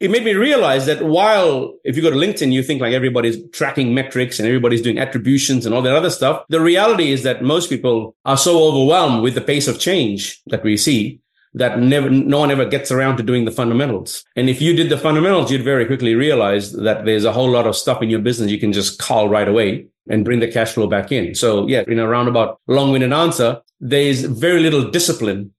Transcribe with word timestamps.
it 0.00 0.10
made 0.10 0.24
me 0.24 0.34
realize 0.34 0.86
that 0.86 1.02
while 1.02 1.74
if 1.82 1.96
you 1.96 2.02
go 2.02 2.10
to 2.10 2.16
LinkedIn, 2.16 2.52
you 2.52 2.62
think 2.62 2.80
like 2.80 2.92
everybody's 2.92 3.38
tracking 3.50 3.94
metrics 3.94 4.38
and 4.38 4.46
everybody's 4.46 4.82
doing 4.82 4.98
attributions 4.98 5.66
and 5.66 5.74
all 5.74 5.82
that 5.82 5.96
other 5.96 6.10
stuff. 6.10 6.44
The 6.48 6.60
reality 6.60 7.10
is 7.10 7.24
that 7.24 7.42
most 7.42 7.68
people 7.68 8.14
are 8.24 8.36
so 8.36 8.62
overwhelmed 8.62 9.22
with 9.22 9.34
the 9.34 9.40
pace 9.40 9.66
of 9.66 9.80
change 9.80 10.40
that 10.46 10.62
we 10.62 10.76
see 10.76 11.20
that 11.54 11.80
never, 11.80 12.08
no 12.10 12.38
one 12.38 12.50
ever 12.50 12.64
gets 12.64 12.92
around 12.92 13.16
to 13.16 13.22
doing 13.22 13.44
the 13.44 13.50
fundamentals. 13.50 14.24
And 14.36 14.48
if 14.48 14.60
you 14.62 14.74
did 14.74 14.90
the 14.90 14.98
fundamentals, 14.98 15.50
you'd 15.50 15.64
very 15.64 15.86
quickly 15.86 16.14
realize 16.14 16.72
that 16.74 17.04
there's 17.04 17.24
a 17.24 17.32
whole 17.32 17.50
lot 17.50 17.66
of 17.66 17.74
stuff 17.74 18.00
in 18.02 18.10
your 18.10 18.20
business 18.20 18.50
you 18.50 18.60
can 18.60 18.72
just 18.72 19.00
call 19.00 19.28
right 19.28 19.48
away 19.48 19.88
and 20.08 20.24
bring 20.24 20.40
the 20.40 20.50
cash 20.50 20.72
flow 20.72 20.86
back 20.86 21.10
in. 21.10 21.34
So 21.34 21.66
yeah, 21.66 21.82
in 21.88 21.98
a 21.98 22.06
roundabout 22.06 22.60
long-winded 22.68 23.12
answer, 23.12 23.60
there's 23.80 24.22
very 24.22 24.60
little 24.60 24.90
discipline 24.90 25.52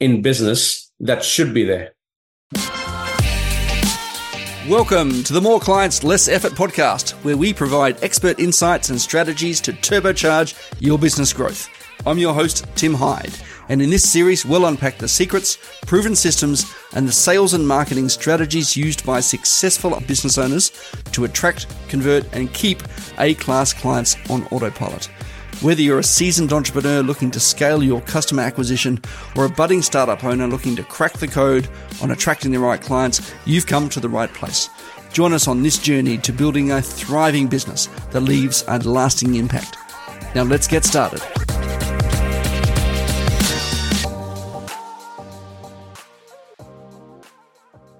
in 0.00 0.22
business 0.22 0.90
that 0.98 1.22
should 1.22 1.54
be 1.54 1.64
there. 1.64 1.92
Welcome 4.68 5.22
to 5.24 5.34
the 5.34 5.42
More 5.42 5.60
Clients, 5.60 6.02
Less 6.02 6.26
Effort 6.26 6.52
podcast, 6.52 7.10
where 7.22 7.36
we 7.36 7.52
provide 7.52 8.02
expert 8.02 8.38
insights 8.40 8.88
and 8.88 8.98
strategies 8.98 9.60
to 9.60 9.74
turbocharge 9.74 10.54
your 10.80 10.98
business 10.98 11.34
growth. 11.34 11.68
I'm 12.06 12.16
your 12.16 12.32
host, 12.32 12.64
Tim 12.74 12.94
Hyde, 12.94 13.34
and 13.68 13.82
in 13.82 13.90
this 13.90 14.10
series, 14.10 14.46
we'll 14.46 14.64
unpack 14.64 14.96
the 14.96 15.06
secrets, 15.06 15.58
proven 15.84 16.16
systems, 16.16 16.64
and 16.94 17.06
the 17.06 17.12
sales 17.12 17.52
and 17.52 17.68
marketing 17.68 18.08
strategies 18.08 18.74
used 18.74 19.04
by 19.04 19.20
successful 19.20 20.00
business 20.08 20.38
owners 20.38 20.72
to 21.12 21.24
attract, 21.24 21.66
convert, 21.88 22.24
and 22.34 22.54
keep 22.54 22.82
A 23.18 23.34
class 23.34 23.74
clients 23.74 24.16
on 24.30 24.44
autopilot. 24.46 25.10
Whether 25.60 25.82
you're 25.82 25.98
a 25.98 26.04
seasoned 26.04 26.52
entrepreneur 26.52 27.02
looking 27.02 27.30
to 27.30 27.40
scale 27.40 27.82
your 27.82 28.00
customer 28.02 28.42
acquisition 28.42 29.00
or 29.34 29.46
a 29.46 29.48
budding 29.48 29.82
startup 29.82 30.22
owner 30.22 30.46
looking 30.46 30.76
to 30.76 30.82
crack 30.82 31.14
the 31.14 31.28
code 31.28 31.68
on 32.02 32.10
attracting 32.10 32.52
the 32.52 32.58
right 32.58 32.80
clients, 32.80 33.32
you've 33.46 33.66
come 33.66 33.88
to 33.88 34.00
the 34.00 34.08
right 34.08 34.32
place. 34.34 34.68
Join 35.12 35.32
us 35.32 35.48
on 35.48 35.62
this 35.62 35.78
journey 35.78 36.18
to 36.18 36.32
building 36.32 36.72
a 36.72 36.82
thriving 36.82 37.46
business 37.46 37.86
that 38.10 38.20
leaves 38.20 38.64
a 38.68 38.78
lasting 38.80 39.36
impact. 39.36 39.76
Now, 40.34 40.42
let's 40.42 40.66
get 40.66 40.84
started. 40.84 41.22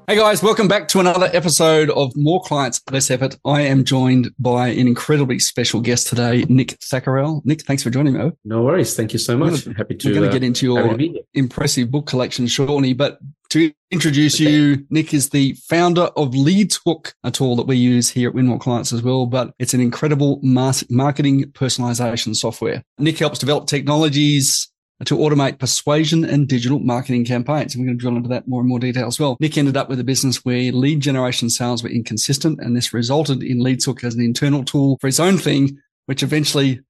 Hey 0.07 0.17
guys, 0.17 0.43
welcome 0.43 0.69
back 0.69 0.87
to 0.89 1.01
another 1.01 1.31
episode 1.33 1.89
of 1.89 2.13
More 2.15 2.43
Clients, 2.43 2.79
Less 2.91 3.11
Effort. 3.11 3.39
I 3.47 3.63
am 3.63 3.85
joined 3.85 4.35
by 4.39 4.69
an 4.69 4.87
incredibly 4.87 5.39
special 5.39 5.81
guest 5.81 6.09
today, 6.09 6.45
Nik 6.47 6.79
Thakorlal. 6.81 7.41
Nik, 7.47 7.63
thanks 7.63 7.83
for 7.83 7.89
joining 7.89 8.13
me. 8.13 8.31
No 8.45 8.63
worries. 8.63 8.95
Thank 8.95 9.15
you 9.15 9.19
so 9.19 9.39
much. 9.39 9.65
Gonna, 9.65 9.79
happy 9.79 9.95
to. 9.95 10.09
We're 10.09 10.15
going 10.17 10.25
to 10.25 10.29
uh, 10.29 10.33
get 10.33 10.43
into 10.43 10.67
your 10.67 10.99
impressive 11.33 11.91
book 11.91 12.05
collection 12.05 12.47
shortly, 12.49 12.93
but 12.93 13.19
to 13.49 13.73
introduce 13.91 14.35
okay. 14.35 14.51
you, 14.51 14.87
Nik 14.91 15.15
is 15.15 15.31
the 15.31 15.55
founder 15.71 16.11
of 16.19 16.33
LeadsHook, 16.33 17.15
a 17.25 17.31
tool 17.31 17.57
that 17.57 17.67
we 17.67 17.79
use 17.79 18.11
here 18.11 18.29
at 18.29 18.35
Win 18.35 18.47
More 18.47 18.59
Clients 18.59 18.93
as 18.93 19.01
well, 19.01 19.25
but 19.25 19.55
it's 19.59 19.73
an 19.73 19.81
incredible 19.81 20.39
marketing 20.43 21.45
personalization 21.53 22.37
software. 22.37 22.83
Nick 22.99 23.19
helps 23.19 23.39
develop 23.39 23.69
technologies 23.69 24.71
to 25.05 25.17
automate 25.17 25.59
persuasion 25.59 26.25
and 26.25 26.49
digital 26.49 26.79
marketing 26.79 27.25
campaigns. 27.25 27.75
And 27.75 27.83
we're 27.83 27.89
going 27.89 27.99
to 27.99 28.01
drill 28.01 28.17
into 28.17 28.29
that 28.29 28.47
more 28.47 28.61
and 28.61 28.69
more 28.69 28.79
detail 28.79 29.07
as 29.07 29.19
well. 29.19 29.37
Nik 29.41 29.59
ended 29.59 29.77
up 29.77 29.89
with 29.89 29.99
a 29.99 30.05
business 30.05 30.45
where 30.45 30.71
lead 30.73 31.01
generation 31.01 31.51
sales 31.51 31.83
were 31.83 31.91
inconsistent, 31.91 32.61
and 32.61 32.77
this 32.77 32.95
resulted 32.95 33.43
in 33.43 33.59
LeadsHook 33.59 34.05
as 34.05 34.15
an 34.15 34.23
internal 34.23 34.65
tool 34.65 34.97
for 35.01 35.09
his 35.09 35.21
own 35.21 35.37
thing, 35.37 35.79
which 36.07 36.23
eventually, 36.23 36.81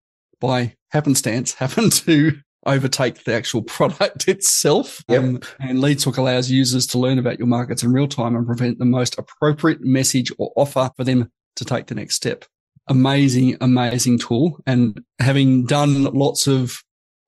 by 0.41 0.75
happenstance, 0.91 1.55
happened 1.55 1.93
to 1.93 2.39
overtake 2.67 3.25
the 3.25 3.35
actual 3.35 3.63
product 3.63 4.29
itself. 4.29 5.03
Yep. 5.09 5.23
Um, 5.23 5.41
and 5.61 5.79
LeadsHook 5.79 6.19
allows 6.19 6.51
users 6.51 6.87
to 6.89 6.99
learn 6.99 7.19
about 7.19 7.39
your 7.39 7.49
markets 7.49 7.83
in 7.83 7.93
real 7.93 8.09
time 8.09 8.37
and 8.37 8.47
prevent 8.47 8.79
the 8.79 8.85
most 8.85 9.19
appropriate 9.19 9.81
message 9.83 10.31
or 10.39 10.53
offer 10.57 10.91
for 10.97 11.05
them 11.05 11.31
to 11.57 11.65
take 11.65 11.87
the 11.87 11.95
next 11.95 12.17
step. 12.17 12.45
Amazing, 12.89 13.57
amazing 13.61 14.19
tool. 14.19 14.61
And 14.67 15.03
having 15.19 15.65
done 15.65 16.05
lots 16.05 16.47
of 16.47 16.83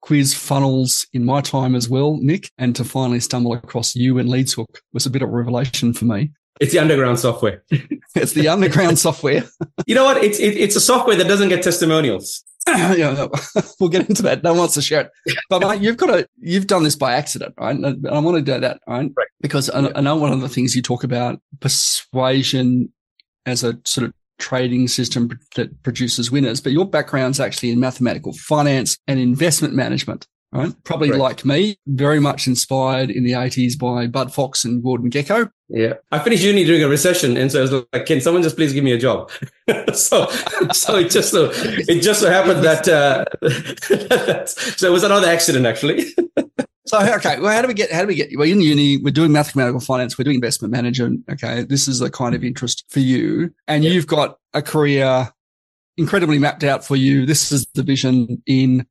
quiz 0.07 0.33
funnels 0.35 1.05
in 1.13 1.25
my 1.25 1.41
time 1.41 1.75
as 1.75 1.89
well, 1.89 2.17
Nik, 2.19 2.53
and 2.59 2.77
to 2.77 2.85
finally 2.85 3.19
stumble 3.19 3.53
across 3.53 3.97
you 3.97 4.19
and 4.19 4.29
LeadsHook 4.29 4.79
was 4.93 5.05
a 5.05 5.11
bit 5.11 5.23
of 5.23 5.29
a 5.29 5.33
revelation 5.33 5.93
for 5.93 6.05
me. 6.05 6.31
It's 6.61 6.73
the 6.73 6.79
underground 6.79 7.19
software. 7.19 7.65
it's 8.15 8.33
the 8.33 8.47
underground 8.47 9.01
software. 9.01 9.43
you 9.87 9.97
know 9.97 10.05
what? 10.05 10.23
It's 10.23 10.39
it, 10.39 10.57
it's 10.57 10.77
a 10.77 10.81
software 10.81 11.17
that 11.17 11.27
doesn't 11.27 11.49
get 11.49 11.63
testimonials. 11.63 12.45
yeah, 12.69 13.27
we'll 13.81 13.91
get 13.91 14.09
into 14.09 14.23
that. 14.23 14.43
No 14.43 14.53
one 14.53 14.61
wants 14.61 14.75
to 14.75 14.83
share 14.83 15.11
it. 15.27 15.39
But 15.51 15.61
mate, 15.61 15.83
you've 15.83 15.97
got 15.97 16.07
to, 16.07 16.29
you've 16.39 16.67
done 16.67 16.83
this 16.83 16.97
by 16.97 17.15
accident, 17.15 17.55
right? 17.59 17.77
And 17.77 18.09
I 18.09 18.19
want 18.19 18.37
to 18.37 18.43
do 18.43 18.61
that, 18.61 18.81
right? 18.89 19.11
right. 19.17 19.29
Because 19.41 19.71
I, 19.71 19.93
I 19.95 20.01
know 20.01 20.17
one 20.17 20.33
of 20.33 20.41
the 20.41 20.49
things 20.49 20.75
you 20.75 20.83
talk 20.83 21.05
about 21.05 21.41
persuasion 21.61 22.93
as 23.45 23.63
a 23.63 23.79
sort 23.85 24.09
of 24.09 24.15
trading 24.39 24.89
system 24.89 25.39
that 25.55 25.83
produces 25.83 26.31
winners, 26.31 26.61
but 26.61 26.73
your 26.73 26.89
background's 26.89 27.41
actually 27.41 27.71
in 27.71 27.81
mathematical 27.81 28.33
finance 28.33 28.99
and 29.07 29.19
investment 29.19 29.75
management. 29.75 30.27
Right. 30.53 30.73
Probably 30.85 31.09
Correct. 31.09 31.21
like 31.21 31.45
me, 31.45 31.77
very 31.87 32.21
much 32.21 32.47
inspired 32.47 33.11
in 33.11 33.25
the 33.25 33.33
80s 33.33 33.79
by 33.79 34.07
Bud 34.07 34.33
Fox 34.33 34.65
and 34.65 34.83
Gordon 34.83 35.11
Gekko. 35.11 35.51
Yeah. 35.69 35.95
I 36.13 36.19
finished 36.21 36.45
uni 36.45 36.65
during 36.65 36.83
a 36.83 36.89
recession. 36.89 37.37
And 37.37 37.51
so 37.51 37.59
I 37.59 37.63
was 37.63 37.73
like, 37.73 38.07
can 38.07 38.21
someone 38.21 38.43
just 38.43 38.57
please 38.57 38.73
give 38.73 38.85
me 38.85 38.93
a 38.93 38.99
job? 38.99 39.31
so, 39.93 40.27
so 40.73 40.97
it 40.97 41.11
just 41.11 41.31
so, 41.31 41.51
it 41.53 42.01
just 42.01 42.21
so 42.21 42.31
happened 42.31 42.65
that, 42.65 42.89
uh, 42.89 43.25
so 44.47 44.89
it 44.89 44.93
was 44.93 45.03
another 45.03 45.29
accident 45.29 45.67
actually. 45.67 46.15
So 46.87 47.01
okay, 47.17 47.41
well, 47.41 47.53
how 47.53 47.63
do 47.63 47.69
we 47.69 47.75
get? 47.75 47.91
How 47.91 48.03
do 48.03 48.07
we 48.07 48.15
get? 48.15 48.31
We're 48.35 48.53
in 48.53 48.61
uni. 48.61 48.99
We're 48.99 49.11
doing 49.11 49.33
mathematical 49.33 49.81
finance. 49.81 50.17
We're 50.17 50.25
doing 50.25 50.37
investment 50.37 50.71
management. 50.71 51.25
Okay, 51.31 51.65
this 51.65 51.89
is 51.89 51.99
the 51.99 52.11
kind 52.11 52.35
of 52.35 52.45
interest 52.45 52.85
for 52.89 53.01
you, 53.01 53.53
and 53.67 53.85
you've 53.85 54.07
got 54.07 54.39
a 54.55 54.63
career 54.63 55.29
incredibly 55.97 56.39
mapped 56.39 56.63
out 56.63 56.85
for 56.85 56.95
you. 56.95 57.27
This 57.27 57.51
is 57.51 57.67
the 57.75 57.83
vision 57.83 58.41
in 58.47 58.87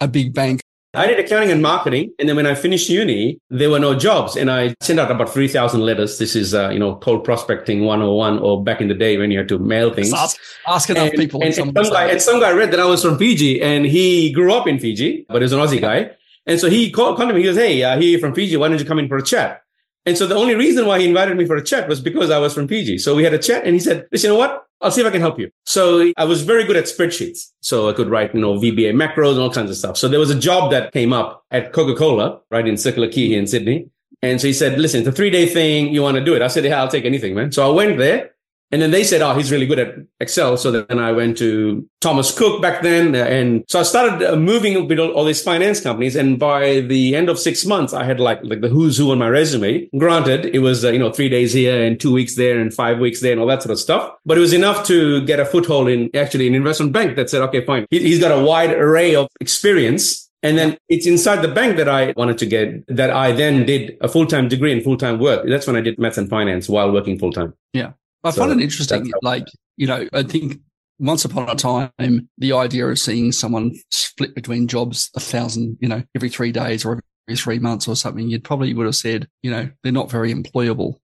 a 0.00 0.06
big 0.06 0.34
bank. 0.34 0.60
I 0.94 1.06
did 1.06 1.18
accounting 1.18 1.50
and 1.50 1.62
marketing, 1.62 2.12
and 2.20 2.28
then 2.28 2.36
when 2.36 2.46
I 2.46 2.54
finished 2.54 2.88
uni, 2.90 3.40
there 3.48 3.70
were 3.70 3.80
no 3.80 3.98
jobs, 3.98 4.36
and 4.36 4.48
I 4.48 4.74
sent 4.80 5.00
out 5.00 5.10
about 5.10 5.28
three 5.28 5.48
thousand 5.48 5.80
letters. 5.80 6.18
This 6.18 6.36
is, 6.36 6.54
uh, 6.54 6.68
you 6.68 6.78
know, 6.78 6.94
cold 6.96 7.24
prospecting 7.24 7.84
one 7.84 7.98
hundred 7.98 8.10
and 8.10 8.18
one, 8.18 8.38
or 8.38 8.62
back 8.62 8.80
in 8.80 8.86
the 8.86 8.94
day 8.94 9.16
when 9.16 9.32
you 9.32 9.38
had 9.38 9.48
to 9.48 9.58
mail 9.58 9.92
things. 9.92 10.12
Ask, 10.12 10.38
ask 10.68 10.90
enough 10.90 11.08
and, 11.08 11.18
people. 11.18 11.40
And, 11.40 11.46
and, 11.46 11.54
some 11.54 11.72
guy, 11.72 12.08
and 12.08 12.22
some 12.22 12.38
guy 12.38 12.52
read 12.52 12.70
that 12.70 12.78
I 12.78 12.84
was 12.84 13.02
from 13.02 13.18
Fiji, 13.18 13.60
and 13.60 13.84
he 13.84 14.30
grew 14.30 14.52
up 14.52 14.68
in 14.68 14.78
Fiji, 14.78 15.26
but 15.28 15.42
he's 15.42 15.52
an 15.52 15.58
Aussie 15.58 15.80
guy. 15.80 16.10
And 16.46 16.58
so 16.58 16.68
he 16.68 16.90
called, 16.90 17.16
called 17.16 17.30
me. 17.30 17.36
He 17.36 17.44
goes, 17.44 17.56
Hey, 17.56 17.82
uh, 17.82 17.98
here 17.98 18.18
from 18.18 18.34
Fiji. 18.34 18.56
Why 18.56 18.68
don't 18.68 18.78
you 18.78 18.84
come 18.84 18.98
in 18.98 19.08
for 19.08 19.16
a 19.16 19.22
chat? 19.22 19.62
And 20.04 20.18
so 20.18 20.26
the 20.26 20.34
only 20.34 20.56
reason 20.56 20.86
why 20.86 20.98
he 20.98 21.06
invited 21.06 21.36
me 21.36 21.46
for 21.46 21.56
a 21.56 21.62
chat 21.62 21.88
was 21.88 22.00
because 22.00 22.30
I 22.30 22.38
was 22.38 22.52
from 22.52 22.66
Fiji. 22.66 22.98
So 22.98 23.14
we 23.14 23.22
had 23.22 23.34
a 23.34 23.38
chat 23.38 23.64
and 23.64 23.74
he 23.74 23.78
said, 23.80 24.08
listen, 24.10 24.28
you 24.28 24.34
know 24.34 24.38
what? 24.38 24.66
I'll 24.80 24.90
see 24.90 25.00
if 25.00 25.06
I 25.06 25.10
can 25.10 25.20
help 25.20 25.38
you. 25.38 25.48
So 25.64 26.12
I 26.16 26.24
was 26.24 26.42
very 26.42 26.64
good 26.64 26.74
at 26.74 26.84
spreadsheets. 26.84 27.52
So 27.60 27.88
I 27.88 27.92
could 27.92 28.08
write, 28.10 28.34
you 28.34 28.40
know, 28.40 28.54
VBA 28.54 28.94
macros 28.94 29.32
and 29.32 29.40
all 29.40 29.52
kinds 29.52 29.70
of 29.70 29.76
stuff. 29.76 29.96
So 29.96 30.08
there 30.08 30.18
was 30.18 30.30
a 30.30 30.38
job 30.38 30.72
that 30.72 30.92
came 30.92 31.12
up 31.12 31.44
at 31.52 31.72
Coca-Cola, 31.72 32.40
right 32.50 32.66
in 32.66 32.76
Circular 32.76 33.08
Quay 33.08 33.28
here 33.28 33.38
in 33.38 33.46
Sydney. 33.46 33.90
And 34.22 34.40
so 34.40 34.48
he 34.48 34.52
said, 34.52 34.80
listen, 34.80 35.00
it's 35.00 35.08
a 35.08 35.12
three 35.12 35.30
day 35.30 35.46
thing. 35.46 35.94
You 35.94 36.02
want 36.02 36.16
to 36.16 36.24
do 36.24 36.34
it? 36.34 36.42
I 36.42 36.48
said, 36.48 36.64
yeah, 36.64 36.80
I'll 36.80 36.88
take 36.88 37.04
anything, 37.04 37.34
man. 37.34 37.52
So 37.52 37.68
I 37.68 37.72
went 37.72 37.96
there 37.98 38.31
and 38.72 38.80
then 38.80 38.90
they 38.90 39.04
said, 39.04 39.20
oh, 39.20 39.34
he's 39.34 39.52
really 39.52 39.66
good 39.66 39.78
at 39.78 39.94
Excel. 40.18 40.56
So 40.56 40.70
then 40.70 40.98
I 40.98 41.12
went 41.12 41.36
to 41.38 41.86
Thomas 42.00 42.36
Cook 42.36 42.62
back 42.62 42.82
then. 42.82 43.14
And 43.14 43.64
so 43.68 43.78
I 43.78 43.82
started 43.82 44.26
uh, 44.26 44.34
moving 44.34 44.88
with 44.88 44.98
all 44.98 45.24
these 45.24 45.42
finance 45.42 45.78
companies. 45.78 46.16
And 46.16 46.38
by 46.38 46.80
the 46.80 47.14
end 47.14 47.28
of 47.28 47.38
six 47.38 47.66
months, 47.66 47.92
I 47.92 48.04
had 48.04 48.18
like, 48.18 48.40
like 48.42 48.62
the 48.62 48.68
who's 48.68 48.96
who 48.96 49.12
on 49.12 49.18
my 49.18 49.28
resume. 49.28 49.90
Granted, 49.98 50.46
it 50.46 50.60
was, 50.60 50.86
uh, 50.86 50.90
you 50.90 50.98
know, 50.98 51.12
three 51.12 51.28
days 51.28 51.52
here 51.52 51.84
and 51.84 52.00
two 52.00 52.12
weeks 52.12 52.36
there 52.36 52.58
and 52.58 52.72
five 52.72 52.98
weeks 52.98 53.20
there 53.20 53.32
and 53.32 53.40
all 53.42 53.46
that 53.46 53.62
sort 53.62 53.72
of 53.72 53.78
stuff. 53.78 54.10
But 54.24 54.38
it 54.38 54.40
was 54.40 54.54
enough 54.54 54.86
to 54.86 55.20
get 55.26 55.38
a 55.38 55.44
foothold 55.44 55.88
in 55.88 56.08
actually 56.16 56.48
an 56.48 56.54
investment 56.54 56.92
bank 56.92 57.16
that 57.16 57.28
said, 57.28 57.42
okay, 57.42 57.62
fine. 57.66 57.84
He's 57.90 58.20
got 58.20 58.32
a 58.32 58.42
wide 58.42 58.72
array 58.72 59.14
of 59.14 59.28
experience 59.40 60.30
and 60.42 60.58
then 60.58 60.76
it's 60.88 61.06
inside 61.06 61.42
the 61.42 61.48
bank 61.48 61.76
that 61.76 61.88
I 61.88 62.14
wanted 62.16 62.38
to 62.38 62.46
get 62.46 62.84
that 62.88 63.10
I 63.10 63.32
then 63.32 63.64
did 63.64 63.96
a 64.00 64.08
full-time 64.08 64.48
degree 64.48 64.72
and 64.72 64.82
full-time 64.82 65.18
work. 65.20 65.46
That's 65.46 65.66
when 65.66 65.76
I 65.76 65.80
did 65.80 65.98
maths 65.98 66.18
and 66.18 66.28
finance 66.28 66.68
while 66.68 66.90
working 66.90 67.18
full-time. 67.18 67.54
Yeah. 67.72 67.92
I 68.24 68.30
so 68.30 68.40
find 68.40 68.60
it 68.60 68.62
interesting. 68.62 69.10
Like, 69.22 69.46
you 69.76 69.86
know, 69.86 70.08
I 70.12 70.22
think 70.22 70.60
once 70.98 71.24
upon 71.24 71.48
a 71.48 71.54
time, 71.54 72.28
the 72.38 72.52
idea 72.52 72.86
of 72.86 72.98
seeing 72.98 73.32
someone 73.32 73.74
split 73.90 74.34
between 74.34 74.68
jobs 74.68 75.10
a 75.16 75.20
thousand, 75.20 75.78
you 75.80 75.88
know, 75.88 76.02
every 76.14 76.28
three 76.28 76.52
days 76.52 76.84
or 76.84 77.00
every 77.28 77.36
three 77.36 77.58
months 77.58 77.88
or 77.88 77.96
something, 77.96 78.28
you'd 78.28 78.44
probably 78.44 78.72
would 78.74 78.86
have 78.86 78.96
said, 78.96 79.28
you 79.42 79.50
know, 79.50 79.68
they're 79.82 79.92
not 79.92 80.10
very 80.10 80.32
employable. 80.32 80.94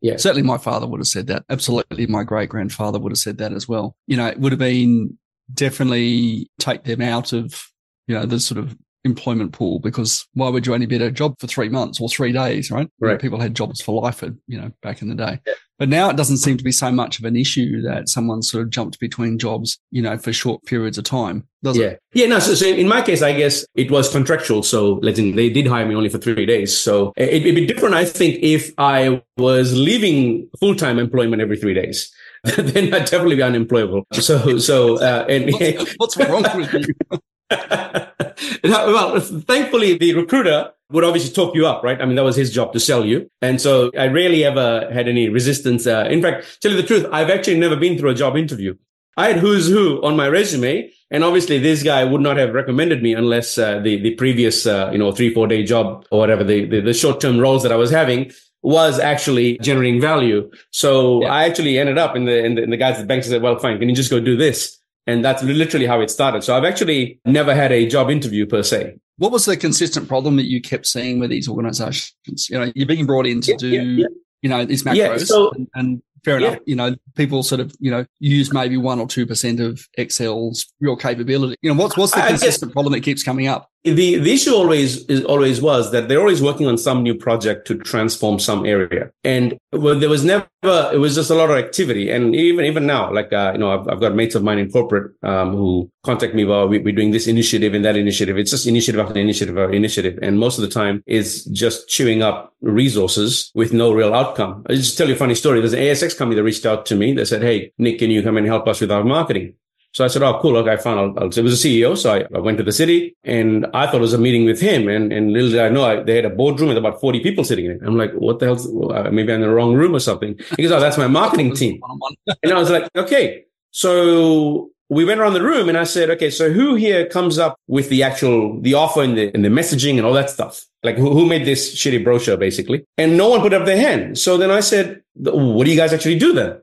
Yeah. 0.00 0.16
Certainly 0.16 0.42
my 0.42 0.58
father 0.58 0.86
would 0.86 1.00
have 1.00 1.06
said 1.06 1.26
that. 1.28 1.44
Absolutely. 1.50 2.06
My 2.06 2.24
great 2.24 2.48
grandfather 2.48 2.98
would 2.98 3.12
have 3.12 3.18
said 3.18 3.38
that 3.38 3.52
as 3.52 3.68
well. 3.68 3.94
You 4.06 4.16
know, 4.16 4.26
it 4.26 4.40
would 4.40 4.52
have 4.52 4.58
been 4.58 5.18
definitely 5.52 6.50
take 6.58 6.84
them 6.84 7.02
out 7.02 7.32
of, 7.32 7.62
you 8.06 8.14
know, 8.14 8.24
the 8.24 8.40
sort 8.40 8.58
of 8.58 8.76
employment 9.04 9.52
pool 9.52 9.78
because 9.78 10.26
why 10.34 10.48
would 10.48 10.66
you 10.66 10.74
only 10.74 10.86
be 10.86 10.96
at 10.96 11.02
a 11.02 11.10
job 11.10 11.34
for 11.38 11.46
three 11.46 11.68
months 11.68 12.00
or 12.00 12.08
three 12.08 12.32
days, 12.32 12.70
right? 12.70 12.88
Right. 12.98 13.10
You 13.10 13.14
know, 13.14 13.18
people 13.18 13.40
had 13.40 13.54
jobs 13.54 13.80
for 13.80 14.02
life, 14.02 14.22
you 14.22 14.60
know, 14.60 14.72
back 14.82 15.02
in 15.02 15.08
the 15.08 15.14
day. 15.14 15.38
Yeah. 15.46 15.54
But 15.80 15.88
now 15.88 16.10
it 16.10 16.16
doesn't 16.18 16.36
seem 16.36 16.58
to 16.58 16.62
be 16.62 16.72
so 16.72 16.92
much 16.92 17.18
of 17.18 17.24
an 17.24 17.36
issue 17.36 17.80
that 17.80 18.10
someone 18.10 18.42
sort 18.42 18.62
of 18.62 18.68
jumped 18.68 19.00
between 19.00 19.38
jobs, 19.38 19.78
you 19.90 20.02
know, 20.02 20.18
for 20.18 20.30
short 20.30 20.62
periods 20.66 20.98
of 20.98 21.04
time, 21.04 21.48
does 21.62 21.78
yeah. 21.78 21.86
it? 21.86 22.02
Yeah. 22.12 22.26
No. 22.26 22.38
So, 22.38 22.54
so 22.54 22.66
in 22.66 22.86
my 22.86 23.00
case, 23.00 23.22
I 23.22 23.32
guess 23.32 23.64
it 23.74 23.90
was 23.90 24.12
contractual. 24.12 24.62
So 24.62 25.00
let's 25.02 25.16
they 25.16 25.48
did 25.48 25.66
hire 25.66 25.86
me 25.86 25.94
only 25.94 26.10
for 26.10 26.18
three 26.18 26.44
days. 26.44 26.78
So 26.78 27.14
it, 27.16 27.44
would 27.44 27.54
be 27.54 27.64
different, 27.64 27.94
I 27.94 28.04
think, 28.04 28.42
if 28.42 28.74
I 28.76 29.22
was 29.38 29.74
leaving 29.74 30.50
full 30.60 30.74
time 30.74 30.98
employment 30.98 31.40
every 31.40 31.56
three 31.56 31.72
days. 31.72 32.12
then 32.44 32.92
I'd 32.92 33.06
definitely 33.06 33.36
be 33.36 33.42
unemployable. 33.42 34.04
So, 34.12 34.58
so, 34.58 34.98
uh, 35.00 35.24
and 35.30 35.50
what's, 35.50 35.92
what's 35.96 36.16
wrong 36.18 36.44
with 36.54 36.74
you? 36.74 37.18
well, 38.64 39.20
thankfully, 39.20 39.96
the 39.96 40.14
recruiter 40.14 40.72
would 40.90 41.04
obviously 41.04 41.32
talk 41.32 41.54
you 41.54 41.66
up, 41.66 41.82
right? 41.82 42.00
I 42.00 42.04
mean, 42.04 42.16
that 42.16 42.24
was 42.24 42.36
his 42.36 42.52
job 42.52 42.72
to 42.72 42.80
sell 42.80 43.04
you. 43.04 43.30
And 43.40 43.60
so 43.60 43.90
I 43.96 44.08
rarely 44.08 44.44
ever 44.44 44.90
had 44.92 45.08
any 45.08 45.28
resistance. 45.28 45.86
Uh, 45.86 46.06
in 46.10 46.20
fact, 46.20 46.60
tell 46.60 46.72
you 46.72 46.76
the 46.76 46.86
truth, 46.86 47.06
I've 47.12 47.30
actually 47.30 47.58
never 47.58 47.76
been 47.76 47.98
through 47.98 48.10
a 48.10 48.14
job 48.14 48.36
interview. 48.36 48.74
I 49.16 49.28
had 49.28 49.36
who's 49.36 49.68
who 49.68 50.02
on 50.02 50.16
my 50.16 50.28
resume. 50.28 50.90
And 51.10 51.24
obviously 51.24 51.58
this 51.58 51.82
guy 51.82 52.04
would 52.04 52.20
not 52.20 52.36
have 52.36 52.54
recommended 52.54 53.02
me 53.02 53.14
unless 53.14 53.58
uh, 53.58 53.80
the, 53.80 54.00
the 54.00 54.14
previous, 54.14 54.66
uh, 54.66 54.90
you 54.92 54.98
know, 54.98 55.12
three, 55.12 55.34
four 55.34 55.46
day 55.46 55.64
job 55.64 56.06
or 56.10 56.20
whatever, 56.20 56.44
the, 56.44 56.66
the, 56.66 56.80
the 56.80 56.94
short 56.94 57.20
term 57.20 57.38
roles 57.38 57.62
that 57.64 57.72
I 57.72 57.76
was 57.76 57.90
having 57.90 58.30
was 58.62 58.98
actually 58.98 59.58
generating 59.58 60.00
value. 60.00 60.50
So 60.70 61.22
yeah. 61.22 61.32
I 61.32 61.44
actually 61.44 61.78
ended 61.78 61.98
up 61.98 62.14
in 62.14 62.26
the, 62.26 62.44
in 62.44 62.54
the, 62.54 62.62
in 62.62 62.70
the 62.70 62.76
guys 62.76 62.96
at 62.96 63.00
the 63.00 63.06
bank 63.06 63.24
said, 63.24 63.42
well, 63.42 63.58
fine, 63.58 63.78
can 63.78 63.88
you 63.88 63.94
just 63.94 64.10
go 64.10 64.20
do 64.20 64.36
this? 64.36 64.79
And 65.10 65.24
that's 65.24 65.42
literally 65.42 65.86
how 65.86 66.00
it 66.00 66.10
started. 66.10 66.44
So 66.44 66.56
I've 66.56 66.64
actually 66.64 67.20
never 67.24 67.54
had 67.54 67.72
a 67.72 67.86
job 67.86 68.10
interview 68.10 68.46
per 68.46 68.62
se. 68.62 68.96
What 69.18 69.32
was 69.32 69.44
the 69.44 69.56
consistent 69.56 70.08
problem 70.08 70.36
that 70.36 70.46
you 70.46 70.60
kept 70.60 70.86
seeing 70.86 71.18
with 71.18 71.30
these 71.30 71.48
organizations? 71.48 72.48
You 72.48 72.58
know, 72.58 72.72
you're 72.74 72.86
being 72.86 73.06
brought 73.06 73.26
in 73.26 73.40
to 73.42 73.52
yeah, 73.52 73.56
do, 73.56 73.68
yeah, 73.68 74.06
you 74.42 74.48
know, 74.48 74.64
these 74.64 74.82
macros 74.82 75.26
so, 75.26 75.50
and, 75.50 75.68
and 75.74 76.02
fair 76.24 76.38
enough. 76.38 76.58
You 76.64 76.76
know, 76.76 76.94
people 77.16 77.42
sort 77.42 77.60
of, 77.60 77.74
you 77.80 77.90
know, 77.90 78.06
use 78.18 78.52
maybe 78.52 78.76
one 78.76 79.00
or 79.00 79.06
2% 79.06 79.60
of 79.60 79.86
Excel's 79.98 80.72
real 80.80 80.96
capability. 80.96 81.56
You 81.62 81.74
know, 81.74 81.82
what's, 81.82 81.96
what's 81.96 82.14
the 82.14 82.22
consistent 82.22 82.70
guess, 82.70 82.72
problem 82.72 82.92
that 82.92 83.00
keeps 83.00 83.22
coming 83.22 83.46
up? 83.46 83.69
The, 83.82 84.18
the 84.18 84.32
issue 84.32 84.52
always 84.52 85.06
is 85.06 85.24
always 85.24 85.62
was 85.62 85.90
that 85.92 86.08
they're 86.08 86.20
always 86.20 86.42
working 86.42 86.66
on 86.66 86.76
some 86.76 87.02
new 87.02 87.14
project 87.14 87.66
to 87.68 87.78
transform 87.78 88.38
some 88.38 88.66
area. 88.66 89.10
And 89.24 89.56
well, 89.72 89.98
there 89.98 90.10
was 90.10 90.22
never, 90.22 90.46
it 90.62 90.98
was 90.98 91.14
just 91.14 91.30
a 91.30 91.34
lot 91.34 91.50
of 91.50 91.56
activity. 91.56 92.10
And 92.10 92.34
even, 92.34 92.66
even 92.66 92.84
now, 92.84 93.10
like, 93.10 93.32
uh, 93.32 93.52
you 93.54 93.58
know, 93.58 93.70
I've, 93.70 93.88
I've 93.88 94.00
got 94.00 94.14
mates 94.14 94.34
of 94.34 94.42
mine 94.42 94.58
in 94.58 94.70
corporate, 94.70 95.12
um, 95.22 95.52
who 95.52 95.90
contact 96.02 96.34
me, 96.34 96.44
well, 96.44 96.68
we, 96.68 96.78
we're 96.78 96.94
doing 96.94 97.10
this 97.10 97.26
initiative 97.26 97.72
and 97.72 97.82
that 97.86 97.96
initiative. 97.96 98.36
It's 98.36 98.50
just 98.50 98.66
initiative 98.66 99.00
after 99.00 99.18
initiative 99.18 99.56
after 99.56 99.72
initiative. 99.72 100.18
And 100.20 100.38
most 100.38 100.58
of 100.58 100.62
the 100.62 100.68
time 100.68 101.02
is 101.06 101.46
just 101.46 101.88
chewing 101.88 102.22
up 102.22 102.52
resources 102.60 103.50
with 103.54 103.72
no 103.72 103.92
real 103.92 104.12
outcome. 104.12 104.62
I 104.68 104.74
just 104.74 104.98
tell 104.98 105.08
you 105.08 105.14
a 105.14 105.18
funny 105.18 105.34
story. 105.34 105.60
There's 105.60 105.72
an 105.72 105.80
ASX 105.80 106.18
company 106.18 106.36
that 106.36 106.44
reached 106.44 106.66
out 106.66 106.84
to 106.86 106.96
me. 106.96 107.14
They 107.14 107.24
said, 107.24 107.40
Hey, 107.40 107.72
Nik, 107.78 107.98
can 107.98 108.10
you 108.10 108.22
come 108.22 108.36
and 108.36 108.46
help 108.46 108.68
us 108.68 108.82
with 108.82 108.90
our 108.90 109.04
marketing? 109.04 109.54
So 109.92 110.04
I 110.04 110.08
said, 110.08 110.22
Oh, 110.22 110.38
cool. 110.40 110.56
Okay, 110.58 110.76
fine. 110.76 110.98
I'll, 110.98 111.18
I'll, 111.18 111.28
it 111.28 111.42
was 111.42 111.64
a 111.64 111.68
CEO. 111.68 111.96
So 111.96 112.14
I, 112.14 112.24
I, 112.34 112.40
went 112.40 112.58
to 112.58 112.64
the 112.64 112.72
city 112.72 113.16
and 113.24 113.66
I 113.74 113.86
thought 113.86 113.96
it 113.96 114.00
was 114.00 114.12
a 114.12 114.18
meeting 114.18 114.44
with 114.44 114.60
him. 114.60 114.88
And, 114.88 115.12
and 115.12 115.32
little 115.32 115.50
did 115.50 115.60
I 115.60 115.68
know 115.68 115.84
I, 115.84 116.02
they 116.02 116.16
had 116.16 116.24
a 116.24 116.30
boardroom 116.30 116.68
with 116.68 116.78
about 116.78 117.00
40 117.00 117.20
people 117.20 117.44
sitting 117.44 117.66
in 117.66 117.72
it. 117.72 117.80
I'm 117.84 117.96
like, 117.96 118.12
what 118.12 118.38
the 118.38 118.46
hell? 118.46 119.10
Maybe 119.10 119.32
I'm 119.32 119.42
in 119.42 119.48
the 119.48 119.50
wrong 119.50 119.74
room 119.74 119.94
or 119.94 120.00
something. 120.00 120.38
He 120.56 120.62
goes, 120.62 120.72
Oh, 120.72 120.80
that's 120.80 120.98
my 120.98 121.08
marketing 121.08 121.54
team. 121.54 121.80
and 122.42 122.52
I 122.52 122.58
was 122.58 122.70
like, 122.70 122.88
okay. 122.96 123.44
So 123.72 124.70
we 124.90 125.04
went 125.04 125.20
around 125.20 125.34
the 125.34 125.42
room 125.42 125.68
and 125.68 125.78
I 125.78 125.84
said, 125.84 126.10
okay, 126.10 126.30
so 126.30 126.50
who 126.50 126.74
here 126.74 127.06
comes 127.06 127.38
up 127.38 127.56
with 127.68 127.88
the 127.88 128.02
actual, 128.02 128.60
the 128.60 128.74
offer 128.74 129.02
and 129.02 129.16
the, 129.16 129.30
and 129.32 129.44
the 129.44 129.48
messaging 129.48 129.96
and 129.96 130.04
all 130.04 130.12
that 130.14 130.30
stuff? 130.30 130.66
Like 130.82 130.96
who, 130.96 131.12
who 131.12 131.26
made 131.26 131.46
this 131.46 131.76
shitty 131.76 132.02
brochure 132.02 132.36
basically? 132.36 132.84
And 132.98 133.16
no 133.16 133.28
one 133.28 133.40
put 133.40 133.52
up 133.52 133.66
their 133.66 133.76
hand. 133.76 134.18
So 134.18 134.36
then 134.36 134.50
I 134.50 134.60
said, 134.60 135.02
what 135.14 135.64
do 135.64 135.70
you 135.70 135.76
guys 135.76 135.92
actually 135.92 136.18
do 136.18 136.32
then? 136.32 136.60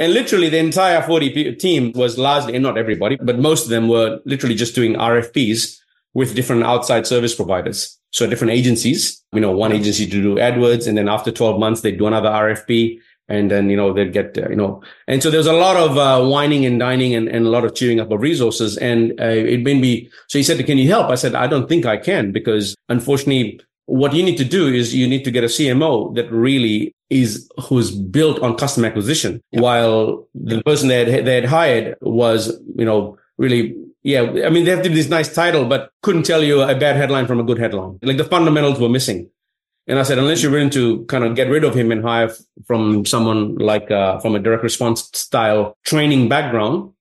And 0.00 0.14
literally 0.14 0.48
the 0.48 0.56
entire 0.56 1.02
40 1.02 1.56
team 1.56 1.92
was 1.92 2.16
largely, 2.16 2.54
and 2.54 2.62
not 2.62 2.78
everybody, 2.78 3.16
but 3.16 3.38
most 3.38 3.64
of 3.64 3.68
them 3.68 3.86
were 3.86 4.18
literally 4.24 4.54
just 4.54 4.74
doing 4.74 4.94
RFPs 4.94 5.78
with 6.14 6.34
different 6.34 6.64
outside 6.64 7.06
service 7.06 7.34
providers. 7.34 7.98
So 8.10 8.26
different 8.26 8.54
agencies, 8.54 9.22
you 9.34 9.42
know, 9.42 9.52
one 9.52 9.72
agency 9.72 10.06
to 10.06 10.22
do 10.22 10.36
AdWords. 10.36 10.88
And 10.88 10.96
then 10.96 11.06
after 11.06 11.30
12 11.30 11.60
months, 11.60 11.82
they 11.82 11.92
do 11.92 12.06
another 12.06 12.30
RFP. 12.30 12.98
And 13.28 13.50
then, 13.50 13.68
you 13.68 13.76
know, 13.76 13.92
they'd 13.92 14.10
get, 14.10 14.38
uh, 14.38 14.48
you 14.48 14.56
know, 14.56 14.82
and 15.06 15.22
so 15.22 15.30
there's 15.30 15.46
a 15.46 15.52
lot 15.52 15.76
of 15.76 15.98
uh, 15.98 16.26
wining 16.26 16.64
and 16.64 16.80
dining 16.80 17.14
and, 17.14 17.28
and 17.28 17.44
a 17.44 17.50
lot 17.50 17.66
of 17.66 17.74
chewing 17.74 18.00
up 18.00 18.10
of 18.10 18.22
resources. 18.22 18.78
And 18.78 19.12
uh, 19.20 19.26
it 19.26 19.62
made 19.62 19.82
me, 19.82 20.08
so 20.28 20.38
he 20.38 20.42
said, 20.42 20.64
can 20.64 20.78
you 20.78 20.88
help? 20.88 21.10
I 21.10 21.14
said, 21.14 21.34
I 21.34 21.46
don't 21.46 21.68
think 21.68 21.84
I 21.84 21.98
can 21.98 22.32
because 22.32 22.74
unfortunately, 22.88 23.60
what 23.90 24.14
you 24.14 24.22
need 24.22 24.36
to 24.36 24.44
do 24.44 24.68
is 24.68 24.94
you 24.94 25.08
need 25.08 25.24
to 25.24 25.32
get 25.32 25.42
a 25.42 25.48
CMO 25.48 26.14
that 26.14 26.30
really 26.30 26.94
is 27.10 27.50
who's 27.64 27.90
built 27.90 28.38
on 28.38 28.56
customer 28.56 28.86
acquisition, 28.86 29.42
yeah. 29.50 29.60
while 29.60 30.28
the 30.32 30.62
person 30.62 30.88
that 30.88 31.24
they 31.24 31.34
had 31.34 31.44
hired 31.44 31.96
was, 32.00 32.56
you 32.76 32.84
know, 32.84 33.18
really, 33.36 33.74
yeah. 34.04 34.22
I 34.46 34.50
mean, 34.50 34.64
they 34.64 34.70
have 34.70 34.84
this 34.84 35.08
nice 35.08 35.34
title, 35.34 35.64
but 35.64 35.90
couldn't 36.02 36.22
tell 36.22 36.44
you 36.44 36.62
a 36.62 36.74
bad 36.76 36.94
headline 36.94 37.26
from 37.26 37.40
a 37.40 37.42
good 37.42 37.58
headline. 37.58 37.98
Like 38.02 38.16
the 38.16 38.24
fundamentals 38.24 38.78
were 38.78 38.88
missing. 38.88 39.28
And 39.88 39.98
I 39.98 40.04
said, 40.04 40.18
unless 40.18 40.40
you're 40.40 40.52
willing 40.52 40.70
to 40.70 41.04
kind 41.06 41.24
of 41.24 41.34
get 41.34 41.48
rid 41.48 41.64
of 41.64 41.74
him 41.74 41.90
and 41.90 42.00
hire 42.00 42.30
from 42.68 43.04
someone 43.04 43.56
like 43.56 43.90
uh, 43.90 44.20
from 44.20 44.36
a 44.36 44.38
direct 44.38 44.62
response 44.62 45.10
style 45.14 45.76
training 45.84 46.28
background, 46.28 46.92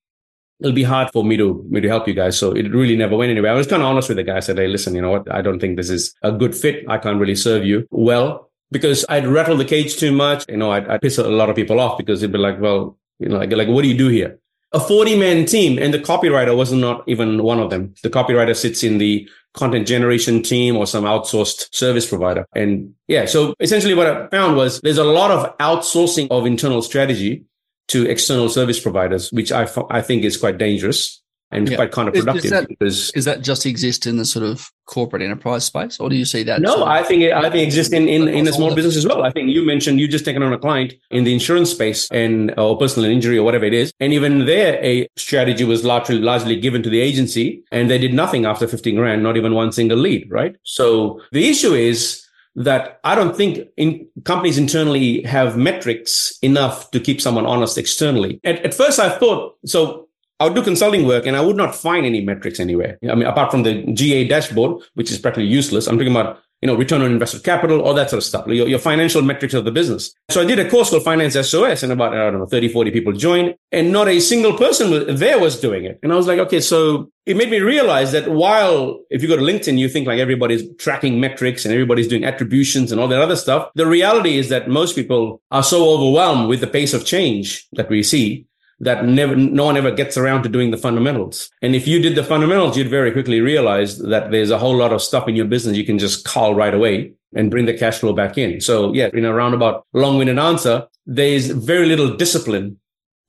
it'll 0.60 0.74
be 0.74 0.84
hard 0.84 1.12
for 1.12 1.24
me 1.24 1.38
to 1.38 1.66
me 1.70 1.82
to 1.82 1.88
help 1.88 2.08
you 2.08 2.14
guys. 2.14 2.38
So 2.38 2.52
it 2.52 2.72
really 2.72 2.96
never 2.96 3.16
went 3.16 3.32
anywhere. 3.32 3.52
I 3.52 3.56
was 3.56 3.68
kind 3.68 3.82
of 3.82 3.88
honest 3.88 4.10
with 4.10 4.18
the 4.18 4.24
guy. 4.24 4.38
I 4.38 4.42
said, 4.42 4.58
hey, 4.58 4.68
listen, 4.68 4.96
you 4.96 5.02
know 5.02 5.12
what? 5.12 5.32
I 5.34 5.42
don't 5.42 5.60
think 5.60 5.78
this 5.78 5.90
is 5.90 6.14
a 6.22 6.32
good 6.32 6.56
fit. 6.56 6.86
I 6.88 6.98
can't 6.98 7.20
really 7.20 7.36
serve 7.36 7.66
you 7.66 7.88
well 7.92 8.50
because 8.72 9.06
I'd 9.10 9.28
rattle 9.28 9.58
the 9.58 9.66
cage 9.66 9.98
too 9.98 10.12
much. 10.12 10.46
You 10.50 10.58
know, 10.58 10.72
I'd, 10.72 10.88
I'd 10.88 11.02
piss 11.02 11.18
a 11.18 11.24
lot 11.28 11.50
of 11.50 11.56
people 11.56 11.80
off 11.80 11.98
because 11.98 12.22
they'd 12.22 12.32
be 12.32 12.38
like, 12.38 12.60
well, 12.60 12.98
you 13.20 13.30
know, 13.30 13.38
like, 13.38 13.52
like, 13.52 13.68
what 13.68 13.82
do 13.84 13.88
you 13.88 13.98
do 13.98 14.10
here? 14.10 14.40
A 14.72 14.80
40 14.80 15.18
man 15.18 15.46
team 15.46 15.80
and 15.80 15.92
the 15.92 16.00
copywriter 16.00 16.56
was 16.56 16.72
not 16.72 17.04
even 17.08 17.42
one 17.42 17.60
of 17.60 17.72
them. 17.72 17.96
The 18.04 18.10
copywriter 18.10 18.56
sits 18.56 18.84
in 18.84 19.00
the 19.00 19.28
content 19.54 19.88
generation 19.88 20.44
team 20.44 20.78
or 20.78 20.86
some 20.86 21.06
outsourced 21.06 21.74
service 21.74 22.08
provider. 22.08 22.46
And 22.56 22.94
yeah, 23.08 23.26
so 23.26 23.56
essentially 23.60 23.96
what 23.96 24.06
I 24.06 24.28
found 24.28 24.56
was 24.56 24.80
there's 24.82 25.00
a 25.00 25.04
lot 25.04 25.32
of 25.32 25.58
outsourcing 25.58 26.28
of 26.30 26.46
internal 26.46 26.84
strategy 26.84 27.46
to 27.90 28.10
external 28.10 28.50
service 28.50 28.80
providers, 28.80 29.32
which 29.32 29.52
I, 29.52 29.68
I 29.90 30.02
think 30.02 30.24
is 30.24 30.38
quite 30.38 30.58
dangerous 30.58 31.22
and 31.52 31.68
yeah. 31.68 31.78
quite 31.78 31.92
counterproductive. 31.92 32.38
Is, 32.38 32.46
is, 32.46 32.52
that, 32.52 32.68
because 32.68 33.12
is 33.12 33.26
that 33.26 33.42
just 33.42 33.66
exist 33.66 34.06
in 34.06 34.18
the 34.18 34.26
sort 34.26 34.46
of 34.46 34.70
corporate 34.86 35.24
enterprise 35.24 35.66
space, 35.66 36.00
or 36.00 36.08
do 36.10 36.16
you 36.16 36.26
see 36.26 36.44
that? 36.44 36.62
No, 36.62 36.86
I 36.86 37.02
think 37.04 37.24
it, 37.24 37.34
I 37.34 37.42
think 37.50 37.56
it 37.56 37.64
exists 37.64 37.92
in 37.92 38.08
in, 38.08 38.28
in 38.28 38.48
a 38.48 38.54
small 38.54 38.76
business 38.76 38.96
as 38.96 39.06
well. 39.06 39.24
I 39.24 39.32
think 39.32 39.50
you 39.50 39.66
mentioned 39.66 40.00
you 40.00 40.08
just 40.08 40.26
taken 40.26 40.44
on 40.44 40.54
a 40.54 40.60
client 40.60 40.94
in 41.10 41.24
the 41.24 41.34
insurance 41.34 41.72
space 41.72 42.08
and 42.12 42.52
uh, 42.58 42.70
or 42.70 42.78
personal 42.78 43.10
injury 43.10 43.38
or 43.38 43.44
whatever 43.44 43.66
it 43.66 43.74
is, 43.74 43.92
and 44.00 44.14
even 44.14 44.46
there 44.46 44.84
a 44.84 45.08
strategy 45.16 45.64
was 45.64 45.84
largely 45.84 46.20
largely 46.20 46.60
given 46.60 46.84
to 46.84 46.90
the 46.90 47.02
agency, 47.02 47.64
and 47.72 47.90
they 47.90 47.98
did 47.98 48.14
nothing 48.14 48.46
after 48.46 48.68
fifteen 48.68 48.96
grand, 48.96 49.24
not 49.24 49.36
even 49.36 49.56
one 49.56 49.72
single 49.72 49.98
lead, 49.98 50.28
right? 50.30 50.56
So 50.64 51.20
the 51.32 51.50
issue 51.50 51.74
is 51.74 52.24
that 52.56 53.00
I 53.04 53.16
don't 53.16 53.36
think 53.36 53.68
in 53.78 54.08
companies 54.26 54.58
internally 54.58 55.22
have 55.24 55.58
metrics 55.58 56.38
enough 56.42 56.92
to 56.92 57.00
keep 57.00 57.22
someone 57.22 57.46
honest 57.46 57.78
externally. 57.78 58.40
At, 58.44 58.66
at 58.66 58.74
first, 58.74 59.00
I 59.00 59.10
thought 59.10 59.58
so. 59.66 60.08
I 60.42 60.46
would 60.46 60.56
do 60.56 60.64
consulting 60.64 61.06
work 61.06 61.26
and 61.26 61.36
I 61.36 61.42
would 61.42 61.58
not 61.58 61.76
find 61.76 62.06
any 62.06 62.22
metrics 62.22 62.62
anywhere. 62.62 62.98
I 63.04 63.14
mean, 63.14 63.28
apart 63.28 63.52
from 63.52 63.64
the 63.64 63.84
GA 63.92 64.26
dashboard, 64.26 64.82
which 64.94 65.12
is 65.12 65.20
practically 65.20 65.50
useless. 65.50 65.86
I'm 65.86 65.98
talking 65.98 66.16
about 66.16 66.40
you 66.62 66.68
know, 66.68 66.76
return 66.76 67.02
on 67.02 67.12
invested 67.12 67.44
capital, 67.44 67.82
all 67.82 67.94
that 67.94 68.10
sort 68.10 68.18
of 68.18 68.24
stuff, 68.24 68.46
your, 68.48 68.68
your 68.68 68.80
financial 68.80 69.22
metrics 69.22 69.54
of 69.54 69.66
the 69.66 69.72
business. 69.72 70.14
So 70.30 70.42
I 70.42 70.46
did 70.46 70.60
a 70.60 70.70
course 70.70 70.90
called 70.90 71.04
Finance 71.04 71.36
SOS 71.36 71.84
and 71.84 71.92
about, 71.92 72.14
I 72.14 72.30
don't 72.30 72.40
know, 72.40 72.46
30, 72.46 72.70
40 72.70 72.92
people 72.92 73.14
joined 73.14 73.56
and 73.72 73.92
not 73.92 74.08
a 74.08 74.20
single 74.20 74.58
person 74.58 75.16
there 75.16 75.40
was 75.40 75.60
doing 75.60 75.86
it. 75.86 76.00
And 76.04 76.12
I 76.12 76.16
was 76.16 76.28
like, 76.28 76.40
okay, 76.40 76.60
so 76.60 77.12
it 77.26 77.38
made 77.38 77.50
me 77.50 77.60
realize 77.60 78.12
that 78.12 78.30
while 78.30 79.00
if 79.10 79.22
you 79.22 79.28
go 79.28 79.38
to 79.38 79.42
LinkedIn, 79.42 79.78
you 79.78 79.88
think 79.88 80.08
like 80.08 80.20
everybody's 80.20 80.64
tracking 80.78 81.20
metrics 81.20 81.64
and 81.64 81.74
everybody's 81.74 82.08
doing 82.08 82.26
attributions 82.26 82.92
and 82.92 83.00
all 83.00 83.08
that 83.08 83.22
other 83.22 83.36
stuff. 83.36 83.70
The 83.76 83.88
reality 83.88 84.38
is 84.38 84.50
that 84.50 84.68
most 84.68 84.96
people 84.96 85.42
are 85.52 85.64
so 85.64 85.90
overwhelmed 85.90 86.50
with 86.50 86.60
the 86.60 86.68
pace 86.68 86.94
of 86.94 87.06
change 87.06 87.68
that 87.74 87.90
we 87.90 88.04
see 88.04 88.48
that 88.80 89.06
never, 89.06 89.36
no 89.36 89.66
one 89.66 89.78
ever 89.78 89.92
gets 89.92 90.18
around 90.18 90.44
to 90.44 90.50
doing 90.50 90.72
the 90.72 90.78
fundamentals. 90.78 91.50
And 91.62 91.76
if 91.76 91.88
you 91.88 92.02
did 92.02 92.16
the 92.16 92.24
fundamentals, 92.24 92.78
you'd 92.78 92.90
very 92.90 93.12
quickly 93.12 93.42
realize 93.42 93.98
that 94.00 94.32
there's 94.32 94.52
a 94.52 94.58
whole 94.58 94.76
lot 94.76 94.94
of 94.94 95.02
stuff 95.02 95.28
in 95.28 95.36
your 95.36 95.46
business 95.46 95.76
you 95.76 95.86
can 95.86 96.00
just 96.00 96.26
call 96.26 96.56
right 96.56 96.74
away 96.74 97.14
and 97.36 97.52
bring 97.52 97.66
the 97.66 97.78
cash 97.78 98.00
flow 98.00 98.14
back 98.14 98.38
in. 98.38 98.62
So 98.62 98.94
yeah, 98.94 99.10
in 99.14 99.26
a 99.26 99.34
roundabout 99.34 99.86
long-winded 99.94 100.40
answer, 100.40 100.88
there's 101.06 101.48
very 101.48 101.86
little 101.88 102.16
discipline 102.16 102.80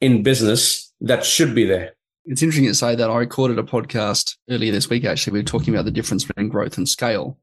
in 0.01 0.23
business 0.23 0.93
that 1.01 1.25
should 1.25 1.55
be 1.55 1.65
there. 1.65 1.95
It's 2.27 2.43
interesting 2.43 2.69
to 2.69 2.75
say 2.75 2.95
that 2.95 3.11
I 3.11 3.17
recorded 3.17 3.59
a 3.59 3.63
podcast 3.63 4.37
earlier 4.49 4.71
this 4.71 4.89
week. 4.89 5.05
Actually, 5.05 5.33
we 5.33 5.39
were 5.41 5.45
talking 5.45 5.75
about 5.75 5.85
the 5.85 5.91
difference 5.91 6.25
between 6.25 6.49
growth 6.49 6.79
and 6.79 6.89
scale, 6.89 7.39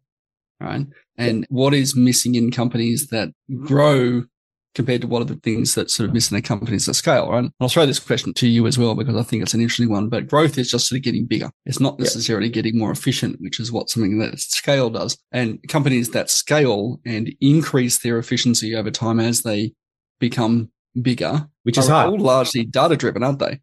right? 0.61 0.85
And 1.17 1.45
what 1.49 1.73
is 1.73 1.95
missing 1.95 2.35
in 2.35 2.51
companies 2.51 3.07
that 3.07 3.29
grow 3.63 4.23
compared 4.77 5.01
to 5.01 5.07
what 5.07 5.23
are 5.23 5.25
the 5.25 5.35
things 5.35 5.73
that 5.73 5.89
sort 5.89 6.07
of 6.07 6.13
miss 6.13 6.29
in 6.29 6.35
their 6.35 6.41
companies 6.41 6.87
at 6.87 6.95
scale, 6.95 7.29
right? 7.31 7.39
And 7.39 7.51
I'll 7.59 7.67
throw 7.67 7.87
this 7.87 7.99
question 7.99 8.31
to 8.35 8.47
you 8.47 8.67
as 8.67 8.77
well, 8.77 8.93
because 8.93 9.15
I 9.15 9.23
think 9.23 9.41
it's 9.41 9.55
an 9.55 9.59
interesting 9.59 9.89
one, 9.89 10.07
but 10.07 10.27
growth 10.27 10.57
is 10.57 10.69
just 10.69 10.87
sort 10.87 10.97
of 10.97 11.03
getting 11.03 11.25
bigger. 11.25 11.49
It's 11.65 11.79
not 11.79 11.99
necessarily 11.99 12.47
getting 12.47 12.77
more 12.77 12.91
efficient, 12.91 13.41
which 13.41 13.59
is 13.59 13.71
what 13.71 13.89
something 13.89 14.19
that 14.19 14.39
scale 14.39 14.91
does. 14.91 15.17
And 15.31 15.59
companies 15.67 16.11
that 16.11 16.29
scale 16.29 17.01
and 17.05 17.33
increase 17.41 17.97
their 17.97 18.19
efficiency 18.19 18.75
over 18.75 18.91
time 18.91 19.19
as 19.19 19.41
they 19.41 19.73
become 20.19 20.69
bigger, 21.01 21.49
which 21.63 21.79
is 21.79 21.87
hard. 21.87 22.11
all 22.11 22.19
largely 22.19 22.63
data 22.63 22.95
driven, 22.95 23.23
aren't 23.23 23.39
they? 23.39 23.59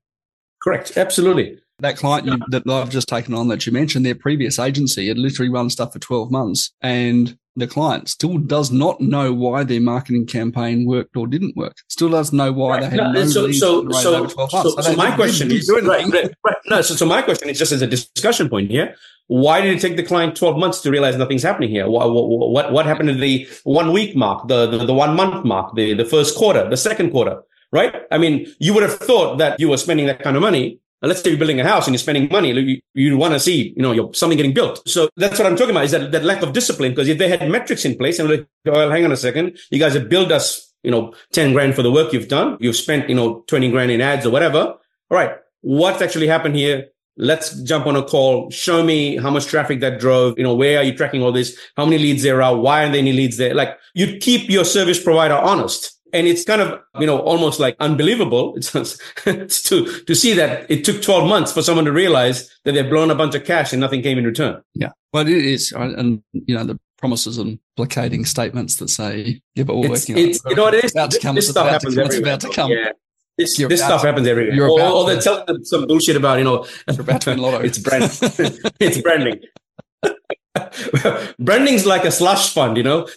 Correct. 0.62 0.97
Absolutely. 0.97 1.59
That 1.78 1.97
client 1.97 2.26
you, 2.26 2.38
that 2.49 2.68
I've 2.68 2.90
just 2.90 3.09
taken 3.09 3.35
on 3.35 3.49
that 3.49 3.66
you 3.66 3.73
mentioned, 3.73 4.04
their 4.04 4.14
previous 4.16 4.59
agency 4.59 5.06
had 5.06 5.18
literally 5.18 5.50
run 5.50 5.71
stuff 5.71 5.92
for 5.92 6.00
12 6.00 6.33
months 6.33 6.73
and 6.83 7.38
the 7.56 7.66
client 7.66 8.08
still 8.08 8.38
does 8.38 8.73
not 8.73 9.00
know 9.00 9.32
why 9.32 9.64
their 9.64 9.80
marketing 9.80 10.26
campaign 10.26 10.87
worked 10.87 11.16
or 11.16 11.26
didn't 11.26 11.56
work. 11.56 11.76
Still 11.88 12.08
doesn't 12.11 12.37
know 12.37 12.52
why 12.52 12.80
they 12.80 12.87
had 12.87 12.96
no, 12.96 13.12
no 13.12 13.26
so, 13.26 13.42
leads 13.42 13.61
so, 13.61 13.88
so, 13.90 14.14
over 14.16 14.28
12 14.28 14.52
months. 14.52 14.75
So, 14.75 14.80
so 14.80 14.96
my 14.96 15.14
question 15.14 15.50
is, 15.50 15.70
right, 15.70 15.84
right, 15.84 16.34
right, 16.44 16.56
no, 16.66 16.82
so, 16.82 16.94
so 16.94 17.06
my 17.06 17.23
question 17.23 17.49
is 17.49 17.58
just 17.58 17.73
as 17.73 17.82
a 17.82 17.87
discussion 17.87 18.49
point 18.49 18.70
here. 18.70 18.96
Why 19.26 19.61
did 19.61 19.76
it 19.76 19.80
take 19.80 19.96
the 19.96 20.02
client 20.02 20.37
12 20.37 20.58
months 20.58 20.80
to 20.82 20.90
realize 20.90 21.16
nothing's 21.16 21.42
happening 21.42 21.70
here? 21.70 21.88
What, 21.88 22.11
what, 22.11 22.73
what 22.73 22.87
happened 22.87 23.08
to 23.08 23.14
the 23.14 23.49
one 23.62 23.92
week 23.92 24.14
mark, 24.14 24.49
the, 24.49 24.66
the, 24.66 24.84
the 24.84 24.94
one 24.94 25.16
month 25.16 25.44
mark, 25.44 25.75
the, 25.75 25.94
the 25.94 26.04
first 26.04 26.37
quarter, 26.37 26.68
the 26.68 26.76
second 26.76 27.11
quarter, 27.11 27.42
right? 27.73 28.02
I 28.11 28.18
mean, 28.18 28.52
you 28.58 28.75
would 28.75 28.82
have 28.82 28.99
thought 28.99 29.38
that 29.38 29.58
you 29.61 29.70
were 29.70 29.78
spending 29.78 30.06
that 30.06 30.23
kind 30.23 30.37
of 30.37 30.42
money 30.42 30.80
let's 31.02 31.22
say 31.22 31.30
you're 31.30 31.38
building 31.38 31.60
a 31.60 31.64
house 31.64 31.86
and 31.86 31.94
you're 31.94 31.98
spending 31.98 32.28
money, 32.30 32.52
you, 32.52 32.80
you 32.94 33.16
want 33.16 33.34
to 33.34 33.40
see, 33.40 33.74
you 33.76 33.82
know, 33.82 33.92
your, 33.92 34.12
something 34.14 34.36
getting 34.36 34.54
built. 34.54 34.86
So 34.88 35.08
that's 35.16 35.38
what 35.38 35.46
I'm 35.46 35.56
talking 35.56 35.72
about 35.72 35.84
is 35.84 35.90
that, 35.90 36.12
that 36.12 36.24
lack 36.24 36.42
of 36.42 36.52
discipline. 36.52 36.92
Because 36.92 37.08
if 37.08 37.18
they 37.18 37.28
had 37.28 37.48
metrics 37.50 37.84
in 37.84 37.96
place 37.96 38.18
and 38.18 38.28
like, 38.28 38.46
well, 38.64 38.90
hang 38.90 39.04
on 39.04 39.12
a 39.12 39.16
second, 39.16 39.58
you 39.70 39.78
guys 39.78 39.94
have 39.94 40.08
billed 40.08 40.32
us, 40.32 40.72
you 40.82 40.90
know, 40.90 41.14
10 41.32 41.52
grand 41.52 41.74
for 41.74 41.82
the 41.82 41.90
work 41.90 42.12
you've 42.12 42.28
done. 42.28 42.56
You've 42.60 42.76
spent, 42.76 43.08
you 43.08 43.14
know, 43.14 43.44
20 43.48 43.70
grand 43.70 43.90
in 43.90 44.00
ads 44.00 44.26
or 44.26 44.30
whatever. 44.30 44.58
All 44.58 44.78
right. 45.10 45.36
What's 45.60 46.02
actually 46.02 46.26
happened 46.26 46.56
here? 46.56 46.88
Let's 47.16 47.60
jump 47.62 47.86
on 47.86 47.96
a 47.96 48.02
call. 48.02 48.50
Show 48.50 48.82
me 48.82 49.16
how 49.16 49.30
much 49.30 49.46
traffic 49.46 49.80
that 49.80 50.00
drove. 50.00 50.36
You 50.36 50.44
know, 50.44 50.54
where 50.54 50.78
are 50.78 50.82
you 50.82 50.96
tracking 50.96 51.22
all 51.22 51.32
this? 51.32 51.56
How 51.76 51.84
many 51.84 51.98
leads 51.98 52.22
there 52.22 52.42
are? 52.42 52.56
Why 52.56 52.84
are 52.84 52.88
there 52.88 52.98
any 52.98 53.12
leads 53.12 53.36
there? 53.36 53.54
Like 53.54 53.78
you 53.94 54.18
keep 54.18 54.50
your 54.50 54.64
service 54.64 55.02
provider 55.02 55.34
honest 55.34 55.94
and 56.14 56.28
it's 56.28 56.44
kind 56.44 56.62
of, 56.62 56.80
you 57.00 57.06
know, 57.06 57.18
almost 57.18 57.59
like 57.59 57.76
unbelievable 57.80 58.54
to, 58.61 58.85
to 59.26 60.14
see 60.14 60.33
that 60.33 60.71
it 60.71 60.85
took 60.85 61.02
12 61.02 61.28
months 61.28 61.52
for 61.52 61.61
someone 61.61 61.85
to 61.87 61.92
realize 61.92 62.49
that 62.64 62.73
they've 62.73 62.88
blown 62.88 63.11
a 63.11 63.16
bunch 63.16 63.35
of 63.35 63.44
cash 63.44 63.73
and 63.73 63.80
nothing 63.80 64.00
came 64.00 64.16
in 64.16 64.25
return. 64.25 64.62
Yeah. 64.75 64.92
Well, 65.12 65.26
it 65.26 65.37
is. 65.37 65.73
And, 65.73 66.23
you 66.33 66.54
know, 66.54 66.62
the 66.62 66.78
promises 66.99 67.37
and 67.37 67.59
placating 67.76 68.25
statements 68.25 68.76
that 68.76 68.90
say, 68.90 69.42
yeah, 69.56 69.64
but 69.64 69.76
we're 69.76 69.92
it's, 69.92 70.09
working 70.09 70.28
it's, 70.28 70.44
on 70.44 70.50
it. 70.50 70.50
You 70.52 70.56
know 70.56 70.62
what 70.62 70.75
it 70.75 70.85
is? 70.85 70.92
About 70.92 71.11
to 71.11 71.18
come. 71.18 71.35
This 71.35 71.49
stuff 71.49 71.68
happens 71.68 71.99
everywhere. 71.99 72.23
about 72.23 72.40
to 72.40 72.50
come. 72.50 72.71
Yeah. 72.71 72.92
This, 73.37 73.56
this 73.56 73.80
stuff 73.80 74.02
to, 74.02 74.06
happens 74.06 74.28
everywhere. 74.28 74.54
You're 74.54 74.71
or, 74.71 74.80
or 74.80 75.06
they're 75.06 75.21
telling 75.21 75.47
them 75.47 75.64
some 75.64 75.88
bullshit 75.88 76.14
about, 76.14 76.38
you 76.38 76.44
know, 76.44 76.64
about 76.87 77.23
to 77.23 77.30
win 77.30 77.40
lotto. 77.40 77.59
it's 77.64 77.78
brand, 77.78 78.04
it's 78.78 79.02
branding. 79.02 79.40
Branding's 81.40 81.85
like 81.85 82.04
a 82.04 82.12
slush 82.12 82.54
fund, 82.54 82.76
you 82.76 82.85
know? 82.85 83.09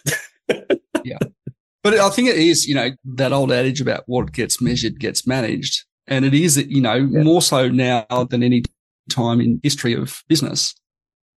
yeah. 1.04 1.20
But 1.88 2.00
I 2.00 2.10
think 2.10 2.28
it 2.28 2.36
is, 2.36 2.68
you 2.68 2.76
know, 2.76 2.92
that 3.16 3.32
old 3.32 3.50
adage 3.50 3.80
about 3.80 4.04
what 4.08 4.34
gets 4.34 4.62
measured 4.62 5.00
gets 5.00 5.26
managed. 5.26 5.86
And 6.06 6.26
it 6.26 6.34
is, 6.34 6.58
you 6.58 6.82
know, 6.82 6.96
yeah. 6.96 7.24
more 7.24 7.42
so 7.42 7.70
now 7.70 8.06
than 8.30 8.44
any 8.44 8.64
time 9.10 9.40
in 9.40 9.62
history 9.64 9.94
of 9.94 10.22
business. 10.28 10.76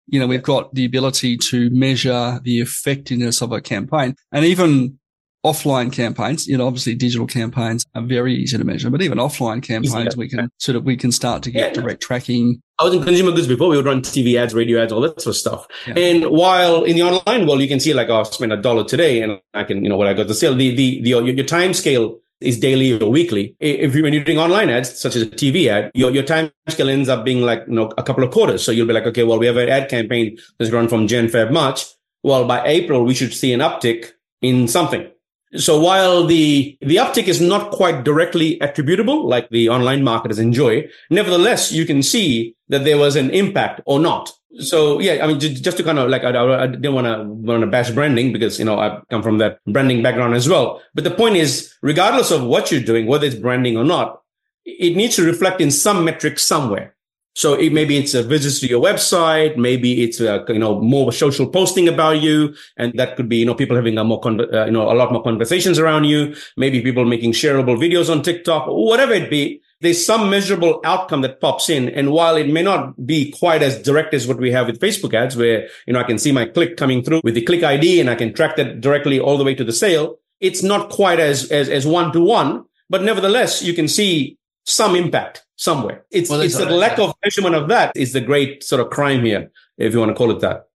You 0.08 0.18
know, 0.18 0.26
we've 0.26 0.42
got 0.42 0.74
the 0.74 0.84
ability 0.84 1.36
to 1.36 1.70
measure 1.70 2.40
the 2.42 2.58
effectiveness 2.58 3.42
of 3.42 3.52
a 3.52 3.60
campaign 3.60 4.16
and 4.32 4.44
even 4.44 4.98
offline 5.44 5.92
campaigns, 5.92 6.46
you 6.46 6.56
know, 6.56 6.66
obviously 6.66 6.94
digital 6.94 7.26
campaigns 7.26 7.86
are 7.94 8.02
very 8.02 8.34
easy 8.34 8.58
to 8.58 8.64
measure, 8.64 8.90
but 8.90 9.02
even 9.02 9.18
offline 9.18 9.62
campaigns, 9.62 10.16
we 10.16 10.28
can 10.28 10.50
sort 10.58 10.76
of, 10.76 10.84
we 10.84 10.96
can 10.96 11.12
start 11.12 11.42
to 11.42 11.50
get 11.50 11.74
yeah. 11.74 11.82
direct 11.82 12.02
tracking. 12.02 12.60
I 12.78 12.84
was 12.84 12.94
in 12.94 13.02
consumer 13.02 13.32
goods 13.32 13.46
before. 13.46 13.68
We 13.68 13.76
would 13.76 13.86
run 13.86 14.02
TV 14.02 14.38
ads, 14.38 14.54
radio 14.54 14.82
ads, 14.82 14.92
all 14.92 15.00
that 15.02 15.20
sort 15.20 15.34
of 15.34 15.36
stuff. 15.36 15.66
Yeah. 15.86 15.94
And 15.98 16.24
while 16.26 16.84
in 16.84 16.96
the 16.96 17.02
online 17.02 17.46
world, 17.46 17.60
you 17.60 17.68
can 17.68 17.80
see 17.80 17.94
like, 17.94 18.08
oh, 18.08 18.20
I 18.20 18.22
spent 18.24 18.52
a 18.52 18.56
dollar 18.56 18.84
today 18.84 19.22
and 19.22 19.40
I 19.54 19.64
can, 19.64 19.82
you 19.82 19.88
know, 19.88 19.96
what 19.96 20.06
I 20.06 20.14
got 20.14 20.28
to 20.28 20.34
sell, 20.34 20.54
the, 20.54 20.74
the, 20.74 21.00
the, 21.02 21.10
your, 21.10 21.22
your 21.22 21.46
time 21.46 21.74
scale 21.74 22.18
is 22.40 22.58
daily 22.58 23.00
or 23.00 23.10
weekly. 23.10 23.54
If 23.60 23.94
you, 23.94 24.02
when 24.02 24.14
you're 24.14 24.24
doing 24.24 24.38
online 24.38 24.70
ads, 24.70 24.98
such 24.98 25.14
as 25.14 25.22
a 25.22 25.26
TV 25.26 25.66
ad, 25.66 25.90
your, 25.94 26.10
your 26.10 26.22
time 26.22 26.50
scale 26.68 26.88
ends 26.88 27.08
up 27.08 27.24
being 27.24 27.42
like, 27.42 27.64
you 27.66 27.74
know, 27.74 27.92
a 27.98 28.02
couple 28.02 28.24
of 28.24 28.30
quarters. 28.30 28.64
So 28.64 28.72
you'll 28.72 28.86
be 28.86 28.94
like, 28.94 29.06
okay, 29.06 29.24
well, 29.24 29.38
we 29.38 29.46
have 29.46 29.58
an 29.58 29.68
ad 29.68 29.90
campaign 29.90 30.38
that's 30.58 30.70
run 30.70 30.88
from 30.88 31.06
Jan, 31.06 31.26
Feb, 31.26 31.52
March. 31.52 31.84
Well, 32.22 32.46
by 32.46 32.66
April, 32.66 33.04
we 33.04 33.14
should 33.14 33.34
see 33.34 33.52
an 33.52 33.60
uptick 33.60 34.12
in 34.42 34.68
something. 34.68 35.10
So 35.56 35.80
while 35.80 36.26
the, 36.26 36.78
the 36.80 36.96
uptick 36.96 37.26
is 37.26 37.40
not 37.40 37.72
quite 37.72 38.04
directly 38.04 38.58
attributable, 38.60 39.26
like 39.26 39.50
the 39.50 39.68
online 39.68 40.04
marketers 40.04 40.38
enjoy, 40.38 40.88
nevertheless, 41.10 41.72
you 41.72 41.84
can 41.84 42.02
see 42.02 42.54
that 42.68 42.84
there 42.84 42.98
was 42.98 43.16
an 43.16 43.30
impact 43.30 43.80
or 43.84 43.98
not. 43.98 44.32
So 44.58 45.00
yeah, 45.00 45.24
I 45.24 45.26
mean, 45.26 45.40
just 45.40 45.76
to 45.76 45.82
kind 45.82 45.98
of 45.98 46.08
like, 46.08 46.22
I, 46.22 46.62
I 46.62 46.66
didn't 46.66 46.94
want 46.94 47.06
to 47.06 47.24
want 47.24 47.62
to 47.62 47.66
bash 47.66 47.90
branding 47.90 48.32
because, 48.32 48.58
you 48.58 48.64
know, 48.64 48.78
I 48.78 49.00
come 49.10 49.22
from 49.22 49.38
that 49.38 49.58
branding 49.66 50.02
background 50.02 50.34
as 50.34 50.48
well. 50.48 50.82
But 50.94 51.04
the 51.04 51.10
point 51.10 51.36
is, 51.36 51.74
regardless 51.82 52.30
of 52.30 52.44
what 52.44 52.70
you're 52.70 52.80
doing, 52.80 53.06
whether 53.06 53.26
it's 53.26 53.36
branding 53.36 53.76
or 53.76 53.84
not, 53.84 54.22
it 54.64 54.96
needs 54.96 55.16
to 55.16 55.24
reflect 55.24 55.60
in 55.60 55.70
some 55.70 56.04
metric 56.04 56.38
somewhere. 56.38 56.94
So 57.34 57.54
it, 57.54 57.72
maybe 57.72 57.96
it's 57.96 58.14
a 58.14 58.22
visit 58.22 58.60
to 58.60 58.68
your 58.68 58.82
website. 58.82 59.56
Maybe 59.56 60.02
it's 60.02 60.20
a, 60.20 60.44
you 60.48 60.58
know 60.58 60.80
more 60.80 61.12
social 61.12 61.46
posting 61.48 61.88
about 61.88 62.20
you, 62.20 62.54
and 62.76 62.92
that 62.98 63.16
could 63.16 63.28
be 63.28 63.36
you 63.36 63.46
know 63.46 63.54
people 63.54 63.76
having 63.76 63.98
a 63.98 64.04
more 64.04 64.20
con- 64.20 64.52
uh, 64.52 64.64
you 64.64 64.72
know 64.72 64.90
a 64.90 64.94
lot 64.94 65.12
more 65.12 65.22
conversations 65.22 65.78
around 65.78 66.04
you. 66.04 66.34
Maybe 66.56 66.82
people 66.82 67.04
making 67.04 67.32
shareable 67.32 67.78
videos 67.78 68.10
on 68.10 68.22
TikTok, 68.22 68.66
whatever 68.66 69.12
it 69.12 69.30
be. 69.30 69.62
There's 69.80 70.04
some 70.04 70.28
measurable 70.28 70.80
outcome 70.84 71.22
that 71.22 71.40
pops 71.40 71.70
in, 71.70 71.88
and 71.88 72.10
while 72.10 72.36
it 72.36 72.48
may 72.48 72.62
not 72.62 73.06
be 73.06 73.30
quite 73.30 73.62
as 73.62 73.80
direct 73.80 74.12
as 74.12 74.26
what 74.26 74.38
we 74.38 74.50
have 74.50 74.66
with 74.66 74.80
Facebook 74.80 75.14
ads, 75.14 75.36
where 75.36 75.68
you 75.86 75.92
know 75.92 76.00
I 76.00 76.04
can 76.04 76.18
see 76.18 76.32
my 76.32 76.46
click 76.46 76.76
coming 76.76 77.02
through 77.02 77.20
with 77.22 77.34
the 77.34 77.42
click 77.42 77.62
ID 77.62 78.00
and 78.00 78.10
I 78.10 78.16
can 78.16 78.34
track 78.34 78.56
that 78.56 78.80
directly 78.80 79.20
all 79.20 79.38
the 79.38 79.44
way 79.44 79.54
to 79.54 79.64
the 79.64 79.72
sale, 79.72 80.16
it's 80.40 80.62
not 80.64 80.90
quite 80.90 81.20
as 81.20 81.50
as 81.52 81.68
as 81.68 81.86
one 81.86 82.12
to 82.12 82.20
one. 82.20 82.64
But 82.90 83.04
nevertheless, 83.04 83.62
you 83.62 83.72
can 83.72 83.86
see 83.86 84.36
some 84.64 84.96
impact 84.96 85.44
somewhere. 85.56 86.04
It's 86.10 86.30
well, 86.30 86.40
it's 86.40 86.56
the 86.56 86.66
lack 86.66 86.98
of 86.98 87.14
measurement 87.24 87.54
of 87.54 87.68
that 87.68 87.92
is 87.94 88.12
the 88.12 88.20
great 88.20 88.62
sort 88.64 88.80
of 88.80 88.90
crime 88.90 89.24
here, 89.24 89.50
if 89.78 89.92
you 89.92 89.98
want 89.98 90.10
to 90.10 90.14
call 90.14 90.30
it 90.30 90.40
that. 90.40 90.66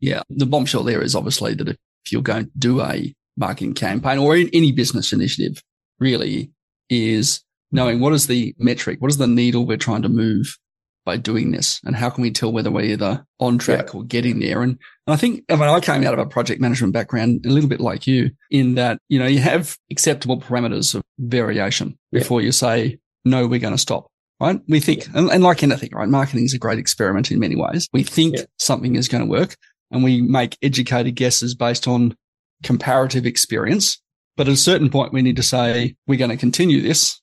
Yeah, 0.00 0.22
the 0.30 0.46
bombshell 0.46 0.84
there 0.84 1.02
is 1.02 1.14
obviously 1.14 1.54
that 1.54 1.68
if 1.68 2.12
you're 2.12 2.22
going 2.22 2.44
to 2.44 2.50
do 2.56 2.80
a 2.80 3.14
marketing 3.36 3.74
campaign 3.74 4.18
or 4.18 4.36
any 4.36 4.72
business 4.72 5.12
initiative, 5.12 5.62
really 5.98 6.50
is 6.88 7.42
knowing 7.72 8.00
what 8.00 8.12
is 8.12 8.26
the 8.26 8.54
metric, 8.58 9.00
what 9.00 9.10
is 9.10 9.18
the 9.18 9.26
needle 9.26 9.66
we're 9.66 9.76
trying 9.76 10.02
to 10.02 10.08
move 10.08 10.56
by 11.04 11.16
doing 11.16 11.52
this, 11.52 11.80
and 11.84 11.96
how 11.96 12.10
can 12.10 12.22
we 12.22 12.30
tell 12.30 12.52
whether 12.52 12.70
we're 12.70 12.82
either 12.82 13.24
on 13.40 13.56
track 13.56 13.86
yeah. 13.86 14.00
or 14.00 14.04
getting 14.04 14.40
there. 14.40 14.62
And, 14.62 14.72
and 15.06 15.14
I 15.14 15.16
think 15.16 15.42
I 15.48 15.54
mean 15.54 15.64
I 15.64 15.80
came 15.80 16.04
out 16.04 16.12
of 16.12 16.18
a 16.18 16.26
project 16.26 16.60
management 16.60 16.92
background 16.92 17.46
a 17.46 17.48
little 17.48 17.68
bit 17.68 17.80
like 17.80 18.06
you 18.06 18.30
in 18.50 18.74
that 18.74 18.98
you 19.08 19.18
know 19.18 19.26
you 19.26 19.40
have 19.40 19.78
acceptable 19.90 20.38
parameters 20.38 20.94
of 20.94 21.02
variation 21.18 21.98
yeah. 22.12 22.20
before 22.20 22.42
you 22.42 22.52
say 22.52 22.98
no, 23.30 23.46
we're 23.46 23.60
going 23.60 23.74
to 23.74 23.78
stop. 23.78 24.10
Right. 24.40 24.60
We 24.68 24.78
think, 24.78 25.06
yeah. 25.06 25.18
and, 25.18 25.30
and, 25.32 25.42
like 25.42 25.64
anything, 25.64 25.90
right? 25.92 26.08
Marketing 26.08 26.44
is 26.44 26.54
a 26.54 26.58
great 26.58 26.78
experiment 26.78 27.32
in 27.32 27.40
many 27.40 27.56
ways. 27.56 27.88
We 27.92 28.04
think 28.04 28.36
yeah. 28.36 28.42
something 28.56 28.94
is 28.94 29.08
going 29.08 29.24
to 29.24 29.28
work 29.28 29.56
and 29.90 30.04
we 30.04 30.22
make 30.22 30.56
educated 30.62 31.16
guesses 31.16 31.56
based 31.56 31.88
on 31.88 32.16
comparative 32.62 33.26
experience. 33.26 34.00
But 34.36 34.46
at 34.46 34.54
a 34.54 34.56
certain 34.56 34.90
point, 34.90 35.12
we 35.12 35.22
need 35.22 35.34
to 35.36 35.42
say, 35.42 35.96
we're 36.06 36.18
going 36.18 36.30
to 36.30 36.36
continue 36.36 36.80
this, 36.80 37.20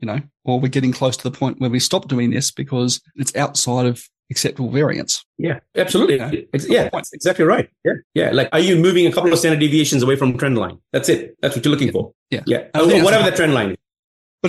you 0.00 0.06
know, 0.06 0.20
or 0.44 0.58
we're 0.58 0.68
getting 0.68 0.92
close 0.92 1.16
to 1.16 1.22
the 1.22 1.36
point 1.38 1.60
where 1.60 1.70
we 1.70 1.78
stop 1.78 2.08
doing 2.08 2.30
this 2.30 2.50
because 2.50 3.00
it's 3.14 3.36
outside 3.36 3.86
of 3.86 4.02
acceptable 4.28 4.70
variance. 4.70 5.24
Yeah, 5.38 5.60
absolutely. 5.76 6.14
You 6.14 6.20
know, 6.20 6.32
it's, 6.52 6.68
yeah, 6.68 6.88
that's 6.92 7.12
exactly 7.12 7.44
right. 7.44 7.68
Yeah. 7.84 7.92
Yeah. 8.14 8.30
Like, 8.32 8.48
are 8.50 8.58
you 8.58 8.74
moving 8.74 9.06
a 9.06 9.12
couple 9.12 9.32
of 9.32 9.38
standard 9.38 9.60
deviations 9.60 10.02
away 10.02 10.16
from 10.16 10.36
trend 10.36 10.58
line? 10.58 10.78
That's 10.92 11.08
it. 11.08 11.36
That's 11.40 11.54
what 11.54 11.64
you're 11.64 11.70
looking 11.70 11.88
yeah. 11.88 11.92
for. 11.92 12.12
Yeah. 12.30 12.42
Yeah. 12.46 12.66
Whatever 12.74 13.30
the 13.30 13.36
trend 13.36 13.54
line 13.54 13.76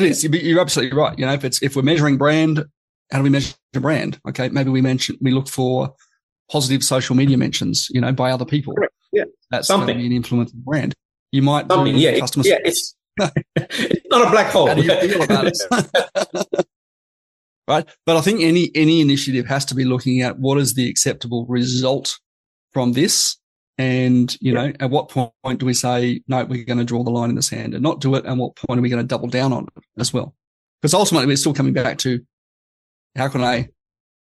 is. 0.02 0.24
But 0.24 0.36
it's, 0.36 0.44
you're 0.44 0.60
absolutely 0.60 0.98
right. 0.98 1.18
You 1.18 1.26
know, 1.26 1.34
if 1.34 1.44
it's, 1.44 1.62
if 1.62 1.76
we're 1.76 1.82
measuring 1.82 2.18
brand, 2.18 2.64
how 3.12 3.20
do 3.20 3.24
we 3.24 3.30
measure 3.30 3.54
brand? 3.74 4.20
Okay. 4.28 4.50
Maybe 4.50 4.70
we 4.70 4.82
mention, 4.82 5.18
we 5.22 5.32
look 5.32 5.48
for 5.48 5.94
positive 6.52 6.84
social 6.84 7.16
media 7.16 7.38
mentions, 7.38 7.88
you 7.90 8.02
know, 8.02 8.12
by 8.12 8.32
other 8.32 8.46
people. 8.46 8.74
Correct. 8.76 8.94
Yeah. 9.12 9.24
That's 9.52 9.68
something 9.68 10.00
an 10.00 10.12
influence 10.12 10.52
brand. 10.52 10.94
You 11.32 11.42
might 11.42 11.68
something. 11.68 11.96
Yeah. 11.96 12.20
Customer 12.20 12.46
yeah. 12.46 12.58
It's, 12.64 12.96
it's 13.56 14.08
not 14.10 14.28
a 14.28 14.32
black 14.32 14.52
hole. 14.52 14.68
How 14.68 14.74
do 14.74 14.82
you 14.82 15.00
feel 15.00 15.24
about 15.24 15.48
it? 15.48 15.58
right. 17.68 17.88
But 18.06 18.18
I 18.18 18.22
think 18.22 18.42
any, 18.42 18.72
any 18.76 19.02
initiative 19.02 19.46
has 19.48 19.66
to 19.66 19.76
be 19.76 19.86
looking 19.86 20.22
at 20.22 20.40
what 20.40 20.58
is 20.58 20.74
the 20.74 20.90
acceptable 20.90 21.46
result 21.46 22.20
from 22.74 22.94
this 22.94 23.38
and, 23.78 24.36
you 24.42 24.54
know, 24.54 24.72
at 24.80 24.90
what 24.90 25.10
point 25.10 25.60
do 25.60 25.66
we 25.66 25.74
say, 25.74 26.22
no, 26.28 26.46
we're 26.46 26.64
going 26.64 26.78
to 26.78 26.86
draw 26.86 27.04
the 27.04 27.12
line 27.12 27.30
in 27.30 27.36
the 27.36 27.42
sand 27.42 27.74
and 27.74 27.84
not 27.84 28.00
do 28.00 28.16
it? 28.16 28.26
And 28.26 28.40
what 28.40 28.56
point 28.56 28.80
are 28.80 28.82
we 28.82 28.90
going 28.90 29.04
to 29.04 29.08
double 29.08 29.28
down 29.28 29.52
on 29.52 29.68
it 29.76 29.84
as 29.98 30.14
well? 30.14 30.34
Because 30.82 30.94
ultimately 30.94 31.28
we're 31.28 31.36
still 31.36 31.54
coming 31.54 31.74
back 31.74 31.98
to 32.00 32.22
how 33.16 33.28
can 33.28 33.44
I 33.44 33.70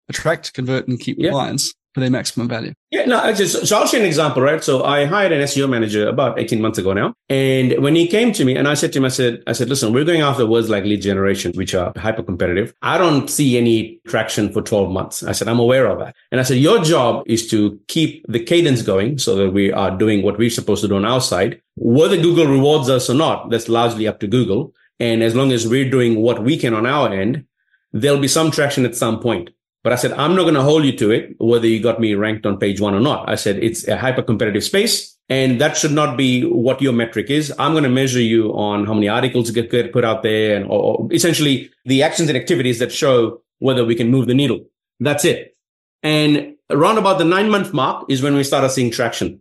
attract, 0.08 0.54
convert 0.54 0.88
and 0.88 0.98
keep 0.98 1.18
yeah. 1.18 1.30
clients 1.30 1.74
for 1.94 2.00
their 2.00 2.10
maximum 2.10 2.48
value. 2.48 2.74
Yeah, 2.90 3.04
no, 3.04 3.32
just, 3.32 3.66
so 3.66 3.78
I'll 3.78 3.86
show 3.86 3.96
you 3.96 4.02
an 4.02 4.08
example, 4.08 4.42
right? 4.42 4.62
So 4.62 4.84
I 4.84 5.04
hired 5.04 5.30
an 5.30 5.40
SEO 5.42 5.70
manager 5.70 6.08
about 6.08 6.38
18 6.38 6.60
months 6.60 6.76
ago 6.76 6.92
now. 6.92 7.14
And 7.28 7.80
when 7.82 7.94
he 7.94 8.08
came 8.08 8.32
to 8.32 8.44
me 8.44 8.56
and 8.56 8.66
I 8.66 8.74
said 8.74 8.92
to 8.92 8.98
him, 8.98 9.04
I 9.04 9.08
said, 9.08 9.42
I 9.46 9.52
said, 9.52 9.68
listen, 9.68 9.92
we're 9.92 10.04
going 10.04 10.20
after 10.20 10.44
words 10.44 10.68
like 10.68 10.84
lead 10.84 11.02
generation, 11.02 11.52
which 11.54 11.72
are 11.74 11.92
hyper 11.96 12.24
competitive. 12.24 12.74
I 12.82 12.98
don't 12.98 13.30
see 13.30 13.56
any 13.56 14.00
traction 14.08 14.52
for 14.52 14.60
12 14.60 14.90
months. 14.90 15.22
I 15.22 15.32
said, 15.32 15.46
I'm 15.46 15.60
aware 15.60 15.86
of 15.86 16.00
that. 16.00 16.16
And 16.32 16.40
I 16.40 16.44
said, 16.44 16.58
your 16.58 16.82
job 16.82 17.22
is 17.26 17.48
to 17.50 17.80
keep 17.86 18.26
the 18.28 18.40
cadence 18.40 18.82
going 18.82 19.18
so 19.18 19.36
that 19.36 19.50
we 19.50 19.72
are 19.72 19.96
doing 19.96 20.22
what 20.22 20.36
we're 20.36 20.50
supposed 20.50 20.82
to 20.82 20.88
do 20.88 20.96
on 20.96 21.04
our 21.04 21.20
side. 21.20 21.62
Whether 21.76 22.16
Google 22.16 22.46
rewards 22.46 22.90
us 22.90 23.08
or 23.08 23.14
not, 23.14 23.50
that's 23.50 23.68
largely 23.68 24.08
up 24.08 24.18
to 24.20 24.26
Google. 24.26 24.74
And 24.98 25.22
as 25.22 25.34
long 25.34 25.52
as 25.52 25.66
we're 25.66 25.90
doing 25.90 26.20
what 26.20 26.42
we 26.42 26.56
can 26.56 26.74
on 26.74 26.86
our 26.86 27.12
end, 27.12 27.46
there'll 27.92 28.18
be 28.18 28.28
some 28.28 28.50
traction 28.50 28.84
at 28.84 28.96
some 28.96 29.20
point. 29.20 29.50
But 29.84 29.92
I 29.92 29.96
said, 29.96 30.12
I'm 30.12 30.34
not 30.34 30.42
going 30.42 30.54
to 30.54 30.62
hold 30.62 30.84
you 30.86 30.96
to 30.96 31.10
it, 31.10 31.36
whether 31.38 31.66
you 31.66 31.78
got 31.80 32.00
me 32.00 32.14
ranked 32.14 32.46
on 32.46 32.58
page 32.58 32.80
one 32.80 32.94
or 32.94 33.00
not. 33.00 33.28
I 33.28 33.34
said, 33.34 33.62
it's 33.62 33.86
a 33.86 33.98
hyper 33.98 34.22
competitive 34.22 34.64
space. 34.64 35.14
And 35.28 35.60
that 35.60 35.76
should 35.76 35.92
not 35.92 36.16
be 36.16 36.42
what 36.44 36.82
your 36.82 36.92
metric 36.94 37.30
is. 37.30 37.52
I'm 37.58 37.72
going 37.72 37.84
to 37.84 37.90
measure 37.90 38.20
you 38.20 38.50
on 38.54 38.86
how 38.86 38.94
many 38.94 39.08
articles 39.08 39.50
get, 39.50 39.70
put 39.92 40.04
out 40.04 40.22
there 40.22 40.56
and 40.56 40.64
or, 40.66 40.98
or 40.98 41.12
essentially 41.12 41.70
the 41.84 42.02
actions 42.02 42.28
and 42.28 42.36
activities 42.36 42.78
that 42.78 42.92
show 42.92 43.42
whether 43.58 43.84
we 43.84 43.94
can 43.94 44.10
move 44.10 44.26
the 44.26 44.34
needle. 44.34 44.66
That's 45.00 45.24
it. 45.24 45.54
And 46.02 46.56
around 46.70 46.98
about 46.98 47.18
the 47.18 47.24
nine 47.24 47.50
month 47.50 47.72
mark 47.72 48.06
is 48.08 48.22
when 48.22 48.34
we 48.34 48.44
started 48.44 48.70
seeing 48.70 48.90
traction 48.90 49.40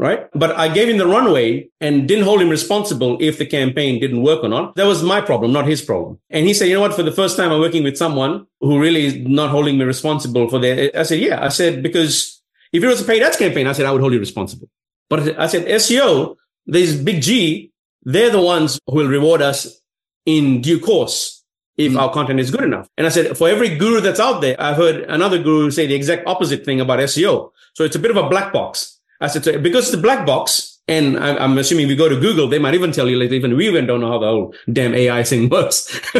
right? 0.00 0.28
But 0.32 0.56
I 0.56 0.68
gave 0.72 0.88
him 0.88 0.96
the 0.96 1.06
runway 1.06 1.68
and 1.78 2.08
didn't 2.08 2.24
hold 2.24 2.40
him 2.40 2.48
responsible 2.48 3.18
if 3.20 3.36
the 3.36 3.44
campaign 3.44 4.00
didn't 4.00 4.22
work 4.22 4.42
or 4.42 4.48
not. 4.48 4.74
That 4.76 4.86
was 4.86 5.02
my 5.02 5.20
problem, 5.20 5.52
not 5.52 5.66
his 5.66 5.82
problem. 5.82 6.18
And 6.30 6.46
he 6.46 6.54
said, 6.54 6.68
you 6.68 6.74
know 6.74 6.80
what? 6.80 6.94
For 6.94 7.02
the 7.02 7.12
first 7.12 7.36
time, 7.36 7.52
I'm 7.52 7.60
working 7.60 7.84
with 7.84 7.98
someone 7.98 8.46
who 8.60 8.80
really 8.80 9.04
is 9.04 9.16
not 9.16 9.50
holding 9.50 9.76
me 9.76 9.84
responsible 9.84 10.48
for 10.48 10.58
their. 10.58 10.90
I 10.98 11.02
said, 11.02 11.20
yeah. 11.20 11.44
I 11.44 11.50
said, 11.50 11.82
because 11.82 12.42
if 12.72 12.82
it 12.82 12.86
was 12.86 13.02
a 13.02 13.04
paid 13.04 13.22
ads 13.22 13.36
campaign, 13.36 13.66
I 13.66 13.72
said, 13.72 13.84
I 13.84 13.92
would 13.92 14.00
hold 14.00 14.14
you 14.14 14.18
responsible. 14.18 14.68
But 15.10 15.38
I 15.38 15.46
said, 15.48 15.66
SEO, 15.66 16.36
there's 16.64 16.96
big 16.96 17.20
G. 17.20 17.70
They're 18.02 18.30
the 18.30 18.40
ones 18.40 18.80
who 18.86 18.96
will 18.96 19.08
reward 19.08 19.42
us 19.42 19.82
in 20.24 20.62
due 20.62 20.80
course 20.80 21.44
if 21.76 21.94
our 21.94 22.10
content 22.10 22.40
is 22.40 22.50
good 22.50 22.64
enough. 22.64 22.88
And 22.96 23.06
I 23.06 23.10
said, 23.10 23.36
for 23.36 23.50
every 23.50 23.76
guru 23.76 24.00
that's 24.00 24.20
out 24.20 24.40
there, 24.40 24.56
I've 24.58 24.76
heard 24.76 25.02
another 25.10 25.42
guru 25.42 25.70
say 25.70 25.86
the 25.86 25.94
exact 25.94 26.26
opposite 26.26 26.64
thing 26.64 26.80
about 26.80 27.00
SEO. 27.00 27.50
So 27.74 27.84
it's 27.84 27.96
a 27.96 27.98
bit 27.98 28.10
of 28.10 28.16
a 28.16 28.28
black 28.28 28.52
box. 28.52 28.99
I 29.20 29.28
said, 29.28 29.44
so 29.44 29.58
because 29.58 29.92
a 29.92 29.98
black 29.98 30.26
box, 30.26 30.78
and 30.88 31.18
I'm, 31.18 31.56
assuming 31.56 31.88
you 31.88 31.94
go 31.94 32.08
to 32.08 32.18
Google, 32.18 32.48
they 32.48 32.58
might 32.58 32.74
even 32.74 32.90
tell 32.90 33.08
you, 33.08 33.16
like, 33.16 33.30
even 33.30 33.56
we 33.56 33.68
even 33.68 33.86
don't 33.86 34.00
know 34.00 34.10
how 34.10 34.18
the 34.18 34.26
whole 34.26 34.54
damn 34.72 34.92
AI 34.92 35.22
thing 35.22 35.48
works. 35.48 35.88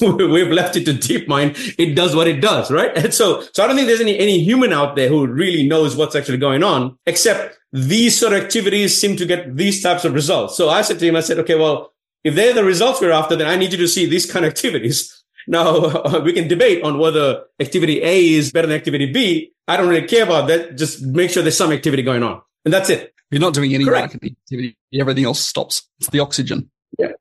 We've 0.00 0.48
left 0.48 0.76
it 0.76 0.86
to 0.86 0.94
DeepMind. 0.94 1.74
It 1.78 1.94
does 1.94 2.16
what 2.16 2.26
it 2.26 2.40
does, 2.40 2.70
right? 2.70 2.96
And 2.96 3.12
so, 3.12 3.42
so 3.52 3.62
I 3.62 3.66
don't 3.66 3.76
think 3.76 3.88
there's 3.88 4.00
any, 4.00 4.18
any 4.18 4.42
human 4.42 4.72
out 4.72 4.96
there 4.96 5.08
who 5.08 5.26
really 5.26 5.68
knows 5.68 5.94
what's 5.94 6.16
actually 6.16 6.38
going 6.38 6.62
on, 6.62 6.96
except 7.04 7.58
these 7.72 8.18
sort 8.18 8.32
of 8.32 8.42
activities 8.42 8.98
seem 8.98 9.16
to 9.16 9.26
get 9.26 9.56
these 9.56 9.82
types 9.82 10.04
of 10.04 10.14
results. 10.14 10.56
So 10.56 10.70
I 10.70 10.82
said 10.82 10.98
to 10.98 11.06
him, 11.06 11.16
I 11.16 11.20
said, 11.20 11.38
okay, 11.40 11.56
well, 11.56 11.92
if 12.24 12.34
they're 12.34 12.54
the 12.54 12.64
results 12.64 13.00
we're 13.00 13.10
after, 13.10 13.36
then 13.36 13.48
I 13.48 13.56
need 13.56 13.72
you 13.72 13.78
to 13.78 13.88
see 13.88 14.06
these 14.06 14.30
kind 14.30 14.46
of 14.46 14.52
activities. 14.52 15.21
Now 15.46 16.20
we 16.24 16.32
can 16.32 16.48
debate 16.48 16.82
on 16.82 16.98
whether 16.98 17.44
activity 17.60 18.02
A 18.02 18.30
is 18.34 18.52
better 18.52 18.66
than 18.66 18.76
activity 18.76 19.12
B. 19.12 19.52
I 19.68 19.76
don't 19.76 19.88
really 19.88 20.06
care 20.06 20.24
about 20.24 20.48
that. 20.48 20.76
Just 20.76 21.02
make 21.02 21.30
sure 21.30 21.42
there's 21.42 21.56
some 21.56 21.72
activity 21.72 22.02
going 22.02 22.22
on. 22.22 22.42
And 22.64 22.72
that's 22.72 22.90
it. 22.90 23.14
You're 23.30 23.40
not 23.40 23.54
doing 23.54 23.74
any 23.74 23.84
Correct. 23.84 24.14
marketing 24.14 24.36
activity. 24.42 24.76
Everything 24.94 25.24
else 25.24 25.40
stops. 25.40 25.88
It's 25.98 26.10
the 26.10 26.20
oxygen. 26.20 26.70
Yeah. 26.98 27.12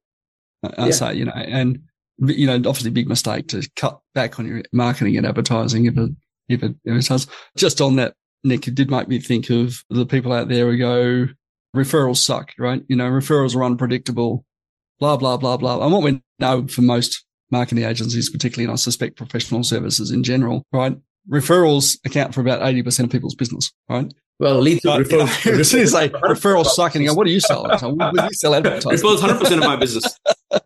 I, 0.63 0.87
yeah. 0.87 0.91
say, 0.91 1.13
you 1.15 1.25
know, 1.25 1.31
and, 1.31 1.83
you 2.19 2.47
know, 2.47 2.55
obviously 2.55 2.91
big 2.91 3.07
mistake 3.07 3.47
to 3.49 3.67
cut 3.75 3.99
back 4.13 4.37
on 4.37 4.45
your 4.45 4.63
marketing 4.73 5.17
and 5.17 5.25
advertising 5.25 5.85
if 5.85 5.97
it, 5.97 6.11
if 6.49 6.63
it, 6.63 6.75
if 6.83 6.97
it 6.97 7.07
does. 7.07 7.27
Just 7.55 7.79
on 7.79 7.95
that, 7.95 8.15
Nik, 8.43 8.67
it 8.67 8.75
did 8.75 8.91
make 8.91 9.07
me 9.07 9.19
think 9.19 9.49
of 9.49 9.83
the 9.89 10.05
people 10.05 10.33
out 10.33 10.49
there 10.49 10.69
who 10.69 10.77
go, 10.77 11.27
referrals 11.75 12.17
suck, 12.17 12.51
right? 12.57 12.83
You 12.87 12.95
know, 12.95 13.09
referrals 13.09 13.55
are 13.55 13.63
unpredictable, 13.63 14.45
blah, 14.99 15.17
blah, 15.17 15.37
blah, 15.37 15.57
blah. 15.57 15.83
And 15.83 15.93
what 15.93 16.03
we 16.03 16.21
know 16.39 16.67
for 16.67 16.81
most 16.81 17.23
marketing 17.51 17.83
agencies, 17.83 18.29
particularly, 18.29 18.65
and 18.65 18.73
I 18.73 18.75
suspect 18.75 19.17
professional 19.17 19.63
services 19.63 20.11
in 20.11 20.23
general, 20.23 20.63
right? 20.71 20.95
referrals 21.29 21.97
account 22.05 22.33
for 22.33 22.41
about 22.41 22.61
80% 22.61 23.05
of 23.05 23.09
people's 23.09 23.35
business, 23.35 23.71
right? 23.89 24.11
Well, 24.39 24.59
leads 24.59 24.81
but, 24.83 25.01
referrals. 25.01 25.45
You 25.45 25.51
know, 25.51 25.59
as 25.59 25.69
soon 25.69 25.81
as 25.81 25.93
referrals 25.93 26.65
suck 26.67 26.95
and 26.95 27.03
you 27.03 27.09
go, 27.11 27.15
what 27.15 27.25
do 27.25 27.31
you 27.31 27.39
sell? 27.39 27.77
So, 27.77 27.89
what 27.89 28.15
do 28.15 28.23
you 28.23 28.33
sell 28.33 28.55
advertising? 28.55 28.91
Referrals 28.91 29.17
100% 29.17 29.51
of 29.53 29.59
my 29.59 29.75
business. 29.75 30.19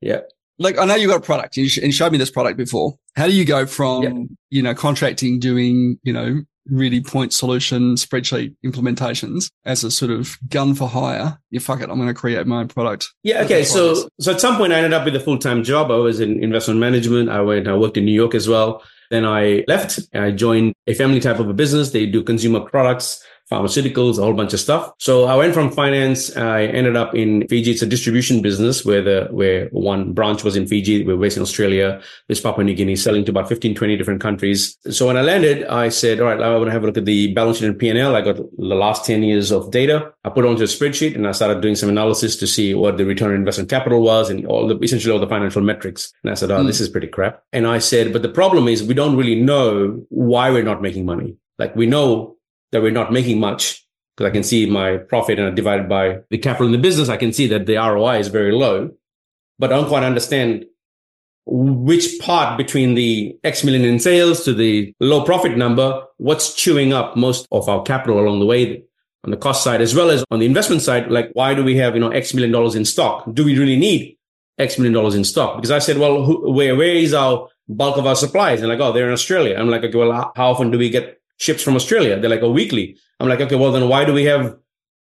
yeah. 0.00 0.20
Like, 0.58 0.78
I 0.78 0.84
know 0.84 0.94
you 0.94 1.08
got 1.08 1.18
a 1.18 1.20
product 1.20 1.56
and 1.56 1.64
you 1.64 1.92
showed 1.92 2.12
me 2.12 2.18
this 2.18 2.30
product 2.30 2.56
before. 2.58 2.94
How 3.14 3.26
do 3.26 3.32
you 3.32 3.44
go 3.44 3.66
from, 3.66 4.02
yeah. 4.02 4.12
you 4.50 4.62
know, 4.62 4.74
contracting, 4.74 5.38
doing, 5.38 5.98
you 6.02 6.12
know, 6.12 6.42
really 6.70 7.00
point 7.00 7.32
solution 7.32 7.94
spreadsheet 7.94 8.54
implementations 8.64 9.50
as 9.64 9.84
a 9.84 9.90
sort 9.90 10.10
of 10.10 10.36
gun 10.48 10.74
for 10.74 10.88
hire. 10.88 11.38
You 11.50 11.60
fuck 11.60 11.80
it. 11.80 11.90
I'm 11.90 11.96
going 11.96 12.08
to 12.08 12.14
create 12.14 12.46
my 12.46 12.60
own 12.60 12.68
product. 12.68 13.08
Yeah. 13.22 13.42
Okay. 13.42 13.64
So, 13.64 14.08
so 14.20 14.32
at 14.32 14.40
some 14.40 14.56
point 14.56 14.72
I 14.72 14.76
ended 14.76 14.92
up 14.92 15.04
with 15.04 15.16
a 15.16 15.20
full 15.20 15.38
time 15.38 15.62
job. 15.62 15.90
I 15.90 15.96
was 15.96 16.20
in 16.20 16.42
investment 16.42 16.80
management. 16.80 17.28
I 17.28 17.40
went, 17.40 17.68
I 17.68 17.76
worked 17.76 17.96
in 17.96 18.04
New 18.04 18.12
York 18.12 18.34
as 18.34 18.48
well. 18.48 18.82
Then 19.10 19.24
I 19.24 19.64
left. 19.68 20.00
I 20.14 20.32
joined 20.32 20.74
a 20.86 20.94
family 20.94 21.20
type 21.20 21.38
of 21.38 21.48
a 21.48 21.54
business. 21.54 21.90
They 21.90 22.06
do 22.06 22.22
consumer 22.22 22.60
products 22.60 23.24
pharmaceuticals, 23.50 24.18
a 24.18 24.22
whole 24.22 24.34
bunch 24.34 24.52
of 24.52 24.60
stuff. 24.60 24.92
So 24.98 25.24
I 25.24 25.36
went 25.36 25.54
from 25.54 25.70
finance. 25.70 26.36
I 26.36 26.64
ended 26.64 26.96
up 26.96 27.14
in 27.14 27.46
Fiji. 27.48 27.70
It's 27.70 27.82
a 27.82 27.86
distribution 27.86 28.42
business 28.42 28.84
where 28.84 29.02
the, 29.02 29.28
where 29.30 29.68
one 29.68 30.12
branch 30.12 30.42
was 30.42 30.56
in 30.56 30.66
Fiji. 30.66 31.04
We're 31.04 31.16
based 31.16 31.36
in 31.36 31.42
Australia. 31.42 32.00
There's 32.26 32.40
Papua 32.40 32.64
New 32.64 32.74
Guinea 32.74 32.96
selling 32.96 33.24
to 33.24 33.30
about 33.30 33.48
15, 33.48 33.74
20 33.74 33.96
different 33.96 34.20
countries. 34.20 34.76
So 34.90 35.06
when 35.06 35.16
I 35.16 35.22
landed, 35.22 35.64
I 35.66 35.90
said, 35.90 36.20
all 36.20 36.26
right, 36.26 36.40
I 36.40 36.56
want 36.56 36.66
to 36.66 36.72
have 36.72 36.82
a 36.82 36.86
look 36.86 36.98
at 36.98 37.04
the 37.04 37.32
balance 37.34 37.58
sheet 37.58 37.66
and 37.66 37.78
P&L. 37.78 38.16
I 38.16 38.20
got 38.20 38.36
the 38.36 38.74
last 38.74 39.04
10 39.04 39.22
years 39.22 39.52
of 39.52 39.70
data. 39.70 40.12
I 40.24 40.28
put 40.30 40.44
it 40.44 40.48
onto 40.48 40.62
a 40.62 40.66
spreadsheet 40.66 41.14
and 41.14 41.26
I 41.26 41.32
started 41.32 41.60
doing 41.60 41.76
some 41.76 41.88
analysis 41.88 42.36
to 42.36 42.46
see 42.46 42.74
what 42.74 42.96
the 42.96 43.04
return 43.04 43.30
on 43.30 43.36
investment 43.36 43.70
capital 43.70 44.02
was 44.02 44.28
and 44.28 44.44
all 44.46 44.66
the, 44.66 44.78
essentially 44.78 45.12
all 45.12 45.20
the 45.20 45.28
financial 45.28 45.62
metrics. 45.62 46.12
And 46.24 46.32
I 46.32 46.34
said, 46.34 46.50
oh, 46.50 46.62
mm. 46.62 46.66
this 46.66 46.80
is 46.80 46.88
pretty 46.88 47.08
crap. 47.08 47.42
And 47.52 47.66
I 47.66 47.78
said, 47.78 48.12
but 48.12 48.22
the 48.22 48.28
problem 48.28 48.66
is 48.66 48.82
we 48.82 48.94
don't 48.94 49.16
really 49.16 49.40
know 49.40 50.04
why 50.08 50.50
we're 50.50 50.64
not 50.64 50.82
making 50.82 51.06
money. 51.06 51.36
Like 51.58 51.74
we 51.74 51.86
know 51.86 52.35
that 52.76 52.82
we're 52.82 52.90
not 52.90 53.10
making 53.10 53.40
much 53.40 53.84
because 54.16 54.30
I 54.30 54.32
can 54.32 54.42
see 54.42 54.68
my 54.68 54.98
profit 54.98 55.38
and 55.38 55.48
I 55.48 55.50
divide 55.50 55.88
by 55.88 56.18
the 56.30 56.36
capital 56.36 56.66
in 56.66 56.72
the 56.72 56.78
business. 56.78 57.08
I 57.08 57.16
can 57.16 57.32
see 57.32 57.46
that 57.48 57.64
the 57.64 57.76
ROI 57.76 58.18
is 58.18 58.28
very 58.28 58.52
low, 58.52 58.90
but 59.58 59.72
I 59.72 59.76
don't 59.76 59.88
quite 59.88 60.02
understand 60.02 60.66
which 61.46 62.18
part 62.20 62.58
between 62.58 62.94
the 62.94 63.38
X 63.44 63.64
million 63.64 63.84
in 63.84 63.98
sales 63.98 64.44
to 64.44 64.52
the 64.52 64.92
low 65.00 65.24
profit 65.24 65.56
number, 65.56 66.04
what's 66.18 66.54
chewing 66.54 66.92
up 66.92 67.16
most 67.16 67.46
of 67.50 67.68
our 67.68 67.82
capital 67.82 68.18
along 68.18 68.40
the 68.40 68.46
way 68.46 68.82
on 69.24 69.30
the 69.30 69.36
cost 69.36 69.64
side, 69.64 69.80
as 69.80 69.94
well 69.94 70.10
as 70.10 70.24
on 70.30 70.40
the 70.40 70.46
investment 70.46 70.82
side. 70.82 71.10
Like, 71.10 71.30
why 71.32 71.54
do 71.54 71.64
we 71.64 71.76
have, 71.76 71.94
you 71.94 72.00
know, 72.00 72.10
X 72.10 72.34
million 72.34 72.52
dollars 72.52 72.74
in 72.74 72.84
stock? 72.84 73.24
Do 73.32 73.44
we 73.44 73.58
really 73.58 73.76
need 73.76 74.18
X 74.58 74.76
million 74.76 74.92
dollars 74.92 75.14
in 75.14 75.24
stock? 75.24 75.56
Because 75.56 75.70
I 75.70 75.78
said, 75.78 75.98
well, 75.98 76.24
who, 76.24 76.52
where, 76.52 76.76
where 76.76 76.94
is 76.94 77.14
our 77.14 77.48
bulk 77.68 77.96
of 77.96 78.06
our 78.06 78.16
supplies? 78.16 78.60
And 78.60 78.68
like, 78.68 78.80
oh, 78.80 78.92
they're 78.92 79.06
in 79.06 79.12
Australia. 79.12 79.56
I'm 79.56 79.70
like, 79.70 79.84
okay, 79.84 79.96
well, 79.96 80.32
how 80.34 80.50
often 80.50 80.70
do 80.70 80.78
we 80.78 80.90
get 80.90 81.20
ships 81.38 81.62
from 81.62 81.76
Australia. 81.76 82.18
They're 82.18 82.30
like 82.30 82.42
a 82.42 82.50
weekly. 82.50 82.98
I'm 83.20 83.28
like, 83.28 83.40
okay, 83.40 83.56
well 83.56 83.72
then 83.72 83.88
why 83.88 84.04
do 84.04 84.12
we 84.12 84.24
have 84.24 84.56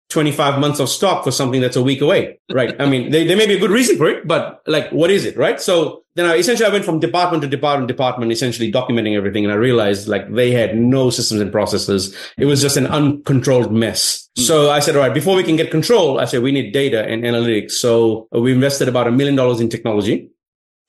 25 0.10 0.60
months 0.60 0.80
of 0.80 0.90
stock 0.90 1.24
for 1.24 1.32
something 1.32 1.62
that's 1.62 1.76
a 1.76 1.82
week 1.82 2.02
away? 2.02 2.40
Right. 2.52 2.80
I 2.80 2.86
mean, 2.86 3.12
there, 3.12 3.26
there 3.26 3.38
may 3.38 3.48
be 3.48 3.56
a 3.56 3.60
good 3.60 3.72
reason 3.72 3.98
for 3.98 4.08
it, 4.08 4.28
but 4.28 4.62
like, 4.68 4.90
what 4.92 5.10
is 5.10 5.26
it? 5.26 5.38
Right. 5.38 5.60
So 5.60 6.04
then 6.16 6.26
I 6.26 6.36
essentially 6.36 6.68
I 6.68 6.72
went 6.72 6.86
from 6.86 7.00
department 7.00 7.44
to 7.44 7.50
department, 7.50 7.88
department, 7.88 8.32
essentially 8.32 8.72
documenting 8.72 9.16
everything. 9.18 9.44
And 9.44 9.52
I 9.52 9.58
realized 9.58 10.08
like 10.08 10.32
they 10.32 10.52
had 10.52 10.78
no 10.78 11.10
systems 11.10 11.42
and 11.42 11.52
processes. 11.52 12.16
It 12.38 12.46
was 12.46 12.62
just 12.62 12.78
an 12.78 12.88
uncontrolled 12.88 13.74
mess. 13.74 14.30
Mm. 14.38 14.44
So 14.44 14.70
I 14.70 14.80
said, 14.80 14.96
all 14.96 15.02
right, 15.02 15.14
before 15.14 15.36
we 15.36 15.44
can 15.44 15.56
get 15.56 15.72
control, 15.72 16.20
I 16.20 16.26
said, 16.26 16.42
we 16.42 16.52
need 16.52 16.72
data 16.72 17.04
and 17.06 17.24
analytics. 17.24 17.72
So 17.72 18.28
we 18.32 18.54
invested 18.54 18.88
about 18.88 19.08
a 19.08 19.12
million 19.12 19.36
dollars 19.36 19.60
in 19.60 19.70
technology 19.70 20.30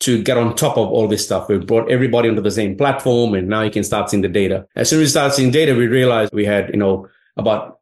to 0.00 0.22
get 0.22 0.36
on 0.36 0.54
top 0.54 0.76
of 0.76 0.88
all 0.88 1.08
this 1.08 1.24
stuff. 1.24 1.48
We 1.48 1.58
brought 1.58 1.90
everybody 1.90 2.28
onto 2.28 2.42
the 2.42 2.50
same 2.50 2.76
platform 2.76 3.34
and 3.34 3.48
now 3.48 3.62
you 3.62 3.70
can 3.70 3.84
start 3.84 4.10
seeing 4.10 4.22
the 4.22 4.28
data. 4.28 4.66
As 4.76 4.90
soon 4.90 5.00
as 5.00 5.06
we 5.06 5.08
start 5.08 5.34
seeing 5.34 5.50
data, 5.50 5.74
we 5.74 5.86
realized 5.86 6.34
we 6.34 6.44
had, 6.44 6.70
you 6.70 6.76
know, 6.76 7.08
about, 7.36 7.80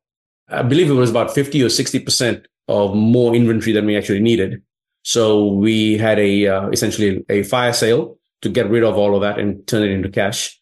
I 0.48 0.62
believe 0.62 0.90
it 0.90 0.94
was 0.94 1.10
about 1.10 1.34
50 1.34 1.62
or 1.62 1.66
60% 1.66 2.44
of 2.68 2.94
more 2.94 3.34
inventory 3.34 3.72
than 3.72 3.86
we 3.86 3.96
actually 3.96 4.20
needed. 4.20 4.62
So 5.02 5.48
we 5.48 5.98
had 5.98 6.18
a, 6.18 6.46
uh, 6.46 6.68
essentially 6.68 7.24
a 7.28 7.42
fire 7.42 7.72
sale 7.72 8.16
to 8.42 8.48
get 8.48 8.70
rid 8.70 8.84
of 8.84 8.96
all 8.96 9.14
of 9.14 9.22
that 9.22 9.38
and 9.38 9.66
turn 9.66 9.82
it 9.82 9.90
into 9.90 10.08
cash 10.08 10.60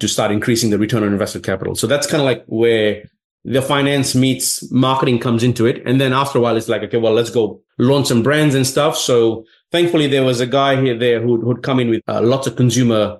to 0.00 0.08
start 0.08 0.30
increasing 0.30 0.70
the 0.70 0.78
return 0.78 1.02
on 1.02 1.12
invested 1.12 1.42
capital. 1.42 1.74
So 1.74 1.86
that's 1.86 2.06
kind 2.06 2.20
of 2.20 2.24
like 2.24 2.44
where 2.46 3.04
the 3.44 3.62
finance 3.62 4.14
meets 4.14 4.70
marketing 4.72 5.18
comes 5.18 5.42
into 5.42 5.66
it. 5.66 5.82
And 5.86 6.00
then 6.00 6.12
after 6.12 6.38
a 6.38 6.40
while, 6.40 6.56
it's 6.56 6.68
like, 6.68 6.82
okay, 6.82 6.96
well, 6.96 7.12
let's 7.12 7.30
go 7.30 7.60
launch 7.78 8.06
some 8.08 8.22
brands 8.22 8.54
and 8.54 8.66
stuff. 8.66 8.96
So 8.96 9.44
thankfully 9.74 10.06
there 10.06 10.22
was 10.22 10.40
a 10.40 10.46
guy 10.46 10.80
here 10.80 10.96
there 10.96 11.20
who'd, 11.20 11.42
who'd 11.42 11.64
come 11.64 11.80
in 11.80 11.90
with 11.90 12.00
uh, 12.06 12.22
lots 12.22 12.46
of 12.46 12.54
consumer 12.54 13.18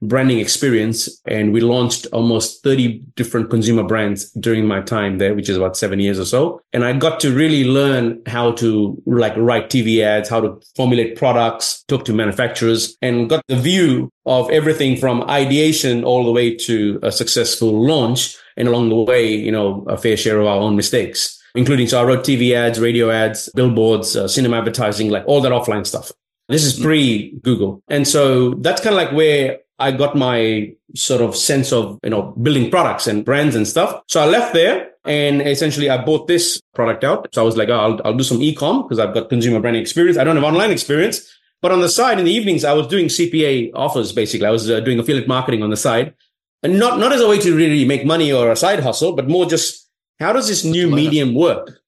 branding 0.00 0.38
experience. 0.38 1.20
And 1.26 1.52
we 1.52 1.60
launched 1.60 2.06
almost 2.06 2.64
30 2.64 3.02
different 3.16 3.50
consumer 3.50 3.82
brands 3.82 4.30
during 4.32 4.66
my 4.66 4.80
time 4.80 5.18
there, 5.18 5.34
which 5.34 5.50
is 5.50 5.58
about 5.58 5.76
seven 5.76 6.00
years 6.00 6.18
or 6.18 6.24
so. 6.24 6.62
And 6.72 6.86
I 6.86 6.94
got 6.94 7.20
to 7.20 7.34
really 7.34 7.64
learn 7.64 8.22
how 8.26 8.52
to 8.52 8.96
like 9.04 9.36
write 9.36 9.68
TV 9.68 10.02
ads, 10.02 10.30
how 10.30 10.40
to 10.40 10.58
formulate 10.74 11.18
products, 11.18 11.84
talk 11.86 12.06
to 12.06 12.14
manufacturers 12.14 12.96
and 13.02 13.28
got 13.28 13.44
the 13.48 13.56
view 13.56 14.10
of 14.24 14.48
everything 14.48 14.96
from 14.96 15.28
ideation 15.28 16.02
all 16.02 16.24
the 16.24 16.32
way 16.32 16.56
to 16.56 16.98
a 17.02 17.12
successful 17.12 17.78
launch. 17.78 18.38
And 18.56 18.68
along 18.68 18.88
the 18.88 18.96
way, 18.96 19.30
you 19.34 19.52
know, 19.52 19.84
a 19.86 19.98
fair 19.98 20.16
share 20.16 20.40
of 20.40 20.46
our 20.46 20.56
own 20.56 20.76
mistakes 20.76 21.39
including 21.54 21.86
so 21.86 22.00
I 22.00 22.04
wrote 22.04 22.24
TV 22.24 22.54
ads, 22.54 22.80
radio 22.80 23.10
ads, 23.10 23.48
billboards, 23.54 24.16
uh, 24.16 24.28
cinema 24.28 24.58
advertising, 24.58 25.10
like 25.10 25.24
all 25.26 25.40
that 25.40 25.52
offline 25.52 25.86
stuff. 25.86 26.12
This 26.48 26.64
is 26.64 26.78
pre 26.78 27.38
Google. 27.42 27.82
And 27.88 28.06
so 28.06 28.54
that's 28.54 28.80
kind 28.80 28.94
of 28.94 28.96
like 28.96 29.12
where 29.12 29.60
I 29.78 29.92
got 29.92 30.16
my 30.16 30.74
sort 30.94 31.22
of 31.22 31.36
sense 31.36 31.72
of, 31.72 31.98
you 32.02 32.10
know, 32.10 32.34
building 32.42 32.70
products 32.70 33.06
and 33.06 33.24
brands 33.24 33.54
and 33.54 33.66
stuff. 33.66 34.02
So 34.08 34.20
I 34.20 34.26
left 34.26 34.52
there 34.52 34.90
and 35.04 35.42
essentially 35.42 35.88
I 35.88 36.04
bought 36.04 36.26
this 36.26 36.60
product 36.74 37.04
out. 37.04 37.28
So 37.32 37.42
I 37.42 37.44
was 37.44 37.56
like, 37.56 37.68
oh, 37.68 37.78
I'll, 37.78 38.00
I'll 38.04 38.16
do 38.16 38.24
some 38.24 38.42
e-com 38.42 38.82
because 38.82 38.98
I've 38.98 39.14
got 39.14 39.28
consumer 39.28 39.60
branding 39.60 39.80
experience. 39.80 40.18
I 40.18 40.24
don't 40.24 40.36
have 40.36 40.44
online 40.44 40.70
experience, 40.70 41.32
but 41.62 41.72
on 41.72 41.80
the 41.80 41.88
side 41.88 42.18
in 42.18 42.24
the 42.24 42.32
evenings, 42.32 42.64
I 42.64 42.72
was 42.72 42.88
doing 42.88 43.06
CPA 43.06 43.70
offers. 43.74 44.12
Basically, 44.12 44.46
I 44.46 44.50
was 44.50 44.70
uh, 44.70 44.80
doing 44.80 44.98
affiliate 44.98 45.28
marketing 45.28 45.62
on 45.62 45.70
the 45.70 45.76
side 45.76 46.14
and 46.62 46.78
not, 46.78 46.98
not 46.98 47.12
as 47.12 47.20
a 47.20 47.28
way 47.28 47.38
to 47.38 47.56
really 47.56 47.84
make 47.84 48.04
money 48.04 48.32
or 48.32 48.50
a 48.50 48.56
side 48.56 48.80
hustle, 48.80 49.14
but 49.14 49.28
more 49.28 49.46
just 49.46 49.88
how 50.20 50.32
does 50.32 50.48
this 50.48 50.64
new 50.64 50.88
medium 50.90 51.34
work? 51.34 51.80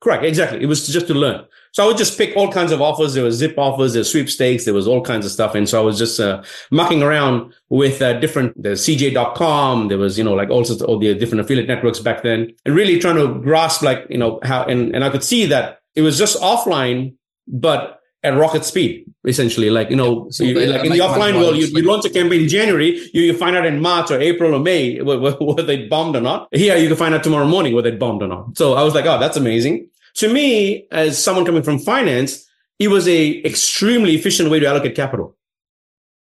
Correct. 0.00 0.24
Exactly. 0.24 0.62
It 0.62 0.66
was 0.66 0.86
just 0.86 1.06
to 1.08 1.14
learn. 1.14 1.44
So 1.72 1.84
I 1.84 1.86
would 1.86 1.98
just 1.98 2.18
pick 2.18 2.36
all 2.36 2.50
kinds 2.50 2.72
of 2.72 2.80
offers. 2.80 3.14
There 3.14 3.24
was 3.24 3.36
zip 3.36 3.54
offers, 3.56 3.92
there 3.92 4.00
was 4.00 4.10
sweepstakes, 4.10 4.64
there 4.64 4.74
was 4.74 4.88
all 4.88 5.02
kinds 5.02 5.24
of 5.24 5.30
stuff. 5.30 5.54
And 5.54 5.68
so 5.68 5.80
I 5.80 5.84
was 5.84 5.98
just 5.98 6.18
uh, 6.18 6.42
mucking 6.70 7.02
around 7.02 7.54
with 7.68 8.02
uh, 8.02 8.14
different, 8.14 8.60
the 8.60 8.70
CJ.com. 8.70 9.88
There 9.88 9.98
was, 9.98 10.18
you 10.18 10.24
know, 10.24 10.34
like 10.34 10.50
all 10.50 10.64
sorts 10.64 10.82
of 10.82 10.88
all 10.88 10.98
the 10.98 11.14
different 11.14 11.42
affiliate 11.42 11.68
networks 11.68 12.00
back 12.00 12.22
then 12.22 12.52
and 12.64 12.74
really 12.74 12.98
trying 12.98 13.16
to 13.16 13.40
grasp 13.40 13.82
like, 13.82 14.06
you 14.08 14.18
know, 14.18 14.40
how, 14.42 14.64
and, 14.64 14.94
and 14.94 15.04
I 15.04 15.10
could 15.10 15.22
see 15.22 15.46
that 15.46 15.80
it 15.94 16.02
was 16.02 16.18
just 16.18 16.40
offline, 16.40 17.14
but 17.46 17.99
at 18.22 18.36
rocket 18.36 18.64
speed, 18.64 19.06
essentially. 19.24 19.70
Like, 19.70 19.90
you 19.90 19.96
know, 19.96 20.28
so 20.30 20.44
you, 20.44 20.54
like 20.54 20.84
in 20.84 20.92
the 20.92 20.98
offline 20.98 21.38
world, 21.38 21.56
you, 21.56 21.66
you 21.66 21.82
launch 21.82 22.04
a 22.04 22.10
campaign 22.10 22.42
in 22.42 22.48
January, 22.48 22.98
you, 23.14 23.22
you 23.22 23.36
find 23.36 23.56
out 23.56 23.64
in 23.66 23.80
March 23.80 24.10
or 24.10 24.20
April 24.20 24.54
or 24.54 24.60
May 24.60 25.00
whether, 25.00 25.36
whether 25.40 25.62
they 25.62 25.86
bombed 25.88 26.16
or 26.16 26.20
not. 26.20 26.48
Here, 26.52 26.76
you 26.76 26.88
can 26.88 26.96
find 26.96 27.14
out 27.14 27.24
tomorrow 27.24 27.46
morning 27.46 27.74
whether 27.74 27.90
they 27.90 27.96
bombed 27.96 28.22
or 28.22 28.28
not. 28.28 28.58
So 28.58 28.74
I 28.74 28.82
was 28.82 28.94
like, 28.94 29.06
oh, 29.06 29.18
that's 29.18 29.36
amazing. 29.36 29.88
To 30.16 30.32
me, 30.32 30.86
as 30.90 31.22
someone 31.22 31.44
coming 31.44 31.62
from 31.62 31.78
finance, 31.78 32.46
it 32.78 32.88
was 32.88 33.06
a 33.08 33.42
extremely 33.44 34.14
efficient 34.14 34.50
way 34.50 34.60
to 34.60 34.66
allocate 34.66 34.96
capital. 34.96 35.36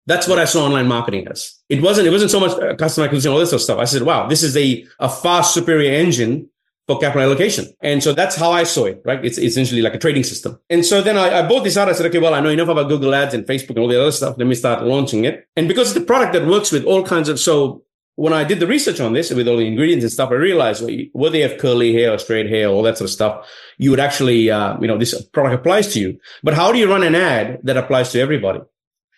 That's 0.07 0.27
what 0.27 0.37
I 0.37 0.45
saw 0.45 0.65
online 0.65 0.87
marketing 0.87 1.27
as. 1.27 1.55
It 1.67 1.81
wasn't, 1.81 2.07
it 2.07 2.11
wasn't 2.11 2.29
so 2.29 2.39
much 2.39 2.51
uh, 2.51 2.75
customer 2.75 3.05
acquisition, 3.05 3.31
all 3.31 3.39
this 3.39 3.49
sort 3.49 3.59
of 3.59 3.63
stuff. 3.63 3.79
I 3.79 3.85
said, 3.85 4.03
wow, 4.03 4.27
this 4.27 4.43
is 4.43 4.55
a, 4.55 4.85
a 4.99 5.09
far 5.09 5.43
superior 5.43 5.93
engine 5.93 6.47
for 6.87 6.99
capital 6.99 7.23
allocation. 7.23 7.65
And 7.81 8.03
so 8.03 8.13
that's 8.13 8.35
how 8.35 8.51
I 8.51 8.63
saw 8.63 8.85
it, 8.85 9.01
right? 9.05 9.23
It's, 9.23 9.37
essentially 9.37 9.81
like 9.81 9.95
a 9.95 9.99
trading 9.99 10.23
system. 10.23 10.59
And 10.69 10.85
so 10.85 11.01
then 11.01 11.17
I, 11.17 11.39
I 11.39 11.47
bought 11.47 11.63
this 11.63 11.77
out. 11.77 11.89
I 11.89 11.93
said, 11.93 12.05
okay, 12.07 12.19
well, 12.19 12.35
I 12.35 12.39
know 12.39 12.49
enough 12.49 12.67
about 12.67 12.89
Google 12.89 13.15
ads 13.15 13.33
and 13.33 13.45
Facebook 13.45 13.71
and 13.71 13.79
all 13.79 13.87
the 13.87 13.99
other 13.99 14.11
stuff. 14.11 14.35
Let 14.37 14.47
me 14.47 14.55
start 14.55 14.83
launching 14.83 15.25
it. 15.25 15.47
And 15.55 15.67
because 15.67 15.91
it's 15.91 16.03
a 16.03 16.05
product 16.05 16.33
that 16.33 16.45
works 16.45 16.71
with 16.71 16.85
all 16.85 17.03
kinds 17.03 17.29
of, 17.29 17.39
so 17.39 17.83
when 18.15 18.33
I 18.33 18.43
did 18.43 18.59
the 18.59 18.67
research 18.67 18.99
on 18.99 19.13
this 19.13 19.31
with 19.31 19.47
all 19.47 19.57
the 19.57 19.67
ingredients 19.67 20.03
and 20.03 20.11
stuff, 20.11 20.29
I 20.31 20.35
realized 20.35 20.83
well, 20.83 20.95
whether 21.13 21.37
you 21.37 21.43
have 21.47 21.57
curly 21.57 21.93
hair 21.93 22.13
or 22.13 22.19
straight 22.19 22.49
hair, 22.49 22.67
all 22.67 22.83
that 22.83 22.97
sort 22.97 23.09
of 23.09 23.13
stuff, 23.13 23.49
you 23.77 23.89
would 23.89 23.99
actually, 23.99 24.51
uh, 24.51 24.77
you 24.79 24.87
know, 24.87 24.97
this 24.97 25.19
product 25.25 25.55
applies 25.55 25.91
to 25.93 25.99
you. 25.99 26.19
But 26.43 26.53
how 26.53 26.71
do 26.71 26.77
you 26.77 26.87
run 26.87 27.03
an 27.03 27.15
ad 27.15 27.59
that 27.63 27.77
applies 27.77 28.11
to 28.11 28.19
everybody? 28.19 28.61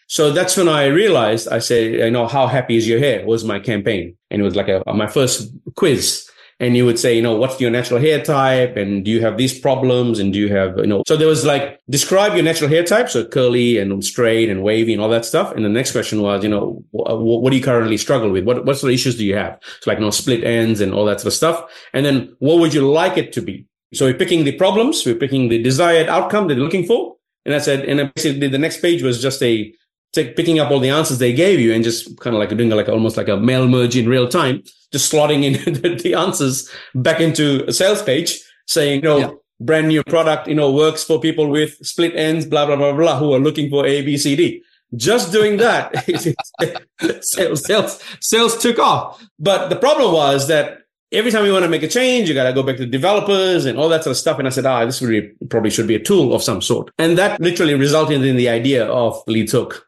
So 0.08 0.32
that's 0.32 0.56
when 0.56 0.70
I 0.70 0.86
realized, 0.86 1.50
I 1.50 1.60
said, 1.60 1.92
you 1.92 2.12
know, 2.12 2.28
how 2.28 2.48
happy 2.48 2.78
is 2.78 2.88
your 2.88 3.00
hair 3.00 3.26
was 3.26 3.44
my 3.44 3.60
campaign. 3.60 4.16
And 4.32 4.42
it 4.42 4.46
was 4.46 4.56
like 4.56 4.70
a, 4.70 4.82
my 4.94 5.08
first 5.08 5.52
quiz 5.76 6.30
and 6.60 6.76
you 6.76 6.86
would 6.86 6.98
say, 6.98 7.16
you 7.16 7.22
know, 7.22 7.36
what's 7.36 7.62
your 7.62 7.70
natural 7.70 8.00
hair 8.00 8.24
type? 8.24 8.78
And 8.78 9.06
do 9.06 9.12
you 9.12 9.22
have 9.22 9.38
these 9.38 9.58
problems? 9.58 10.18
And 10.18 10.34
do 10.34 10.40
you 10.40 10.50
have, 10.50 10.78
you 10.80 10.88
know, 10.88 11.04
so 11.08 11.16
there 11.16 11.28
was 11.28 11.46
like, 11.46 11.80
describe 11.88 12.34
your 12.34 12.44
natural 12.44 12.70
hair 12.70 12.84
type. 12.84 13.10
So 13.10 13.26
curly 13.26 13.78
and 13.78 14.04
straight 14.04 14.50
and 14.50 14.64
wavy 14.64 14.94
and 14.94 15.02
all 15.02 15.10
that 15.10 15.24
stuff. 15.24 15.54
And 15.54 15.64
the 15.64 15.70
next 15.70 15.92
question 15.92 16.22
was, 16.22 16.44
you 16.44 16.50
know, 16.50 16.84
what, 16.92 17.22
what 17.22 17.52
do 17.52 17.58
you 17.58 17.64
currently 17.64 17.98
struggle 17.98 18.32
with? 18.32 18.44
What, 18.44 18.66
what 18.66 18.78
sort 18.78 18.90
of 18.90 18.96
issues 18.96 19.18
do 19.18 19.26
you 19.26 19.36
have? 19.36 19.60
So 19.82 19.92
like, 19.92 20.00
you 20.00 20.06
know, 20.06 20.10
split 20.10 20.44
ends 20.44 20.82
and 20.82 20.94
all 20.94 21.06
that 21.06 21.20
sort 21.22 21.28
of 21.28 21.34
stuff. 21.34 21.72
And 21.94 22.04
then 22.04 22.36
what 22.40 22.60
would 22.60 22.74
you 22.74 22.90
like 22.90 23.18
it 23.18 23.34
to 23.34 23.42
be? 23.42 23.68
So 23.94 24.06
we're 24.06 24.16
picking 24.16 24.44
the 24.44 24.54
problems. 24.54 25.06
We're 25.06 25.16
picking 25.16 25.50
the 25.50 25.62
desired 25.62 26.10
outcome 26.10 26.48
that 26.48 26.56
they're 26.56 26.64
looking 26.64 26.86
for. 26.86 27.18
And 27.46 27.54
I 27.54 27.60
said, 27.60 27.86
and 27.86 28.12
basically 28.16 28.48
the 28.48 28.58
next 28.58 28.82
page 28.82 29.04
was 29.04 29.22
just 29.22 29.44
a, 29.44 29.74
picking 30.16 30.58
up 30.58 30.72
all 30.72 30.80
the 30.80 30.90
answers 30.90 31.20
they 31.20 31.34
gave 31.34 31.60
you 31.60 31.72
and 31.72 31.84
just 31.84 32.20
kind 32.20 32.36
of 32.36 32.40
like 32.40 32.50
doing 32.50 32.70
like 32.70 32.90
almost 32.90 33.18
like 33.18 33.28
a 33.28 33.38
mail 33.38 33.68
merge 33.68 33.96
in 33.96 34.10
real 34.10 34.28
time 34.28 34.64
just 34.92 35.12
slotting 35.12 35.44
in 35.44 35.98
the 35.98 36.14
answers 36.14 36.70
back 36.96 37.20
into 37.20 37.66
a 37.68 37.74
sales 37.74 38.02
page 38.02 38.40
saying, 38.66 39.04
you 39.04 39.10
know, 39.10 39.18
yeah. 39.18 39.32
brand 39.60 39.88
new 39.88 40.04
product, 40.04 40.48
you 40.48 40.56
know, 40.56 40.72
works 40.72 41.04
for 41.04 41.20
people 41.20 41.48
with 41.48 41.74
split 41.86 42.16
ends, 42.16 42.46
blah, 42.46 42.66
blah, 42.66 42.76
blah, 42.76 42.94
blah, 42.94 43.20
who 43.20 43.34
are 43.34 43.40
looking 43.40 43.70
for 43.70 43.86
A, 43.86 44.02
B, 44.02 44.18
C, 44.18 44.36
D. 44.36 44.64
Just 44.96 45.34
doing 45.34 45.58
that, 45.58 45.94
sales, 47.22 47.66
sales, 47.66 48.02
sales 48.22 48.58
took 48.58 48.80
off. 48.80 49.22
But 49.38 49.68
the 49.68 49.76
problem 49.76 50.14
was 50.14 50.48
that 50.48 50.80
every 51.12 51.32
time 51.32 51.46
you 51.46 51.52
want 51.52 51.64
to 51.64 51.70
make 51.70 51.84
a 51.84 51.88
change, 51.90 52.30
you 52.30 52.36
got 52.36 52.46
to 52.46 52.54
go 52.54 52.64
back 52.64 52.78
to 52.78 52.86
developers 52.86 53.66
and 53.66 53.78
all 53.78 53.90
that 53.90 54.04
sort 54.04 54.12
of 54.12 54.18
stuff. 54.18 54.40
And 54.40 54.48
I 54.48 54.52
said, 54.52 54.66
ah, 54.66 54.86
this 54.86 55.02
really 55.02 55.32
probably 55.50 55.72
should 55.72 55.88
be 55.88 55.96
a 55.96 56.00
tool 56.04 56.34
of 56.34 56.42
some 56.42 56.62
sort. 56.62 56.92
And 56.98 57.18
that 57.18 57.40
literally 57.42 57.76
resulted 57.76 58.24
in 58.24 58.38
the 58.38 58.48
idea 58.48 58.86
of 58.86 59.26
LeadsHook 59.26 59.82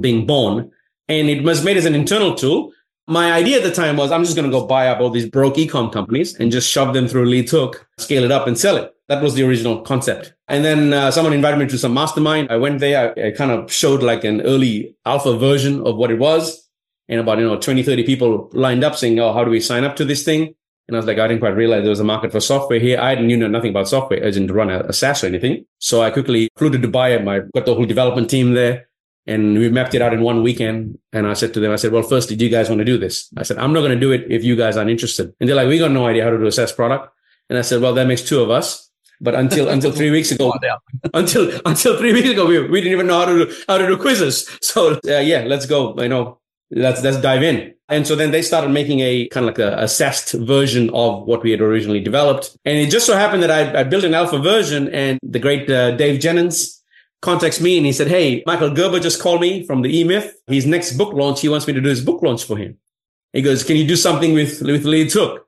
being 0.00 0.26
born. 0.26 0.70
And 1.08 1.28
it 1.28 1.42
was 1.42 1.64
made 1.64 1.76
as 1.76 1.84
an 1.84 1.94
internal 1.94 2.34
tool 2.34 2.72
my 3.06 3.32
idea 3.32 3.58
at 3.58 3.62
the 3.62 3.70
time 3.70 3.96
was 3.96 4.10
I'm 4.10 4.24
just 4.24 4.36
going 4.36 4.50
to 4.50 4.56
go 4.56 4.66
buy 4.66 4.88
up 4.88 5.00
all 5.00 5.10
these 5.10 5.28
broke 5.28 5.56
ecom 5.56 5.92
companies 5.92 6.34
and 6.36 6.50
just 6.50 6.70
shove 6.70 6.94
them 6.94 7.06
through 7.06 7.28
LeadsHook, 7.28 7.84
scale 7.98 8.24
it 8.24 8.32
up 8.32 8.46
and 8.46 8.58
sell 8.58 8.76
it. 8.76 8.94
That 9.08 9.22
was 9.22 9.34
the 9.34 9.42
original 9.42 9.82
concept. 9.82 10.32
And 10.48 10.64
then 10.64 10.94
uh, 10.94 11.10
someone 11.10 11.34
invited 11.34 11.58
me 11.58 11.66
to 11.66 11.78
some 11.78 11.92
mastermind. 11.92 12.50
I 12.50 12.56
went 12.56 12.80
there. 12.80 13.14
I, 13.18 13.28
I, 13.28 13.30
kind 13.32 13.50
of 13.50 13.70
showed 13.70 14.02
like 14.02 14.24
an 14.24 14.40
early 14.40 14.96
alpha 15.04 15.36
version 15.36 15.86
of 15.86 15.96
what 15.96 16.10
it 16.10 16.18
was. 16.18 16.66
And 17.08 17.20
about, 17.20 17.38
you 17.38 17.44
know, 17.44 17.58
20, 17.58 17.82
30 17.82 18.04
people 18.04 18.48
lined 18.54 18.82
up 18.82 18.96
saying, 18.96 19.18
Oh, 19.18 19.34
how 19.34 19.44
do 19.44 19.50
we 19.50 19.60
sign 19.60 19.84
up 19.84 19.96
to 19.96 20.06
this 20.06 20.22
thing? 20.22 20.54
And 20.88 20.96
I 20.96 20.98
was 20.98 21.06
like, 21.06 21.18
I 21.18 21.28
didn't 21.28 21.40
quite 21.40 21.56
realize 21.56 21.82
there 21.82 21.90
was 21.90 22.00
a 22.00 22.04
market 22.04 22.32
for 22.32 22.40
software 22.40 22.78
here. 22.78 22.98
I 22.98 23.14
didn't 23.14 23.38
know 23.38 23.48
nothing 23.48 23.70
about 23.70 23.88
software. 23.88 24.20
I 24.20 24.30
didn't 24.30 24.52
run 24.52 24.70
a, 24.70 24.80
a 24.80 24.92
SaaS 24.94 25.22
or 25.22 25.26
anything. 25.26 25.66
So 25.78 26.02
I 26.02 26.10
quickly 26.10 26.48
flew 26.56 26.70
to 26.70 26.78
Dubai. 26.78 27.18
I 27.28 27.40
got 27.54 27.66
the 27.66 27.74
whole 27.74 27.84
development 27.84 28.30
team 28.30 28.54
there 28.54 28.86
and 29.26 29.58
we 29.58 29.68
mapped 29.68 29.94
it 29.94 30.02
out 30.02 30.12
in 30.12 30.20
one 30.20 30.42
weekend. 30.42 30.98
And 31.12 31.26
I 31.26 31.32
said 31.32 31.54
to 31.54 31.60
them, 31.60 31.72
I 31.72 31.76
said, 31.76 31.92
well, 31.92 32.02
firstly, 32.02 32.36
do 32.36 32.44
you 32.44 32.50
guys 32.50 32.68
want 32.68 32.80
to 32.80 32.84
do 32.84 32.98
this? 32.98 33.32
I 33.36 33.42
said, 33.42 33.58
I'm 33.58 33.72
not 33.72 33.80
going 33.80 33.92
to 33.92 34.00
do 34.00 34.12
it 34.12 34.26
if 34.30 34.44
you 34.44 34.56
guys 34.56 34.76
aren't 34.76 34.90
interested. 34.90 35.34
And 35.40 35.48
they're 35.48 35.56
like, 35.56 35.68
we 35.68 35.78
got 35.78 35.90
no 35.90 36.06
idea 36.06 36.24
how 36.24 36.30
to 36.30 36.38
do 36.38 36.46
a 36.46 36.52
SaaS 36.52 36.72
product. 36.72 37.12
And 37.48 37.58
I 37.58 37.62
said, 37.62 37.80
well, 37.80 37.94
that 37.94 38.06
makes 38.06 38.22
two 38.22 38.40
of 38.40 38.50
us. 38.50 38.90
But 39.20 39.34
until 39.36 39.68
until 39.68 39.92
three 39.92 40.10
weeks 40.10 40.32
ago, 40.32 40.52
until 41.14 41.60
until 41.64 41.96
three 41.96 42.12
weeks 42.12 42.28
ago, 42.28 42.46
we, 42.46 42.60
we 42.68 42.80
didn't 42.80 42.92
even 42.92 43.06
know 43.06 43.20
how 43.20 43.24
to 43.26 43.46
do, 43.46 43.56
how 43.68 43.78
to 43.78 43.86
do 43.86 43.96
quizzes. 43.96 44.50
So 44.60 44.98
uh, 45.08 45.18
yeah, 45.18 45.44
let's 45.46 45.66
go. 45.66 45.94
You 46.02 46.08
know, 46.08 46.40
let's 46.70 47.02
let's 47.02 47.18
dive 47.18 47.42
in. 47.42 47.74
And 47.88 48.06
so 48.06 48.16
then 48.16 48.32
they 48.32 48.42
started 48.42 48.70
making 48.70 49.00
a 49.00 49.28
kind 49.28 49.48
of 49.48 49.56
like 49.56 49.58
a, 49.58 49.84
a 49.84 49.88
SaaS 49.88 50.32
version 50.32 50.90
of 50.90 51.24
what 51.26 51.42
we 51.42 51.50
had 51.52 51.60
originally 51.60 52.00
developed. 52.00 52.56
And 52.64 52.78
it 52.78 52.90
just 52.90 53.06
so 53.06 53.14
happened 53.14 53.42
that 53.42 53.50
I, 53.50 53.80
I 53.80 53.84
built 53.84 54.04
an 54.04 54.14
alpha 54.14 54.38
version, 54.38 54.88
and 54.88 55.18
the 55.22 55.38
great 55.38 55.70
uh, 55.70 55.92
Dave 55.92 56.20
Jenyns 56.20 56.80
contacts 57.24 57.60
me 57.60 57.76
and 57.76 57.86
he 57.86 57.92
said, 57.92 58.06
Hey, 58.06 58.44
Michael 58.46 58.70
Gerber 58.70 59.00
just 59.00 59.20
called 59.20 59.40
me 59.40 59.66
from 59.66 59.82
the 59.82 59.98
E-Myth. 59.98 60.40
His 60.46 60.66
next 60.66 60.92
book 60.92 61.12
launch, 61.12 61.40
he 61.40 61.48
wants 61.48 61.66
me 61.66 61.72
to 61.72 61.80
do 61.80 61.88
his 61.88 62.04
book 62.04 62.22
launch 62.22 62.44
for 62.44 62.56
him. 62.56 62.78
He 63.32 63.42
goes, 63.42 63.64
Can 63.64 63.76
you 63.76 63.86
do 63.86 63.96
something 63.96 64.34
with, 64.34 64.62
with 64.62 64.84
LeadsHook? 64.84 65.40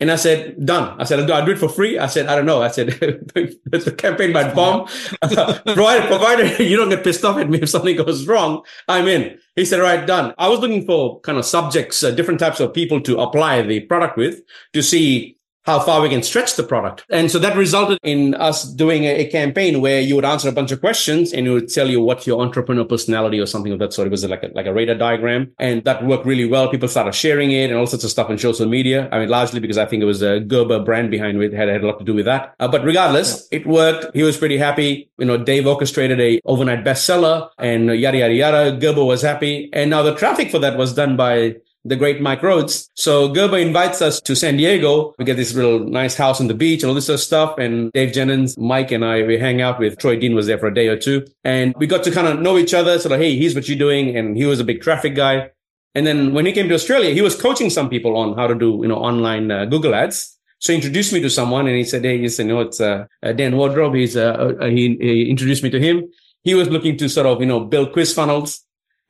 And 0.00 0.10
I 0.10 0.16
said, 0.16 0.66
done. 0.66 1.00
I 1.00 1.04
said, 1.04 1.20
I'll 1.20 1.26
do, 1.26 1.32
I'll 1.32 1.46
do 1.46 1.52
it 1.52 1.58
for 1.58 1.68
free. 1.68 1.98
I 1.98 2.08
said, 2.08 2.26
I 2.26 2.34
don't 2.34 2.46
know. 2.46 2.60
I 2.62 2.68
said, 2.68 2.88
the 2.88 3.94
campaign 3.96 4.32
might 4.32 4.52
bomb. 4.52 4.88
provided, 5.22 6.08
provided 6.08 6.58
you 6.68 6.76
don't 6.76 6.88
get 6.88 7.04
pissed 7.04 7.24
off 7.24 7.38
at 7.38 7.48
me 7.48 7.60
if 7.62 7.68
something 7.68 7.96
goes 7.96 8.26
wrong, 8.26 8.64
I'm 8.88 9.06
in. 9.06 9.38
He 9.54 9.64
said, 9.64 9.78
right, 9.80 10.04
done. 10.04 10.34
I 10.36 10.48
was 10.48 10.58
looking 10.58 10.84
for 10.84 11.20
kind 11.20 11.38
of 11.38 11.44
subjects, 11.44 12.02
uh, 12.02 12.10
different 12.10 12.40
types 12.40 12.58
of 12.58 12.74
people 12.74 13.00
to 13.02 13.20
apply 13.20 13.62
the 13.62 13.80
product 13.80 14.16
with 14.16 14.40
to 14.72 14.82
see 14.82 15.38
how 15.64 15.80
far 15.80 16.00
we 16.02 16.08
can 16.08 16.22
stretch 16.22 16.56
the 16.56 16.62
product. 16.62 17.04
And 17.10 17.30
so 17.30 17.38
that 17.38 17.56
resulted 17.56 17.98
in 18.02 18.34
us 18.34 18.64
doing 18.64 19.04
a, 19.04 19.20
a, 19.20 19.30
campaign 19.30 19.80
where 19.80 20.00
you 20.00 20.14
would 20.14 20.24
answer 20.24 20.48
a 20.48 20.52
bunch 20.52 20.70
of 20.70 20.80
questions 20.80 21.32
and 21.32 21.46
it 21.46 21.50
would 21.50 21.68
tell 21.68 21.88
you 21.88 22.00
what 22.00 22.26
your 22.26 22.40
entrepreneur 22.40 22.84
personality 22.84 23.40
or 23.40 23.46
something 23.46 23.72
of 23.72 23.78
that 23.78 23.92
sort. 23.92 24.06
It 24.06 24.10
was 24.10 24.24
like 24.24 24.42
a, 24.42 24.50
like 24.54 24.66
a 24.66 24.72
radar 24.72 24.94
diagram 24.94 25.52
and 25.58 25.82
that 25.84 26.04
worked 26.04 26.26
really 26.26 26.44
well. 26.44 26.68
People 26.68 26.88
started 26.88 27.14
sharing 27.14 27.50
it 27.50 27.70
and 27.70 27.78
all 27.78 27.86
sorts 27.86 28.04
of 28.04 28.10
stuff 28.10 28.28
on 28.28 28.38
social 28.38 28.66
media. 28.66 29.08
I 29.10 29.20
mean, 29.20 29.28
largely 29.28 29.60
because 29.60 29.78
I 29.78 29.86
think 29.86 30.02
it 30.02 30.06
was 30.06 30.22
a 30.22 30.40
Gerber 30.40 30.80
brand 30.80 31.10
behind 31.10 31.42
it 31.42 31.52
had, 31.52 31.68
had 31.68 31.82
a 31.82 31.86
lot 31.86 31.98
to 31.98 32.04
do 32.04 32.14
with 32.14 32.26
that. 32.26 32.54
Uh, 32.60 32.68
but 32.68 32.84
regardless, 32.84 33.48
it 33.50 33.66
worked. 33.66 34.14
He 34.14 34.22
was 34.22 34.36
pretty 34.36 34.58
happy. 34.58 35.10
You 35.18 35.24
know, 35.24 35.38
Dave 35.38 35.66
orchestrated 35.66 36.20
a 36.20 36.40
overnight 36.44 36.84
bestseller 36.84 37.48
and 37.58 37.86
yada, 37.86 38.18
yada, 38.18 38.34
yada. 38.34 38.76
Gerber 38.76 39.04
was 39.04 39.22
happy. 39.22 39.70
And 39.72 39.90
now 39.90 40.02
the 40.02 40.14
traffic 40.14 40.50
for 40.50 40.58
that 40.58 40.76
was 40.76 40.94
done 40.94 41.16
by 41.16 41.56
the 41.84 41.96
great 41.96 42.20
Mike 42.20 42.42
Rhodes. 42.42 42.88
So 42.94 43.28
Gerber 43.28 43.58
invites 43.58 44.00
us 44.00 44.20
to 44.22 44.34
San 44.34 44.56
Diego. 44.56 45.14
We 45.18 45.24
get 45.24 45.36
this 45.36 45.54
little 45.54 45.80
nice 45.80 46.14
house 46.16 46.40
on 46.40 46.46
the 46.46 46.54
beach 46.54 46.82
and 46.82 46.88
all 46.88 46.94
this 46.94 47.06
sort 47.06 47.14
of 47.14 47.20
stuff. 47.20 47.58
And 47.58 47.92
Dave 47.92 48.12
Jenyns, 48.12 48.58
Mike 48.58 48.90
and 48.90 49.04
I, 49.04 49.22
we 49.22 49.38
hang 49.38 49.60
out 49.60 49.78
with 49.78 49.98
Troy 49.98 50.18
Dean 50.18 50.34
was 50.34 50.46
there 50.46 50.58
for 50.58 50.68
a 50.68 50.74
day 50.74 50.88
or 50.88 50.96
two. 50.96 51.26
And 51.44 51.74
we 51.76 51.86
got 51.86 52.02
to 52.04 52.10
kind 52.10 52.26
of 52.26 52.40
know 52.40 52.56
each 52.56 52.72
other. 52.72 52.98
Sort 52.98 53.12
of, 53.12 53.20
hey, 53.20 53.36
here's 53.36 53.54
what 53.54 53.68
you're 53.68 53.78
doing. 53.78 54.16
And 54.16 54.36
he 54.36 54.46
was 54.46 54.60
a 54.60 54.64
big 54.64 54.80
traffic 54.80 55.14
guy. 55.14 55.50
And 55.94 56.06
then 56.06 56.32
when 56.34 56.46
he 56.46 56.52
came 56.52 56.68
to 56.68 56.74
Australia, 56.74 57.14
he 57.14 57.20
was 57.20 57.40
coaching 57.40 57.70
some 57.70 57.88
people 57.88 58.16
on 58.16 58.34
how 58.34 58.46
to 58.46 58.54
do, 58.54 58.78
you 58.82 58.88
know, 58.88 58.96
online 58.96 59.50
uh, 59.50 59.64
Google 59.66 59.94
ads. 59.94 60.38
So 60.58 60.72
he 60.72 60.76
introduced 60.76 61.12
me 61.12 61.20
to 61.20 61.30
someone 61.30 61.66
and 61.66 61.76
he 61.76 61.84
said, 61.84 62.04
Hey, 62.04 62.16
you 62.16 62.44
know, 62.44 62.60
it's 62.60 62.80
uh, 62.80 63.06
uh, 63.22 63.32
Dan 63.32 63.56
Wardrobe. 63.56 63.94
He's, 63.94 64.16
uh, 64.16 64.54
uh, 64.60 64.66
he, 64.66 64.96
he 65.00 65.30
introduced 65.30 65.62
me 65.62 65.70
to 65.70 65.78
him. 65.78 66.08
He 66.42 66.54
was 66.54 66.68
looking 66.68 66.96
to 66.98 67.08
sort 67.08 67.26
of, 67.26 67.40
you 67.40 67.46
know, 67.46 67.60
build 67.60 67.92
quiz 67.92 68.12
funnels. 68.12 68.64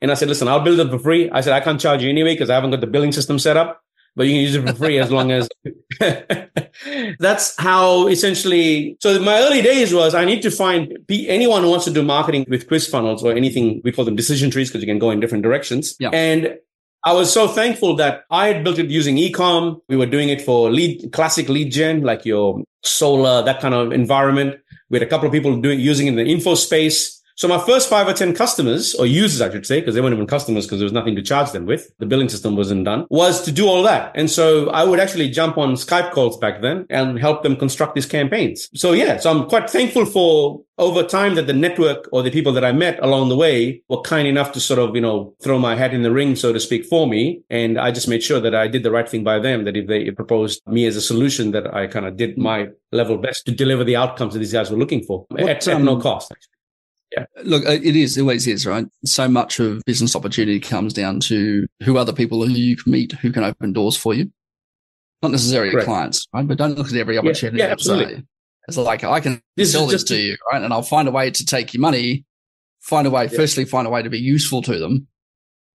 And 0.05 0.11
I 0.11 0.13
said, 0.13 0.27
listen, 0.27 0.47
I'll 0.47 0.59
build 0.59 0.79
it 0.79 0.91
for 0.91 0.99
free. 0.99 1.31
I 1.31 1.41
said, 1.41 1.53
I 1.53 1.61
can't 1.61 1.81
charge 1.81 2.03
you 2.03 2.09
anyway 2.11 2.35
because 2.35 2.51
I 2.51 2.53
haven't 2.53 2.69
got 2.69 2.79
the 2.79 2.85
billing 2.85 3.11
system 3.11 3.39
set 3.39 3.57
up, 3.57 3.81
but 4.15 4.27
you 4.27 4.33
can 4.33 4.41
use 4.41 4.53
it 4.53 4.67
for 4.67 4.75
free 4.75 4.99
as 4.99 5.11
long 5.11 5.31
as 5.31 5.49
that's 7.17 7.59
how 7.59 8.07
essentially. 8.07 8.97
So 8.99 9.19
my 9.19 9.39
early 9.39 9.63
days 9.63 9.95
was 9.95 10.13
I 10.13 10.23
need 10.23 10.43
to 10.43 10.51
find 10.51 10.95
anyone 11.09 11.63
who 11.63 11.71
wants 11.71 11.85
to 11.85 11.91
do 11.91 12.03
marketing 12.03 12.45
with 12.47 12.67
quiz 12.67 12.87
funnels 12.87 13.23
or 13.23 13.31
anything. 13.31 13.81
We 13.83 13.91
call 13.91 14.05
them 14.05 14.15
decision 14.15 14.51
trees 14.51 14.69
because 14.69 14.83
you 14.83 14.87
can 14.87 14.99
go 14.99 15.09
in 15.09 15.19
different 15.19 15.43
directions. 15.43 15.95
Yeah. 15.99 16.11
And 16.13 16.59
I 17.03 17.13
was 17.13 17.33
so 17.33 17.47
thankful 17.47 17.95
that 17.95 18.25
I 18.29 18.49
had 18.49 18.63
built 18.63 18.77
it 18.77 18.91
using 18.91 19.15
ecom. 19.15 19.81
We 19.89 19.97
were 19.97 20.05
doing 20.05 20.29
it 20.29 20.43
for 20.43 20.71
lead, 20.71 21.11
classic 21.13 21.49
lead 21.49 21.71
gen, 21.71 22.01
like 22.01 22.25
your 22.25 22.63
solar, 22.83 23.43
that 23.43 23.59
kind 23.59 23.73
of 23.73 23.91
environment. 23.91 24.57
We 24.91 24.99
had 24.99 25.07
a 25.07 25.09
couple 25.09 25.25
of 25.25 25.33
people 25.33 25.59
doing, 25.59 25.79
using 25.79 26.05
it 26.05 26.11
in 26.11 26.15
the 26.17 26.25
info 26.25 26.53
space. 26.53 27.23
So 27.37 27.49
my 27.49 27.59
first 27.59 27.89
five 27.89 28.07
or 28.07 28.13
10 28.13 28.33
customers 28.33 28.95
or 28.95 29.05
users, 29.05 29.41
I 29.41 29.51
should 29.51 29.65
say, 29.65 29.81
because 29.81 29.93
they 29.93 29.99
weren't 29.99 30.13
even 30.13 30.25
customers 30.25 30.65
because 30.65 30.79
there 30.79 30.85
was 30.85 30.93
nothing 30.93 31.17
to 31.17 31.21
charge 31.21 31.51
them 31.51 31.65
with. 31.65 31.91
The 31.99 32.05
billing 32.05 32.29
system 32.29 32.55
wasn't 32.55 32.85
done 32.85 33.07
was 33.09 33.43
to 33.43 33.51
do 33.51 33.67
all 33.67 33.83
that. 33.83 34.13
And 34.15 34.29
so 34.31 34.69
I 34.69 34.85
would 34.85 35.01
actually 35.01 35.29
jump 35.29 35.57
on 35.57 35.73
Skype 35.73 36.11
calls 36.11 36.37
back 36.37 36.61
then 36.61 36.85
and 36.89 37.19
help 37.19 37.43
them 37.43 37.57
construct 37.57 37.95
these 37.95 38.05
campaigns. 38.05 38.69
So 38.73 38.93
yeah, 38.93 39.17
so 39.17 39.31
I'm 39.31 39.49
quite 39.49 39.69
thankful 39.69 40.05
for 40.05 40.61
over 40.77 41.03
time 41.03 41.35
that 41.35 41.47
the 41.47 41.53
network 41.53 42.07
or 42.13 42.21
the 42.21 42.31
people 42.31 42.53
that 42.53 42.63
I 42.63 42.71
met 42.71 42.99
along 43.01 43.29
the 43.29 43.35
way 43.35 43.81
were 43.89 44.01
kind 44.01 44.27
enough 44.27 44.53
to 44.53 44.59
sort 44.61 44.79
of, 44.79 44.95
you 44.95 45.01
know, 45.01 45.33
throw 45.41 45.59
my 45.59 45.75
hat 45.75 45.93
in 45.93 46.03
the 46.03 46.11
ring, 46.11 46.37
so 46.37 46.53
to 46.53 46.59
speak, 46.59 46.85
for 46.85 47.05
me. 47.07 47.41
And 47.49 47.77
I 47.77 47.91
just 47.91 48.07
made 48.07 48.23
sure 48.23 48.39
that 48.39 48.55
I 48.55 48.67
did 48.67 48.83
the 48.83 48.91
right 48.91 49.07
thing 49.07 49.23
by 49.23 49.39
them, 49.39 49.65
that 49.65 49.75
if 49.75 49.87
they 49.87 50.09
proposed 50.11 50.61
me 50.67 50.85
as 50.85 50.95
a 50.95 51.01
solution, 51.01 51.51
that 51.51 51.73
I 51.73 51.87
kind 51.87 52.05
of 52.05 52.15
did 52.15 52.37
my 52.37 52.69
level 52.91 53.17
best 53.17 53.45
to 53.45 53.51
deliver 53.51 53.83
the 53.83 53.95
outcomes 53.95 54.33
that 54.33 54.39
these 54.39 54.53
guys 54.53 54.71
were 54.71 54.77
looking 54.77 55.03
for 55.03 55.25
what, 55.29 55.49
at, 55.49 55.67
um, 55.67 55.81
at 55.81 55.83
no 55.83 55.99
cost. 55.99 56.31
Actually. 56.31 56.54
Yeah. 57.11 57.25
Look, 57.43 57.65
uh, 57.65 57.71
it 57.71 57.95
is, 57.95 58.17
it 58.17 58.21
always 58.21 58.47
is, 58.47 58.65
right? 58.65 58.85
So 59.05 59.27
much 59.27 59.59
of 59.59 59.81
business 59.85 60.15
opportunity 60.15 60.59
comes 60.59 60.93
down 60.93 61.19
to 61.21 61.65
who 61.83 61.97
are 61.97 62.05
the 62.05 62.13
people 62.13 62.45
who 62.45 62.51
you 62.51 62.75
can 62.75 62.91
meet 62.91 63.13
who 63.13 63.31
can 63.31 63.43
open 63.43 63.73
doors 63.73 63.95
for 63.95 64.13
you. 64.13 64.31
Not 65.21 65.31
necessarily 65.31 65.71
Correct. 65.71 65.85
clients, 65.85 66.27
right? 66.33 66.47
But 66.47 66.57
don't 66.57 66.77
look 66.77 66.87
at 66.87 66.95
every 66.95 67.17
opportunity. 67.17 67.59
Yeah, 67.59 67.67
yeah 67.67 67.71
absolutely. 67.71 68.23
It's 68.67 68.77
like, 68.77 69.03
I 69.03 69.19
can 69.19 69.41
this 69.55 69.71
sell 69.71 69.87
this 69.87 70.03
to 70.05 70.17
you, 70.17 70.35
right? 70.51 70.61
And 70.61 70.73
I'll 70.73 70.81
find 70.81 71.07
a 71.07 71.11
way 71.11 71.31
to 71.31 71.45
take 71.45 71.73
your 71.73 71.81
money, 71.81 72.25
find 72.81 73.07
a 73.07 73.11
way, 73.11 73.23
yeah. 73.23 73.37
firstly, 73.37 73.63
find 73.65 73.87
a 73.87 73.89
way 73.89 74.01
to 74.01 74.09
be 74.09 74.19
useful 74.19 74.61
to 74.63 74.77
them. 74.79 75.07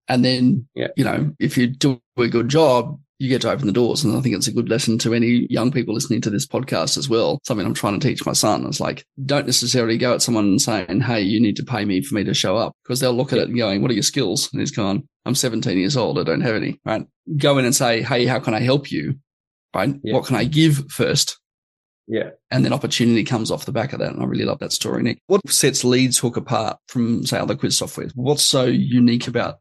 And 0.07 0.23
then, 0.23 0.67
yeah. 0.75 0.89
you 0.95 1.03
know, 1.03 1.33
if 1.39 1.57
you 1.57 1.67
do 1.67 1.99
a 2.17 2.27
good 2.27 2.47
job, 2.47 2.99
you 3.19 3.29
get 3.29 3.41
to 3.41 3.51
open 3.51 3.67
the 3.67 3.73
doors. 3.73 4.03
And 4.03 4.15
I 4.15 4.21
think 4.21 4.35
it's 4.35 4.47
a 4.47 4.53
good 4.53 4.69
lesson 4.69 4.97
to 4.99 5.13
any 5.13 5.47
young 5.49 5.71
people 5.71 5.93
listening 5.93 6.21
to 6.21 6.29
this 6.29 6.45
podcast 6.45 6.97
as 6.97 7.07
well. 7.07 7.39
Something 7.43 7.65
I'm 7.65 7.73
trying 7.73 7.99
to 7.99 8.07
teach 8.07 8.25
my 8.25 8.33
son 8.33 8.65
is 8.65 8.79
like, 8.79 9.05
don't 9.25 9.45
necessarily 9.45 9.97
go 9.97 10.13
at 10.13 10.21
someone 10.21 10.45
and 10.45 10.61
saying, 10.61 11.01
Hey, 11.01 11.21
you 11.21 11.39
need 11.39 11.55
to 11.57 11.63
pay 11.63 11.85
me 11.85 12.01
for 12.01 12.15
me 12.15 12.23
to 12.25 12.33
show 12.33 12.57
up 12.57 12.73
because 12.83 12.99
they'll 12.99 13.13
look 13.13 13.31
at 13.31 13.39
it 13.39 13.47
and 13.47 13.57
going, 13.57 13.81
what 13.81 13.91
are 13.91 13.95
your 13.95 14.03
skills? 14.03 14.49
And 14.51 14.59
he's 14.59 14.71
gone, 14.71 15.07
I'm 15.25 15.35
17 15.35 15.77
years 15.77 15.97
old. 15.97 16.19
I 16.19 16.23
don't 16.23 16.41
have 16.41 16.55
any, 16.55 16.79
right? 16.85 17.05
Go 17.37 17.57
in 17.57 17.65
and 17.65 17.75
say, 17.75 18.01
Hey, 18.01 18.25
how 18.25 18.39
can 18.39 18.53
I 18.53 18.59
help 18.59 18.91
you? 18.91 19.15
Right. 19.73 19.95
Yeah. 20.03 20.13
What 20.13 20.25
can 20.25 20.35
I 20.35 20.45
give 20.45 20.89
first? 20.89 21.39
Yeah. 22.07 22.31
And 22.51 22.63
then 22.63 22.71
opportunity 22.71 23.23
comes 23.23 23.49
off 23.49 23.65
the 23.65 23.71
back 23.71 23.93
of 23.93 23.99
that. 23.99 24.13
And 24.13 24.21
I 24.21 24.25
really 24.25 24.45
love 24.45 24.59
that 24.59 24.71
story, 24.71 25.01
Nik. 25.03 25.19
What 25.27 25.41
sets 25.49 25.83
LeadsHook 25.83 26.37
apart 26.37 26.77
from, 26.87 27.25
say, 27.25 27.39
other 27.39 27.55
quiz 27.55 27.77
software? 27.77 28.07
What's 28.13 28.43
so 28.43 28.65
unique 28.65 29.27
about 29.27 29.59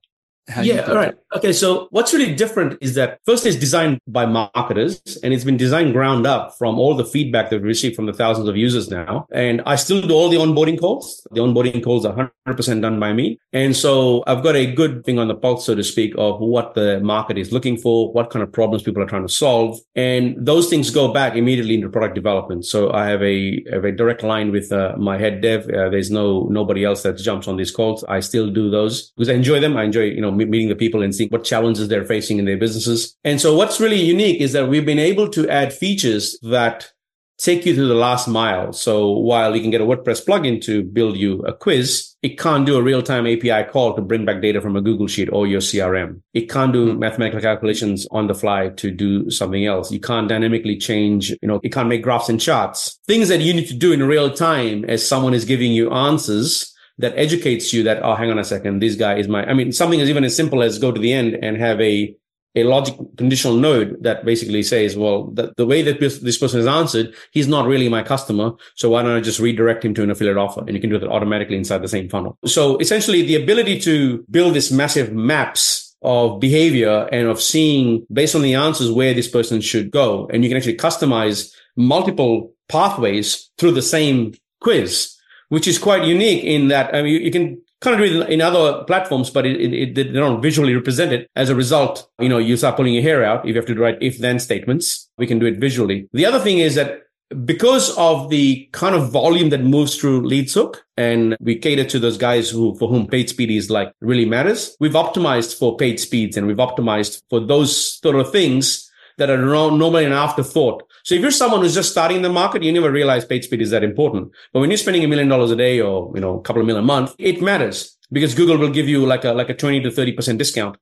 how 0.49 0.61
yeah, 0.61 0.83
all 0.83 0.97
right. 0.97 1.15
Okay, 1.35 1.53
so 1.53 1.89
what's 1.91 2.15
really 2.15 2.33
different 2.33 2.79
is 2.81 2.95
that 2.95 3.19
first 3.27 3.45
it's 3.45 3.57
designed 3.57 3.99
by 4.07 4.25
marketers 4.25 5.03
and 5.25 5.35
it's 5.35 5.43
been 5.43 5.57
designed 5.57 5.93
ground 5.93 6.29
up 6.29 6.57
from 6.57 6.79
all 6.79 6.95
the 6.95 7.05
feedback 7.05 7.51
that 7.51 7.61
we 7.61 7.67
received 7.67 7.97
from 7.97 8.07
the 8.07 8.13
thousands 8.13 8.49
of 8.49 8.57
users 8.57 8.89
now. 8.89 9.27
And 9.33 9.61
I 9.67 9.75
still 9.75 10.01
do 10.01 10.15
all 10.15 10.29
the 10.29 10.37
onboarding 10.37 10.79
calls. 10.79 11.27
The 11.33 11.41
onboarding 11.41 11.83
calls 11.83 12.07
are 12.07 12.31
100% 12.47 12.83
done 12.83 13.01
by 13.01 13.13
me. 13.13 13.41
And 13.53 13.75
so 13.75 14.23
I've 14.29 14.45
got 14.45 14.55
a 14.55 14.73
good 14.73 15.05
thing 15.05 15.19
on 15.19 15.27
the 15.27 15.35
pulse, 15.35 15.67
so 15.67 15.75
to 15.75 15.83
speak, 15.83 16.15
of 16.17 16.39
what 16.39 16.75
the 16.75 17.01
market 17.01 17.37
is 17.37 17.51
looking 17.51 17.79
for, 17.79 18.13
what 18.13 18.31
kind 18.31 18.45
of 18.45 18.53
problems 18.53 18.85
people 18.85 19.03
are 19.03 19.07
trying 19.07 19.27
to 19.27 19.33
solve. 19.33 19.81
And 19.97 20.37
those 20.39 20.71
things 20.71 20.91
go 20.91 21.13
back 21.13 21.35
immediately 21.35 21.75
into 21.75 21.89
product 21.89 22.15
development. 22.15 22.65
So 22.65 22.93
I 22.93 23.09
have 23.09 23.23
a, 23.25 23.65
have 23.73 23.85
a 23.85 23.91
direct 23.91 24.23
line 24.23 24.53
with 24.53 24.71
uh, 24.71 24.95
my 24.97 25.19
head 25.19 25.41
dev. 25.41 25.69
Uh, 25.69 25.89
there's 25.89 26.13
no, 26.13 26.45
nobody 26.45 26.85
else 26.85 27.03
that 27.03 27.19
jumps 27.19 27.49
on 27.49 27.57
these 27.57 27.73
calls. 27.73 28.05
I 28.05 28.21
still 28.21 28.51
do 28.51 28.71
those 28.71 29.11
because 29.17 29.29
I 29.29 29.33
enjoy 29.33 29.59
them. 29.59 29.77
I 29.77 29.83
enjoy, 29.83 30.05
you 30.05 30.21
know, 30.21 30.31
meeting 30.31 30.69
the 30.69 30.77
people 30.77 31.03
and 31.03 31.13
seeing 31.13 31.24
what 31.31 31.45
challenges 31.45 31.89
they're 31.89 32.05
facing 32.05 32.39
in 32.39 32.45
their 32.45 32.57
businesses. 32.57 33.17
And 33.25 33.41
so 33.41 33.55
what's 33.55 33.81
really 33.81 34.01
unique 34.01 34.41
is 34.41 34.53
that 34.53 34.69
we've 34.69 34.87
been 34.87 34.99
able 34.99 35.29
to 35.31 35.49
add 35.49 35.73
features 35.73 36.39
that 36.43 36.91
take 37.39 37.67
you 37.67 37.75
to 37.75 37.87
the 37.87 37.95
last 37.95 38.29
mile. 38.29 38.73
So 38.73 39.11
while 39.11 39.55
you 39.55 39.61
can 39.61 39.71
get 39.71 39.81
a 39.81 39.85
WordPress 39.85 40.25
plugin 40.25 40.63
to 40.63 40.83
build 40.83 41.17
you 41.17 41.41
a 41.41 41.53
quiz, 41.53 42.15
it 42.23 42.39
can't 42.39 42.65
do 42.65 42.77
a 42.77 42.83
real-time 42.83 43.27
API 43.27 43.65
call 43.71 43.95
to 43.95 44.03
bring 44.03 44.25
back 44.25 44.41
data 44.41 44.61
from 44.61 44.77
a 44.77 44.81
Google 44.81 45.09
Sheet 45.09 45.29
or 45.33 45.47
your 45.47 45.61
CRM. 45.61 46.21
It 46.33 46.49
can't 46.49 46.73
do 46.73 46.91
mm-hmm. 46.91 47.01
mathematical 47.01 47.41
calculations 47.41 48.07
on 48.13 48.29
the 48.29 48.35
fly 48.35 48.69
to 48.71 48.91
do 48.91 49.31
something 49.31 49.67
else. 49.67 49.91
You 49.91 50.01
can't 50.01 50.29
dynamically 50.29 50.77
change, 50.77 51.31
you 51.31 51.49
know, 51.49 51.61
it 51.63 51.73
can't 51.73 51.89
make 51.89 52.03
graphs 52.03 52.29
and 52.29 52.41
charts. 52.41 52.99
Things 53.07 53.29
that 53.29 53.41
you 53.41 53.53
need 53.53 53.69
to 53.69 53.75
do 53.75 53.93
in 53.93 54.03
real 54.03 54.33
time 54.33 54.85
as 54.85 55.07
someone 55.07 55.35
is 55.35 55.45
giving 55.45 55.73
you 55.73 55.91
answers 55.91 56.74
that 56.99 57.17
educates 57.17 57.73
you 57.73 57.83
that, 57.85 58.03
oh, 58.03 58.15
hang 58.15 58.31
on 58.31 58.39
a 58.39 58.45
second, 58.45 58.81
this 58.81 58.97
guy 58.97 59.17
is 59.17 59.29
my, 59.29 59.45
I 59.45 59.55
mean, 59.55 59.73
something 59.73 60.01
as 60.01 60.09
even 60.09 60.25
as 60.25 60.37
simple 60.37 60.63
as 60.63 60.79
go 60.79 60.93
to 60.93 61.01
the 61.01 61.13
end 61.13 61.35
and 61.43 61.57
have 61.57 61.81
a, 61.81 62.15
a 62.55 62.63
logic 62.63 62.95
conditional 63.17 63.57
node 63.57 64.01
that 64.03 64.25
basically 64.25 64.63
says, 64.63 64.97
well, 64.97 65.25
the, 65.33 65.53
the 65.57 65.67
way 65.67 65.83
that 65.83 65.99
this, 65.99 66.21
this 66.21 66.39
person 66.39 66.61
has 66.61 66.69
answered, 66.69 67.13
he's 67.33 67.49
not 67.49 67.67
really 67.67 67.89
my 67.89 68.03
customer. 68.03 68.53
So 68.77 68.91
why 68.91 69.03
don't 69.03 69.17
I 69.17 69.21
just 69.21 69.41
redirect 69.41 69.85
him 69.85 69.93
to 69.95 70.05
an 70.05 70.11
affiliate 70.11 70.37
offer? 70.37 70.61
And 70.61 70.75
you 70.75 70.81
can 70.81 70.91
do 70.91 70.99
that 70.99 71.09
automatically 71.09 71.57
inside 71.57 71.83
the 71.83 71.89
same 71.89 72.09
funnel. 72.09 72.39
So 72.47 72.79
essentially 72.79 73.23
the 73.23 73.43
ability 73.43 73.81
to 73.81 74.25
build 74.31 74.55
this 74.55 74.71
massive 74.71 75.13
maps 75.13 75.97
of 76.03 76.39
behavior 76.39 77.09
and 77.11 77.27
of 77.27 77.43
seeing 77.43 78.07
based 78.13 78.37
on 78.37 78.43
the 78.43 78.55
answers 78.55 78.91
where 78.91 79.15
this 79.15 79.27
person 79.27 79.61
should 79.61 79.91
go. 79.91 80.29
And 80.33 80.45
you 80.45 80.51
can 80.51 80.57
actually 80.57 80.77
customize 80.77 81.53
multiple 81.77 82.53
pathways 82.69 83.51
through 83.59 83.73
the 83.73 83.83
same 83.83 84.35
quiz 84.61 85.14
which 85.55 85.69
is 85.69 85.79
quite 85.79 86.03
unique 86.05 86.43
in 86.43 86.67
that 86.67 86.93
I 86.93 87.03
mean, 87.03 87.13
you, 87.13 87.21
you 87.21 87.31
can 87.31 87.63
kind 87.81 87.95
of 87.95 88.09
do 88.09 88.23
it 88.23 88.29
in 88.29 88.41
other 88.41 88.83
platforms, 88.85 89.31
but 89.31 89.47
it, 89.47 89.61
it, 89.61 89.73
it, 89.73 89.95
they 89.95 90.03
don't 90.03 90.43
visually 90.43 90.75
represent 90.75 91.13
it. 91.13 91.31
As 91.37 91.49
a 91.49 91.55
result, 91.55 92.11
you 92.19 92.29
know, 92.29 92.39
you 92.39 92.57
start 92.57 92.75
pulling 92.77 92.95
your 92.95 93.05
hair 93.05 93.25
out 93.25 93.45
if 93.45 93.51
you 93.51 93.55
have 93.55 93.67
to 93.67 93.75
write 93.77 93.99
if 94.01 94.19
then 94.19 94.41
statements. 94.41 95.09
We 95.17 95.29
can 95.29 95.39
do 95.39 95.47
it 95.47 95.59
visually. 95.59 96.09
The 96.13 96.27
other 96.27 96.41
thing 96.41 96.59
is 96.59 96.75
that 96.75 97.03
because 97.45 97.97
of 97.97 98.31
the 98.31 98.69
kind 98.73 98.97
of 98.97 99.13
volume 99.13 99.51
that 99.51 99.63
moves 99.63 99.97
through 99.97 100.23
LeadsHook 100.23 100.79
and 100.97 101.37
we 101.39 101.57
cater 101.57 101.85
to 101.85 102.01
those 102.01 102.19
guys 102.19 102.51
who, 102.51 102.75
for 102.75 102.89
whom 102.89 103.07
page 103.07 103.31
speed 103.31 103.51
is 103.51 103.71
like 103.71 103.93
really 104.01 104.25
matters, 104.25 104.77
we've 104.81 104.93
optimized 104.95 105.57
for 105.57 105.77
page 105.77 106.01
speeds 106.01 106.37
and 106.37 106.49
we've 106.49 106.57
optimized 106.57 107.23
for 107.31 107.39
those 107.39 108.01
sort 108.01 108.17
of 108.17 108.33
things 108.33 108.91
that 109.19 109.31
are 109.31 109.39
normally 109.39 110.05
an 110.05 110.13
afterthought. 110.13 110.83
So 111.05 111.15
if 111.15 111.21
you're 111.21 111.31
someone 111.31 111.61
who's 111.61 111.75
just 111.75 111.91
starting 111.91 112.23
the 112.23 112.31
market, 112.31 112.63
you 112.63 112.73
never 112.73 112.91
realize 112.91 113.27
page 113.27 113.45
speed 113.45 113.61
is 113.61 113.71
that 113.71 113.85
important. 113.85 114.33
But 114.53 114.61
when 114.61 114.71
you're 114.71 114.79
spending 114.79 115.05
a 115.05 115.09
million 115.09 115.29
dollars 115.29 115.51
a 115.51 115.57
day 115.57 115.81
or, 115.81 116.11
you 116.15 116.21
know, 116.21 116.39
a 116.39 116.43
couple 116.43 116.61
of 116.61 116.67
million 116.67 116.83
a 116.83 116.87
month, 116.87 117.15
it 117.19 117.43
matters 117.43 117.97
because 118.11 118.35
Google 118.35 118.57
will 118.57 118.71
give 118.71 118.89
you 118.89 119.05
like 119.05 119.25
a, 119.25 119.33
like 119.33 119.51
a 119.51 119.55
20 119.55 119.83
to 119.83 119.91
30% 119.91 120.39
discount 120.39 120.79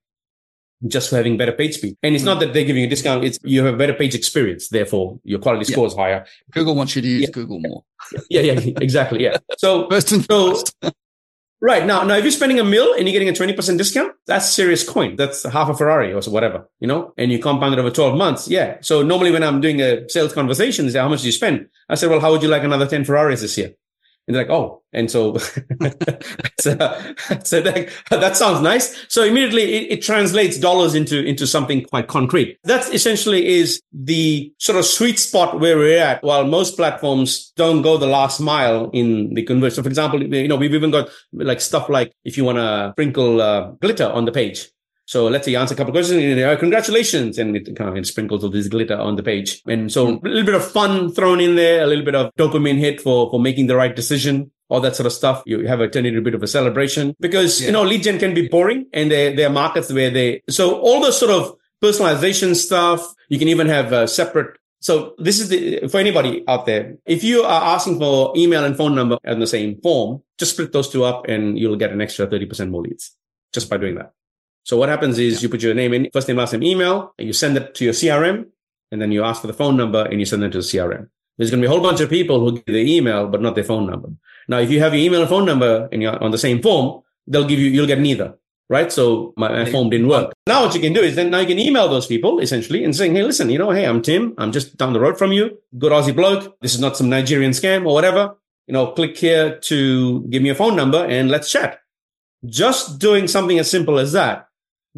just 0.86 1.10
for 1.10 1.16
having 1.16 1.36
better 1.36 1.52
page 1.52 1.74
speed. 1.74 1.96
And 2.04 2.14
it's 2.14 2.24
not 2.24 2.38
that 2.38 2.52
they're 2.52 2.64
giving 2.64 2.82
you 2.82 2.86
a 2.86 2.90
discount. 2.90 3.24
It's 3.24 3.38
you 3.42 3.64
have 3.64 3.74
a 3.74 3.76
better 3.76 3.94
page 3.94 4.14
experience. 4.14 4.68
Therefore, 4.68 5.18
your 5.24 5.40
quality 5.40 5.64
yeah. 5.68 5.74
score 5.74 5.86
is 5.88 5.94
higher. 5.94 6.24
Google 6.52 6.76
wants 6.76 6.94
you 6.94 7.02
to 7.02 7.08
use 7.08 7.22
yeah. 7.22 7.30
Google 7.30 7.58
more. 7.60 7.84
yeah, 8.30 8.40
yeah, 8.42 8.60
exactly. 8.80 9.22
Yeah. 9.24 9.38
So 9.58 9.88
first 9.90 10.12
and 10.12 10.24
so, 10.24 10.62
Right. 11.62 11.86
Now, 11.86 12.02
now, 12.02 12.16
if 12.16 12.24
you're 12.24 12.32
spending 12.32 12.58
a 12.58 12.64
mill 12.64 12.92
and 12.92 13.08
you're 13.08 13.12
getting 13.12 13.28
a 13.28 13.32
20% 13.32 13.78
discount, 13.78 14.14
that's 14.26 14.50
serious 14.50 14.86
coin. 14.86 15.14
That's 15.14 15.44
half 15.44 15.68
a 15.68 15.74
Ferrari 15.74 16.12
or 16.12 16.20
whatever, 16.22 16.68
you 16.80 16.88
know, 16.88 17.14
and 17.16 17.30
you 17.30 17.38
compound 17.38 17.72
it 17.72 17.78
over 17.78 17.88
12 17.88 18.18
months. 18.18 18.48
Yeah. 18.48 18.78
So 18.80 19.04
normally 19.04 19.30
when 19.30 19.44
I'm 19.44 19.60
doing 19.60 19.80
a 19.80 20.08
sales 20.08 20.32
conversation, 20.32 20.86
they 20.86 20.92
say, 20.92 20.98
how 20.98 21.08
much 21.08 21.20
do 21.20 21.26
you 21.26 21.32
spend? 21.32 21.68
I 21.88 21.94
said, 21.94 22.10
well, 22.10 22.18
how 22.18 22.32
would 22.32 22.42
you 22.42 22.48
like 22.48 22.64
another 22.64 22.88
10 22.88 23.04
Ferraris 23.04 23.42
this 23.42 23.56
year? 23.56 23.74
And 24.26 24.36
they're 24.36 24.44
like, 24.44 24.52
oh, 24.52 24.82
and 24.92 25.10
so, 25.10 25.36
so, 26.60 26.76
so 27.42 27.60
that, 27.60 27.88
that 28.10 28.36
sounds 28.36 28.60
nice. 28.60 29.04
So 29.08 29.24
immediately 29.24 29.62
it, 29.74 29.98
it, 29.98 30.02
translates 30.02 30.58
dollars 30.58 30.94
into, 30.94 31.24
into 31.24 31.46
something 31.46 31.84
quite 31.84 32.06
concrete. 32.06 32.56
That 32.64 32.92
essentially 32.94 33.46
is 33.46 33.82
the 33.92 34.52
sort 34.58 34.78
of 34.78 34.84
sweet 34.84 35.18
spot 35.18 35.58
where 35.58 35.76
we're 35.76 35.98
at. 35.98 36.22
While 36.22 36.44
most 36.46 36.76
platforms 36.76 37.52
don't 37.56 37.82
go 37.82 37.96
the 37.96 38.06
last 38.06 38.38
mile 38.38 38.90
in 38.92 39.34
the 39.34 39.42
conversion. 39.42 39.76
So 39.76 39.82
for 39.82 39.88
example, 39.88 40.22
you 40.22 40.48
know, 40.48 40.56
we've 40.56 40.74
even 40.74 40.92
got 40.92 41.08
like 41.32 41.60
stuff 41.60 41.88
like 41.88 42.12
if 42.24 42.36
you 42.36 42.44
want 42.44 42.58
to 42.58 42.92
sprinkle 42.94 43.40
uh, 43.40 43.70
glitter 43.80 44.06
on 44.06 44.24
the 44.24 44.32
page, 44.32 44.70
So 45.06 45.26
let's 45.26 45.44
say 45.44 45.52
you 45.52 45.58
answer 45.58 45.74
a 45.74 45.76
couple 45.76 45.90
of 45.90 45.94
questions, 45.94 46.22
and, 46.22 46.40
uh, 46.40 46.56
congratulations, 46.56 47.38
and 47.38 47.56
it 47.56 47.76
kind 47.76 47.96
of 47.96 48.06
sprinkles 48.06 48.44
all 48.44 48.50
this 48.50 48.68
glitter 48.68 48.96
on 48.96 49.16
the 49.16 49.22
page. 49.22 49.62
And 49.66 49.90
so 49.92 50.08
a 50.08 50.28
little 50.28 50.44
bit 50.44 50.54
of 50.54 50.64
fun 50.64 51.12
thrown 51.12 51.40
in 51.40 51.56
there, 51.56 51.82
a 51.82 51.86
little 51.86 52.04
bit 52.04 52.14
of 52.14 52.32
dopamine 52.36 52.78
hit 52.78 53.00
for, 53.00 53.30
for 53.30 53.40
making 53.40 53.66
the 53.66 53.76
right 53.76 53.94
decision. 53.94 54.50
All 54.68 54.80
that 54.80 54.96
sort 54.96 55.06
of 55.06 55.12
stuff. 55.12 55.42
You 55.44 55.66
have 55.66 55.80
a 55.80 55.88
turn 55.88 56.06
into 56.06 56.20
a 56.20 56.22
bit 56.22 56.34
of 56.34 56.42
a 56.42 56.46
celebration 56.46 57.14
because, 57.20 57.60
yeah. 57.60 57.66
you 57.66 57.72
know, 57.72 57.82
lead 57.82 58.04
gen 58.04 58.18
can 58.18 58.32
be 58.32 58.48
boring 58.48 58.86
and 58.94 59.10
there, 59.10 59.36
there 59.36 59.48
are 59.48 59.52
markets 59.52 59.92
where 59.92 60.08
they, 60.08 60.40
so 60.48 60.80
all 60.80 61.02
those 61.02 61.18
sort 61.18 61.30
of 61.30 61.54
personalization 61.82 62.56
stuff, 62.56 63.14
you 63.28 63.38
can 63.38 63.48
even 63.48 63.66
have 63.66 63.92
a 63.92 64.08
separate 64.08 64.56
so 64.82 65.14
this 65.16 65.38
is 65.38 65.48
the, 65.48 65.86
for 65.86 65.98
anybody 65.98 66.42
out 66.48 66.66
there. 66.66 66.96
If 67.06 67.22
you 67.22 67.42
are 67.42 67.74
asking 67.74 68.00
for 68.00 68.32
email 68.36 68.64
and 68.64 68.76
phone 68.76 68.96
number 68.96 69.16
in 69.22 69.38
the 69.38 69.46
same 69.46 69.80
form, 69.80 70.22
just 70.38 70.52
split 70.54 70.72
those 70.72 70.88
two 70.88 71.04
up 71.04 71.26
and 71.28 71.56
you'll 71.56 71.76
get 71.76 71.92
an 71.92 72.00
extra 72.00 72.26
30% 72.26 72.68
more 72.68 72.82
leads 72.82 73.16
just 73.52 73.70
by 73.70 73.76
doing 73.76 73.94
that. 73.94 74.12
So 74.64 74.76
what 74.76 74.88
happens 74.88 75.18
is 75.18 75.34
yeah. 75.34 75.40
you 75.42 75.48
put 75.48 75.62
your 75.62 75.74
name 75.74 75.92
in, 75.92 76.08
first 76.12 76.28
name, 76.28 76.36
last 76.36 76.52
name, 76.52 76.62
email, 76.62 77.14
and 77.18 77.26
you 77.26 77.32
send 77.32 77.56
it 77.56 77.74
to 77.74 77.84
your 77.84 77.94
CRM, 77.94 78.46
and 78.90 79.00
then 79.00 79.10
you 79.12 79.24
ask 79.24 79.40
for 79.40 79.46
the 79.46 79.52
phone 79.52 79.76
number 79.76 80.04
and 80.04 80.20
you 80.20 80.26
send 80.26 80.44
it 80.44 80.50
to 80.52 80.58
the 80.58 80.64
CRM. 80.64 81.08
There's 81.38 81.50
going 81.50 81.60
to 81.62 81.66
be 81.66 81.70
a 81.70 81.74
whole 81.74 81.82
bunch 81.82 82.00
of 82.00 82.10
people 82.10 82.40
who 82.40 82.52
give 82.52 82.66
the 82.66 82.96
email, 82.96 83.26
but 83.26 83.40
not 83.40 83.54
their 83.54 83.64
phone 83.64 83.86
number. 83.86 84.10
Now, 84.48 84.58
if 84.58 84.70
you 84.70 84.80
have 84.80 84.94
your 84.94 85.02
email 85.02 85.20
and 85.20 85.28
phone 85.28 85.46
number 85.46 85.88
and 85.90 86.02
you're 86.02 86.22
on 86.22 86.30
the 86.30 86.38
same 86.38 86.60
form, 86.60 87.02
they'll 87.26 87.46
give 87.46 87.58
you, 87.58 87.70
you'll 87.70 87.86
get 87.86 87.98
neither 87.98 88.34
right? 88.72 88.90
So 88.90 89.34
my, 89.36 89.48
my 89.50 89.70
form 89.70 89.90
didn't 89.90 90.08
work. 90.08 90.32
Now 90.46 90.64
what 90.64 90.74
you 90.74 90.80
can 90.80 90.94
do 90.94 91.02
is 91.02 91.14
then 91.14 91.30
now 91.30 91.40
you 91.40 91.46
can 91.46 91.58
email 91.58 91.88
those 91.88 92.06
people 92.06 92.40
essentially 92.40 92.82
and 92.84 92.96
saying, 92.96 93.14
Hey, 93.14 93.22
listen, 93.22 93.50
you 93.50 93.58
know, 93.58 93.70
Hey, 93.70 93.84
I'm 93.84 94.00
Tim. 94.00 94.34
I'm 94.38 94.50
just 94.50 94.78
down 94.78 94.94
the 94.94 95.00
road 95.00 95.18
from 95.18 95.30
you. 95.30 95.58
Good 95.78 95.92
Aussie 95.92 96.16
bloke. 96.16 96.58
This 96.60 96.74
is 96.74 96.80
not 96.80 96.96
some 96.96 97.10
Nigerian 97.10 97.52
scam 97.52 97.86
or 97.86 97.92
whatever. 97.92 98.34
You 98.66 98.72
know, 98.72 98.86
click 98.92 99.18
here 99.18 99.58
to 99.58 100.22
give 100.30 100.42
me 100.42 100.48
a 100.48 100.54
phone 100.54 100.74
number 100.74 101.04
and 101.04 101.30
let's 101.30 101.50
chat. 101.50 101.80
Just 102.46 102.98
doing 102.98 103.28
something 103.28 103.58
as 103.58 103.70
simple 103.70 103.98
as 103.98 104.12
that 104.12 104.48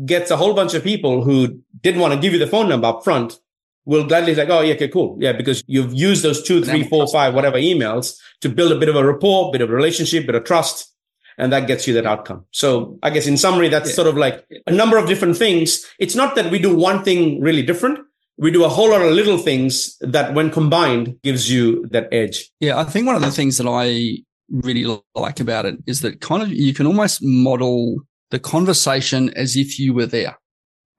gets 0.04 0.30
a 0.30 0.36
whole 0.36 0.54
bunch 0.54 0.74
of 0.74 0.82
people 0.82 1.22
who 1.22 1.60
didn't 1.82 2.00
want 2.00 2.14
to 2.14 2.20
give 2.20 2.32
you 2.32 2.38
the 2.38 2.46
phone 2.46 2.68
number 2.68 2.88
up 2.88 3.04
front 3.04 3.38
will 3.84 4.06
gladly 4.06 4.34
like, 4.34 4.48
oh 4.48 4.60
yeah, 4.62 4.74
okay, 4.74 4.88
cool. 4.88 5.16
Yeah, 5.20 5.32
because 5.32 5.62
you've 5.66 5.92
used 5.92 6.22
those 6.22 6.42
two, 6.42 6.64
three, 6.64 6.84
four, 6.84 7.06
five, 7.06 7.34
whatever 7.34 7.58
emails 7.58 8.16
to 8.40 8.48
build 8.48 8.72
a 8.72 8.78
bit 8.78 8.88
of 8.88 8.96
a 8.96 9.04
rapport, 9.04 9.52
bit 9.52 9.60
of 9.60 9.70
a 9.70 9.74
relationship, 9.74 10.26
bit 10.26 10.34
of 10.34 10.44
trust 10.44 10.94
and 11.38 11.52
that 11.52 11.66
gets 11.66 11.86
you 11.86 11.94
that 11.94 12.06
outcome. 12.06 12.44
So 12.50 12.98
I 13.02 13.10
guess 13.10 13.26
in 13.26 13.36
summary, 13.36 13.68
that's 13.68 13.90
yeah. 13.90 13.94
sort 13.94 14.08
of 14.08 14.16
like 14.16 14.46
a 14.66 14.72
number 14.72 14.96
of 14.96 15.06
different 15.06 15.36
things. 15.36 15.84
It's 15.98 16.14
not 16.14 16.34
that 16.36 16.50
we 16.50 16.58
do 16.58 16.74
one 16.74 17.02
thing 17.02 17.40
really 17.40 17.62
different. 17.62 17.98
We 18.36 18.50
do 18.50 18.64
a 18.64 18.68
whole 18.68 18.90
lot 18.90 19.02
of 19.02 19.12
little 19.12 19.38
things 19.38 19.96
that 20.00 20.34
when 20.34 20.50
combined 20.50 21.18
gives 21.22 21.50
you 21.50 21.86
that 21.88 22.08
edge. 22.12 22.50
Yeah. 22.60 22.78
I 22.78 22.84
think 22.84 23.06
one 23.06 23.16
of 23.16 23.22
the 23.22 23.30
things 23.30 23.58
that 23.58 23.68
I 23.68 24.18
really 24.50 24.84
like 25.14 25.40
about 25.40 25.66
it 25.66 25.76
is 25.86 26.00
that 26.00 26.20
kind 26.20 26.42
of 26.42 26.52
you 26.52 26.74
can 26.74 26.86
almost 26.86 27.22
model 27.22 27.96
the 28.30 28.38
conversation 28.38 29.30
as 29.34 29.56
if 29.56 29.78
you 29.78 29.94
were 29.94 30.06
there, 30.06 30.38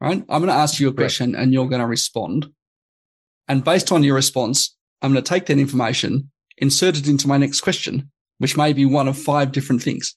right? 0.01 0.23
I'm 0.29 0.41
going 0.41 0.47
to 0.47 0.53
ask 0.53 0.79
you 0.79 0.89
a 0.89 0.93
question 0.93 1.33
right. 1.33 1.43
and 1.43 1.53
you're 1.53 1.69
going 1.69 1.81
to 1.81 1.87
respond. 1.87 2.47
And 3.47 3.63
based 3.63 3.91
on 3.91 4.03
your 4.03 4.15
response, 4.15 4.75
I'm 5.01 5.13
going 5.13 5.23
to 5.23 5.29
take 5.29 5.45
that 5.47 5.59
information, 5.59 6.31
insert 6.57 6.97
it 6.97 7.07
into 7.07 7.27
my 7.27 7.37
next 7.37 7.61
question, 7.61 8.11
which 8.39 8.57
may 8.57 8.73
be 8.73 8.85
one 8.85 9.07
of 9.07 9.17
five 9.17 9.51
different 9.51 9.83
things 9.83 10.15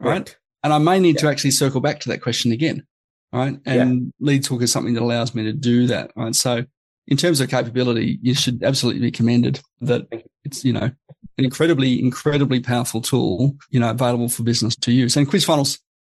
right? 0.00 0.10
right. 0.10 0.36
And 0.62 0.72
I 0.72 0.78
may 0.78 0.98
need 0.98 1.16
yeah. 1.16 1.22
to 1.22 1.28
actually 1.28 1.52
circle 1.52 1.80
back 1.80 2.00
to 2.00 2.08
that 2.10 2.22
question 2.22 2.52
again, 2.52 2.84
right? 3.32 3.58
And 3.64 4.12
yeah. 4.20 4.38
Talk 4.40 4.62
is 4.62 4.72
something 4.72 4.94
that 4.94 5.02
allows 5.02 5.34
me 5.34 5.44
to 5.44 5.52
do 5.52 5.86
that, 5.86 6.10
right? 6.16 6.34
So 6.34 6.64
in 7.06 7.16
terms 7.16 7.40
of 7.40 7.48
capability, 7.48 8.18
you 8.22 8.34
should 8.34 8.62
absolutely 8.62 9.00
be 9.00 9.10
commended 9.10 9.60
that 9.80 10.06
it's, 10.44 10.64
you 10.64 10.72
know, 10.72 10.90
an 11.38 11.44
incredibly, 11.44 12.00
incredibly 12.00 12.60
powerful 12.60 13.00
tool, 13.00 13.56
you 13.70 13.78
know, 13.78 13.90
available 13.90 14.28
for 14.28 14.42
business 14.42 14.74
to 14.76 14.92
use. 14.92 15.16
And 15.16 15.28
quiz 15.28 15.44
funnels 15.44 15.78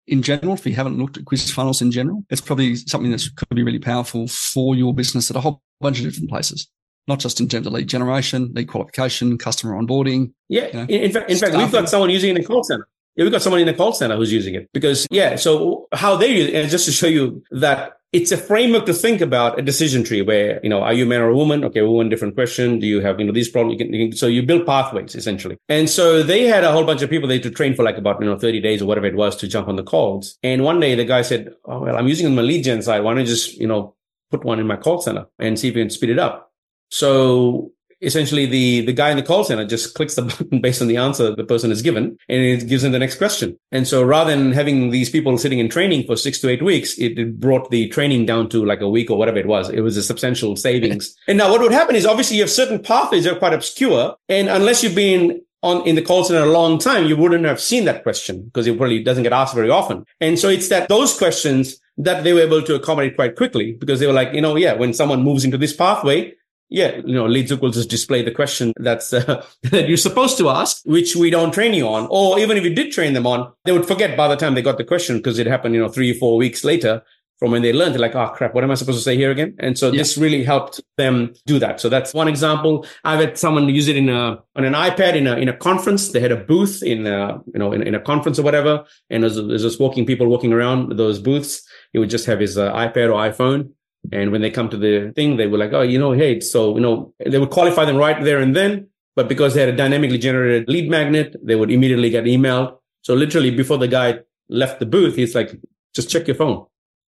in 0.10 0.22
general, 0.22 0.54
if 0.54 0.66
you 0.66 0.76
haven't 0.76 0.98
looked 0.98 1.18
at 1.18 1.26
quiz 1.26 1.52
funnels 1.52 1.82
in 1.82 1.92
general, 1.92 2.24
it's 2.30 2.42
probably 2.42 2.76
something 2.76 3.12
that 3.12 3.28
could 3.36 3.56
be 3.56 3.64
really 3.64 3.80
powerful 3.80 4.28
for 4.28 4.76
your 4.76 4.94
business 4.94 5.30
at 5.30 5.38
a 5.38 5.40
whole 5.40 5.62
bunch 5.80 6.00
of 6.00 6.06
different 6.06 6.30
places 6.30 6.68
not 7.10 7.20
just 7.20 7.42
in 7.42 7.50
terms 7.50 7.66
of 7.66 7.74
lead 7.74 7.90
generation, 7.90 8.52
lead 8.54 8.68
qualification, 8.68 9.38
customer 9.38 9.74
onboarding. 9.74 10.32
Yeah. 10.48 10.68
You 10.68 11.00
know, 11.00 11.06
in, 11.06 11.12
fact, 11.12 11.30
in 11.30 11.38
fact, 11.38 11.58
we've 11.58 11.72
got 11.72 11.90
someone 11.90 12.12
using 12.12 12.30
it 12.30 12.38
in 12.38 12.44
a 12.44 12.46
call 12.46 12.64
center. 12.64 12.88
Yeah, 13.16 13.24
we've 13.24 13.32
got 13.32 13.42
someone 13.42 13.60
in 13.60 13.68
the 13.68 13.74
call 13.74 13.92
center 13.92 14.16
who's 14.16 14.32
using 14.32 14.54
it 14.54 14.70
because, 14.74 15.08
yeah. 15.10 15.36
So 15.36 15.88
how 15.92 16.16
they 16.16 16.32
use 16.32 16.50
it, 16.50 16.56
and 16.56 16.70
just 16.70 16.86
to 16.86 16.92
show 16.92 17.08
you 17.08 17.44
that 17.52 17.94
it's 18.12 18.32
a 18.32 18.38
framework 18.38 18.88
to 18.88 18.94
think 18.94 19.22
about 19.22 19.60
a 19.60 19.62
decision 19.62 20.04
tree 20.04 20.24
where, 20.24 20.60
you 20.64 20.70
know, 20.70 20.82
are 20.82 20.94
you 20.94 21.04
a 21.04 21.08
man 21.08 21.22
or 21.22 21.30
a 21.30 21.36
woman? 21.36 21.64
Okay, 21.66 21.82
woman, 21.82 22.10
different 22.10 22.34
question. 22.34 22.80
Do 22.80 22.88
you 22.88 23.02
have, 23.02 23.20
you 23.20 23.26
know, 23.26 23.32
these 23.32 23.50
problems? 23.50 23.80
You 23.80 23.86
can, 23.86 23.94
you 23.94 24.10
can, 24.10 24.18
so 24.18 24.26
you 24.26 24.42
build 24.42 24.66
pathways 24.66 25.14
essentially. 25.14 25.58
And 25.70 25.88
so 25.88 26.24
they 26.24 26.46
had 26.46 26.64
a 26.64 26.72
whole 26.72 26.86
bunch 26.86 27.04
of 27.04 27.10
people 27.10 27.28
they 27.28 27.36
had 27.36 27.44
to 27.44 27.52
train 27.52 27.76
for 27.76 27.84
like 27.84 27.98
about, 27.98 28.20
you 28.20 28.26
know, 28.26 28.38
30 28.38 28.62
days 28.62 28.82
or 28.82 28.88
whatever 28.88 29.06
it 29.06 29.16
was 29.16 29.36
to 29.38 29.48
jump 29.48 29.68
on 29.68 29.76
the 29.76 29.84
calls. 29.84 30.40
And 30.42 30.64
one 30.64 30.80
day 30.80 30.96
the 30.96 31.06
guy 31.06 31.22
said, 31.22 31.54
Oh, 31.66 31.82
well, 31.82 31.98
I'm 31.98 32.08
using 32.08 32.34
my 32.34 32.42
lead 32.42 32.64
gen 32.64 32.82
side. 32.82 33.04
Why 33.04 33.14
don't 33.14 33.22
you 33.22 33.28
just, 33.28 33.58
you 33.58 33.68
know, 33.68 33.96
put 34.32 34.44
one 34.44 34.60
in 34.60 34.66
my 34.66 34.78
call 34.78 35.02
center 35.02 35.28
and 35.38 35.60
see 35.60 35.68
if 35.68 35.76
you 35.76 35.84
can 35.84 35.92
speed 35.92 36.10
it 36.10 36.20
up? 36.20 36.52
So 36.90 37.74
essentially 38.02 38.46
the, 38.46 38.82
the 38.82 38.94
guy 38.94 39.10
in 39.10 39.18
the 39.18 39.24
call 39.24 39.44
center 39.44 39.66
just 39.66 39.96
clicks 39.96 40.16
the 40.16 40.22
button 40.40 40.62
based 40.62 40.82
on 40.82 40.88
the 40.88 40.98
answer 40.98 41.36
the 41.36 41.44
person 41.44 41.72
is 41.72 41.82
given 41.82 42.18
and 42.28 42.42
it 42.42 42.68
gives 42.68 42.84
them 42.84 42.92
the 42.92 43.00
next 43.00 43.18
question. 43.18 43.58
And 43.72 43.88
so 43.88 44.04
rather 44.04 44.36
than 44.36 44.52
having 44.52 44.90
these 44.90 45.10
people 45.10 45.38
sitting 45.38 45.60
in 45.60 45.70
training 45.70 46.06
for 46.06 46.16
six 46.16 46.40
to 46.42 46.50
eight 46.50 46.64
weeks, 46.64 46.98
it, 46.98 47.20
brought 47.40 47.70
the 47.70 47.90
training 47.90 48.26
down 48.26 48.48
to 48.50 48.66
like 48.66 48.82
a 48.82 48.90
week 48.90 49.12
or 49.12 49.18
whatever 49.18 49.38
it 49.38 49.46
was. 49.46 49.70
It 49.70 49.82
was 49.82 49.98
a 49.98 50.04
substantial 50.04 50.56
savings. 50.56 51.16
and 51.28 51.38
now 51.38 51.52
what 51.52 51.62
would 51.62 51.72
happen 51.72 51.96
is 51.96 52.06
obviously 52.06 52.38
you 52.38 52.44
have 52.44 52.50
certain 52.50 52.82
pathways 52.82 53.26
that 53.26 53.36
are 53.36 53.40
quite 53.40 53.54
obscure. 53.54 54.16
And 54.30 54.48
unless 54.48 54.84
you've 54.84 54.96
been 54.96 55.42
on 55.62 55.86
in 55.86 55.96
the 55.96 56.02
call 56.02 56.24
center 56.24 56.44
a 56.44 56.52
long 56.52 56.80
time, 56.80 57.06
you 57.06 57.18
wouldn't 57.18 57.46
have 57.46 57.60
seen 57.60 57.86
that 57.86 58.04
question 58.04 58.44
because 58.44 58.68
it 58.68 58.78
probably 58.78 59.04
doesn't 59.04 59.24
get 59.24 59.34
asked 59.34 59.54
very 59.54 59.70
often. 59.70 60.06
And 60.22 60.40
so 60.40 60.50
it's 60.50 60.70
that 60.70 60.88
those 60.88 61.18
questions 61.18 61.80
that 61.98 62.24
they 62.24 62.32
were 62.34 62.42
able 62.42 62.62
to 62.62 62.76
accommodate 62.76 63.16
quite 63.16 63.36
quickly 63.36 63.74
because 63.74 64.00
they 64.00 64.08
were 64.08 64.14
like, 64.14 64.34
you 64.34 64.42
know, 64.42 64.56
yeah, 64.56 64.74
when 64.74 64.94
someone 64.94 65.22
moves 65.22 65.44
into 65.44 65.58
this 65.58 65.76
pathway, 65.76 66.34
yeah, 66.70 66.98
you 66.98 67.14
know, 67.14 67.26
LeadsHook 67.26 67.62
will 67.62 67.72
just 67.72 67.90
display 67.90 68.22
the 68.24 68.32
question 68.32 68.74
that's 68.78 69.12
uh, 69.12 69.46
that 69.64 69.88
you're 69.88 69.98
supposed 69.98 70.38
to 70.38 70.50
ask, 70.50 70.82
which 70.86 71.16
we 71.16 71.30
don't 71.30 71.52
train 71.52 71.74
you 71.74 71.88
on, 71.88 72.08
or 72.10 72.40
even 72.40 72.58
if 72.58 72.64
you 72.64 72.74
did 72.74 72.92
train 72.92 73.14
them 73.14 73.26
on, 73.26 73.52
they 73.66 73.72
would 73.72 73.88
forget 73.88 74.16
by 74.16 74.28
the 74.28 74.36
time 74.36 74.54
they 74.54 74.62
got 74.62 74.78
the 74.78 74.84
question 74.84 75.18
because 75.18 75.40
it 75.40 75.48
happened, 75.48 75.74
you 75.74 75.82
know, 75.82 75.90
three 75.90 76.12
or 76.12 76.16
four 76.16 76.38
weeks 76.38 76.64
later 76.64 77.02
from 77.40 77.52
when 77.52 77.62
they 77.62 77.74
learned. 77.74 77.94
They're 77.94 78.02
like, 78.02 78.16
oh 78.16 78.30
crap, 78.36 78.54
what 78.54 78.64
am 78.64 78.70
I 78.70 78.76
supposed 78.76 79.00
to 79.00 79.04
say 79.04 79.16
here 79.16 79.32
again? 79.32 79.56
And 79.60 79.80
so 79.80 79.92
yeah. 79.92 79.98
this 79.98 80.18
really 80.18 80.44
helped 80.44 80.80
them 80.98 81.34
do 81.48 81.58
that. 81.58 81.80
So 81.80 81.90
that's 81.90 82.14
one 82.14 82.28
example. 82.28 82.86
I've 83.04 83.20
had 83.20 83.38
someone 83.38 83.68
use 83.70 83.88
it 83.88 83.98
in 83.98 84.10
a 84.10 84.40
on 84.56 84.66
an 84.66 84.74
iPad 84.74 85.16
in 85.16 85.26
a 85.26 85.38
in 85.38 85.50
a 85.50 85.58
conference. 85.58 86.10
They 86.10 86.20
had 86.20 86.32
a 86.32 86.38
booth 86.38 86.84
in 86.84 87.08
a 87.08 87.42
you 87.52 87.60
know 87.60 87.72
in, 87.72 87.82
in 87.82 87.96
a 87.96 88.00
conference 88.00 88.38
or 88.38 88.44
whatever, 88.44 88.86
and 89.10 89.24
there's, 89.24 89.38
there's 89.38 89.64
just 89.64 89.80
walking 89.80 90.06
people 90.06 90.28
walking 90.28 90.54
around 90.54 90.98
those 90.98 91.18
booths. 91.20 91.68
He 91.94 92.00
would 92.00 92.12
just 92.12 92.28
have 92.28 92.40
his 92.40 92.58
uh, 92.60 92.72
iPad 92.74 93.08
or 93.08 93.32
iPhone 93.32 93.72
and 94.12 94.32
when 94.32 94.42
they 94.42 94.50
come 94.50 94.70
to 94.70 94.78
the 94.78 95.12
thing, 95.16 95.38
they 95.38 95.48
were 95.48 95.58
like, 95.58 95.74
oh, 95.74 95.82
you 95.82 96.00
know, 96.00 96.12
hey, 96.12 96.40
so, 96.40 96.76
you 96.76 96.82
know, 96.82 97.14
they 97.26 97.38
would 97.38 97.50
qualify 97.50 97.86
them 97.86 97.98
right 97.98 98.24
there 98.24 98.40
and 98.40 98.56
then. 98.56 98.88
But 99.16 99.28
because 99.28 99.54
they 99.54 99.60
had 99.60 99.70
a 99.70 99.76
dynamically 99.76 100.18
generated 100.18 100.70
lead 100.70 100.90
magnet, 100.90 101.36
they 101.44 101.56
would 101.56 101.72
immediately 101.72 102.10
get 102.10 102.24
emailed. 102.24 102.78
So 103.02 103.14
literally 103.14 103.52
before 103.52 103.78
the 103.78 103.88
guy 103.88 104.20
left 104.48 104.80
the 104.80 104.86
booth, 104.86 105.16
he's 105.16 105.36
like, 105.36 105.60
just 105.94 106.10
check 106.10 106.28
your 106.28 106.36
phone. 106.36 106.66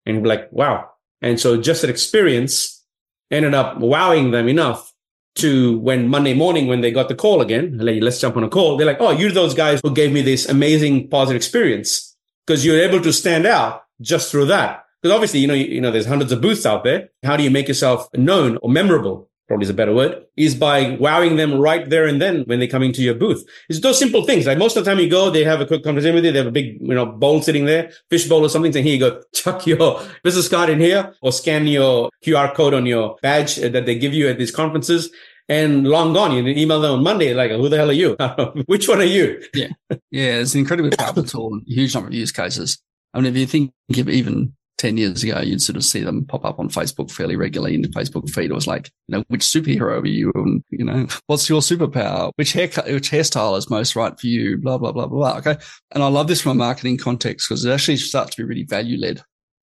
And 0.04 0.22
be 0.22 0.28
like, 0.28 0.50
wow. 0.52 0.90
And 1.20 1.40
so 1.40 1.60
just 1.60 1.82
that 1.82 1.90
experience 1.90 2.84
ended 3.30 3.54
up 3.54 3.78
wowing 3.78 4.30
them 4.30 4.48
enough 4.48 4.92
to 5.36 5.78
when 5.80 6.08
Monday 6.08 6.32
morning, 6.32 6.66
when 6.66 6.80
they 6.80 6.90
got 6.90 7.08
the 7.08 7.14
call 7.14 7.40
again, 7.40 7.76
like, 7.78 8.02
let's 8.02 8.20
jump 8.20 8.36
on 8.36 8.44
a 8.44 8.48
call. 8.48 8.76
They're 8.76 8.86
like, 8.86 9.00
oh, 9.00 9.10
you're 9.10 9.32
those 9.32 9.54
guys 9.54 9.80
who 9.82 9.92
gave 9.92 10.12
me 10.12 10.22
this 10.22 10.48
amazing 10.48 11.08
positive 11.08 11.36
experience 11.36 12.16
because 12.46 12.64
you're 12.64 12.80
able 12.80 13.00
to 13.02 13.12
stand 13.12 13.46
out 13.46 13.82
just 14.00 14.30
through 14.30 14.46
that. 14.46 14.85
Because 15.06 15.14
obviously, 15.14 15.38
you 15.38 15.46
know, 15.46 15.54
you, 15.54 15.66
you, 15.66 15.80
know, 15.80 15.92
there's 15.92 16.06
hundreds 16.06 16.32
of 16.32 16.40
booths 16.40 16.66
out 16.66 16.82
there. 16.82 17.10
How 17.22 17.36
do 17.36 17.44
you 17.44 17.50
make 17.50 17.68
yourself 17.68 18.08
known 18.14 18.58
or 18.60 18.68
memorable? 18.68 19.30
Probably 19.46 19.62
is 19.62 19.70
a 19.70 19.74
better 19.74 19.94
word 19.94 20.24
is 20.36 20.56
by 20.56 20.96
wowing 20.98 21.36
them 21.36 21.60
right 21.60 21.88
there 21.88 22.06
and 22.06 22.20
then 22.20 22.42
when 22.46 22.58
they 22.58 22.66
come 22.66 22.82
into 22.82 23.02
your 23.02 23.14
booth. 23.14 23.44
It's 23.68 23.78
those 23.78 24.00
simple 24.00 24.24
things. 24.24 24.46
Like 24.46 24.58
most 24.58 24.76
of 24.76 24.84
the 24.84 24.90
time 24.90 24.98
you 24.98 25.08
go, 25.08 25.30
they 25.30 25.44
have 25.44 25.60
a 25.60 25.66
quick 25.66 25.84
conversation 25.84 26.16
with 26.16 26.24
you. 26.24 26.32
They 26.32 26.38
have 26.38 26.48
a 26.48 26.50
big, 26.50 26.78
you 26.80 26.92
know, 26.92 27.06
bowl 27.06 27.40
sitting 27.40 27.66
there, 27.66 27.92
fish 28.10 28.28
bowl 28.28 28.44
or 28.44 28.48
something. 28.48 28.74
And 28.74 28.84
here 28.84 28.94
you 28.94 28.98
go, 28.98 29.22
chuck 29.32 29.64
your 29.64 30.02
business 30.24 30.48
card 30.48 30.70
in 30.70 30.80
here 30.80 31.14
or 31.22 31.30
scan 31.30 31.68
your 31.68 32.10
QR 32.24 32.52
code 32.52 32.74
on 32.74 32.84
your 32.84 33.16
badge 33.22 33.60
uh, 33.60 33.68
that 33.68 33.86
they 33.86 33.96
give 33.96 34.12
you 34.12 34.28
at 34.28 34.38
these 34.38 34.50
conferences 34.50 35.10
and 35.48 35.86
long 35.86 36.12
gone. 36.14 36.32
You 36.32 36.44
email 36.48 36.80
them 36.80 36.94
on 36.94 37.04
Monday, 37.04 37.32
like, 37.32 37.52
who 37.52 37.68
the 37.68 37.76
hell 37.76 37.90
are 37.90 37.92
you? 37.92 38.16
Which 38.66 38.88
one 38.88 39.00
are 39.00 39.04
you? 39.04 39.40
yeah. 39.54 39.68
Yeah. 40.10 40.40
It's 40.40 40.54
an 40.54 40.60
incredibly 40.60 40.90
powerful 40.90 41.22
tool, 41.22 41.52
and 41.52 41.62
huge 41.68 41.94
number 41.94 42.08
of 42.08 42.14
use 42.14 42.32
cases. 42.32 42.82
I 43.16 43.20
mean, 43.20 43.34
if 43.34 43.36
you 43.36 43.46
think 43.46 43.72
of 43.96 44.10
even 44.10 44.54
10 44.78 44.96
years 44.96 45.22
ago, 45.22 45.40
you'd 45.40 45.62
sort 45.62 45.76
of 45.76 45.84
see 45.84 46.00
them 46.00 46.24
pop 46.26 46.44
up 46.44 46.58
on 46.58 46.68
Facebook 46.68 47.10
fairly 47.10 47.36
regularly 47.36 47.74
in 47.74 47.82
the 47.82 47.88
Facebook 47.88 48.28
feed. 48.30 48.50
It 48.50 48.54
was 48.54 48.66
like, 48.66 48.90
you 49.08 49.16
know, 49.16 49.24
which 49.28 49.40
superhero 49.40 50.02
are 50.02 50.06
you? 50.06 50.30
And, 50.34 50.62
you 50.70 50.84
know, 50.84 51.06
what's 51.26 51.48
your 51.48 51.60
superpower? 51.60 52.32
Which 52.36 52.52
haircut, 52.52 52.86
which 52.86 53.10
hairstyle 53.10 53.56
is 53.56 53.70
most 53.70 53.96
right 53.96 54.18
for 54.18 54.26
you? 54.26 54.58
Blah, 54.58 54.78
blah, 54.78 54.92
blah, 54.92 55.06
blah. 55.06 55.16
Blah. 55.16 55.38
Okay. 55.38 55.56
And 55.92 56.02
I 56.02 56.08
love 56.08 56.28
this 56.28 56.42
from 56.42 56.52
a 56.52 56.54
marketing 56.54 56.98
context 56.98 57.48
because 57.48 57.64
it 57.64 57.70
actually 57.70 57.96
starts 57.96 58.36
to 58.36 58.42
be 58.42 58.48
really 58.48 58.64
value 58.64 58.98
led. 58.98 59.22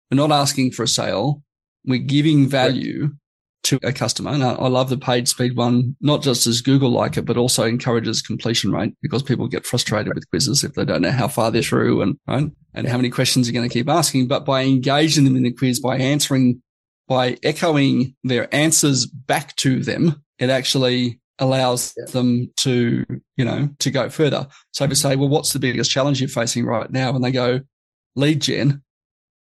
We're 0.10 0.18
not 0.18 0.32
asking 0.32 0.72
for 0.72 0.84
a 0.84 0.88
sale. 0.88 1.44
We're 1.86 2.00
giving 2.00 2.48
value. 2.48 3.12
To 3.64 3.80
a 3.84 3.94
customer. 3.94 4.32
And 4.32 4.44
I, 4.44 4.54
I 4.54 4.68
love 4.68 4.90
the 4.90 4.98
page 4.98 5.30
speed 5.30 5.56
one, 5.56 5.96
not 6.02 6.22
just 6.22 6.48
as 6.48 6.62
Google 6.62 6.90
like 6.90 7.18
it, 7.18 7.26
but 7.26 7.38
also 7.38 7.64
encourages 7.64 8.22
completion 8.22 8.72
rate 8.72 8.94
because 9.02 9.24
people 9.24 9.48
get 9.48 9.66
frustrated 9.66 10.14
with 10.14 10.30
quizzes 10.30 10.64
if 10.64 10.74
they 10.74 10.86
don't 10.86 11.02
know 11.02 11.12
how 11.12 11.28
far 11.28 11.50
they're 11.50 11.62
through 11.62 12.02
and, 12.02 12.18
right? 12.28 12.50
And 12.74 12.88
how 12.88 12.98
many 12.98 13.10
questions 13.10 13.48
you're 13.48 13.60
going 13.60 13.70
to 13.70 13.74
keep 13.74 13.90
asking. 13.90 14.28
But 14.28 14.46
by 14.46 14.64
engaging 14.64 15.24
them 15.24 15.36
in 15.36 15.44
the 15.44 15.52
quiz, 15.52 15.80
by 15.80 15.98
answering, 15.98 16.62
by 17.08 17.38
echoing 17.44 18.16
their 18.24 18.54
answers 18.54 19.06
back 19.06 19.56
to 19.58 19.80
them, 19.82 20.22
it 20.40 20.50
actually 20.50 21.22
allows 21.40 21.94
yeah. 21.98 22.06
them 22.12 22.52
to, 22.58 23.06
you 23.38 23.46
know, 23.46 23.70
to 23.80 23.92
go 23.92 24.10
further. 24.10 24.48
So 24.72 24.84
if 24.84 24.90
you 24.90 24.96
say, 24.96 25.16
well, 25.16 25.30
what's 25.30 25.54
the 25.54 25.60
biggest 25.60 25.90
challenge 25.92 26.20
you're 26.20 26.30
facing 26.30 26.66
right 26.66 26.92
now? 26.92 27.16
And 27.16 27.24
they 27.24 27.32
go 27.32 27.62
lead 28.16 28.42
gen. 28.42 28.84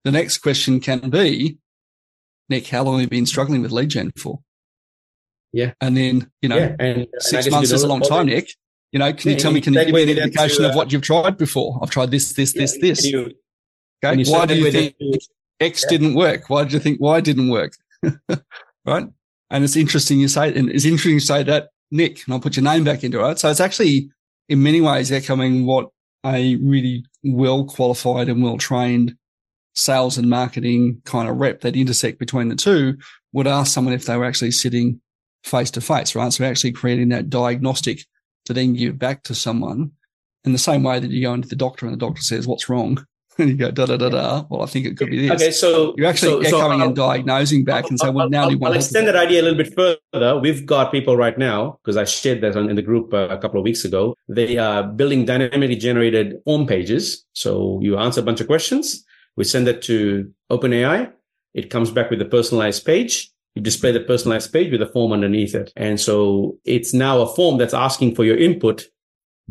The 0.04 0.12
next 0.12 0.40
question 0.40 0.80
can 0.80 1.10
be, 1.10 1.58
Nik, 2.50 2.68
how 2.68 2.84
long 2.84 2.96
have 2.96 3.02
you 3.04 3.08
been 3.08 3.26
struggling 3.26 3.62
with 3.62 3.72
lead 3.72 3.90
gen 3.90 4.12
for? 4.18 4.40
Yeah. 5.54 5.74
And 5.82 5.96
then, 5.96 6.32
you 6.42 6.50
know, 6.50 6.58
yeah. 6.58 6.76
and, 6.80 7.08
six 7.20 7.46
and 7.46 7.52
months 7.52 7.72
is 7.72 7.84
a 7.84 7.88
long 7.88 8.02
time, 8.02 8.28
Nik. 8.28 8.50
You 8.92 9.00
know, 9.00 9.14
can 9.14 9.30
yeah, 9.30 9.36
you 9.36 9.40
tell 9.40 9.52
me, 9.52 9.62
can 9.62 9.74
you 9.74 9.86
give 9.86 9.94
me 9.94 10.04
an 10.04 10.10
indication 10.10 10.64
to, 10.64 10.68
uh, 10.68 10.70
of 10.70 10.76
what 10.76 10.92
you've 10.92 11.04
tried 11.04 11.38
before? 11.38 11.80
I've 11.82 11.92
tried 11.92 12.10
this, 12.12 12.34
this, 12.34 12.56
yeah, 12.56 12.62
this, 12.62 12.78
this. 12.80 13.06
You, 13.06 13.32
okay. 14.04 14.24
Why 14.24 14.46
do 14.48 14.56
you 14.56 14.72
think 14.72 14.98
to, 14.98 15.20
X 15.60 15.86
didn't 15.88 16.16
work? 16.16 16.50
Why 16.50 16.64
did 16.64 16.74
you 16.74 16.80
think 16.80 17.00
Y 17.00 17.22
didn't 17.22 17.50
work? 17.50 17.74
right. 18.86 19.08
And 19.52 19.64
it's 19.64 19.76
interesting 19.76 20.20
you 20.20 20.28
say, 20.28 20.54
and 20.56 20.70
it's 20.70 20.86
interesting 20.86 21.14
you 21.14 21.20
say 21.20 21.44
that, 21.44 21.70
Nik, 21.92 22.24
and 22.26 22.34
I'll 22.34 22.40
put 22.40 22.56
your 22.56 22.64
name 22.64 22.84
back 22.84 23.04
into 23.04 23.24
it. 23.28 23.40
So 23.40 23.50
it's 23.50 23.60
actually 23.60 24.10
in 24.48 24.64
many 24.64 24.82
ways 24.82 25.12
echoing 25.12 25.66
what 25.66 25.90
a 26.26 26.56
really 26.58 27.06
well 27.24 27.66
qualified 27.66 28.30
and 28.30 28.44
well 28.44 28.58
trained 28.58 29.16
sales 29.74 30.18
and 30.18 30.30
marketing 30.30 31.02
kind 31.06 31.30
of 31.30 31.38
rep 31.38 31.62
that 31.62 31.76
intersect 31.76 32.20
between 32.20 32.50
the 32.50 32.56
two 32.56 32.98
would 33.34 33.48
ask 33.48 33.74
someone 33.74 33.94
if 33.94 34.06
they 34.06 34.18
were 34.18 34.26
actually 34.26 34.52
sitting 34.52 35.00
face 35.44 35.72
to 35.72 35.82
face, 35.82 36.16
right? 36.16 36.34
So 36.34 36.44
actually 36.44 36.72
creating 36.72 37.10
that 37.10 37.30
diagnostic 37.30 38.06
to 38.46 38.54
then 38.54 38.74
give 38.74 38.98
back 38.98 39.24
to 39.24 39.36
someone 39.36 39.92
in 40.44 40.54
the 40.54 40.58
same 40.58 40.84
way 40.84 41.00
that 41.00 41.12
you 41.12 41.22
go 41.22 41.34
into 41.34 41.48
the 41.48 41.56
doctor 41.56 41.86
and 41.86 41.94
the 41.94 42.00
doctor 42.00 42.22
says, 42.22 42.48
what's 42.48 42.70
wrong? 42.70 43.06
And 43.38 43.48
you 43.52 43.56
go, 43.56 43.72
da, 43.72 43.86
da, 43.86 43.96
da, 43.96 44.10
da. 44.10 44.44
Well, 44.50 44.64
I 44.64 44.66
think 44.66 44.86
it 44.86 44.98
could 44.98 45.10
be 45.10 45.26
this. 45.26 45.42
Okay. 45.42 45.52
So 45.52 45.94
you're 45.96 46.08
actually 46.08 46.44
so, 46.44 46.58
echoing 46.58 46.82
so 46.82 46.86
and 46.88 46.94
diagnosing 46.94 47.64
back 47.64 47.86
I'll, 47.86 47.90
and 47.92 47.98
say, 47.98 48.10
well, 48.10 48.30
now 48.30 48.44
I'll, 48.44 48.52
you 48.52 48.58
want 48.58 48.74
I'll 48.74 48.80
extend 48.80 49.08
that 49.08 49.16
idea 49.16 49.42
a 49.42 49.44
little 49.44 49.58
bit 49.58 49.74
further. 50.12 50.38
We've 50.38 50.66
got 50.66 50.92
people 50.92 51.16
right 51.16 51.38
now, 51.38 51.80
because 51.82 51.96
I 51.96 52.04
shared 52.04 52.42
that 52.42 52.58
in 52.58 52.76
the 52.76 52.82
group 52.82 53.14
uh, 53.14 53.30
a 53.30 53.38
couple 53.38 53.58
of 53.58 53.64
weeks 53.64 53.86
ago. 53.86 54.14
They 54.28 54.58
are 54.58 54.84
building 54.84 55.24
dynamically 55.24 55.78
generated 55.78 56.42
home 56.46 56.68
pages. 56.68 57.26
So 57.32 57.80
you 57.82 57.98
answer 57.98 58.20
a 58.20 58.24
bunch 58.26 58.42
of 58.42 58.48
questions 58.48 59.06
we 59.36 59.44
send 59.44 59.68
it 59.68 59.82
to 59.84 60.32
OpenAI. 60.52 61.12
It 61.54 61.70
comes 61.70 61.92
back 61.92 62.10
with 62.10 62.22
a 62.22 62.26
personalized 62.26 62.86
page. 62.86 63.32
You 63.56 63.62
display 63.62 63.92
the 63.92 64.02
personalized 64.02 64.54
page 64.54 64.72
with 64.72 64.82
a 64.82 64.88
form 64.88 65.12
underneath 65.12 65.56
it. 65.56 65.72
And 65.76 66.00
so 66.00 66.58
it's 66.66 66.94
now 66.94 67.22
a 67.22 67.36
form 67.36 67.58
that's 67.58 67.74
asking 67.74 68.16
for 68.16 68.24
your 68.24 68.38
input 68.38 68.86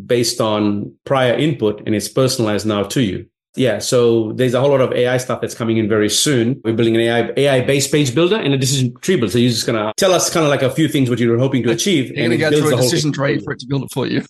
based 0.07 0.41
on 0.41 0.95
prior 1.05 1.35
input 1.35 1.83
and 1.85 1.95
it's 1.95 2.09
personalized 2.09 2.67
now 2.67 2.85
to 2.85 3.03
you. 3.03 3.27
Yeah. 3.57 3.79
So 3.81 4.33
there's 4.35 4.55
a 4.55 4.61
whole 4.61 4.71
lot 4.71 4.81
of 4.81 4.93
AI 4.93 5.17
stuff 5.17 5.41
that's 5.41 5.55
coming 5.55 5.79
in 5.79 5.89
very 5.89 6.09
soon. 6.09 6.61
We're 6.63 6.75
building 6.75 6.95
an 6.95 7.01
AI, 7.01 7.33
AI 7.37 7.61
based 7.63 7.91
page 7.91 8.15
builder 8.15 8.37
and 8.37 8.55
a 8.55 8.59
decision 8.59 8.95
tree 9.01 9.17
builder. 9.17 9.33
So 9.33 9.39
you're 9.39 9.51
just 9.51 9.67
going 9.67 9.85
to 9.85 9.93
tell 9.97 10.13
us 10.13 10.33
kind 10.33 10.45
of 10.45 10.51
like 10.51 10.63
a 10.63 10.71
few 10.71 10.87
things 10.87 11.11
what 11.11 11.19
you 11.19 11.29
were 11.29 11.39
hoping 11.39 11.65
to 11.65 11.73
achieve. 11.73 12.07
You're 12.11 12.29
going 12.29 12.31
to 12.31 12.37
go 12.37 12.51
through 12.51 12.75
a 12.75 12.77
decision 12.77 13.11
tree 13.11 13.41
for 13.41 13.53
it 13.55 13.59
to 13.61 13.67
build 13.67 13.83
it 13.83 13.91
for 13.93 14.07
you 14.07 14.25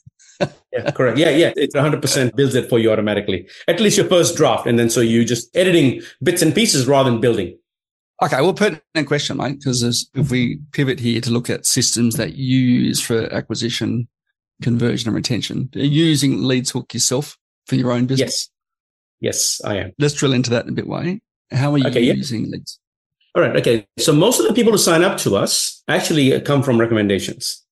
yeah, 0.73 0.91
correct. 0.93 1.19
Yeah, 1.19 1.31
yeah. 1.31 1.53
It's 1.57 1.75
100% 1.75 2.37
builds 2.37 2.55
it 2.55 2.69
for 2.69 2.79
you 2.79 2.93
automatically. 2.93 3.49
At 3.67 3.81
least 3.81 3.97
your 3.97 4.07
first 4.07 4.37
draft. 4.37 4.67
And 4.67 4.79
then 4.79 4.91
so 4.91 5.01
you 5.01 5.25
just 5.25 5.55
editing 5.57 6.03
bits 6.23 6.43
and 6.43 6.55
pieces 6.55 6.87
rather 6.87 7.11
than 7.11 7.21
building. 7.21 7.59
Okay, 8.21 8.41
well, 8.41 8.53
pertinent 8.53 9.07
question, 9.07 9.37
mate, 9.37 9.59
because 9.59 10.11
if 10.15 10.31
we 10.31 10.59
pivot 10.73 10.99
here 10.99 11.21
to 11.21 11.31
look 11.31 11.49
at 11.49 11.67
systems 11.67 12.17
that 12.17 12.35
you 12.35 12.59
use 12.59 13.01
for 13.01 13.33
acquisition, 13.33 14.09
conversion, 14.61 15.09
and 15.09 15.15
retention, 15.15 15.71
are 15.77 15.81
you 15.81 16.05
using 16.05 16.39
LeadsHook 16.39 16.93
yourself 16.93 17.39
for 17.67 17.77
your 17.77 17.93
own 17.93 18.07
business? 18.07 18.51
Yes. 19.21 19.61
Yes, 19.61 19.61
I 19.65 19.77
am. 19.77 19.93
Let's 19.99 20.15
drill 20.15 20.33
into 20.33 20.51
that 20.51 20.65
in 20.65 20.71
a 20.71 20.75
bit 20.75 20.87
way. 20.87 21.21
How 21.51 21.73
are 21.73 21.79
you 21.79 21.87
okay, 21.87 22.03
using 22.03 22.47
yeah. 22.47 22.53
leads? 22.53 22.79
All 23.35 23.43
right. 23.43 23.57
Okay. 23.57 23.87
So 23.99 24.13
most 24.13 24.41
of 24.41 24.47
the 24.47 24.55
people 24.55 24.73
who 24.73 24.79
sign 24.79 25.03
up 25.03 25.19
to 25.19 25.37
us 25.37 25.83
actually 25.89 26.41
come 26.41 26.63
from 26.63 26.79
recommendations. 26.79 27.65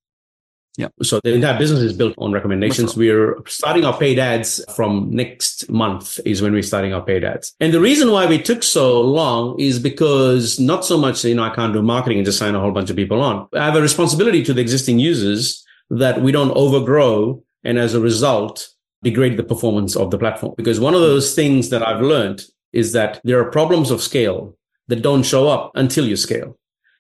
Yeah. 0.77 0.89
So 1.03 1.21
the 1.25 1.33
entire 1.33 1.59
business 1.59 1.81
is 1.81 1.95
built 1.95 2.15
on 2.19 2.33
recommendations. 2.33 2.97
We're 2.97 3.37
starting 3.47 3.85
our 3.85 3.97
paid 3.97 4.19
ads 4.19 4.63
from 4.75 5.11
next 5.11 5.71
month 5.71 6.21
is 6.27 6.43
when 6.43 6.53
we're 6.53 6.63
starting 6.63 6.93
our 6.93 7.03
paid 7.03 7.25
ads. 7.25 7.55
And 7.61 7.73
the 7.73 7.81
reason 7.81 8.11
why 8.11 8.27
we 8.27 8.39
took 8.41 8.63
so 8.63 9.01
long 9.01 9.59
is 9.59 9.79
because 9.79 10.61
not 10.61 10.85
so 10.85 10.99
much, 10.99 11.25
you 11.25 11.35
know, 11.35 11.45
I 11.45 11.55
can't 11.55 11.73
do 11.73 11.83
marketing 11.83 12.19
and 12.19 12.27
just 12.27 12.39
sign 12.39 12.55
a 12.55 12.61
whole 12.61 12.73
bunch 12.73 12.91
of 12.91 12.97
people 12.97 13.23
on. 13.23 13.49
I 13.55 13.65
have 13.65 13.77
a 13.77 13.81
responsibility 13.81 14.43
to 14.45 14.53
the 14.53 14.61
existing 14.61 14.99
users 14.99 15.65
that 15.91 16.21
we 16.21 16.33
don't 16.33 16.51
overgrow. 16.51 17.43
And 17.65 17.79
as 17.79 17.95
a 17.95 18.01
result, 18.01 18.69
degrade 19.03 19.37
the 19.37 19.43
performance 19.43 19.97
of 19.97 20.11
the 20.11 20.19
platform. 20.19 20.55
Because 20.57 20.79
one 20.79 20.95
of 20.95 21.01
those 21.01 21.35
things 21.35 21.71
that 21.71 21.87
I've 21.87 22.03
learned 22.03 22.45
is 22.73 22.93
that 22.93 23.21
there 23.25 23.41
are 23.41 23.51
problems 23.51 23.91
of 23.91 24.03
scale 24.03 24.57
that 24.89 25.03
don't 25.03 25.23
show 25.23 25.49
up 25.49 25.73
until 25.75 26.07
you 26.07 26.17
scale. 26.17 26.59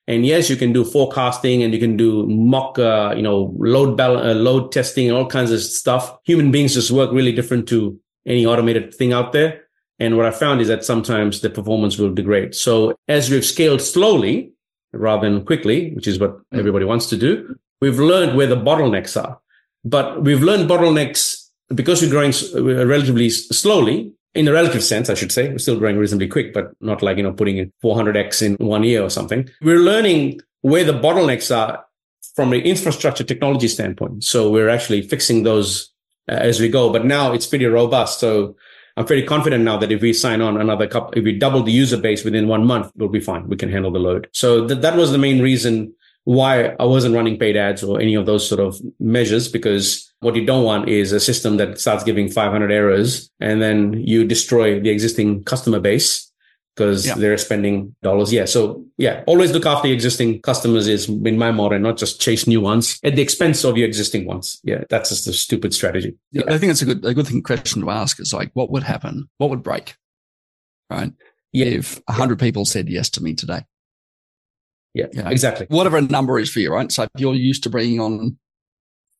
And 0.08 0.24
yes, 0.24 0.48
you 0.48 0.56
can 0.56 0.72
do 0.72 0.84
forecasting 0.84 1.62
and 1.62 1.74
you 1.74 1.80
can 1.80 1.96
do 1.96 2.26
mock, 2.26 2.78
uh, 2.78 3.12
you 3.16 3.22
know, 3.22 3.54
load 3.58 3.96
bal- 3.96 4.18
uh, 4.18 4.34
load 4.34 4.70
testing 4.70 5.08
and 5.08 5.16
all 5.16 5.26
kinds 5.26 5.50
of 5.50 5.60
stuff. 5.60 6.16
Human 6.24 6.52
beings 6.52 6.74
just 6.74 6.90
work 6.90 7.10
really 7.12 7.32
different 7.32 7.68
to 7.68 7.98
any 8.24 8.46
automated 8.46 8.94
thing 8.94 9.12
out 9.12 9.32
there. 9.32 9.62
And 9.98 10.16
what 10.16 10.26
I 10.26 10.30
found 10.30 10.60
is 10.60 10.68
that 10.68 10.84
sometimes 10.84 11.40
the 11.40 11.50
performance 11.50 11.98
will 11.98 12.12
degrade. 12.12 12.54
So 12.54 12.94
as 13.08 13.30
we've 13.30 13.44
scaled 13.44 13.80
slowly 13.80 14.52
rather 14.92 15.28
than 15.28 15.44
quickly, 15.44 15.92
which 15.94 16.06
is 16.06 16.20
what 16.20 16.36
mm. 16.36 16.58
everybody 16.58 16.84
wants 16.84 17.06
to 17.06 17.16
do, 17.16 17.58
we've 17.80 17.98
learned 17.98 18.36
where 18.36 18.46
the 18.46 18.56
bottlenecks 18.56 19.20
are. 19.20 19.40
But 19.84 20.22
we've 20.22 20.42
learned 20.42 20.68
bottlenecks 20.68 21.48
because 21.74 22.02
we're 22.02 22.10
growing 22.10 22.32
relatively 22.88 23.30
slowly 23.30 24.12
in 24.36 24.48
a 24.48 24.52
relative 24.52 24.84
sense, 24.84 25.10
I 25.10 25.14
should 25.14 25.32
say. 25.32 25.48
We're 25.48 25.58
still 25.58 25.78
growing 25.78 25.96
reasonably 25.96 26.28
quick, 26.28 26.52
but 26.52 26.72
not 26.80 27.02
like, 27.02 27.16
you 27.16 27.22
know, 27.22 27.32
putting 27.32 27.58
in 27.58 27.72
400x 27.82 28.42
in 28.42 28.66
one 28.66 28.84
year 28.84 29.02
or 29.02 29.10
something. 29.10 29.48
We're 29.62 29.78
learning 29.78 30.40
where 30.60 30.84
the 30.84 30.92
bottlenecks 30.92 31.54
are 31.54 31.84
from 32.34 32.52
an 32.52 32.60
infrastructure 32.60 33.24
technology 33.24 33.68
standpoint. 33.68 34.24
So 34.24 34.50
we're 34.50 34.68
actually 34.68 35.02
fixing 35.02 35.42
those 35.42 35.92
uh, 36.28 36.34
as 36.34 36.60
we 36.60 36.68
go, 36.68 36.92
but 36.92 37.04
now 37.04 37.32
it's 37.32 37.46
pretty 37.46 37.66
robust. 37.66 38.20
So 38.20 38.56
I'm 38.96 39.06
pretty 39.06 39.26
confident 39.26 39.64
now 39.64 39.76
that 39.78 39.92
if 39.92 40.02
we 40.02 40.12
sign 40.12 40.40
on 40.40 40.60
another 40.60 40.86
couple, 40.86 41.12
if 41.18 41.24
we 41.24 41.38
double 41.38 41.62
the 41.62 41.72
user 41.72 41.96
base 41.96 42.24
within 42.24 42.48
one 42.48 42.64
month, 42.64 42.90
we'll 42.96 43.08
be 43.08 43.20
fine. 43.20 43.48
We 43.48 43.56
can 43.56 43.70
handle 43.70 43.90
the 43.90 43.98
load. 43.98 44.28
So 44.32 44.66
th- 44.66 44.80
that 44.80 44.96
was 44.96 45.12
the 45.12 45.18
main 45.18 45.40
reason 45.42 45.94
why 46.24 46.74
I 46.80 46.84
wasn't 46.84 47.14
running 47.14 47.38
paid 47.38 47.56
ads 47.56 47.84
or 47.84 48.00
any 48.00 48.14
of 48.14 48.26
those 48.26 48.48
sort 48.48 48.60
of 48.60 48.80
measures 48.98 49.48
because 49.48 50.05
what 50.20 50.34
you 50.34 50.44
don't 50.44 50.64
want 50.64 50.88
is 50.88 51.12
a 51.12 51.20
system 51.20 51.56
that 51.58 51.78
starts 51.78 52.04
giving 52.04 52.28
500 52.30 52.72
errors 52.72 53.30
and 53.40 53.60
then 53.60 53.92
you 53.92 54.24
destroy 54.24 54.80
the 54.80 54.90
existing 54.90 55.44
customer 55.44 55.80
base 55.80 56.32
because 56.74 57.06
yeah. 57.06 57.14
they're 57.14 57.38
spending 57.38 57.94
dollars. 58.02 58.32
Yeah. 58.32 58.44
So 58.44 58.84
yeah, 58.98 59.24
always 59.26 59.52
look 59.52 59.66
after 59.66 59.88
existing 59.88 60.42
customers 60.42 60.86
is 60.88 61.08
in 61.08 61.38
my 61.38 61.50
model, 61.50 61.78
not 61.78 61.96
just 61.96 62.20
chase 62.20 62.46
new 62.46 62.60
ones 62.60 62.98
at 63.02 63.16
the 63.16 63.22
expense 63.22 63.64
of 63.64 63.76
your 63.76 63.86
existing 63.86 64.26
ones. 64.26 64.60
Yeah. 64.62 64.84
That's 64.90 65.08
just 65.08 65.26
a 65.26 65.32
stupid 65.32 65.72
strategy. 65.74 66.16
Yeah. 66.32 66.42
I 66.48 66.58
think 66.58 66.72
it's 66.72 66.82
a 66.82 66.86
good, 66.86 67.04
a 67.04 67.14
good 67.14 67.26
thing 67.26 67.42
question 67.42 67.82
to 67.82 67.90
ask 67.90 68.20
is 68.20 68.34
like, 68.34 68.50
what 68.54 68.70
would 68.70 68.82
happen? 68.82 69.28
What 69.38 69.50
would 69.50 69.62
break? 69.62 69.96
Right. 70.90 71.12
Yeah. 71.52 71.66
If 71.66 72.00
a 72.08 72.12
hundred 72.12 72.40
yeah. 72.40 72.46
people 72.46 72.64
said 72.64 72.88
yes 72.88 73.08
to 73.10 73.22
me 73.22 73.34
today. 73.34 73.62
Yeah, 74.96 75.06
know, 75.12 75.28
exactly. 75.28 75.66
Whatever 75.68 75.98
a 75.98 76.02
number 76.02 76.38
is 76.38 76.50
for 76.50 76.60
you, 76.60 76.72
right? 76.72 76.90
So 76.90 77.02
if 77.02 77.10
you're 77.18 77.34
used 77.34 77.62
to 77.64 77.70
bringing 77.70 78.00
on 78.00 78.38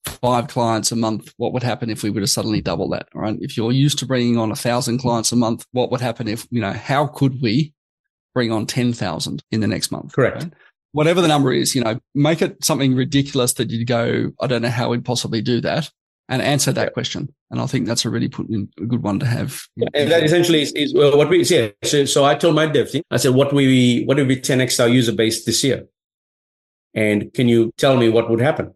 five 0.09 0.49
clients 0.49 0.93
a 0.93 0.97
month, 0.97 1.33
what 1.37 1.53
would 1.53 1.63
happen 1.63 1.91
if 1.91 2.03
we 2.03 2.11
were 2.11 2.21
to 2.21 2.27
suddenly 2.27 2.61
double 2.61 2.89
that, 2.91 3.09
right? 3.15 3.37
If 3.41 3.57
you're 3.57 3.73
used 3.73 3.99
to 4.01 4.07
bringing 4.07 4.39
on 4.39 4.51
a 4.51 4.57
thousand 4.57 4.99
clients 4.99 5.33
a 5.33 5.37
month, 5.37 5.67
what 5.73 5.91
would 5.91 6.01
happen 6.01 6.29
if, 6.29 6.47
you 6.51 6.61
know, 6.61 6.73
how 6.73 7.07
could 7.07 7.41
we 7.41 7.75
bring 8.35 8.53
on 8.53 8.67
10,000 8.67 9.43
in 9.51 9.61
the 9.61 9.67
next 9.67 9.91
month? 9.91 10.13
Correct. 10.13 10.43
Right? 10.43 10.53
Whatever 10.93 11.21
the 11.21 11.29
number 11.29 11.53
is, 11.53 11.75
you 11.75 11.83
know, 11.83 12.01
make 12.15 12.41
it 12.41 12.65
something 12.65 12.95
ridiculous 12.95 13.55
that 13.55 13.71
you'd 13.71 13.87
go, 13.87 14.33
I 14.41 14.47
don't 14.47 14.63
know 14.63 14.71
how 14.71 14.91
we'd 14.91 15.05
possibly 15.05 15.43
do 15.43 15.61
that 15.61 15.91
and 16.29 16.43
answer 16.43 16.73
that 16.73 16.93
question. 16.93 17.33
And 17.51 17.61
I 17.61 17.67
think 17.67 17.87
that's 17.87 18.05
a 18.05 18.11
really 18.11 18.29
put 18.29 18.49
in, 18.49 18.69
a 18.79 18.85
good 18.85 19.03
one 19.03 19.19
to 19.21 19.27
have. 19.27 19.63
Yeah, 19.77 19.89
and 19.95 20.11
that 20.11 20.25
essentially 20.25 20.63
is, 20.63 20.73
is 20.73 20.95
what 20.95 21.29
we 21.29 21.45
yeah. 21.45 21.69
So, 21.85 22.05
so 22.05 22.25
I 22.25 22.35
told 22.35 22.55
my 22.55 22.67
dev 22.67 22.91
team, 22.91 23.03
I 23.11 23.19
said, 23.19 23.35
what 23.35 23.53
we 23.53 24.05
what 24.05 24.19
if 24.19 24.27
we 24.27 24.41
10x 24.41 24.81
our 24.81 24.89
user 24.89 25.13
base 25.13 25.45
this 25.45 25.63
year? 25.63 25.87
And 26.95 27.33
can 27.35 27.47
you 27.47 27.73
tell 27.77 27.97
me 27.97 28.09
what 28.09 28.29
would 28.31 28.41
happen? 28.41 28.73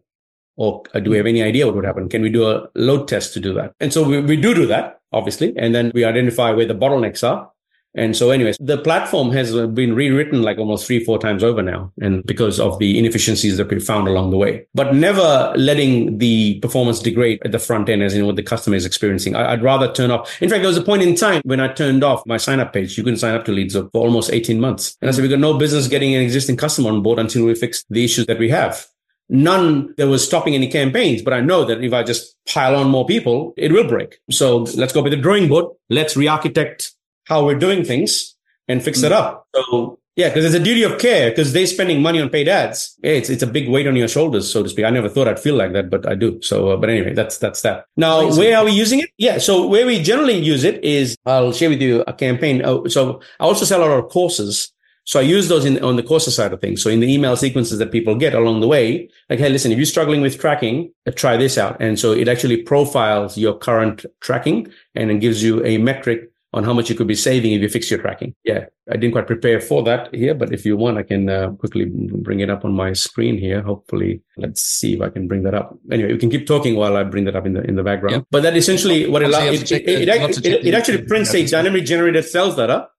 Or 0.61 0.83
uh, 0.93 0.99
do 0.99 1.09
we 1.09 1.17
have 1.17 1.25
any 1.25 1.41
idea 1.41 1.65
what 1.65 1.75
would 1.75 1.85
happen? 1.85 2.07
Can 2.07 2.21
we 2.21 2.29
do 2.29 2.47
a 2.47 2.69
load 2.75 3.07
test 3.07 3.33
to 3.33 3.39
do 3.39 3.51
that? 3.55 3.73
And 3.79 3.91
so 3.91 4.07
we, 4.07 4.21
we 4.21 4.35
do 4.35 4.53
do 4.53 4.67
that, 4.67 5.01
obviously. 5.11 5.57
And 5.57 5.73
then 5.73 5.91
we 5.95 6.05
identify 6.05 6.51
where 6.51 6.67
the 6.67 6.75
bottlenecks 6.75 7.27
are. 7.27 7.49
And 7.95 8.15
so, 8.15 8.29
anyways, 8.29 8.57
the 8.59 8.77
platform 8.77 9.31
has 9.31 9.53
been 9.69 9.95
rewritten 9.95 10.43
like 10.43 10.59
almost 10.59 10.85
three, 10.85 11.03
four 11.03 11.17
times 11.17 11.43
over 11.43 11.63
now. 11.63 11.91
And 11.99 12.23
because 12.27 12.59
of 12.59 12.77
the 12.77 12.99
inefficiencies 12.99 13.57
that 13.57 13.69
we 13.69 13.79
found 13.79 14.07
along 14.07 14.29
the 14.29 14.37
way, 14.37 14.67
but 14.75 14.93
never 14.93 15.51
letting 15.57 16.19
the 16.19 16.59
performance 16.59 16.99
degrade 16.99 17.41
at 17.43 17.51
the 17.51 17.59
front 17.59 17.89
end 17.89 18.03
as 18.03 18.13
in 18.13 18.27
what 18.27 18.35
the 18.35 18.43
customer 18.43 18.75
is 18.75 18.85
experiencing. 18.85 19.35
I, 19.35 19.55
would 19.55 19.63
rather 19.63 19.91
turn 19.91 20.11
off. 20.11 20.39
In 20.43 20.47
fact, 20.47 20.61
there 20.61 20.69
was 20.69 20.77
a 20.77 20.83
point 20.83 21.01
in 21.01 21.15
time 21.15 21.41
when 21.43 21.59
I 21.59 21.73
turned 21.73 22.03
off 22.03 22.23
my 22.27 22.37
sign 22.37 22.59
up 22.59 22.71
page. 22.71 22.99
You 22.99 23.03
couldn't 23.03 23.19
sign 23.19 23.33
up 23.33 23.45
to 23.45 23.51
leads 23.51 23.75
for 23.75 23.89
almost 23.95 24.31
18 24.31 24.59
months. 24.59 24.95
And 25.01 25.09
I 25.09 25.11
said, 25.11 25.23
we 25.23 25.27
got 25.27 25.39
no 25.39 25.57
business 25.57 25.87
getting 25.87 26.13
an 26.13 26.21
existing 26.21 26.57
customer 26.57 26.91
on 26.91 27.01
board 27.01 27.17
until 27.17 27.45
we 27.45 27.55
fix 27.55 27.83
the 27.89 28.05
issues 28.05 28.27
that 28.27 28.37
we 28.37 28.49
have 28.49 28.87
none 29.31 29.93
that 29.97 30.07
was 30.07 30.23
stopping 30.23 30.53
any 30.53 30.67
campaigns. 30.67 31.23
But 31.23 31.33
I 31.33 31.39
know 31.39 31.65
that 31.65 31.83
if 31.83 31.93
I 31.93 32.03
just 32.03 32.35
pile 32.47 32.75
on 32.75 32.89
more 32.89 33.05
people, 33.07 33.53
it 33.57 33.71
will 33.71 33.87
break. 33.87 34.19
So 34.29 34.57
let's 34.75 34.93
go 34.93 35.01
with 35.01 35.13
the 35.13 35.17
drawing 35.17 35.47
board. 35.47 35.65
Let's 35.89 36.15
re-architect 36.15 36.91
how 37.25 37.45
we're 37.45 37.57
doing 37.57 37.83
things 37.83 38.35
and 38.67 38.83
fix 38.83 38.99
mm. 38.99 39.05
it 39.05 39.11
up. 39.11 39.47
So 39.55 39.97
yeah, 40.17 40.27
because 40.27 40.43
it's 40.43 40.55
a 40.55 40.59
duty 40.59 40.83
of 40.83 40.99
care 40.99 41.29
because 41.29 41.53
they're 41.53 41.65
spending 41.65 42.01
money 42.01 42.19
on 42.19 42.29
paid 42.29 42.49
ads. 42.49 42.97
It's 43.01 43.29
it's 43.29 43.41
a 43.41 43.47
big 43.47 43.69
weight 43.69 43.87
on 43.87 43.95
your 43.95 44.09
shoulders, 44.09 44.51
so 44.51 44.61
to 44.61 44.67
speak. 44.67 44.83
I 44.83 44.89
never 44.89 45.07
thought 45.07 45.29
I'd 45.29 45.39
feel 45.39 45.55
like 45.55 45.71
that, 45.71 45.89
but 45.89 46.05
I 46.07 46.15
do. 46.15 46.41
So, 46.41 46.71
uh, 46.71 46.77
but 46.77 46.89
anyway, 46.89 47.13
that's 47.13 47.37
that's 47.37 47.61
that. 47.61 47.85
Now, 47.95 48.19
Amazing. 48.19 48.39
where 48.43 48.57
are 48.57 48.65
we 48.65 48.73
using 48.73 48.99
it? 48.99 49.09
Yeah, 49.17 49.37
so 49.37 49.65
where 49.67 49.85
we 49.85 50.03
generally 50.03 50.37
use 50.37 50.65
it 50.65 50.83
is 50.83 51.15
I'll 51.25 51.53
share 51.53 51.69
with 51.69 51.81
you 51.81 52.03
a 52.07 52.13
campaign. 52.13 52.61
Oh, 52.65 52.87
so 52.87 53.21
I 53.39 53.45
also 53.45 53.63
sell 53.63 53.81
a 53.81 53.87
lot 53.87 54.03
of 54.03 54.09
courses. 54.09 54.73
So 55.03 55.19
I 55.19 55.23
use 55.23 55.47
those 55.47 55.65
in, 55.65 55.83
on 55.83 55.95
the 55.95 56.03
courses 56.03 56.35
side 56.35 56.53
of 56.53 56.61
things. 56.61 56.81
So 56.81 56.89
in 56.89 56.99
the 56.99 57.11
email 57.11 57.35
sequences 57.35 57.79
that 57.79 57.91
people 57.91 58.15
get 58.15 58.33
along 58.33 58.61
the 58.61 58.67
way, 58.67 59.09
like, 59.29 59.39
hey, 59.39 59.49
listen, 59.49 59.71
if 59.71 59.77
you're 59.77 59.85
struggling 59.85 60.21
with 60.21 60.39
tracking, 60.39 60.93
uh, 61.07 61.11
try 61.11 61.37
this 61.37 61.57
out. 61.57 61.77
And 61.81 61.99
so 61.99 62.11
it 62.11 62.27
actually 62.27 62.57
profiles 62.57 63.37
your 63.37 63.57
current 63.57 64.05
tracking 64.19 64.71
and 64.95 65.09
it 65.09 65.19
gives 65.19 65.43
you 65.43 65.63
a 65.65 65.77
metric 65.77 66.31
on 66.53 66.65
how 66.65 66.73
much 66.73 66.89
you 66.89 66.95
could 66.95 67.07
be 67.07 67.15
saving 67.15 67.53
if 67.53 67.61
you 67.61 67.69
fix 67.69 67.89
your 67.89 67.99
tracking. 68.01 68.35
Yeah, 68.43 68.65
I 68.89 68.97
didn't 68.97 69.13
quite 69.13 69.25
prepare 69.25 69.61
for 69.61 69.83
that 69.83 70.13
here, 70.13 70.33
but 70.35 70.53
if 70.53 70.65
you 70.65 70.75
want, 70.75 70.97
I 70.97 71.03
can 71.03 71.29
uh, 71.29 71.51
quickly 71.51 71.85
bring 71.85 72.41
it 72.41 72.49
up 72.49 72.65
on 72.65 72.73
my 72.73 72.91
screen 72.91 73.37
here. 73.37 73.61
Hopefully, 73.61 74.21
let's 74.35 74.61
see 74.61 74.95
if 74.95 75.01
I 75.01 75.09
can 75.09 75.29
bring 75.29 75.43
that 75.43 75.53
up. 75.53 75.77
Anyway, 75.89 76.11
we 76.11 76.19
can 76.19 76.29
keep 76.29 76.45
talking 76.45 76.75
while 76.75 76.97
I 76.97 77.03
bring 77.03 77.23
that 77.23 77.37
up 77.37 77.45
in 77.45 77.53
the 77.53 77.61
in 77.61 77.75
the 77.75 77.83
background. 77.83 78.15
Yeah. 78.15 78.21
But 78.31 78.43
that 78.43 78.57
essentially 78.57 79.07
what 79.07 79.21
it 79.21 79.29
allows 79.29 79.61
it, 79.61 79.71
it, 79.71 79.87
it, 79.87 80.09
it, 80.45 80.67
it 80.67 80.73
actually 80.73 81.03
prints 81.03 81.33
a 81.33 81.47
dynamic 81.47 81.85
generated 81.85 82.25
sales 82.25 82.57
data 82.57 82.89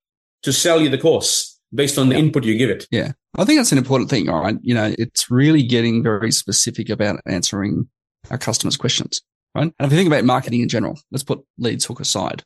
to 0.45 0.53
sell 0.53 0.81
you 0.81 0.89
the 0.89 0.99
course 0.99 1.52
based 1.75 1.99
on 1.99 2.09
the 2.09 2.15
yeah. 2.15 2.21
input 2.21 2.45
you 2.45 2.57
give 2.57 2.71
it. 2.71 2.87
Yeah. 2.91 3.13
I 3.37 3.45
think 3.45 3.59
that's 3.59 3.73
an 3.73 3.79
important 3.79 4.11
thing. 4.11 4.29
All 4.29 4.41
right. 4.41 4.57
You 4.63 4.75
know, 4.75 4.95
it's 4.99 5.31
really 5.31 5.63
getting 5.63 6.03
very 6.03 6.33
specific 6.33 6.91
about 6.91 7.21
answering 7.27 7.89
our 8.31 8.39
customers' 8.39 8.77
questions. 8.77 9.23
Right. 9.55 9.73
And 9.79 9.87
if 9.87 9.91
you 9.93 9.99
think 9.99 10.09
about 10.09 10.25
marketing 10.25 10.61
in 10.61 10.69
general, 10.69 10.99
let's 11.11 11.25
put 11.25 11.45
LeadsHook 11.61 12.01
aside 12.01 12.43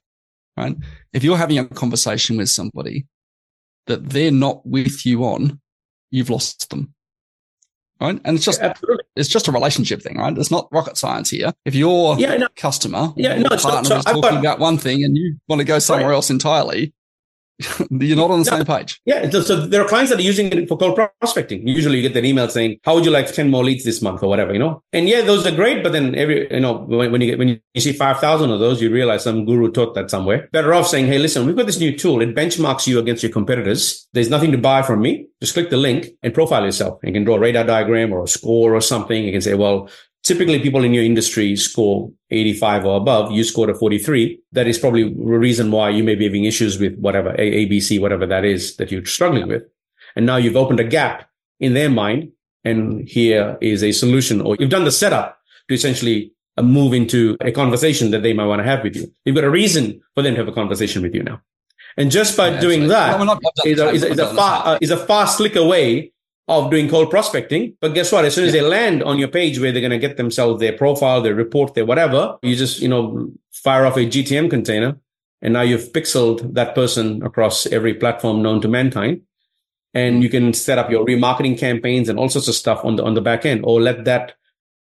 right? 0.57 0.77
If 1.13 1.25
you're 1.25 1.37
having 1.37 1.59
a 1.59 1.67
conversation 1.67 2.37
with 2.37 2.49
somebody 2.49 3.07
that 3.87 4.09
they're 4.09 4.31
not 4.31 4.67
with 4.67 5.05
you 5.07 5.25
on, 5.25 5.61
you've 6.11 6.31
lost 6.31 6.71
them. 6.71 6.95
Right. 8.01 8.21
And 8.25 8.37
it's 8.37 8.45
just, 8.45 8.61
yeah, 8.61 8.75
it's 9.15 9.29
just 9.29 9.49
a 9.49 9.53
relationship 9.53 10.03
thing, 10.03 10.19
right? 10.19 10.37
It's 10.37 10.51
not 10.51 10.69
rocket 10.71 10.99
science 10.99 11.31
here. 11.31 11.53
If 11.65 11.75
your 11.75 12.19
yeah, 12.19 12.37
no, 12.37 12.49
customer, 12.55 13.15
yeah, 13.17 13.39
no, 13.39 13.49
partner 13.49 13.85
so, 13.85 13.89
so 13.89 13.97
is 13.97 14.05
talking 14.05 14.21
got, 14.21 14.39
about 14.41 14.59
one 14.59 14.77
thing 14.77 15.03
and 15.03 15.17
you 15.17 15.37
want 15.49 15.61
to 15.61 15.65
go 15.65 15.79
somewhere 15.79 16.11
right. 16.11 16.15
else 16.15 16.29
entirely, 16.29 16.93
You're 17.91 18.17
not 18.17 18.31
on 18.31 18.43
the 18.43 18.51
no, 18.51 18.57
same 18.59 18.65
page. 18.67 19.01
Yeah. 19.07 19.31
So, 19.31 19.41
so, 19.41 19.67
there 19.67 19.81
are 19.83 19.89
clients 19.89 20.11
that 20.11 20.19
are 20.19 20.23
using 20.23 20.53
it 20.53 20.69
for 20.69 20.77
cold 20.77 20.99
prospecting. 21.21 21.67
Usually 21.67 22.01
you 22.01 22.09
get 22.09 22.17
an 22.17 22.25
email 22.25 22.49
saying, 22.49 22.79
how 22.85 22.95
would 22.95 23.05
you 23.05 23.11
like 23.11 23.33
10 23.33 23.51
more 23.51 23.65
leads 23.65 23.85
this 23.85 24.03
month 24.03 24.23
or 24.23 24.29
whatever, 24.29 24.53
you 24.53 24.59
know? 24.59 24.83
And 24.93 25.09
yeah, 25.09 25.23
those 25.23 25.47
are 25.47 25.55
great. 25.55 25.83
But 25.83 25.93
then 25.93 26.15
every, 26.15 26.53
you 26.53 26.61
know, 26.61 26.75
when, 26.75 27.13
when 27.13 27.21
you 27.23 27.29
get, 27.29 27.39
when 27.39 27.49
you 27.49 27.81
see 27.81 27.93
5,000 27.93 28.51
of 28.51 28.61
those, 28.61 28.83
you 28.83 28.91
realize 28.91 29.25
some 29.25 29.47
guru 29.47 29.71
taught 29.71 29.95
that 29.95 30.11
somewhere. 30.11 30.49
Better 30.53 30.75
off 30.75 30.87
saying, 30.87 31.07
Hey, 31.07 31.19
listen, 31.19 31.47
we've 31.47 31.57
got 31.57 31.67
this 31.67 31.81
new 31.81 31.97
tool. 31.97 32.21
It 32.21 32.35
benchmarks 32.35 32.87
you 32.87 32.99
against 32.99 33.23
your 33.23 33.33
competitors. 33.33 34.07
There's 34.13 34.31
nothing 34.31 34.53
to 34.53 34.59
buy 34.59 34.83
from 34.83 35.01
me. 35.01 35.27
Just 35.41 35.55
click 35.55 35.71
the 35.71 35.79
link 35.79 36.09
and 36.23 36.35
profile 36.35 36.65
yourself. 36.65 37.01
You 37.03 37.13
can 37.13 37.25
draw 37.25 37.37
a 37.37 37.41
radar 37.41 37.65
diagram 37.65 38.13
or 38.13 38.25
a 38.25 38.29
score 38.29 38.75
or 38.75 38.81
something. 38.83 39.25
You 39.25 39.33
can 39.33 39.41
say, 39.41 39.55
well, 39.55 39.89
typically 40.27 40.59
people 40.59 40.83
in 40.83 40.93
your 40.93 41.05
industry 41.05 41.55
score 41.55 42.11
85 42.31 42.85
or 42.85 42.97
above, 42.97 43.31
you 43.31 43.45
scored 43.45 43.71
a 43.71 43.75
43. 43.75 44.41
That 44.53 44.67
is 44.67 44.77
probably 44.77 45.05
the 45.05 45.39
reason 45.39 45.71
why 45.71 45.91
you 45.91 46.03
may 46.03 46.17
be 46.17 46.25
having 46.25 46.45
issues 46.45 46.81
with 46.81 46.99
whatever, 46.99 47.35
A, 47.39 47.67
B, 47.67 47.81
C, 47.81 48.01
whatever 48.01 48.27
that 48.27 48.45
is 48.45 48.77
that 48.77 48.91
you're 48.91 49.05
struggling 49.07 49.47
with. 49.47 49.63
And 50.17 50.27
now 50.27 50.37
you've 50.37 50.57
opened 50.57 50.81
a 50.81 50.85
gap 50.85 51.31
in 51.61 51.75
their 51.75 51.89
mind. 51.89 52.33
And 52.65 53.09
here 53.09 53.57
is 53.61 53.85
a 53.85 53.93
solution, 53.93 54.41
or 54.41 54.57
you've 54.59 54.71
done 54.71 54.83
the 54.83 54.91
setup 54.91 55.39
to 55.69 55.75
essentially 55.75 56.33
uh, 56.57 56.63
move 56.63 56.95
into 56.95 57.37
a 57.41 57.53
conversation 57.53 58.11
that 58.11 58.25
they 58.25 58.33
might 58.33 58.47
want 58.47 58.59
to 58.59 58.65
have 58.65 58.83
with 58.83 58.97
you. 58.97 59.07
You've 59.25 59.37
got 59.37 59.45
a 59.45 59.51
reason 59.51 60.03
for 60.17 60.23
them 60.23 60.35
to 60.35 60.41
have 60.41 60.49
a 60.49 60.53
conversation 60.53 61.01
with 61.03 61.15
you 61.15 61.23
now. 61.23 61.41
And 61.97 62.11
just 62.11 62.37
by 62.37 62.49
yeah, 62.49 62.61
doing 62.61 62.89
that 62.89 63.21
is 63.65 63.79
a, 63.79 63.89
is 63.91 64.03
a, 64.03 64.09
is 64.09 64.19
a 64.19 64.35
far, 64.35 64.67
uh, 64.67 64.79
is 64.81 64.91
a 64.91 64.97
far 64.97 65.29
slicker 65.29 65.65
way 65.65 66.13
of 66.49 66.71
doing 66.71 66.89
cold 66.89 67.11
prospecting. 67.11 67.77
But 67.81 67.95
guess 67.95 68.13
what? 68.13 68.25
As 68.25 68.35
soon 68.35 68.47
as 68.47 68.55
yeah. 68.55 68.63
they 68.63 68.69
land 68.69 69.03
on 69.03 69.19
your 69.19 69.29
page 69.29 69.59
where 69.59 69.73
they're 69.73 69.81
going 69.81 69.91
to 69.91 69.99
get 69.99 70.17
themselves 70.17 70.61
their 70.61 70.77
profile, 70.77 71.21
their 71.21 71.35
report, 71.35 71.75
their 71.75 71.87
whatever, 71.87 72.39
you 72.43 72.55
just, 72.55 72.81
you 72.81 72.89
know, 72.89 73.33
fire 73.53 73.85
off 73.85 73.97
a 73.97 74.07
GTM 74.07 74.49
container. 74.49 74.99
And 75.43 75.53
now 75.53 75.63
you've 75.63 75.93
pixeled 75.93 76.55
that 76.55 76.75
person 76.75 77.23
across 77.23 77.67
every 77.67 77.95
platform 77.95 78.43
known 78.43 78.61
to 78.63 78.69
mankind. 78.69 79.23
And 79.93 80.23
you 80.23 80.29
can 80.29 80.53
set 80.53 80.79
up 80.79 80.91
your 80.91 81.05
remarketing 81.05 81.59
campaigns 81.59 82.09
and 82.09 82.19
all 82.19 82.29
sorts 82.29 82.49
of 82.49 82.55
stuff 82.55 82.85
on 82.85 82.97
the, 82.97 83.05
on 83.05 83.15
the 83.15 83.21
back 83.21 83.45
end 83.45 83.63
or 83.65 83.81
let 83.81 84.05
that 84.05 84.35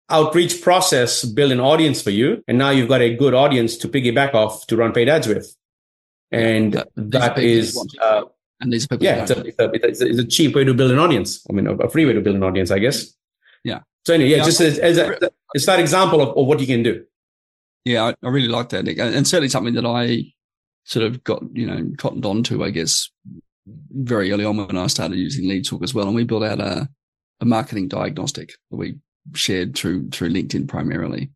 outreach 0.10 0.62
process 0.62 1.24
build 1.26 1.52
an 1.52 1.60
audience 1.60 2.02
for 2.02 2.12
you. 2.12 2.44
And 2.48 2.58
now 2.58 2.70
you've 2.70 2.90
got 2.90 3.02
a 3.02 3.16
good 3.16 3.34
audience 3.34 3.76
to 3.78 3.88
piggyback 3.88 4.34
off 4.34 4.66
to 4.68 4.78
run 4.78 4.92
paid 4.92 5.10
ads 5.10 5.28
with. 5.28 5.56
And 6.32 6.74
that, 6.74 6.90
that 6.96 7.40
is, 7.40 7.78
uh, 8.02 8.24
and 8.60 8.72
these 8.72 8.88
people. 8.88 9.04
Yeah, 9.04 9.24
it's 9.24 9.32
a, 9.32 9.40
it's, 9.46 9.60
a, 9.60 9.72
it's, 9.72 10.02
a, 10.02 10.08
it's 10.08 10.20
a, 10.20 10.26
cheap 10.26 10.56
way 10.56 10.64
to 10.64 10.74
build 10.74 10.92
an 10.92 11.00
audience. 11.00 11.46
I 11.50 11.54
mean, 11.54 11.68
a, 11.68 11.90
free 11.90 12.06
way 12.06 12.14
to 12.14 12.22
build 12.22 12.36
an 12.36 12.44
audience, 12.44 12.72
I 12.72 12.80
guess. 12.80 13.14
Yeah. 13.64 13.80
So 14.06 14.14
anyway, 14.14 14.32
yeah, 14.32 14.38
yeah 14.38 14.46
just 14.46 14.62
as, 14.62 14.80
as 14.80 14.98
a, 14.98 15.18
it's 15.54 15.66
that 15.66 15.80
example 15.80 16.22
of, 16.22 16.30
of 16.38 16.46
what 16.46 16.60
you 16.60 16.68
can 16.68 16.84
do. 16.84 17.06
Yeah, 17.86 18.06
I, 18.06 18.16
I 18.24 18.30
really 18.30 18.48
like 18.48 18.70
that, 18.70 18.84
Nik. 18.84 19.00
and 19.00 19.28
certainly 19.28 19.50
something 19.50 19.74
that 19.76 19.86
I 19.86 20.34
sort 20.84 21.06
of 21.06 21.24
got, 21.24 21.44
you 21.54 21.66
know, 21.66 21.92
cottoned 21.98 22.26
on 22.26 22.44
to, 22.44 22.64
I 22.64 22.70
guess, 22.70 23.10
very 23.92 24.32
early 24.32 24.46
on 24.46 24.58
when 24.58 24.78
I 24.78 24.88
started 24.88 25.18
using 25.18 25.46
LeadsHook 25.46 25.84
as 25.84 25.94
well. 25.94 26.08
And 26.08 26.16
we 26.16 26.24
built 26.24 26.44
out 26.44 26.60
a, 26.60 26.90
a 27.40 27.46
marketing 27.46 27.88
diagnostic 27.88 28.54
that 28.70 28.78
we 28.78 28.98
shared 29.34 29.76
through 29.76 30.10
through 30.10 30.30
LinkedIn 30.30 30.68
primarily. 30.68 31.32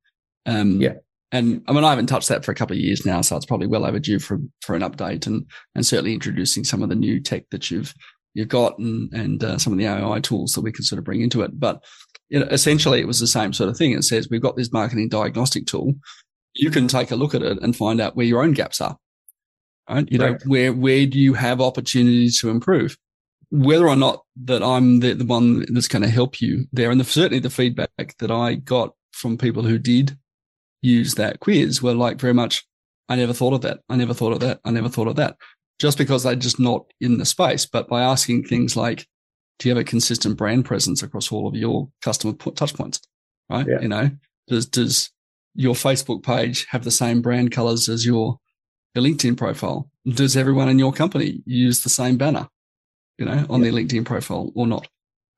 Um, 0.46 0.82
yeah. 0.82 0.96
And 1.34 1.64
I 1.68 1.74
mean, 1.74 1.84
I 1.84 1.90
haven't 1.90 2.06
touched 2.06 2.30
that 2.30 2.46
for 2.46 2.52
a 2.52 2.56
couple 2.56 2.76
of 2.76 2.80
years 2.80 3.08
now, 3.08 3.22
so 3.22 3.36
it's 3.36 3.48
probably 3.48 3.66
well 3.66 3.86
overdue 3.86 4.20
for 4.20 4.38
for 4.62 4.76
an 4.76 4.84
update 4.84 5.26
and 5.26 5.48
and 5.74 5.84
certainly 5.84 6.14
introducing 6.14 6.64
some 6.64 6.84
of 6.84 6.90
the 6.90 6.96
new 6.96 7.20
tech 7.20 7.50
that 7.50 7.72
you've 7.72 7.96
you've 8.36 8.50
got 8.50 8.78
and 8.78 9.12
and 9.14 9.44
uh, 9.44 9.58
some 9.58 9.74
of 9.74 9.80
the 9.80 9.88
AI 9.88 10.20
tools 10.20 10.54
that 10.54 10.62
we 10.62 10.72
can 10.72 10.86
sort 10.86 11.00
of 11.00 11.06
bring 11.06 11.22
into 11.22 11.42
it. 11.42 11.60
But 11.60 11.84
you 12.30 12.40
know, 12.40 12.46
essentially, 12.52 13.00
it 13.00 13.08
was 13.08 13.20
the 13.20 13.26
same 13.26 13.52
sort 13.52 13.72
of 13.72 13.76
thing. 13.76 13.94
It 13.94 14.04
says 14.04 14.28
we've 14.30 14.44
got 14.44 14.56
this 14.56 14.72
marketing 14.72 15.10
diagnostic 15.10 15.66
tool. 15.66 15.96
You 16.54 16.70
can 16.70 16.88
take 16.88 17.10
a 17.10 17.16
look 17.16 17.34
at 17.34 17.42
it 17.42 17.60
and 17.64 17.76
find 17.76 18.00
out 18.00 18.16
where 18.16 18.28
your 18.28 18.44
own 18.44 18.52
gaps 18.52 18.80
are. 18.80 18.96
Right? 19.90 20.08
You 20.12 20.20
right. 20.20 20.32
know, 20.34 20.38
where 20.46 20.72
where 20.72 21.08
do 21.08 21.20
you 21.20 21.34
have 21.34 21.62
opportunities 21.62 22.40
to 22.42 22.52
improve? 22.52 22.96
Whether 23.50 23.88
or 23.88 23.96
not 23.96 24.24
that 24.44 24.62
I'm 24.62 25.00
the, 25.00 25.14
the 25.14 25.26
one 25.26 25.66
that's 25.74 25.88
going 25.88 26.04
to 26.04 26.10
help 26.10 26.42
you 26.42 26.66
there, 26.72 26.92
and 26.92 27.00
the, 27.00 27.06
certainly 27.06 27.40
the 27.40 27.50
feedback 27.50 28.18
that 28.20 28.30
I 28.30 28.54
got 28.54 28.94
from 29.14 29.40
people 29.40 29.64
who 29.64 29.80
did 29.80 30.16
use 30.84 31.16
that 31.16 31.40
quiz 31.40 31.82
were 31.82 31.96
like 31.96 32.20
very 32.20 32.34
much, 32.34 32.64
I 33.10 33.16
never 33.16 33.34
thought 33.34 33.54
of 33.54 33.62
that. 33.62 33.80
I 33.90 33.96
never 33.96 34.14
thought 34.14 34.34
of 34.34 34.42
that. 34.42 34.60
I 34.64 34.70
never 34.70 34.90
thought 34.90 35.08
of 35.08 35.16
that. 35.16 35.38
Just 35.80 35.98
because 35.98 36.24
they're 36.24 36.36
just 36.36 36.60
not 36.60 36.86
in 37.02 37.18
the 37.18 37.26
space. 37.26 37.66
But 37.66 37.88
by 37.88 38.04
asking 38.04 38.44
things 38.44 38.78
like, 38.78 39.08
do 39.58 39.68
you 39.68 39.76
have 39.76 39.82
a 39.82 39.86
consistent 39.86 40.38
brand 40.38 40.66
presence 40.66 41.02
across 41.02 41.32
all 41.32 41.48
of 41.48 41.56
your 41.56 41.90
customer 42.02 42.34
touch 42.34 42.76
points? 42.76 43.02
Right. 43.50 43.66
Yeah. 43.68 43.82
You 43.82 43.88
know, 43.88 44.12
does, 44.48 44.66
does 44.66 45.10
your 45.56 45.74
Facebook 45.74 46.24
page 46.24 46.66
have 46.70 46.84
the 46.84 46.92
same 46.92 47.22
brand 47.22 47.52
colors 47.52 47.90
as 47.90 48.06
your, 48.06 48.40
your 48.94 49.04
LinkedIn 49.04 49.38
profile? 49.38 49.90
Does 50.08 50.36
everyone 50.36 50.70
in 50.70 50.80
your 50.80 50.94
company 50.94 51.42
use 51.46 51.84
the 51.84 51.90
same 51.90 52.18
banner, 52.18 52.50
you 53.18 53.26
know, 53.26 53.46
on 53.50 53.64
yeah. 53.64 53.72
their 53.72 53.80
LinkedIn 53.80 54.06
profile 54.06 54.52
or 54.56 54.68
not? 54.68 54.88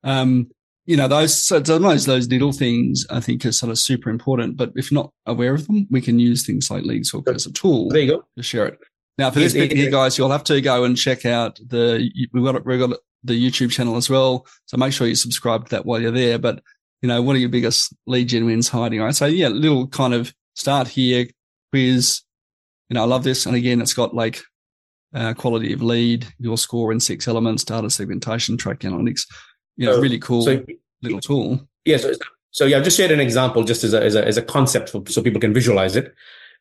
Um, 0.02 0.50
you 0.86 0.96
know, 0.96 1.08
those, 1.08 1.42
so 1.42 1.58
those, 1.58 2.06
those 2.06 2.28
little 2.28 2.52
things 2.52 3.04
I 3.10 3.20
think 3.20 3.44
are 3.44 3.52
sort 3.52 3.70
of 3.70 3.78
super 3.78 4.08
important. 4.08 4.56
But 4.56 4.72
if 4.76 4.92
not 4.92 5.12
aware 5.26 5.54
of 5.54 5.66
them, 5.66 5.86
we 5.90 6.00
can 6.00 6.18
use 6.18 6.46
things 6.46 6.70
like 6.70 6.84
LeadsHook 6.84 7.32
as 7.34 7.46
a 7.46 7.52
tool 7.52 7.88
there 7.90 8.02
you 8.02 8.12
go. 8.12 8.24
to 8.36 8.42
share 8.42 8.68
it. 8.68 8.78
Now, 9.18 9.30
for 9.30 9.40
this 9.40 9.54
bit 9.54 9.72
here, 9.72 9.90
guys, 9.90 10.16
you'll 10.16 10.30
have 10.30 10.44
to 10.44 10.60
go 10.60 10.84
and 10.84 10.96
check 10.96 11.24
out 11.24 11.58
the, 11.66 12.10
we've 12.32 12.44
got, 12.44 12.64
we've 12.64 12.78
got 12.78 12.98
the 13.24 13.50
YouTube 13.50 13.72
channel 13.72 13.96
as 13.96 14.08
well. 14.08 14.46
So 14.66 14.76
make 14.76 14.92
sure 14.92 15.06
you 15.06 15.14
subscribe 15.14 15.64
to 15.64 15.70
that 15.70 15.86
while 15.86 16.00
you're 16.00 16.12
there. 16.12 16.38
But, 16.38 16.62
you 17.02 17.08
know, 17.08 17.20
what 17.20 17.34
are 17.34 17.40
your 17.40 17.48
biggest 17.48 17.94
lead 18.06 18.28
gen 18.28 18.46
wins 18.46 18.68
hiding? 18.68 19.00
Right. 19.00 19.14
So 19.14 19.26
yeah, 19.26 19.48
little 19.48 19.88
kind 19.88 20.14
of 20.14 20.32
start 20.54 20.86
here, 20.86 21.26
quiz. 21.72 22.22
You 22.90 22.94
know, 22.94 23.02
I 23.02 23.06
love 23.06 23.24
this. 23.24 23.46
And 23.46 23.56
again, 23.56 23.80
it's 23.80 23.94
got 23.94 24.14
like, 24.14 24.42
uh, 25.14 25.32
quality 25.34 25.72
of 25.72 25.82
lead, 25.82 26.26
your 26.38 26.58
score 26.58 26.92
in 26.92 27.00
six 27.00 27.26
elements, 27.26 27.64
data 27.64 27.88
segmentation, 27.88 28.56
track 28.56 28.80
analytics 28.80 29.22
you 29.76 29.86
know, 29.86 29.94
so, 29.94 30.00
really 30.00 30.18
cool 30.18 30.42
so, 30.42 30.64
little 31.02 31.20
tool. 31.20 31.68
Yeah. 31.84 31.98
So, 31.98 32.12
so 32.50 32.64
yeah, 32.64 32.78
I've 32.78 32.84
just 32.84 32.96
shared 32.96 33.10
an 33.10 33.20
example 33.20 33.64
just 33.64 33.84
as 33.84 33.92
a, 33.92 34.02
as 34.02 34.14
a, 34.14 34.26
as 34.26 34.36
a 34.36 34.42
concept 34.42 34.88
for, 34.88 35.02
so 35.06 35.22
people 35.22 35.40
can 35.40 35.52
visualize 35.52 35.94
it. 35.96 36.14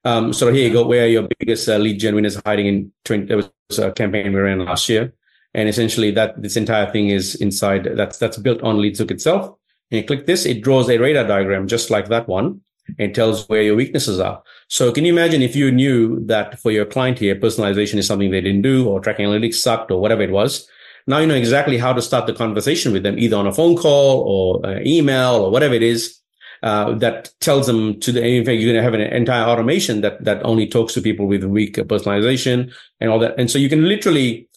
Um, 0.03 0.33
so 0.33 0.51
here 0.51 0.67
you 0.67 0.73
go, 0.73 0.85
where 0.85 1.07
your 1.07 1.27
biggest 1.39 1.67
uh, 1.67 1.77
lead 1.77 1.99
gen 1.99 2.15
winners 2.15 2.39
hiding 2.45 2.67
in 2.67 2.91
20, 3.05 3.25
there 3.25 3.37
was 3.37 3.79
a 3.79 3.91
campaign 3.91 4.33
we 4.33 4.39
ran 4.39 4.63
last 4.63 4.87
year. 4.87 5.13
And 5.53 5.69
essentially 5.69 6.11
that 6.11 6.41
this 6.41 6.57
entire 6.57 6.91
thing 6.91 7.09
is 7.09 7.35
inside 7.35 7.85
that's, 7.95 8.17
that's 8.17 8.37
built 8.37 8.61
on 8.61 8.77
LeadsHook 8.77 9.09
itself. 9.09 9.55
And 9.89 10.01
you 10.01 10.03
click 10.05 10.25
this, 10.25 10.45
it 10.45 10.61
draws 10.61 10.89
a 10.89 10.97
radar 10.97 11.25
diagram 11.25 11.67
just 11.67 11.89
like 11.89 12.09
that 12.09 12.27
one 12.27 12.61
and 12.99 13.15
tells 13.15 13.47
where 13.49 13.61
your 13.61 13.75
weaknesses 13.75 14.19
are. 14.19 14.43
So 14.67 14.91
can 14.91 15.05
you 15.05 15.13
imagine 15.13 15.41
if 15.41 15.55
you 15.55 15.71
knew 15.71 16.23
that 16.25 16.59
for 16.59 16.71
your 16.71 16.85
client 16.85 17.19
here, 17.19 17.35
personalization 17.35 17.95
is 17.95 18.05
something 18.05 18.31
they 18.31 18.41
didn't 18.41 18.61
do 18.61 18.87
or 18.87 18.99
tracking 18.99 19.27
analytics 19.27 19.55
sucked 19.55 19.91
or 19.91 20.01
whatever 20.01 20.21
it 20.21 20.31
was. 20.31 20.67
Now 21.07 21.19
you 21.19 21.27
know 21.27 21.35
exactly 21.35 21.77
how 21.77 21.93
to 21.93 22.01
start 22.01 22.25
the 22.27 22.33
conversation 22.33 22.91
with 22.91 23.03
them, 23.03 23.19
either 23.19 23.37
on 23.37 23.47
a 23.47 23.53
phone 23.53 23.75
call 23.75 24.21
or 24.21 24.65
uh, 24.65 24.79
email 24.85 25.35
or 25.35 25.51
whatever 25.51 25.73
it 25.73 25.83
is. 25.83 26.19
Uh, 26.63 26.95
that 26.95 27.29
tells 27.41 27.67
them 27.67 27.99
to 27.99 28.11
the, 28.11 28.25
in 28.25 28.43
fact, 28.43 28.57
you're 28.57 28.73
going 28.73 28.77
to 28.77 28.81
have 28.81 28.95
an 28.95 29.01
entire 29.01 29.43
automation 29.43 30.01
that, 30.01 30.23
that 30.23 30.43
only 30.43 30.65
talks 30.65 30.93
to 30.93 31.01
people 31.01 31.27
with 31.27 31.43
weak 31.43 31.75
personalization 31.75 32.73
and 32.99 33.11
all 33.11 33.19
that. 33.19 33.35
And 33.37 33.51
so 33.51 33.59
you 33.59 33.69
can 33.69 33.87
literally 33.87 34.47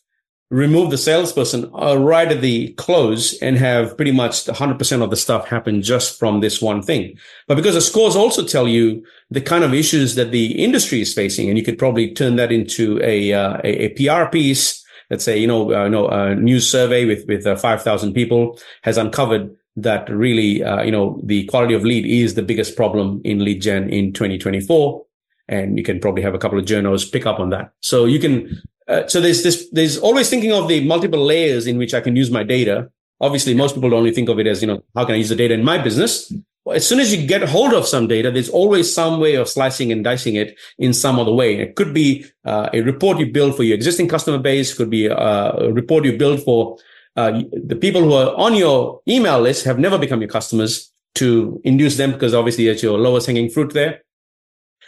remove 0.50 0.90
the 0.90 0.98
salesperson 0.98 1.70
uh, 1.74 1.96
right 1.98 2.32
at 2.32 2.40
the 2.40 2.72
close 2.74 3.38
and 3.42 3.58
have 3.58 3.96
pretty 3.96 4.12
much 4.12 4.46
100% 4.46 5.02
of 5.02 5.10
the 5.10 5.16
stuff 5.16 5.46
happen 5.46 5.82
just 5.82 6.18
from 6.18 6.40
this 6.40 6.62
one 6.62 6.82
thing. 6.82 7.18
But 7.46 7.56
because 7.56 7.74
the 7.74 7.82
scores 7.82 8.16
also 8.16 8.44
tell 8.44 8.66
you 8.66 9.04
the 9.30 9.42
kind 9.42 9.62
of 9.62 9.74
issues 9.74 10.14
that 10.14 10.30
the 10.30 10.62
industry 10.62 11.02
is 11.02 11.12
facing, 11.12 11.48
and 11.48 11.58
you 11.58 11.64
could 11.64 11.78
probably 11.78 12.14
turn 12.14 12.36
that 12.36 12.50
into 12.50 12.98
a, 13.02 13.32
uh, 13.32 13.58
a, 13.62 13.86
a, 13.86 13.88
PR 13.90 14.30
piece. 14.30 14.82
Let's 15.10 15.24
say, 15.24 15.38
you 15.38 15.46
know, 15.46 15.74
uh, 15.74 15.84
you 15.84 15.90
know, 15.90 16.08
a 16.08 16.34
news 16.34 16.68
survey 16.70 17.04
with, 17.04 17.26
with 17.26 17.46
uh, 17.46 17.56
5,000 17.56 18.12
people 18.12 18.58
has 18.82 18.98
uncovered 18.98 19.54
that 19.76 20.08
really, 20.10 20.62
uh, 20.62 20.82
you 20.82 20.90
know, 20.90 21.20
the 21.24 21.44
quality 21.44 21.74
of 21.74 21.84
lead 21.84 22.04
is 22.04 22.34
the 22.34 22.42
biggest 22.42 22.76
problem 22.76 23.20
in 23.24 23.44
lead 23.44 23.62
gen 23.62 23.88
in 23.88 24.12
2024. 24.12 25.04
And 25.48 25.78
you 25.78 25.84
can 25.84 25.98
probably 25.98 26.22
have 26.22 26.34
a 26.34 26.38
couple 26.38 26.58
of 26.58 26.66
journals 26.66 27.08
pick 27.08 27.24
up 27.24 27.40
on 27.40 27.50
that. 27.50 27.72
So 27.80 28.04
you 28.04 28.18
can 28.18 28.60
uh, 28.88 29.06
so 29.06 29.20
there's 29.20 29.42
this, 29.42 29.68
there's 29.70 29.98
always 29.98 30.30
thinking 30.30 30.52
of 30.52 30.66
the 30.66 30.84
multiple 30.86 31.22
layers 31.22 31.66
in 31.66 31.76
which 31.76 31.92
I 31.92 32.00
can 32.00 32.16
use 32.16 32.30
my 32.30 32.42
data. 32.42 32.90
Obviously, 33.20 33.52
most 33.54 33.74
people 33.74 33.94
only 33.94 34.12
think 34.12 34.28
of 34.28 34.38
it 34.38 34.46
as, 34.46 34.62
you 34.62 34.66
know, 34.66 34.82
how 34.96 35.04
can 35.04 35.14
I 35.14 35.18
use 35.18 35.28
the 35.28 35.36
data 35.36 35.54
in 35.54 35.62
my 35.62 35.76
business? 35.76 36.32
As 36.72 36.86
soon 36.86 37.00
as 37.00 37.14
you 37.14 37.26
get 37.26 37.42
hold 37.42 37.72
of 37.72 37.86
some 37.86 38.06
data, 38.06 38.30
there's 38.30 38.48
always 38.48 38.92
some 38.92 39.20
way 39.20 39.34
of 39.34 39.48
slicing 39.48 39.92
and 39.92 40.04
dicing 40.04 40.36
it 40.36 40.58
in 40.78 40.92
some 40.92 41.18
other 41.18 41.32
way. 41.32 41.58
It 41.58 41.76
could 41.76 41.94
be 41.94 42.24
uh, 42.44 42.68
a 42.72 42.82
report 42.82 43.18
you 43.18 43.32
build 43.32 43.56
for 43.56 43.62
your 43.62 43.74
existing 43.74 44.08
customer 44.08 44.38
base. 44.38 44.74
Could 44.74 44.90
be 44.90 45.08
uh, 45.08 45.52
a 45.52 45.72
report 45.72 46.04
you 46.04 46.16
build 46.16 46.42
for 46.42 46.78
uh, 47.16 47.42
the 47.52 47.76
people 47.76 48.02
who 48.02 48.12
are 48.12 48.34
on 48.36 48.54
your 48.54 49.00
email 49.08 49.40
list 49.40 49.64
have 49.64 49.78
never 49.78 49.98
become 49.98 50.20
your 50.20 50.30
customers 50.30 50.92
to 51.16 51.60
induce 51.64 51.96
them 51.96 52.12
because 52.12 52.32
obviously 52.32 52.68
it's 52.68 52.82
your 52.82 52.96
lowest 52.96 53.26
hanging 53.26 53.50
fruit 53.50 53.72
there. 53.72 54.02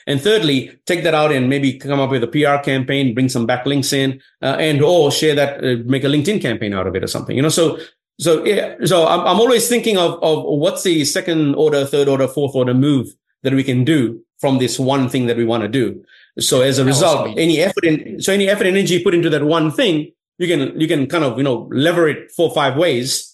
And 0.06 0.20
thirdly, 0.20 0.78
take 0.86 1.02
that 1.04 1.14
out 1.14 1.32
and 1.32 1.48
maybe 1.48 1.78
come 1.78 2.00
up 2.00 2.10
with 2.10 2.22
a 2.22 2.28
PR 2.28 2.62
campaign, 2.64 3.14
bring 3.14 3.28
some 3.28 3.46
backlinks 3.46 3.92
in, 3.92 4.20
uh, 4.40 4.56
and 4.58 4.80
or 4.82 5.10
share 5.10 5.34
that, 5.34 5.58
uh, 5.62 5.82
make 5.84 6.04
a 6.04 6.06
LinkedIn 6.06 6.40
campaign 6.40 6.72
out 6.72 6.86
of 6.86 6.94
it 6.94 7.04
or 7.04 7.06
something. 7.06 7.36
You 7.36 7.42
know, 7.42 7.48
so 7.48 7.78
so 8.20 8.44
yeah, 8.44 8.76
so 8.84 9.06
I'm, 9.06 9.20
I'm 9.20 9.40
always 9.40 9.68
thinking 9.68 9.96
of 9.96 10.22
of 10.22 10.44
what's 10.44 10.82
the 10.82 11.04
second 11.04 11.54
order, 11.54 11.84
third 11.86 12.06
order, 12.06 12.28
fourth 12.28 12.54
order 12.54 12.74
move 12.74 13.08
that 13.42 13.54
we 13.54 13.64
can 13.64 13.84
do 13.84 14.22
from 14.38 14.58
this 14.58 14.78
one 14.78 15.08
thing 15.08 15.26
that 15.26 15.36
we 15.36 15.44
want 15.44 15.62
to 15.62 15.68
do. 15.68 16.04
So 16.38 16.60
as 16.60 16.78
a 16.78 16.84
result, 16.84 17.36
any 17.38 17.60
effort 17.60 17.84
in 17.84 18.20
so 18.20 18.32
any 18.32 18.48
effort 18.48 18.66
and 18.66 18.76
energy 18.76 19.02
put 19.02 19.14
into 19.14 19.30
that 19.30 19.44
one 19.44 19.70
thing, 19.70 20.12
you 20.38 20.46
can 20.46 20.78
you 20.78 20.86
can 20.86 21.06
kind 21.06 21.24
of 21.24 21.38
you 21.38 21.44
know 21.44 21.68
lever 21.72 22.08
it 22.08 22.30
four 22.30 22.48
or 22.50 22.54
five 22.54 22.76
ways 22.76 23.30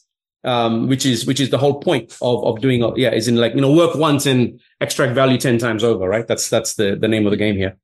um, 0.47 0.87
which 0.87 1.05
is 1.05 1.27
which 1.27 1.41
is 1.41 1.51
the 1.51 1.59
whole 1.59 1.81
point 1.81 2.17
of 2.23 2.45
of 2.45 2.61
doing 2.61 2.81
yeah 2.97 3.13
is 3.13 3.27
in 3.29 3.37
like 3.37 3.55
you 3.55 3.61
know 3.61 3.73
work 3.73 3.97
once 3.97 4.25
and 4.25 4.61
extract 4.81 5.13
value 5.13 5.37
10 5.37 5.59
times 5.59 5.83
over 5.83 6.09
right? 6.09 6.27
That's 6.27 6.49
that's 6.49 6.75
the 6.75 6.97
the 6.97 7.09
name 7.09 7.27
of 7.27 7.33
the 7.33 7.37
game 7.37 7.57
here. 7.57 7.77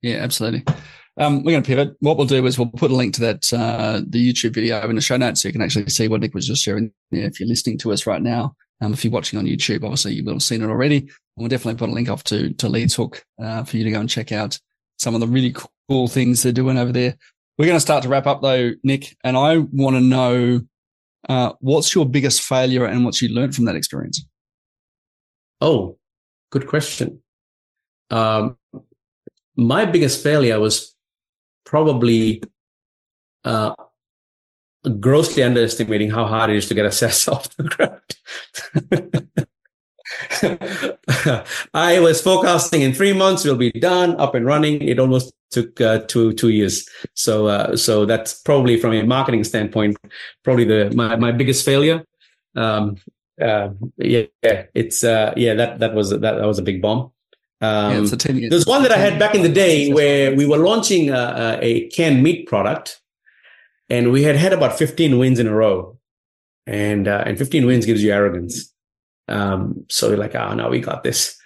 Yeah 0.00 0.18
absolutely 0.18 0.64
um, 1.16 1.44
we're 1.44 1.52
going 1.52 1.62
to 1.62 1.66
pivot. 1.66 1.96
What 2.00 2.16
we'll 2.16 2.26
do 2.26 2.44
is 2.46 2.58
we'll 2.58 2.68
put 2.68 2.90
a 2.90 2.94
link 2.94 3.14
to 3.14 3.20
that 3.20 3.52
uh, 3.52 4.00
the 4.06 4.32
YouTube 4.32 4.54
video 4.54 4.88
in 4.88 4.96
the 4.96 5.02
show 5.02 5.16
notes 5.16 5.42
so 5.42 5.48
you 5.48 5.52
can 5.52 5.62
actually 5.62 5.88
see 5.88 6.08
what 6.08 6.20
Nik 6.20 6.34
was 6.34 6.46
just 6.46 6.62
sharing. 6.62 6.92
Yeah, 7.10 7.24
if 7.24 7.38
you're 7.38 7.48
listening 7.48 7.78
to 7.78 7.92
us 7.92 8.06
right 8.06 8.22
now, 8.22 8.56
um, 8.80 8.92
if 8.92 9.04
you're 9.04 9.12
watching 9.12 9.38
on 9.38 9.46
YouTube, 9.46 9.84
obviously 9.84 10.14
you 10.14 10.24
will 10.24 10.34
have 10.34 10.42
seen 10.42 10.62
it 10.62 10.68
already. 10.68 10.98
And 10.98 11.10
we'll 11.36 11.48
definitely 11.48 11.78
put 11.78 11.90
a 11.90 11.92
link 11.92 12.08
off 12.08 12.24
to 12.24 12.52
to 12.54 12.66
LeadsHook 12.66 13.22
uh, 13.40 13.64
for 13.64 13.76
you 13.76 13.84
to 13.84 13.90
go 13.90 14.00
and 14.00 14.10
check 14.10 14.32
out 14.32 14.58
some 14.98 15.14
of 15.14 15.20
the 15.20 15.28
really 15.28 15.54
cool 15.88 16.08
things 16.08 16.42
they're 16.42 16.52
doing 16.52 16.78
over 16.78 16.92
there. 16.92 17.16
We're 17.58 17.66
going 17.66 17.76
to 17.76 17.80
start 17.80 18.02
to 18.02 18.08
wrap 18.08 18.26
up 18.26 18.42
though, 18.42 18.72
Nik, 18.82 19.16
and 19.22 19.36
I 19.36 19.58
want 19.58 19.94
to 19.94 20.00
know 20.00 20.62
uh, 21.28 21.52
what's 21.60 21.94
your 21.94 22.06
biggest 22.06 22.42
failure 22.42 22.84
and 22.84 23.04
what 23.04 23.20
you 23.20 23.28
learned 23.28 23.54
from 23.54 23.66
that 23.66 23.76
experience? 23.76 24.26
Oh, 25.60 25.98
good 26.50 26.66
question. 26.66 27.22
Um, 28.10 28.58
my 29.56 29.84
biggest 29.84 30.22
failure 30.22 30.58
was 30.58 30.93
probably 31.64 32.42
uh, 33.44 33.74
grossly 35.00 35.42
underestimating 35.42 36.10
how 36.10 36.26
hard 36.26 36.50
it 36.50 36.56
is 36.56 36.68
to 36.68 36.74
get 36.74 36.86
a 36.86 36.92
SaaS 36.92 37.28
off 37.34 37.54
the 37.56 37.64
ground. 37.64 38.00
I 41.74 42.00
was 42.00 42.20
forecasting 42.20 42.82
in 42.82 42.92
three 42.92 43.12
months 43.12 43.44
we'll 43.44 43.56
be 43.56 43.70
done, 43.72 44.16
up 44.20 44.34
and 44.34 44.44
running. 44.46 44.82
It 44.82 44.98
almost 44.98 45.32
took 45.50 45.80
uh, 45.80 46.00
two 46.00 46.32
two 46.34 46.50
years. 46.50 46.88
So 47.14 47.46
uh, 47.46 47.76
so 47.76 48.04
that's 48.04 48.34
probably 48.42 48.78
from 48.78 48.92
a 48.92 49.02
marketing 49.02 49.44
standpoint, 49.44 49.96
probably 50.42 50.64
the 50.64 50.92
my, 50.94 51.16
my 51.16 51.32
biggest 51.32 51.64
failure. 51.64 52.04
Um, 52.54 52.96
uh, 53.40 53.70
yeah, 53.96 54.24
yeah, 54.42 54.66
it's 54.74 55.02
uh, 55.02 55.32
yeah 55.36 55.54
that 55.54 55.80
that 55.80 55.94
was 55.94 56.10
that, 56.10 56.20
that 56.20 56.46
was 56.46 56.58
a 56.58 56.62
big 56.62 56.82
bomb. 56.82 57.10
Um, 57.64 58.06
yeah, 58.28 58.48
there's 58.50 58.66
one 58.66 58.82
that 58.82 58.92
I 58.92 58.98
had 58.98 59.18
back 59.18 59.34
in 59.34 59.42
the 59.42 59.48
day 59.48 59.92
where 59.92 60.34
we 60.34 60.46
were 60.46 60.58
launching 60.58 61.10
a, 61.10 61.58
a 61.60 61.88
canned 61.88 62.22
meat 62.22 62.46
product, 62.46 63.00
and 63.88 64.12
we 64.12 64.22
had 64.22 64.36
had 64.36 64.52
about 64.52 64.78
15 64.78 65.18
wins 65.18 65.38
in 65.38 65.46
a 65.46 65.54
row, 65.54 65.98
and 66.66 67.08
uh, 67.08 67.24
and 67.26 67.38
15 67.38 67.66
wins 67.66 67.86
gives 67.86 68.02
you 68.02 68.12
arrogance. 68.12 68.72
Um, 69.28 69.86
so 69.88 70.10
we're 70.10 70.16
like, 70.16 70.34
oh 70.34 70.54
no, 70.54 70.68
we 70.68 70.80
got 70.80 71.02
this. 71.02 71.36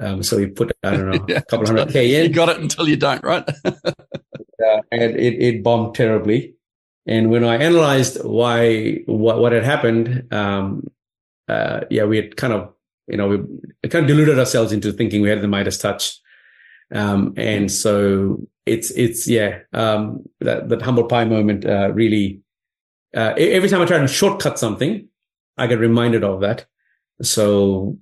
Um, 0.00 0.22
so 0.22 0.38
we 0.38 0.46
put, 0.46 0.72
I 0.82 0.90
don't 0.92 1.10
know, 1.10 1.24
yeah, 1.28 1.36
a 1.38 1.42
couple 1.42 1.66
hundred 1.66 1.90
K 1.90 2.14
in. 2.14 2.28
You 2.28 2.34
got 2.34 2.48
it 2.48 2.58
until 2.58 2.88
you 2.88 2.96
don't, 2.96 3.22
right? 3.22 3.46
uh, 3.64 4.80
and 4.90 5.16
it, 5.16 5.42
it 5.42 5.62
bombed 5.62 5.94
terribly. 5.94 6.54
And 7.06 7.30
when 7.30 7.44
I 7.44 7.56
analyzed 7.56 8.24
why, 8.24 9.02
what, 9.06 9.38
what 9.38 9.52
had 9.52 9.64
happened, 9.64 10.32
um, 10.32 10.86
uh, 11.48 11.80
yeah, 11.90 12.04
we 12.04 12.16
had 12.16 12.36
kind 12.36 12.52
of, 12.52 12.72
you 13.06 13.16
know, 13.16 13.28
we 13.82 13.88
kind 13.88 14.04
of 14.04 14.08
deluded 14.08 14.38
ourselves 14.38 14.72
into 14.72 14.92
thinking 14.92 15.22
we 15.22 15.28
had 15.28 15.42
the 15.42 15.48
Midas 15.48 15.78
touch. 15.78 16.18
Um, 16.92 17.34
and 17.36 17.70
so 17.70 18.46
it's, 18.66 18.90
it's, 18.92 19.28
yeah, 19.28 19.60
um, 19.72 20.24
that, 20.40 20.68
that 20.68 20.82
humble 20.82 21.04
pie 21.04 21.24
moment, 21.24 21.64
uh, 21.64 21.92
really, 21.92 22.40
uh, 23.16 23.34
every 23.36 23.68
time 23.68 23.80
I 23.80 23.86
try 23.86 23.98
to 23.98 24.08
shortcut 24.08 24.58
something, 24.58 25.08
I 25.56 25.66
get 25.66 25.78
reminded 25.78 26.24
of 26.24 26.40
that. 26.40 26.66
So, 27.22 27.98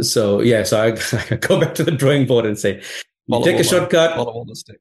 so 0.00 0.40
yeah, 0.40 0.62
so 0.62 0.80
I, 0.82 0.86
I 1.30 1.36
go 1.36 1.60
back 1.60 1.74
to 1.76 1.84
the 1.84 1.90
drawing 1.90 2.26
board 2.26 2.46
and 2.46 2.58
say, 2.58 2.82
you 3.28 3.44
take 3.44 3.60
a 3.60 3.64
shortcut, 3.64 4.18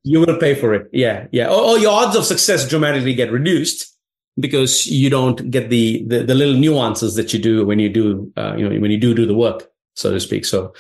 you 0.03 0.21
will 0.21 0.37
pay 0.37 0.55
for 0.55 0.73
it. 0.73 0.87
Yeah, 0.93 1.27
yeah. 1.31 1.49
Or, 1.49 1.61
or, 1.61 1.79
your 1.79 1.91
odds 1.91 2.15
of 2.15 2.25
success 2.25 2.67
dramatically 2.67 3.13
get 3.13 3.29
reduced 3.29 3.96
because 4.39 4.88
you 4.88 5.09
don't 5.09 5.49
get 5.49 5.69
the, 5.69 6.03
the, 6.05 6.23
the 6.23 6.35
little 6.35 6.55
nuances 6.55 7.15
that 7.15 7.33
you 7.33 7.39
do 7.39 7.65
when 7.65 7.79
you 7.79 7.89
do, 7.89 8.31
uh, 8.38 8.55
you 8.55 8.67
know, 8.67 8.79
when 8.79 8.91
you 8.91 8.97
do 8.97 9.13
do 9.13 9.25
the 9.25 9.35
work, 9.35 9.69
so 9.95 10.11
to 10.11 10.19
speak. 10.19 10.45
So, 10.45 10.73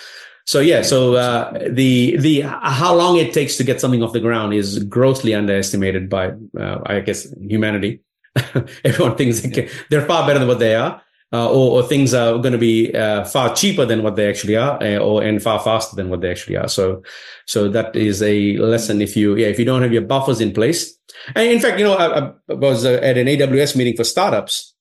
so 0.45 0.59
yeah, 0.59 0.81
so 0.81 1.15
uh, 1.15 1.51
the 1.69 2.15
the 2.17 2.41
how 2.41 2.95
long 2.95 3.17
it 3.17 3.33
takes 3.33 3.57
to 3.57 3.65
get 3.65 3.81
something 3.81 4.01
off 4.01 4.13
the 4.13 4.21
ground 4.21 4.53
is 4.53 4.81
grossly 4.85 5.33
underestimated 5.33 6.09
by, 6.09 6.31
uh, 6.57 6.79
I 6.85 7.01
guess, 7.01 7.27
humanity. 7.41 7.99
Everyone 8.85 9.17
thinks 9.17 9.41
can, 9.41 9.67
they're 9.89 10.05
far 10.05 10.25
better 10.25 10.39
than 10.39 10.47
what 10.47 10.59
they 10.59 10.75
are 10.75 11.01
uh, 11.33 11.49
or, 11.49 11.81
or, 11.81 11.83
things 11.83 12.13
are 12.13 12.37
going 12.37 12.53
to 12.53 12.57
be 12.57 12.93
uh, 12.95 13.25
far 13.25 13.53
cheaper 13.53 13.85
than 13.85 14.01
what 14.01 14.15
they 14.15 14.29
actually 14.29 14.55
are, 14.55 14.81
uh, 14.81 14.97
or 14.97 15.21
and 15.21 15.43
far 15.43 15.59
faster 15.59 15.95
than 15.95 16.09
what 16.09 16.21
they 16.21 16.31
actually 16.31 16.55
are. 16.55 16.69
So, 16.69 17.03
so 17.45 17.67
that 17.69 17.95
is 17.95 18.21
a 18.21 18.57
lesson. 18.57 19.01
If 19.01 19.17
you, 19.17 19.35
yeah, 19.35 19.47
if 19.47 19.59
you 19.59 19.65
don't 19.65 19.81
have 19.81 19.91
your 19.91 20.03
buffers 20.03 20.39
in 20.39 20.53
place, 20.53 20.97
and 21.35 21.51
in 21.51 21.59
fact, 21.59 21.79
you 21.79 21.85
know, 21.85 21.95
I, 21.95 22.29
I 22.29 22.53
was 22.53 22.85
uh, 22.85 22.99
at 23.03 23.17
an 23.17 23.27
AWS 23.27 23.75
meeting 23.75 23.97
for 23.97 24.05
startups, 24.05 24.73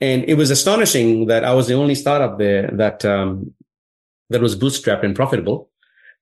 and 0.00 0.24
it 0.28 0.34
was 0.34 0.50
astonishing 0.50 1.26
that 1.26 1.44
I 1.44 1.52
was 1.52 1.66
the 1.66 1.74
only 1.74 1.96
startup 1.96 2.38
there 2.38 2.70
that 2.74 3.04
um, 3.04 3.54
that 4.30 4.40
was 4.40 4.54
bootstrapped 4.54 5.04
and 5.04 5.16
profitable. 5.16 5.68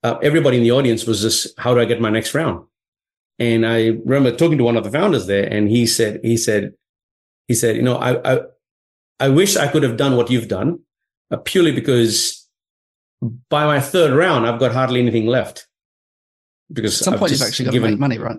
Uh, 0.02 0.16
everybody 0.22 0.56
in 0.56 0.62
the 0.62 0.72
audience 0.72 1.04
was 1.06 1.20
just, 1.20 1.58
"How 1.58 1.74
do 1.74 1.80
I 1.80 1.84
get 1.84 2.00
my 2.00 2.10
next 2.10 2.34
round?" 2.34 2.64
And 3.38 3.66
I 3.66 3.88
remember 3.88 4.34
talking 4.34 4.58
to 4.58 4.64
one 4.64 4.76
of 4.76 4.84
the 4.84 4.90
founders 4.90 5.26
there, 5.26 5.44
and 5.44 5.68
he 5.68 5.86
said, 5.86 6.20
he 6.22 6.36
said, 6.36 6.72
he 7.48 7.54
said, 7.54 7.76
you 7.76 7.82
know, 7.82 7.96
I, 7.96 8.36
I 8.36 8.40
I 9.18 9.28
wish 9.28 9.56
I 9.56 9.68
could 9.68 9.82
have 9.82 9.96
done 9.96 10.16
what 10.16 10.30
you've 10.30 10.48
done 10.48 10.80
uh, 11.30 11.36
purely 11.38 11.72
because 11.72 12.46
by 13.48 13.64
my 13.64 13.80
third 13.80 14.12
round, 14.12 14.46
I've 14.46 14.60
got 14.60 14.72
hardly 14.72 15.00
anything 15.00 15.26
left. 15.26 15.66
Because 16.72 17.00
at 17.00 17.04
some 17.04 17.14
I've 17.14 17.20
point 17.20 17.32
you've 17.32 17.42
actually 17.42 17.66
got 17.66 17.72
given, 17.72 17.90
to 17.90 17.96
make 17.96 18.00
money, 18.00 18.18
right? 18.18 18.38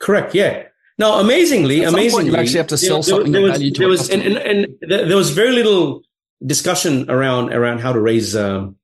Correct. 0.00 0.34
Yeah. 0.34 0.64
Now, 0.98 1.20
amazingly, 1.20 1.84
at 1.84 1.92
amazingly, 1.92 2.24
point 2.24 2.34
you 2.34 2.40
actually 2.40 2.58
have 2.58 2.66
to 2.68 2.78
sell 2.78 3.02
something 3.02 3.32
there, 3.32 3.42
there 3.42 3.50
was, 3.50 3.72
there 3.72 3.88
was 3.88 4.10
and, 4.10 4.22
and, 4.22 4.36
and, 4.38 4.76
there 5.08 5.16
was 5.16 5.30
very 5.30 5.50
little 5.50 6.02
discussion 6.44 7.10
around 7.10 7.52
around 7.52 7.80
how 7.80 7.92
to 7.92 8.00
raise 8.00 8.36
um, 8.36 8.76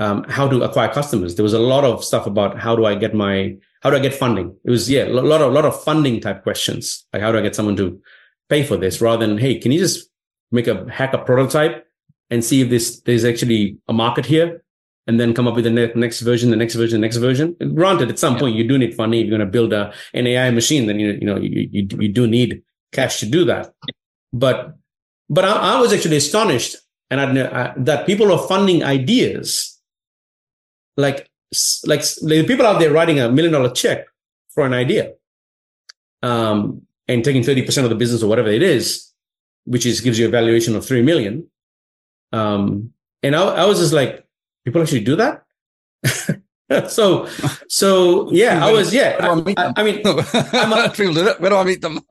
um, 0.00 0.24
how 0.24 0.48
to 0.48 0.62
acquire 0.62 0.88
customers. 0.88 1.36
There 1.36 1.42
was 1.42 1.52
a 1.52 1.58
lot 1.58 1.84
of 1.84 2.02
stuff 2.02 2.26
about 2.26 2.58
how 2.58 2.74
do 2.74 2.86
I 2.86 2.94
get 2.94 3.14
my, 3.14 3.56
how 3.82 3.90
do 3.90 3.96
I 3.96 4.00
get 4.00 4.14
funding? 4.14 4.56
It 4.64 4.70
was, 4.70 4.90
yeah, 4.90 5.04
a 5.04 5.12
lot 5.12 5.42
of, 5.42 5.52
a 5.52 5.54
lot 5.54 5.66
of 5.66 5.80
funding 5.84 6.20
type 6.20 6.42
questions. 6.42 7.06
Like, 7.12 7.22
how 7.22 7.30
do 7.30 7.38
I 7.38 7.42
get 7.42 7.54
someone 7.54 7.76
to 7.76 8.00
pay 8.48 8.64
for 8.64 8.78
this 8.78 9.02
rather 9.02 9.26
than, 9.26 9.36
hey, 9.36 9.58
can 9.58 9.72
you 9.72 9.78
just 9.78 10.09
make 10.50 10.66
a 10.66 10.88
hack 10.90 11.12
a 11.14 11.18
prototype 11.18 11.86
and 12.30 12.44
see 12.44 12.60
if 12.62 12.70
this, 12.70 13.00
there's 13.00 13.24
actually 13.24 13.78
a 13.88 13.92
market 13.92 14.26
here? 14.26 14.62
And 15.06 15.18
then 15.18 15.34
come 15.34 15.48
up 15.48 15.56
with 15.56 15.64
the 15.64 15.70
ne- 15.70 15.92
next 15.94 16.20
version, 16.20 16.50
the 16.50 16.56
next 16.56 16.74
version, 16.74 17.00
the 17.00 17.06
next 17.06 17.16
version. 17.16 17.56
Granted, 17.74 18.10
at 18.10 18.18
some 18.18 18.34
yeah. 18.34 18.40
point 18.40 18.56
you 18.56 18.68
do 18.68 18.78
need 18.78 18.94
funding. 18.94 19.20
If 19.20 19.26
you're 19.26 19.38
going 19.38 19.46
to 19.46 19.50
build 19.50 19.72
a, 19.72 19.92
an 20.14 20.26
AI 20.26 20.50
machine, 20.50 20.86
then 20.86 21.00
you, 21.00 21.12
you 21.12 21.26
know, 21.26 21.36
you, 21.36 21.68
you, 21.72 21.88
you 21.98 22.08
do 22.08 22.26
need 22.26 22.62
cash 22.92 23.18
to 23.20 23.26
do 23.26 23.44
that. 23.46 23.72
But, 24.32 24.76
but 25.28 25.44
I, 25.44 25.74
I 25.74 25.80
was 25.80 25.92
actually 25.92 26.16
astonished 26.16 26.76
and 27.10 27.20
I, 27.20 27.46
I, 27.46 27.74
that 27.78 28.06
people 28.06 28.32
are 28.32 28.46
funding 28.46 28.84
ideas 28.84 29.78
like 30.96 31.28
like 31.86 32.02
the 32.22 32.44
people 32.46 32.66
out 32.66 32.78
there 32.78 32.92
writing 32.92 33.18
a 33.18 33.30
million 33.30 33.52
dollar 33.52 33.70
check 33.70 34.06
for 34.54 34.64
an 34.64 34.72
idea 34.72 35.14
um, 36.22 36.82
and 37.08 37.24
taking 37.24 37.42
30% 37.42 37.84
of 37.84 37.90
the 37.90 37.96
business 37.96 38.22
or 38.22 38.28
whatever 38.28 38.48
it 38.48 38.62
is 38.62 39.09
which 39.64 39.86
is 39.86 40.00
gives 40.00 40.18
you 40.18 40.26
a 40.26 40.30
valuation 40.30 40.76
of 40.76 40.84
3 40.84 41.02
million 41.02 41.46
um, 42.32 42.92
and 43.22 43.34
I, 43.34 43.42
I 43.42 43.64
was 43.66 43.78
just 43.78 43.92
like 43.92 44.26
people 44.64 44.82
actually 44.82 45.04
do 45.04 45.16
that 45.16 45.44
so 46.88 47.26
so 47.68 48.30
yeah 48.30 48.64
i 48.64 48.70
was 48.70 48.94
yeah 48.94 49.16
I, 49.20 49.26
I, 49.56 49.72
I, 49.76 49.82
mean 49.82 50.00
I'm 50.06 50.72
a, 50.72 50.88
people 50.90 51.14
do 51.14 51.26
it 51.26 51.40
where 51.40 51.50
do 51.50 51.56
i 51.56 51.64
meet 51.64 51.80
them 51.80 52.00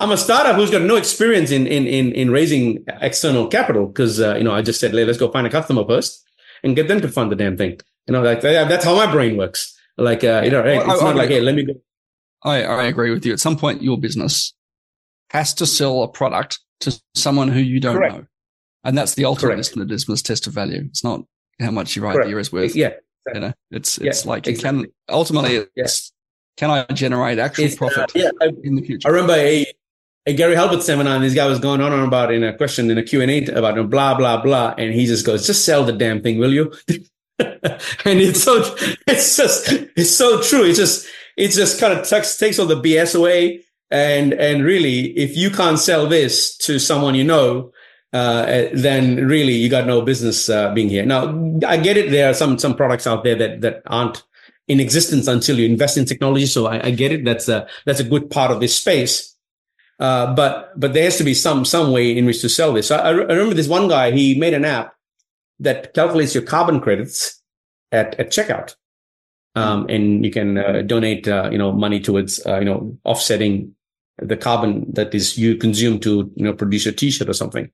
I'm 0.00 0.10
a 0.10 0.16
startup 0.16 0.56
who's 0.56 0.70
got 0.70 0.82
no 0.82 0.96
experience 0.96 1.52
in 1.52 1.66
in 1.66 1.86
in, 1.86 2.12
in 2.12 2.30
raising 2.30 2.84
external 3.00 3.46
capital 3.46 3.86
because 3.86 4.20
uh, 4.20 4.34
you 4.34 4.42
know 4.42 4.52
I 4.52 4.62
just 4.62 4.80
said, 4.80 4.92
let's 4.92 5.18
go 5.18 5.30
find 5.30 5.46
a 5.46 5.50
customer 5.50 5.84
first, 5.86 6.28
and 6.64 6.74
get 6.74 6.88
them 6.88 7.00
to 7.00 7.08
fund 7.08 7.30
the 7.30 7.36
damn 7.36 7.56
thing. 7.56 7.78
You 8.08 8.12
know, 8.14 8.22
like 8.22 8.40
that's 8.40 8.84
how 8.84 8.96
my 8.96 9.10
brain 9.10 9.36
works. 9.36 9.78
Like, 9.96 10.24
uh, 10.24 10.42
you 10.44 10.50
know, 10.50 10.62
hey, 10.62 10.78
it's 10.78 10.88
I, 10.88 11.04
not 11.04 11.14
I, 11.14 11.18
like, 11.18 11.28
hey, 11.28 11.40
let 11.40 11.54
me 11.54 11.64
go. 11.64 11.74
I, 12.42 12.64
I 12.64 12.84
agree 12.84 13.10
with 13.10 13.24
you. 13.24 13.32
At 13.32 13.40
some 13.40 13.56
point, 13.56 13.82
your 13.82 13.98
business 13.98 14.54
has 15.30 15.54
to 15.54 15.66
sell 15.66 16.02
a 16.02 16.08
product 16.08 16.60
to 16.80 17.00
someone 17.14 17.48
who 17.48 17.60
you 17.60 17.80
don't 17.80 17.96
Correct. 17.96 18.14
know. 18.14 18.26
And 18.84 18.96
that's 18.96 19.14
the 19.14 19.24
ultimate 19.24 19.56
business 19.88 20.22
test 20.22 20.46
of 20.46 20.54
value. 20.54 20.82
It's 20.86 21.04
not 21.04 21.22
how 21.60 21.70
much 21.70 21.94
you 21.94 22.02
write 22.02 22.14
Correct. 22.14 22.26
the 22.26 22.30
year 22.30 22.38
is 22.38 22.52
worth. 22.52 22.74
Yeah. 22.74 22.94
You 23.32 23.40
know, 23.40 23.52
it's, 23.70 23.98
it's 23.98 24.24
yeah, 24.24 24.30
like 24.30 24.46
you 24.46 24.52
exactly. 24.52 24.84
can 24.84 24.92
ultimately 25.08 25.66
it's, 25.76 26.12
yeah. 26.58 26.68
can 26.68 26.70
I 26.70 26.94
generate 26.94 27.38
actual 27.38 27.64
it's, 27.64 27.74
uh, 27.74 27.78
profit 27.78 28.16
uh, 28.16 28.18
yeah, 28.18 28.30
I, 28.40 28.50
in 28.64 28.76
the 28.76 28.82
future? 28.82 29.06
I 29.06 29.12
remember 29.12 29.34
a, 29.34 29.66
a 30.26 30.34
Gary 30.34 30.56
Halbert 30.56 30.82
seminar 30.82 31.16
and 31.16 31.24
this 31.24 31.34
guy 31.34 31.46
was 31.46 31.58
going 31.58 31.80
on 31.82 31.92
and 31.92 32.00
on 32.00 32.08
about 32.08 32.32
in 32.32 32.42
a 32.42 32.56
question 32.56 32.90
in 32.90 32.98
a 32.98 33.02
Q&A 33.02 33.44
about 33.46 33.90
blah, 33.90 34.14
blah, 34.14 34.42
blah. 34.42 34.74
And 34.78 34.94
he 34.94 35.06
just 35.06 35.26
goes, 35.26 35.46
just 35.46 35.64
sell 35.64 35.84
the 35.84 35.92
damn 35.92 36.22
thing, 36.22 36.38
will 36.38 36.52
you? 36.52 36.72
and 37.38 38.20
it's 38.20 38.42
so, 38.42 38.74
it's 39.06 39.36
just, 39.36 39.68
it's 39.96 40.10
so 40.10 40.40
true. 40.40 40.64
It's 40.64 40.78
just, 40.78 41.06
it 41.36 41.50
just 41.50 41.78
kind 41.78 41.92
of 41.96 42.08
takes, 42.08 42.36
takes 42.38 42.58
all 42.58 42.66
the 42.66 42.80
BS 42.80 43.14
away. 43.14 43.64
And, 43.90 44.34
and 44.34 44.64
really, 44.64 45.16
if 45.18 45.36
you 45.36 45.50
can't 45.50 45.78
sell 45.78 46.06
this 46.06 46.56
to 46.58 46.78
someone 46.78 47.14
you 47.14 47.24
know, 47.24 47.72
uh, 48.12 48.68
then 48.72 49.26
really 49.26 49.52
you 49.52 49.68
got 49.68 49.86
no 49.86 50.02
business 50.02 50.48
uh, 50.48 50.72
being 50.74 50.88
here. 50.88 51.04
Now, 51.06 51.28
I 51.66 51.76
get 51.76 51.96
it. 51.96 52.10
There 52.10 52.28
are 52.28 52.34
some 52.34 52.58
some 52.58 52.74
products 52.74 53.06
out 53.06 53.22
there 53.22 53.36
that 53.36 53.60
that 53.60 53.82
aren't 53.86 54.24
in 54.66 54.80
existence 54.80 55.28
until 55.28 55.58
you 55.58 55.66
invest 55.66 55.96
in 55.96 56.06
technology. 56.06 56.46
So 56.46 56.66
I, 56.66 56.86
I 56.86 56.90
get 56.90 57.12
it. 57.12 57.24
That's 57.24 57.48
a 57.48 57.68
that's 57.86 58.00
a 58.00 58.04
good 58.04 58.30
part 58.30 58.50
of 58.50 58.60
this 58.60 58.76
space. 58.76 59.36
Uh, 60.00 60.34
but 60.34 60.72
but 60.78 60.92
there 60.92 61.04
has 61.04 61.18
to 61.18 61.24
be 61.24 61.34
some 61.34 61.64
some 61.64 61.92
way 61.92 62.16
in 62.16 62.26
which 62.26 62.40
to 62.40 62.48
sell 62.48 62.72
this. 62.72 62.88
So 62.88 62.96
I, 62.96 63.08
I 63.08 63.10
remember 63.10 63.54
this 63.54 63.68
one 63.68 63.86
guy. 63.86 64.10
He 64.10 64.38
made 64.38 64.54
an 64.54 64.64
app 64.64 64.94
that 65.60 65.94
calculates 65.94 66.34
your 66.34 66.42
carbon 66.42 66.80
credits 66.80 67.40
at, 67.92 68.18
at 68.18 68.30
checkout. 68.30 68.74
Um, 69.54 69.86
and 69.88 70.24
you 70.24 70.30
can 70.30 70.58
uh, 70.58 70.82
donate, 70.82 71.28
uh, 71.28 71.48
you 71.52 71.58
know, 71.58 71.72
money 71.72 72.00
towards, 72.00 72.44
uh, 72.46 72.58
you 72.58 72.64
know, 72.64 72.96
offsetting 73.04 73.74
the 74.20 74.36
carbon 74.36 74.92
that 74.92 75.14
is 75.14 75.38
you 75.38 75.56
consume 75.56 75.98
to, 76.00 76.30
you 76.34 76.44
know, 76.44 76.52
produce 76.52 76.86
a 76.86 76.92
t-shirt 76.92 77.28
or 77.28 77.32
something. 77.32 77.70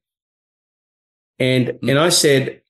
And, 1.39 1.69
mm-hmm. 1.69 1.89
and 1.89 1.99
I 1.99 2.09
said, 2.09 2.63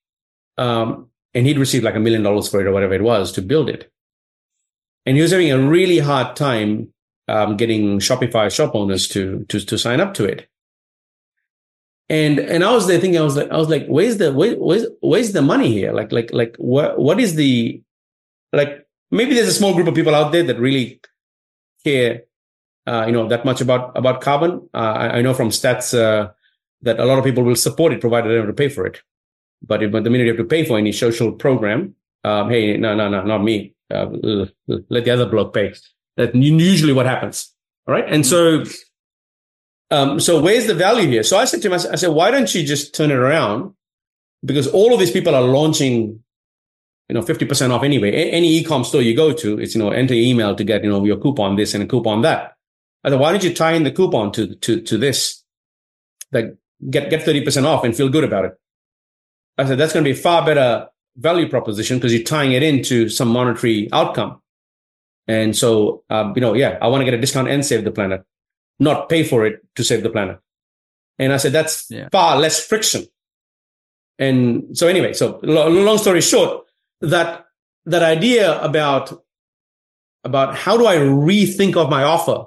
um, 0.59 1.09
and 1.35 1.47
he'd 1.47 1.59
received 1.59 1.85
like 1.85 1.95
a 1.95 2.01
million 2.01 2.23
dollars 2.23 2.49
for 2.49 2.61
it 2.61 2.67
or 2.67 2.73
whatever 2.73 2.95
it 2.95 3.03
was 3.03 3.33
to 3.33 3.43
build 3.43 3.69
it. 3.69 3.91
And 5.05 5.17
he 5.17 5.23
was 5.23 5.31
having 5.31 5.53
a 5.53 5.59
really 5.59 5.99
hard 5.99 6.35
time, 6.35 6.93
um, 7.29 7.57
getting 7.57 7.99
Shopify 7.99 8.51
shop 8.53 8.75
owners 8.75 9.09
to, 9.09 9.45
to, 9.49 9.61
to 9.61 9.79
sign 9.79 10.01
up 10.01 10.15
to 10.15 10.25
it. 10.25 10.49
And 12.09 12.39
and 12.39 12.63
I 12.63 12.73
was 12.73 12.87
there 12.87 13.01
thinking, 13.01 13.19
I 13.19 13.25
was 13.25 13.37
like, 13.37 13.51
I 13.51 13.57
was 13.57 13.69
like, 13.69 13.87
where's 13.89 14.19
the 14.19 14.33
where, 14.33 14.55
where's 14.55 14.87
where's 15.01 15.33
the 15.33 15.43
money 15.43 15.73
here? 15.73 15.93
Like 15.93 16.13
like 16.13 16.33
like 16.33 16.55
what 16.57 16.99
what 16.99 17.19
is 17.19 17.35
the 17.35 17.83
like 18.53 18.87
maybe 19.11 19.35
there's 19.35 19.49
a 19.49 19.53
small 19.53 19.75
group 19.75 19.89
of 19.89 19.95
people 19.95 20.15
out 20.15 20.31
there 20.31 20.45
that 20.45 20.61
really 20.61 21.01
care, 21.83 22.23
uh, 22.87 23.05
you 23.07 23.13
know, 23.13 23.29
that 23.29 23.45
much 23.45 23.61
about 23.61 23.97
about 23.97 24.21
carbon. 24.21 24.69
Uh, 24.73 24.77
I, 24.77 25.19
I, 25.19 25.23
know 25.23 25.35
from 25.35 25.51
stats 25.51 25.97
uh, 25.99 26.31
that 26.83 27.01
a 27.01 27.05
lot 27.05 27.19
of 27.19 27.25
people 27.25 27.43
will 27.43 27.57
support 27.57 27.93
it 27.93 28.01
provided 28.01 28.31
they 28.31 28.37
have 28.37 28.47
to 28.47 28.53
pay 28.53 28.69
for 28.69 28.87
it. 28.87 29.03
But, 29.63 29.83
if, 29.83 29.91
but 29.91 30.05
the 30.05 30.11
minute 30.11 30.25
you 30.25 30.31
have 30.31 30.39
to 30.39 30.45
pay 30.45 30.65
for 30.65 30.79
any 30.79 30.93
social 30.93 31.33
program, 31.33 31.95
um, 32.25 32.51
hey, 32.51 32.77
no, 32.77 32.95
no, 32.95 33.09
no, 33.09 33.23
not 33.23 33.43
me. 33.43 33.75
Uh, 33.91 34.07
let 34.67 35.05
the 35.05 35.11
other 35.11 35.27
bloke 35.27 35.55
pay. 35.55 35.75
That's 36.17 36.35
usually 36.35 36.93
what 36.93 37.07
happens. 37.07 37.53
All 37.87 37.95
right. 37.95 38.05
And 38.07 38.27
so 38.27 38.65
um, 39.91 40.19
so 40.19 40.41
where's 40.41 40.67
the 40.67 40.75
value 40.75 41.09
here? 41.09 41.23
So 41.23 41.37
I 41.37 41.45
said 41.45 41.63
to 41.63 41.69
him, 41.69 41.75
I 41.75 41.97
said, 41.97 42.09
why 42.09 42.31
don't 42.31 42.53
you 42.55 42.65
just 42.65 42.95
turn 42.95 43.11
it 43.11 43.17
around? 43.17 43.75
Because 44.45 44.67
all 44.67 44.93
of 44.93 44.99
these 44.99 45.11
people 45.11 45.35
are 45.35 45.43
launching, 45.43 46.23
you 47.09 47.15
know, 47.15 47.23
50% 47.23 47.71
off 47.71 47.85
anyway. 47.85 48.11
A- 48.11 48.33
any 48.33 48.49
e-com 48.57 48.85
store 48.85 49.03
you 49.03 49.15
go 49.15 49.33
to, 49.33 49.59
it's, 49.61 49.75
you 49.75 49.83
know, 49.83 49.91
enter 49.91 50.15
your 50.15 50.25
email 50.25 50.57
to 50.57 50.65
get, 50.65 50.83
you 50.83 50.91
know, 50.91 51.05
your 51.05 51.19
coupon 51.19 51.57
this 51.57 51.75
and 51.75 51.85
a 51.85 51.87
coupon 51.87 52.23
that. 52.23 52.56
I 53.05 53.11
said, 53.11 53.21
why 53.21 53.33
don't 53.33 53.45
you 53.45 53.55
tie 53.55 53.73
in 53.73 53.85
the 53.85 53.91
coupon 53.91 54.33
to, 54.33 54.55
to, 54.55 54.81
to 54.81 54.99
this? 54.99 55.43
Like 56.33 56.57
get, 56.91 57.11
get 57.11 57.25
30% 57.25 57.65
off 57.65 57.85
and 57.85 57.97
feel 57.97 58.09
good 58.09 58.25
about 58.25 58.47
it. 58.47 58.53
I 59.59 59.65
said, 59.65 59.79
that's 59.79 59.93
going 59.93 60.05
to 60.05 60.13
be 60.13 60.19
a 60.19 60.21
far 60.21 60.45
better 60.45 60.89
value 61.17 61.49
proposition 61.49 61.99
because 61.99 62.13
you're 62.13 62.25
tying 62.25 62.53
it 62.53 62.63
into 62.63 63.09
some 63.09 63.29
monetary 63.29 63.89
outcome. 63.93 64.43
And 65.29 65.57
so, 65.57 66.05
um, 66.11 66.33
you 66.37 66.41
know, 66.41 66.55
yeah, 66.55 66.79
I 66.81 66.89
want 66.89 67.01
to 67.01 67.05
get 67.05 67.15
a 67.15 67.21
discount 67.21 67.49
and 67.49 67.65
save 67.65 67.85
the 67.85 67.91
planet 67.91 68.25
not 68.79 69.09
pay 69.09 69.23
for 69.23 69.47
it 69.47 69.63
to 69.77 69.85
save 69.85 70.03
the 70.03 70.11
planet. 70.11 70.39
And 71.19 71.33
I 71.33 71.39
said, 71.39 71.53
that's 71.53 71.91
yeah. 71.91 72.09
far 72.13 72.39
less 72.39 72.65
friction. 72.65 73.07
And 74.19 74.77
so 74.77 74.87
anyway, 74.87 75.13
so 75.13 75.41
long 75.43 75.99
story 75.99 76.21
short, 76.21 76.67
that, 77.01 77.47
that 77.87 78.03
idea 78.03 78.61
about, 78.63 79.23
about 80.25 80.57
how 80.57 80.77
do 80.77 80.87
I 80.87 80.97
rethink 80.97 81.77
of 81.77 81.91
my 81.91 82.03
offer 82.03 82.47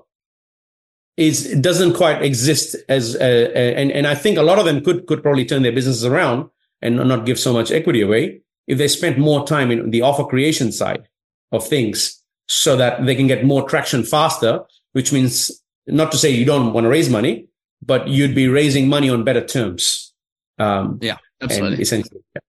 is, 1.20 1.46
it 1.46 1.62
doesn't 1.62 1.94
quite 1.94 2.22
exist 2.22 2.76
as, 2.88 3.16
uh, 3.16 3.52
and, 3.56 3.92
and 3.92 4.08
I 4.08 4.16
think 4.16 4.38
a 4.38 4.44
lot 4.44 4.58
of 4.58 4.66
them 4.66 4.84
could, 4.84 5.06
could 5.06 5.22
probably 5.22 5.46
turn 5.46 5.64
their 5.64 5.72
businesses 5.72 6.06
around 6.06 6.50
and 6.82 6.96
not 6.96 7.26
give 7.26 7.38
so 7.38 7.52
much 7.54 7.72
equity 7.72 8.02
away 8.02 8.42
if 8.68 8.78
they 8.78 8.88
spent 8.88 9.18
more 9.18 9.46
time 9.46 9.70
in 9.72 9.92
the 9.92 10.02
offer 10.02 10.24
creation 10.24 10.72
side 10.72 11.08
of 11.52 11.68
things 11.68 12.24
so 12.48 12.76
that 12.78 13.06
they 13.06 13.16
can 13.16 13.28
get 13.28 13.44
more 13.44 13.68
traction 13.68 14.04
faster, 14.04 14.64
which 14.94 15.12
means 15.12 15.52
not 15.88 16.12
to 16.12 16.18
say 16.18 16.30
you 16.30 16.46
don't 16.46 16.72
want 16.72 16.86
to 16.86 16.90
raise 16.90 17.10
money, 17.10 17.48
but 17.82 18.08
you'd 18.08 18.36
be 18.36 18.48
raising 18.48 18.88
money 18.88 19.10
on 19.10 19.24
better 19.24 19.46
terms. 19.46 20.14
Um, 20.58 21.00
yeah, 21.02 21.18
absolutely. 21.42 21.82
Essentially. 21.82 22.22
Yeah. 22.36 22.42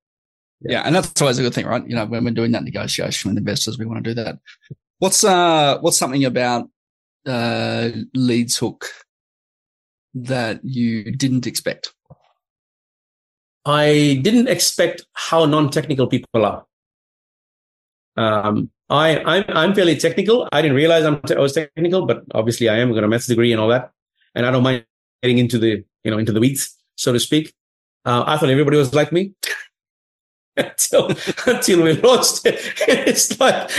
Yeah. 0.61 0.73
yeah. 0.73 0.83
and 0.83 0.95
that's 0.95 1.21
always 1.21 1.39
a 1.39 1.43
good 1.43 1.55
thing, 1.55 1.66
right? 1.66 1.87
You 1.87 1.97
know, 1.97 2.07
when 2.07 2.25
we're 2.25 2.31
doing 2.31 2.53
that 2.53 2.64
negotiation 2.64 3.31
with 3.31 3.39
investors, 3.39 3.79
we 3.79 3.87
want 3.87 4.05
to 4.05 4.11
do 4.11 4.14
that. 4.23 4.39
What's 4.99 5.25
uh 5.25 5.79
what's 5.81 5.97
something 5.97 6.25
about 6.25 6.68
uh 7.27 7.91
LeadsHook 8.16 8.85
that 10.14 10.61
you 10.64 11.12
didn't 11.12 11.47
expect? 11.47 11.93
I 13.64 14.21
didn't 14.23 14.49
expect 14.49 15.05
how 15.12 15.45
non-technical 15.45 16.07
people 16.07 16.45
are. 16.45 16.64
Um, 18.16 18.71
I, 18.89 19.18
I'm, 19.18 19.45
I'm 19.49 19.75
fairly 19.75 19.97
technical. 19.97 20.49
I 20.51 20.62
didn't 20.62 20.77
realize 20.77 21.05
I'm 21.05 21.21
t- 21.23 21.35
i 21.35 21.39
was 21.39 21.53
technical, 21.53 22.07
but 22.07 22.25
obviously 22.35 22.68
I 22.68 22.79
am. 22.79 22.93
Got 22.93 23.05
a 23.05 23.09
maths 23.09 23.27
degree 23.27 23.53
and 23.53 23.61
all 23.61 23.68
that. 23.68 23.93
And 24.35 24.47
I 24.47 24.51
don't 24.51 24.62
mind 24.62 24.85
getting 25.23 25.39
into 25.39 25.59
the, 25.59 25.85
you 26.05 26.11
know, 26.11 26.18
into 26.18 26.33
the 26.33 26.41
weeds, 26.41 26.77
so 26.97 27.12
to 27.12 27.21
speak. 27.21 27.55
Uh, 28.05 28.25
I 28.27 28.37
thought 28.37 28.51
everybody 28.51 28.77
was 28.77 28.95
like 28.95 29.12
me. 29.12 29.35
until 30.57 31.11
until 31.46 31.82
we 31.82 31.92
launched 31.94 32.46
it. 32.46 32.61
It's 32.88 33.38
like 33.40 33.70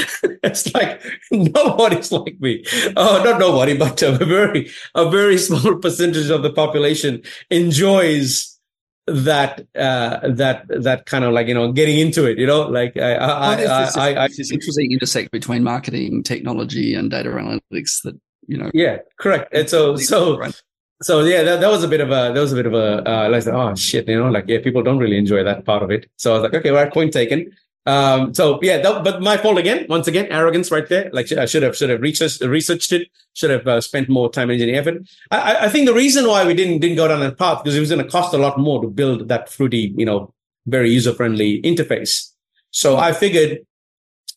it's 0.43 0.73
like 0.73 1.01
nobody's 1.31 2.11
like 2.11 2.39
me. 2.39 2.63
Oh, 2.95 3.21
not 3.23 3.39
nobody, 3.39 3.77
but 3.77 4.01
a 4.01 4.11
very 4.13 4.71
a 4.95 5.09
very 5.09 5.37
small 5.37 5.75
percentage 5.75 6.29
of 6.29 6.43
the 6.43 6.53
population 6.53 7.23
enjoys 7.49 8.59
that 9.07 9.65
uh 9.75 10.19
that 10.29 10.65
that 10.69 11.05
kind 11.05 11.25
of 11.25 11.33
like 11.33 11.47
you 11.47 11.53
know 11.53 11.71
getting 11.71 11.97
into 11.97 12.25
it 12.25 12.37
you 12.37 12.45
know 12.45 12.61
like 12.61 12.95
i 12.97 13.15
i 13.15 13.55
this, 13.55 13.97
I, 13.97 14.11
I, 14.11 14.23
I, 14.23 14.27
this 14.27 14.51
interesting 14.51 14.91
intersect 14.91 15.31
between 15.31 15.63
marketing 15.63 16.21
technology 16.21 16.93
and 16.93 17.09
data 17.09 17.29
analytics 17.29 18.01
that 18.03 18.17
you 18.47 18.57
know 18.57 18.69
yeah 18.73 18.99
correct 19.19 19.53
and 19.53 19.67
so 19.67 19.95
so 19.95 20.39
so 21.01 21.21
yeah, 21.21 21.43
that, 21.43 21.61
that 21.61 21.69
was 21.69 21.83
a 21.83 21.87
bit 21.87 22.01
of 22.01 22.09
a 22.09 22.31
that 22.33 22.39
was 22.39 22.53
a 22.53 22.55
bit 22.55 22.65
of 22.65 22.73
a 22.73 23.09
uh, 23.09 23.29
like 23.29 23.47
oh 23.47 23.75
shit, 23.75 24.07
you 24.07 24.17
know, 24.17 24.29
like 24.29 24.45
yeah, 24.47 24.59
people 24.61 24.83
don't 24.83 24.99
really 24.99 25.17
enjoy 25.17 25.43
that 25.43 25.65
part 25.65 25.83
of 25.83 25.91
it. 25.91 26.09
So 26.17 26.31
I 26.31 26.33
was 26.35 26.43
like, 26.43 26.53
okay, 26.53 26.71
right, 26.71 26.91
point 26.91 27.13
taken. 27.13 27.51
Um, 27.87 28.33
so 28.35 28.59
yeah, 28.61 28.77
that, 28.77 29.03
but 29.03 29.21
my 29.21 29.37
fault 29.37 29.57
again. 29.57 29.87
Once 29.89 30.07
again, 30.07 30.27
arrogance 30.29 30.69
right 30.69 30.87
there. 30.87 31.09
Like 31.11 31.31
I 31.31 31.45
should 31.45 31.63
have 31.63 31.75
should 31.75 31.89
have 31.89 32.01
researched 32.01 32.41
researched 32.41 32.91
it. 32.91 33.07
Should 33.33 33.49
have 33.49 33.67
uh, 33.67 33.81
spent 33.81 34.09
more 34.09 34.31
time 34.31 34.49
and 34.49 34.61
effort. 34.61 35.01
I, 35.31 35.65
I 35.65 35.69
think 35.69 35.87
the 35.87 35.93
reason 35.93 36.27
why 36.27 36.45
we 36.45 36.53
didn't 36.53 36.79
didn't 36.79 36.97
go 36.97 37.07
down 37.07 37.21
that 37.21 37.37
path 37.37 37.63
because 37.63 37.75
it 37.75 37.79
was 37.79 37.89
going 37.89 38.03
to 38.03 38.09
cost 38.09 38.33
a 38.33 38.37
lot 38.37 38.59
more 38.59 38.81
to 38.81 38.87
build 38.87 39.27
that 39.29 39.49
fruity, 39.49 39.93
you 39.97 40.05
know, 40.05 40.33
very 40.67 40.91
user 40.91 41.13
friendly 41.13 41.61
interface. 41.63 42.31
So 42.69 42.97
I 42.97 43.11
figured, 43.11 43.65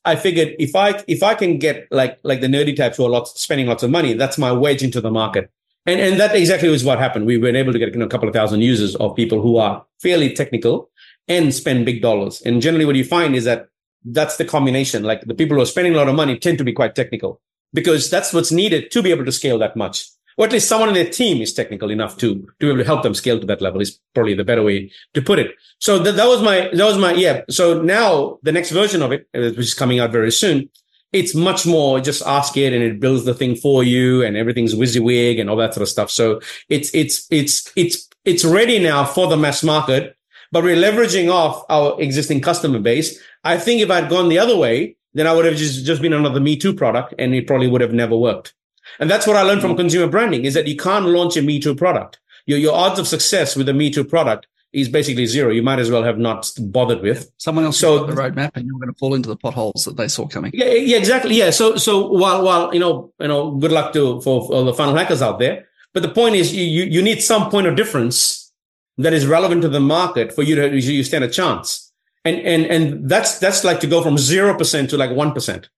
I 0.04 0.16
figured 0.16 0.56
if 0.58 0.74
I 0.74 1.04
if 1.06 1.22
I 1.22 1.34
can 1.34 1.58
get 1.58 1.86
like 1.90 2.18
like 2.22 2.40
the 2.40 2.46
nerdy 2.46 2.74
types 2.74 2.96
who 2.96 3.04
are 3.04 3.10
lots 3.10 3.38
spending 3.38 3.66
lots 3.66 3.82
of 3.82 3.90
money, 3.90 4.14
that's 4.14 4.38
my 4.38 4.52
wedge 4.52 4.82
into 4.82 5.02
the 5.02 5.10
market. 5.10 5.50
And 5.86 6.00
and 6.00 6.18
that 6.20 6.34
exactly 6.34 6.68
was 6.68 6.84
what 6.84 6.98
happened. 6.98 7.26
We 7.26 7.38
were 7.38 7.54
able 7.54 7.72
to 7.72 7.78
get 7.78 7.92
you 7.92 7.98
know, 7.98 8.06
a 8.06 8.08
couple 8.08 8.28
of 8.28 8.34
thousand 8.34 8.62
users 8.62 8.96
of 8.96 9.14
people 9.14 9.40
who 9.40 9.56
are 9.58 9.84
fairly 10.00 10.32
technical 10.32 10.90
and 11.28 11.54
spend 11.54 11.86
big 11.86 12.02
dollars. 12.02 12.42
And 12.42 12.62
generally 12.62 12.84
what 12.84 12.96
you 12.96 13.04
find 13.04 13.34
is 13.34 13.44
that 13.44 13.68
that's 14.04 14.36
the 14.36 14.44
combination. 14.44 15.02
Like 15.02 15.22
the 15.22 15.34
people 15.34 15.56
who 15.56 15.62
are 15.62 15.66
spending 15.66 15.94
a 15.94 15.96
lot 15.96 16.08
of 16.08 16.14
money 16.14 16.38
tend 16.38 16.58
to 16.58 16.64
be 16.64 16.72
quite 16.72 16.94
technical 16.94 17.40
because 17.72 18.10
that's 18.10 18.32
what's 18.32 18.52
needed 18.52 18.90
to 18.92 19.02
be 19.02 19.10
able 19.10 19.24
to 19.24 19.32
scale 19.32 19.58
that 19.58 19.76
much. 19.76 20.06
Or 20.36 20.46
at 20.46 20.52
least 20.52 20.68
someone 20.68 20.88
in 20.88 20.94
their 20.94 21.08
team 21.08 21.40
is 21.40 21.52
technical 21.52 21.90
enough 21.90 22.16
to, 22.18 22.34
to 22.34 22.46
be 22.58 22.66
able 22.68 22.78
to 22.78 22.84
help 22.84 23.02
them 23.02 23.14
scale 23.14 23.38
to 23.38 23.46
that 23.46 23.62
level 23.62 23.80
is 23.80 24.00
probably 24.14 24.34
the 24.34 24.44
better 24.44 24.64
way 24.64 24.90
to 25.14 25.22
put 25.22 25.38
it. 25.38 25.52
So 25.78 25.98
that, 26.00 26.16
that 26.16 26.26
was 26.26 26.42
my, 26.42 26.70
that 26.72 26.84
was 26.84 26.98
my, 26.98 27.12
yeah. 27.12 27.42
So 27.48 27.80
now 27.82 28.38
the 28.42 28.50
next 28.50 28.70
version 28.70 29.00
of 29.00 29.12
it, 29.12 29.28
uh, 29.34 29.50
which 29.50 29.58
is 29.58 29.74
coming 29.74 30.00
out 30.00 30.10
very 30.10 30.32
soon, 30.32 30.70
it's 31.14 31.34
much 31.34 31.64
more 31.64 32.00
just 32.00 32.26
ask 32.26 32.56
it 32.56 32.72
and 32.72 32.82
it 32.82 32.98
builds 32.98 33.24
the 33.24 33.32
thing 33.32 33.54
for 33.54 33.84
you 33.84 34.22
and 34.24 34.36
everything's 34.36 34.74
WYSIWYG 34.74 35.40
and 35.40 35.48
all 35.48 35.56
that 35.56 35.72
sort 35.72 35.82
of 35.82 35.88
stuff. 35.88 36.10
So 36.10 36.40
it's, 36.68 36.92
it's, 36.92 37.28
it's, 37.30 37.72
it's, 37.76 38.08
it's 38.24 38.44
ready 38.44 38.80
now 38.80 39.04
for 39.04 39.28
the 39.28 39.36
mass 39.36 39.62
market 39.62 40.16
but 40.50 40.64
we're 40.64 40.76
leveraging 40.76 41.32
off 41.32 41.64
our 41.68 42.00
existing 42.00 42.40
customer 42.40 42.78
base. 42.78 43.18
I 43.42 43.58
think 43.58 43.80
if 43.80 43.90
I'd 43.90 44.08
gone 44.08 44.28
the 44.28 44.38
other 44.38 44.56
way, 44.56 44.96
then 45.12 45.26
I 45.26 45.32
would 45.32 45.44
have 45.44 45.56
just, 45.56 45.84
just 45.84 46.02
been 46.02 46.12
another 46.12 46.40
Me 46.40 46.56
Too 46.56 46.74
product 46.74 47.14
and 47.18 47.34
it 47.34 47.46
probably 47.46 47.68
would 47.68 47.80
have 47.80 47.92
never 47.92 48.16
worked. 48.16 48.54
And 49.00 49.10
that's 49.10 49.26
what 49.26 49.36
I 49.36 49.42
learned 49.42 49.62
from 49.62 49.74
mm. 49.74 49.78
consumer 49.78 50.08
branding 50.08 50.44
is 50.44 50.54
that 50.54 50.66
you 50.66 50.76
can't 50.76 51.06
launch 51.06 51.36
a 51.36 51.42
Me 51.42 51.60
Too 51.60 51.74
product. 51.74 52.20
Your, 52.46 52.58
your 52.58 52.74
odds 52.74 52.98
of 52.98 53.08
success 53.08 53.56
with 53.56 53.68
a 53.68 53.72
Me 53.72 53.90
Too 53.90 54.04
product 54.04 54.46
is 54.74 54.88
basically 54.88 55.24
zero. 55.26 55.50
You 55.50 55.62
might 55.62 55.78
as 55.78 55.90
well 55.90 56.02
have 56.02 56.18
not 56.18 56.50
bothered 56.58 57.00
with. 57.00 57.30
Someone 57.38 57.64
else 57.64 57.78
so 57.78 58.04
the 58.04 58.12
roadmap, 58.12 58.50
and 58.54 58.66
you're 58.66 58.78
going 58.78 58.92
to 58.92 58.98
fall 58.98 59.14
into 59.14 59.28
the 59.28 59.36
potholes 59.36 59.84
that 59.84 59.96
they 59.96 60.08
saw 60.08 60.26
coming. 60.26 60.50
Yeah, 60.52 60.66
yeah, 60.66 60.96
exactly. 60.96 61.36
Yeah. 61.36 61.50
So, 61.50 61.76
so 61.76 62.08
while, 62.08 62.44
while 62.44 62.74
you 62.74 62.80
know, 62.80 63.12
you 63.20 63.28
know, 63.28 63.52
good 63.52 63.72
luck 63.72 63.92
to 63.94 64.20
for, 64.20 64.46
for 64.46 64.54
all 64.54 64.64
the 64.64 64.74
funnel 64.74 64.96
hackers 64.96 65.22
out 65.22 65.38
there. 65.38 65.66
But 65.92 66.02
the 66.02 66.08
point 66.08 66.34
is, 66.34 66.52
you 66.52 66.84
you 66.84 67.00
need 67.00 67.22
some 67.22 67.50
point 67.50 67.68
of 67.68 67.76
difference 67.76 68.52
that 68.98 69.12
is 69.12 69.26
relevant 69.26 69.62
to 69.62 69.68
the 69.68 69.80
market 69.80 70.32
for 70.34 70.42
you 70.42 70.56
to 70.56 70.76
you 70.76 71.04
stand 71.04 71.24
a 71.24 71.28
chance. 71.28 71.92
And 72.24 72.40
and 72.40 72.66
and 72.66 73.08
that's 73.08 73.38
that's 73.38 73.62
like 73.62 73.80
to 73.80 73.86
go 73.86 74.02
from 74.02 74.18
zero 74.18 74.56
percent 74.58 74.90
to 74.90 74.96
like 74.96 75.10
one 75.10 75.32
percent, 75.32 75.68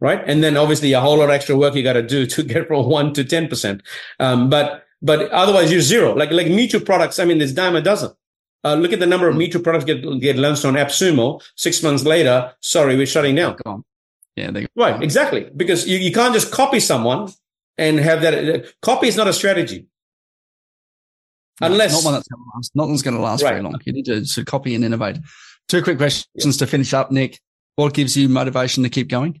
right? 0.00 0.22
And 0.24 0.44
then 0.44 0.56
obviously 0.56 0.92
a 0.92 1.00
whole 1.00 1.18
lot 1.18 1.24
of 1.24 1.30
extra 1.30 1.56
work 1.56 1.74
you 1.74 1.82
got 1.82 1.94
to 1.94 2.02
do 2.02 2.26
to 2.34 2.42
get 2.44 2.68
from 2.68 2.88
one 2.88 3.12
to 3.14 3.24
ten 3.24 3.48
percent. 3.48 3.82
Um, 4.20 4.48
but 4.48 4.84
but 5.02 5.30
otherwise 5.32 5.72
you're 5.72 5.80
zero. 5.80 6.14
Like 6.14 6.30
like 6.30 6.46
Too 6.70 6.80
products. 6.80 7.18
I 7.18 7.24
mean, 7.24 7.38
there's 7.38 7.52
dime 7.52 7.74
a 7.74 7.82
dozen. 7.82 8.12
Uh, 8.66 8.74
look 8.74 8.92
at 8.92 8.98
the 8.98 9.06
number 9.06 9.28
of 9.28 9.36
Me 9.36 9.48
Too 9.48 9.60
products 9.60 9.84
get 9.84 10.02
get 10.18 10.36
launched 10.36 10.64
on 10.64 10.74
AppSumo. 10.74 11.40
Six 11.54 11.84
months 11.84 12.04
later, 12.04 12.52
sorry, 12.60 12.96
we're 12.96 13.06
shutting 13.06 13.36
down. 13.36 13.56
Yeah, 14.34 14.50
they 14.50 14.66
right, 14.74 15.00
exactly. 15.00 15.48
Because 15.54 15.86
you, 15.86 15.98
you 15.98 16.10
can't 16.10 16.34
just 16.34 16.50
copy 16.50 16.80
someone 16.80 17.30
and 17.78 18.00
have 18.00 18.22
that. 18.22 18.74
Copy 18.82 19.06
is 19.06 19.16
not 19.16 19.28
a 19.28 19.32
strategy. 19.32 19.86
Unless 21.60 21.92
not 21.92 22.04
one 22.04 22.14
that's 22.14 22.26
going 22.26 22.42
to 22.42 22.50
last. 22.56 22.70
Not 22.74 22.88
one's 22.88 23.02
going 23.02 23.16
to 23.16 23.22
last 23.22 23.42
right. 23.44 23.50
very 23.50 23.62
long. 23.62 23.80
You 23.84 23.92
need 23.92 24.06
to, 24.06 24.24
to 24.24 24.44
copy 24.44 24.74
and 24.74 24.84
innovate. 24.84 25.18
Two 25.68 25.80
quick 25.80 25.98
questions 25.98 26.26
yeah. 26.34 26.50
to 26.50 26.66
finish 26.66 26.92
up, 26.92 27.12
Nik. 27.12 27.40
What 27.76 27.94
gives 27.94 28.16
you 28.16 28.28
motivation 28.28 28.82
to 28.82 28.88
keep 28.88 29.06
going? 29.08 29.40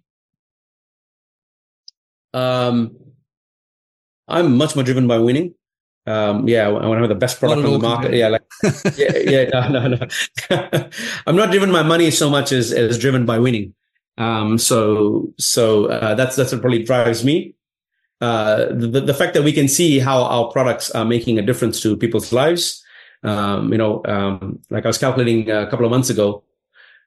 Um, 2.32 2.96
I'm 4.28 4.56
much 4.56 4.76
more 4.76 4.84
driven 4.84 5.08
by 5.08 5.18
winning. 5.18 5.54
Um, 6.06 6.48
yeah, 6.48 6.68
I 6.68 6.70
want 6.70 6.98
to 6.98 7.00
have 7.00 7.08
the 7.08 7.14
best 7.16 7.40
product 7.40 7.64
on 7.64 7.72
the 7.72 7.78
market. 7.78 8.14
Yeah, 8.14 8.28
like, 8.28 8.44
yeah, 8.96 9.16
yeah, 9.16 9.68
no, 9.68 9.88
no, 9.88 9.96
no. 9.96 10.88
I'm 11.26 11.34
not 11.34 11.50
driven 11.50 11.72
by 11.72 11.82
money 11.82 12.10
so 12.10 12.30
much 12.30 12.52
as, 12.52 12.72
as 12.72 12.98
driven 12.98 13.26
by 13.26 13.38
winning. 13.38 13.74
Um, 14.16 14.56
so, 14.56 15.32
so, 15.38 15.86
uh, 15.86 16.14
that's, 16.14 16.36
that's 16.36 16.52
what 16.52 16.60
probably 16.60 16.84
drives 16.84 17.24
me 17.24 17.56
uh, 18.20 18.66
the, 18.70 19.00
the 19.00 19.14
fact 19.14 19.34
that 19.34 19.42
we 19.42 19.52
can 19.52 19.68
see 19.68 19.98
how 19.98 20.22
our 20.22 20.50
products 20.50 20.90
are 20.90 21.04
making 21.04 21.38
a 21.38 21.42
difference 21.42 21.80
to 21.82 21.96
people's 21.96 22.32
lives. 22.32 22.82
Um, 23.22 23.72
you 23.72 23.78
know, 23.78 24.02
um, 24.06 24.60
like 24.70 24.84
I 24.84 24.88
was 24.88 24.98
calculating 24.98 25.50
a 25.50 25.68
couple 25.68 25.84
of 25.84 25.90
months 25.90 26.10
ago, 26.10 26.42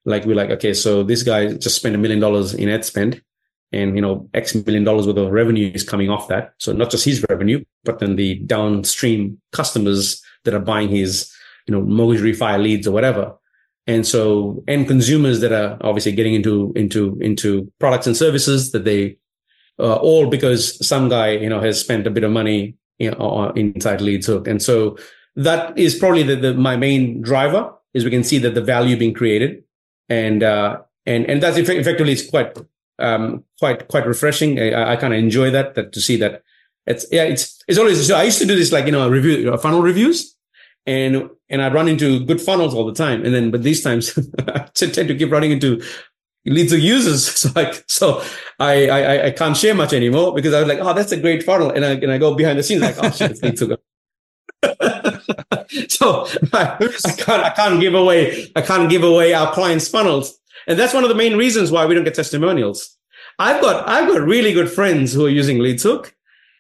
like 0.06 0.26
we're 0.26 0.36
like, 0.36 0.50
okay, 0.52 0.74
so 0.74 1.04
this 1.04 1.24
guy 1.24 1.54
just 1.54 1.76
spent 1.76 1.96
a 1.96 1.98
million 1.98 2.20
dollars 2.20 2.54
in 2.54 2.70
ad 2.70 2.86
spend 2.86 3.22
and, 3.72 3.96
you 3.96 4.02
know, 4.02 4.30
X 4.34 4.56
million 4.56 4.84
dollars 4.84 5.06
worth 5.06 5.18
of 5.18 5.32
revenue 5.32 5.72
is 5.74 5.84
coming 5.84 6.10
off 6.10 6.28
that. 6.28 6.54
So 6.58 6.74
not 6.74 6.90
just 6.90 7.06
his 7.06 7.26
revenue, 7.30 7.64
but 7.84 8.00
then 8.00 8.16
the 8.16 8.36
downstream 8.40 9.40
customers 9.52 10.22
that 10.44 10.54
are 10.54 10.60
buying 10.60 10.90
his, 10.90 11.32
you 11.68 11.74
know, 11.74 11.82
mortgage 11.82 12.22
refi 12.22 12.62
leads 12.62 12.88
or 12.88 12.92
whatever. 12.92 13.36
And 13.88 14.06
so, 14.06 14.64
end 14.68 14.88
consumers 14.88 15.40
that 15.40 15.52
are 15.52 15.78
obviously 15.82 16.12
getting 16.12 16.36
into, 16.36 16.72
into, 16.76 17.18
into 17.22 17.72
products 17.80 18.06
and 18.06 18.16
services 18.16 18.72
that 18.72 18.86
they 18.86 19.18
uh, 19.80 19.96
all 19.96 20.28
because 20.28 20.86
some 20.86 21.10
guy 21.10 21.32
you 21.32 21.50
know 21.50 21.62
has 21.62 21.80
spent 21.80 22.06
a 22.06 22.12
bit 22.12 22.24
of 22.24 22.32
money 22.32 22.76
you 22.98 23.12
know, 23.12 23.52
inside 23.56 24.00
LeadsHook, 24.00 24.46
and 24.46 24.62
so 24.62 24.98
that 25.38 25.78
is 25.78 25.96
probably 25.96 26.24
the, 26.24 26.36
the, 26.36 26.54
my 26.54 26.76
main 26.76 27.22
driver. 27.22 27.74
Is 27.94 28.04
we 28.04 28.12
can 28.12 28.24
see 28.24 28.38
that 28.40 28.54
the 28.54 28.62
value 28.62 28.98
being 28.98 29.14
created, 29.14 29.64
and 30.10 30.44
uh, 30.44 30.82
and 31.06 31.26
and 31.26 31.42
that's 31.42 31.58
effectively 31.58 32.12
it's 32.12 32.30
quite 32.30 32.58
um, 33.00 33.44
quite 33.60 33.88
quite 33.88 34.06
refreshing. 34.06 34.60
I, 34.60 34.94
I 34.94 34.96
kind 34.96 35.14
of 35.14 35.20
enjoy 35.20 35.52
that 35.52 35.76
that 35.76 35.94
to 35.94 36.02
see 36.02 36.18
that 36.18 36.44
it's 36.86 37.06
yeah 37.12 37.24
it's 37.24 37.62
it's 37.68 37.78
always 37.78 38.08
so 38.08 38.16
I 38.16 38.24
used 38.24 38.40
to 38.40 38.46
do 38.46 38.56
this 38.56 38.72
like 38.72 38.86
you 38.86 38.92
know 38.92 39.10
review 39.10 39.32
you 39.32 39.46
know, 39.46 39.58
funnel 39.58 39.82
reviews 39.82 40.36
and 40.86 41.30
and 41.50 41.62
I 41.62 41.70
run 41.72 41.88
into 41.88 42.26
good 42.26 42.42
funnels 42.42 42.74
all 42.74 42.86
the 42.86 42.94
time. 42.94 43.26
And 43.26 43.34
then, 43.34 43.52
but 43.52 43.64
these 43.64 43.84
times 43.84 44.18
I 44.48 44.60
tend 44.74 45.08
to 45.08 45.16
keep 45.16 45.32
running 45.32 45.52
into 45.52 45.82
leads 46.46 46.74
of 46.74 46.80
users. 46.80 47.28
So 47.40 47.52
like, 47.56 47.84
so 47.88 48.24
I, 48.60 48.88
I, 48.88 49.26
I 49.28 49.32
can't 49.32 49.56
share 49.56 49.76
much 49.76 49.94
anymore 49.94 50.34
because 50.34 50.54
I 50.54 50.60
was 50.60 50.68
like, 50.68 50.80
oh, 50.80 50.94
that's 50.94 51.12
a 51.12 51.18
great 51.18 51.44
funnel. 51.44 51.72
And 51.72 51.86
I, 51.86 51.92
and 51.92 52.12
I 52.12 52.18
go 52.18 52.36
behind 52.36 52.60
the 52.60 52.64
scenes 52.64 52.82
like, 52.82 52.96
oh 53.02 53.12
shit, 53.12 53.42
leads 53.42 53.60
to 53.60 53.68
go. 53.68 53.78
so 55.88 56.28
I, 56.54 56.78
I, 57.06 57.12
can't, 57.18 57.44
I 57.44 57.50
can't 57.52 57.80
give 57.80 57.94
away, 57.94 58.52
I 58.56 58.62
can't 58.62 58.90
give 58.90 59.04
away 59.04 59.34
our 59.34 59.54
clients 59.54 59.88
funnels. 59.88 60.39
And 60.70 60.78
that's 60.78 60.94
one 60.94 61.04
of 61.04 61.10
the 61.10 61.16
main 61.16 61.36
reasons 61.36 61.72
why 61.72 61.86
we 61.88 61.96
don't 61.96 62.04
get 62.04 62.14
testimonials. 62.14 62.96
I've 63.40 63.60
got, 63.60 63.90
I've 63.90 64.08
got 64.08 64.22
really 64.22 64.54
good 64.54 64.72
friends 64.72 65.12
who 65.12 65.26
are 65.26 65.30
using 65.30 65.58
LeadsHook. 65.58 66.14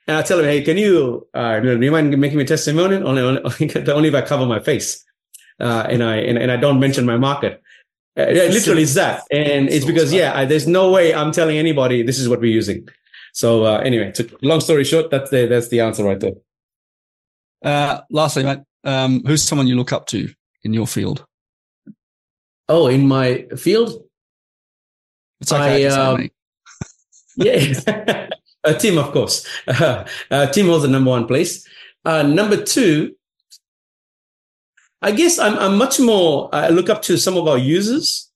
And 0.07 0.17
I 0.17 0.23
tell 0.23 0.37
them, 0.37 0.47
Hey, 0.47 0.63
can 0.63 0.77
you, 0.77 1.27
uh, 1.35 1.59
do 1.59 1.79
you 1.79 1.91
mind 1.91 2.17
making 2.17 2.39
me 2.39 2.43
a 2.43 2.47
testimonial? 2.47 3.07
Only, 3.07 3.21
only, 3.61 3.91
only 3.91 4.09
if 4.09 4.15
I 4.15 4.21
cover 4.21 4.47
my 4.47 4.59
face. 4.59 5.05
Uh, 5.59 5.85
and 5.87 6.03
I, 6.03 6.15
and, 6.17 6.39
and 6.39 6.51
I 6.51 6.57
don't 6.57 6.79
mention 6.79 7.05
my 7.05 7.17
market. 7.17 7.61
Uh, 8.17 8.29
yeah, 8.29 8.43
literally 8.45 8.81
it's 8.81 8.95
that. 8.95 9.21
And 9.29 9.69
it's 9.69 9.85
because, 9.85 10.11
yeah, 10.11 10.35
I, 10.35 10.45
there's 10.45 10.67
no 10.67 10.89
way 10.89 11.13
I'm 11.13 11.31
telling 11.31 11.59
anybody 11.59 12.01
this 12.01 12.17
is 12.17 12.27
what 12.27 12.39
we're 12.39 12.51
using. 12.51 12.87
So, 13.33 13.65
uh, 13.65 13.77
anyway, 13.85 14.11
to, 14.13 14.37
long 14.41 14.59
story 14.59 14.85
short, 14.85 15.11
that's 15.11 15.29
the, 15.29 15.45
that's 15.45 15.67
the 15.67 15.81
answer 15.81 16.03
right 16.03 16.19
there. 16.19 16.33
Uh, 17.63 18.01
lastly, 18.09 18.43
mate, 18.43 18.61
um, 18.85 19.23
who's 19.27 19.43
someone 19.43 19.67
you 19.67 19.75
look 19.75 19.93
up 19.93 20.07
to 20.07 20.33
in 20.63 20.73
your 20.73 20.87
field? 20.87 21.27
Oh, 22.69 22.87
in 22.87 23.07
my 23.07 23.47
field? 23.57 24.03
It's 25.41 25.51
okay. 25.51 25.87
I, 25.87 25.89
um, 25.89 26.29
yeah. 27.35 28.29
a 28.63 28.73
Tim, 28.75 28.99
of 28.99 29.11
course. 29.11 29.47
Uh, 29.67 30.05
uh, 30.29 30.45
Tim 30.47 30.67
holds 30.67 30.83
the 30.83 30.89
number 30.89 31.09
one 31.09 31.25
place. 31.25 31.67
Uh, 32.05 32.21
number 32.21 32.63
two, 32.63 33.15
I 35.01 35.11
guess 35.11 35.39
I'm, 35.39 35.57
I'm 35.57 35.77
much 35.77 35.99
more, 35.99 36.49
I 36.53 36.69
look 36.69 36.89
up 36.89 37.01
to 37.03 37.17
some 37.17 37.37
of 37.37 37.47
our 37.47 37.57
users 37.57 38.29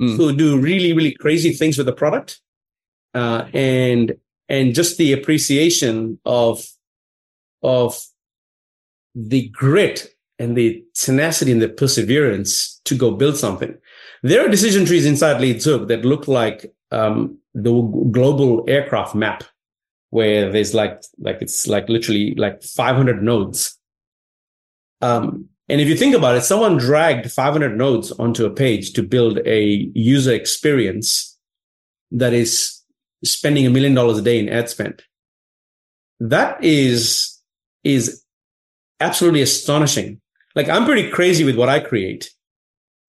mm. 0.00 0.16
who 0.16 0.34
do 0.34 0.58
really, 0.58 0.92
really 0.94 1.12
crazy 1.12 1.52
things 1.52 1.76
with 1.76 1.86
the 1.86 1.92
product. 1.92 2.40
Uh, 3.12 3.46
and, 3.52 4.16
and 4.48 4.74
just 4.74 4.96
the 4.96 5.12
appreciation 5.12 6.18
of, 6.24 6.64
of 7.62 7.98
the 9.14 9.48
grit 9.48 10.15
and 10.38 10.56
the 10.56 10.84
tenacity 10.94 11.52
and 11.52 11.62
the 11.62 11.68
perseverance 11.68 12.80
to 12.84 12.96
go 12.96 13.10
build 13.10 13.36
something. 13.36 13.76
There 14.22 14.44
are 14.44 14.48
decision 14.48 14.84
trees 14.84 15.06
inside 15.06 15.40
LeadsHook 15.40 15.88
that 15.88 16.04
look 16.04 16.28
like, 16.28 16.72
um, 16.90 17.38
the 17.54 17.72
global 18.10 18.64
aircraft 18.68 19.14
map 19.14 19.44
where 20.10 20.50
there's 20.50 20.74
like, 20.74 21.02
like 21.18 21.38
it's 21.40 21.66
like 21.66 21.88
literally 21.88 22.34
like 22.34 22.62
500 22.62 23.22
nodes. 23.22 23.78
Um, 25.00 25.48
and 25.68 25.80
if 25.80 25.88
you 25.88 25.96
think 25.96 26.14
about 26.14 26.36
it, 26.36 26.42
someone 26.42 26.76
dragged 26.76 27.30
500 27.30 27.76
nodes 27.76 28.12
onto 28.12 28.44
a 28.44 28.50
page 28.50 28.92
to 28.92 29.02
build 29.02 29.40
a 29.46 29.90
user 29.94 30.32
experience 30.32 31.36
that 32.12 32.32
is 32.32 32.82
spending 33.24 33.66
a 33.66 33.70
million 33.70 33.94
dollars 33.94 34.18
a 34.18 34.22
day 34.22 34.38
in 34.38 34.48
ad 34.48 34.68
spend. 34.68 35.02
That 36.20 36.62
is, 36.62 37.42
is 37.82 38.22
absolutely 39.00 39.42
astonishing. 39.42 40.20
Like 40.56 40.68
I'm 40.68 40.86
pretty 40.86 41.10
crazy 41.10 41.44
with 41.44 41.56
what 41.56 41.68
I 41.68 41.78
create. 41.78 42.32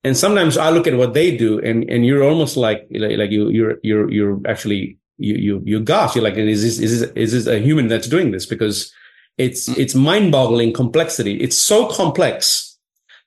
And 0.03 0.15
sometimes 0.15 0.57
I 0.57 0.69
look 0.69 0.85
at 0.85 0.95
what 0.95 1.13
they 1.13 1.35
do 1.35 1.59
and, 1.59 1.89
and 1.89 2.05
you're 2.05 2.23
almost 2.23 2.55
like, 2.55 2.87
like 2.91 3.31
you, 3.31 3.49
you're, 3.49 3.77
you're, 3.81 4.11
you're 4.11 4.41
actually, 4.45 4.99
you, 5.17 5.35
you, 5.35 5.61
you 5.65 5.79
gosh, 5.79 6.15
you're 6.15 6.23
like, 6.23 6.35
is 6.35 6.61
this, 6.61 6.79
is 6.79 6.99
this, 6.99 7.11
is 7.15 7.31
this 7.31 7.47
a 7.47 7.59
human 7.59 7.87
that's 7.87 8.07
doing 8.07 8.31
this? 8.31 8.45
Because 8.45 8.93
it's, 9.37 9.67
mm. 9.67 9.77
it's 9.77 9.95
mind 9.95 10.31
boggling 10.31 10.71
complexity. 10.71 11.41
It's 11.41 11.57
so 11.57 11.87
complex 11.87 12.77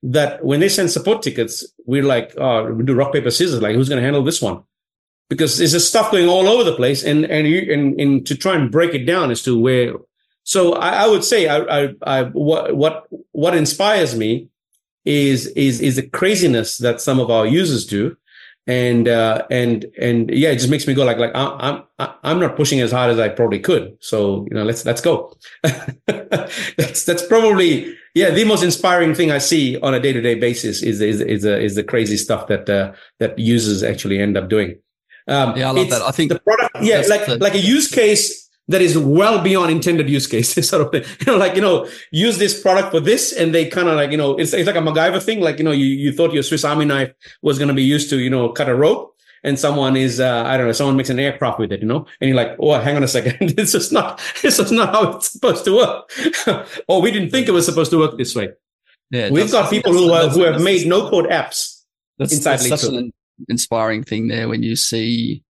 that 0.02 0.44
when 0.44 0.60
they 0.60 0.68
send 0.68 0.90
support 0.90 1.22
tickets, 1.22 1.66
we're 1.84 2.04
like, 2.04 2.32
oh, 2.38 2.72
we 2.72 2.84
do 2.84 2.94
rock, 2.94 3.12
paper, 3.12 3.30
scissors. 3.30 3.60
Like 3.60 3.74
who's 3.74 3.88
going 3.88 4.00
to 4.00 4.04
handle 4.04 4.22
this 4.22 4.40
one? 4.40 4.62
Because 5.28 5.58
there's 5.58 5.72
just 5.72 5.88
stuff 5.88 6.12
going 6.12 6.28
all 6.28 6.48
over 6.48 6.64
the 6.64 6.76
place. 6.76 7.02
And, 7.02 7.24
and 7.24 7.48
you, 7.48 7.72
and, 7.72 8.00
and 8.00 8.26
to 8.26 8.36
try 8.36 8.54
and 8.54 8.70
break 8.70 8.94
it 8.94 9.04
down 9.06 9.30
as 9.30 9.42
to 9.42 9.58
where, 9.58 9.94
so 10.45 10.74
I, 10.74 11.05
I 11.05 11.07
would 11.07 11.24
say 11.24 11.49
I, 11.49 11.59
I, 11.59 11.95
I, 12.03 12.22
what, 12.24 12.76
what, 12.76 13.07
what 13.32 13.55
inspires 13.55 14.16
me 14.16 14.49
is, 15.05 15.47
is, 15.49 15.80
is 15.80 15.97
the 15.97 16.09
craziness 16.09 16.78
that 16.78 17.01
some 17.01 17.20
of 17.20 17.30
our 17.30 17.47
users 17.47 17.86
do. 17.86 18.16
And, 18.66 19.09
uh, 19.09 19.47
and, 19.51 19.86
and 20.01 20.30
yeah, 20.30 20.51
it 20.51 20.57
just 20.57 20.70
makes 20.70 20.86
me 20.86 20.95
go 20.95 21.05
like, 21.05 21.16
like, 21.18 21.32
I, 21.34 21.82
I'm, 21.99 22.11
I'm 22.22 22.38
not 22.38 22.57
pushing 22.57 22.80
as 22.80 22.93
hard 22.93 23.11
as 23.11 23.18
I 23.18 23.28
probably 23.28 23.59
could. 23.59 23.97
So, 24.01 24.47
you 24.49 24.55
know, 24.55 24.64
let's, 24.64 24.84
let's 24.84 25.01
go. 25.01 25.36
that's, 26.07 27.05
that's 27.05 27.26
probably, 27.26 27.97
yeah, 28.14 28.30
the 28.30 28.45
most 28.45 28.62
inspiring 28.62 29.14
thing 29.14 29.32
I 29.32 29.38
see 29.38 29.78
on 29.80 29.95
a 29.95 30.01
day 30.01 30.12
to 30.12 30.20
day 30.20 30.34
basis 30.34 30.82
is, 30.82 31.01
is, 31.01 31.20
is, 31.20 31.45
uh, 31.45 31.57
is 31.59 31.74
the 31.74 31.82
crazy 31.82 32.16
stuff 32.16 32.47
that, 32.49 32.68
uh, 32.68 32.93
that 33.18 33.38
users 33.38 33.82
actually 33.82 34.20
end 34.20 34.36
up 34.36 34.49
doing. 34.49 34.78
Um, 35.26 35.57
yeah, 35.57 35.68
I 35.68 35.72
love 35.72 35.91
that. 35.91 36.03
I 36.03 36.11
think 36.11 36.30
the 36.30 36.38
product, 36.38 36.76
yeah, 36.82 37.03
like, 37.09 37.26
the- 37.26 37.38
like 37.38 37.55
a 37.55 37.61
use 37.61 37.91
case 37.91 38.49
that 38.70 38.80
is 38.80 38.96
well 38.96 39.42
beyond 39.42 39.70
intended 39.70 40.08
use 40.08 40.26
case 40.26 40.54
sort 40.68 40.82
of 40.82 40.92
thing. 40.92 41.04
You 41.20 41.32
know, 41.32 41.38
like, 41.38 41.56
you 41.56 41.60
know, 41.60 41.88
use 42.12 42.38
this 42.38 42.60
product 42.60 42.92
for 42.92 43.00
this. 43.00 43.32
And 43.32 43.54
they 43.54 43.66
kind 43.66 43.88
of 43.88 43.96
like, 43.96 44.12
you 44.12 44.16
know, 44.16 44.36
it's, 44.36 44.52
it's 44.52 44.66
like 44.66 44.76
a 44.76 44.80
MacGyver 44.80 45.22
thing. 45.22 45.40
Like, 45.40 45.58
you 45.58 45.64
know, 45.64 45.72
you, 45.72 45.86
you 45.86 46.12
thought 46.12 46.32
your 46.32 46.44
Swiss 46.44 46.64
Army 46.64 46.84
knife 46.84 47.12
was 47.42 47.58
going 47.58 47.68
to 47.68 47.74
be 47.74 47.82
used 47.82 48.10
to, 48.10 48.20
you 48.20 48.30
know, 48.30 48.48
cut 48.50 48.68
a 48.68 48.74
rope 48.74 49.16
and 49.42 49.58
someone 49.58 49.96
is, 49.96 50.20
uh, 50.20 50.44
I 50.46 50.56
don't 50.56 50.66
know, 50.66 50.72
someone 50.72 50.96
makes 50.96 51.10
an 51.10 51.18
aircraft 51.18 51.58
with 51.58 51.72
it, 51.72 51.80
you 51.80 51.86
know, 51.86 52.06
and 52.20 52.28
you're 52.28 52.36
like, 52.36 52.56
oh, 52.60 52.78
hang 52.78 52.96
on 52.96 53.02
a 53.02 53.08
second. 53.08 53.50
this 53.56 53.74
is 53.74 53.90
not, 53.90 54.22
this 54.42 54.58
is 54.58 54.70
not 54.70 54.90
how 54.90 55.16
it's 55.16 55.32
supposed 55.32 55.64
to 55.64 55.76
work. 55.76 56.68
or 56.88 57.02
we 57.02 57.10
didn't 57.10 57.30
think 57.30 57.48
it 57.48 57.52
was 57.52 57.66
supposed 57.66 57.90
to 57.90 57.98
work 57.98 58.16
this 58.16 58.36
way. 58.36 58.50
Yeah, 59.10 59.30
We've 59.30 59.50
got 59.50 59.68
people 59.68 59.92
who, 59.92 60.12
are, 60.12 60.28
who 60.28 60.42
have 60.42 60.62
made 60.62 60.86
no 60.86 61.10
code 61.10 61.26
apps 61.26 61.82
that's, 62.18 62.32
inside 62.32 62.60
that's 62.60 62.68
such 62.68 62.84
an 62.84 63.12
inspiring 63.48 64.04
thing 64.04 64.28
there 64.28 64.48
when 64.48 64.62
you 64.62 64.76
see 64.76 65.42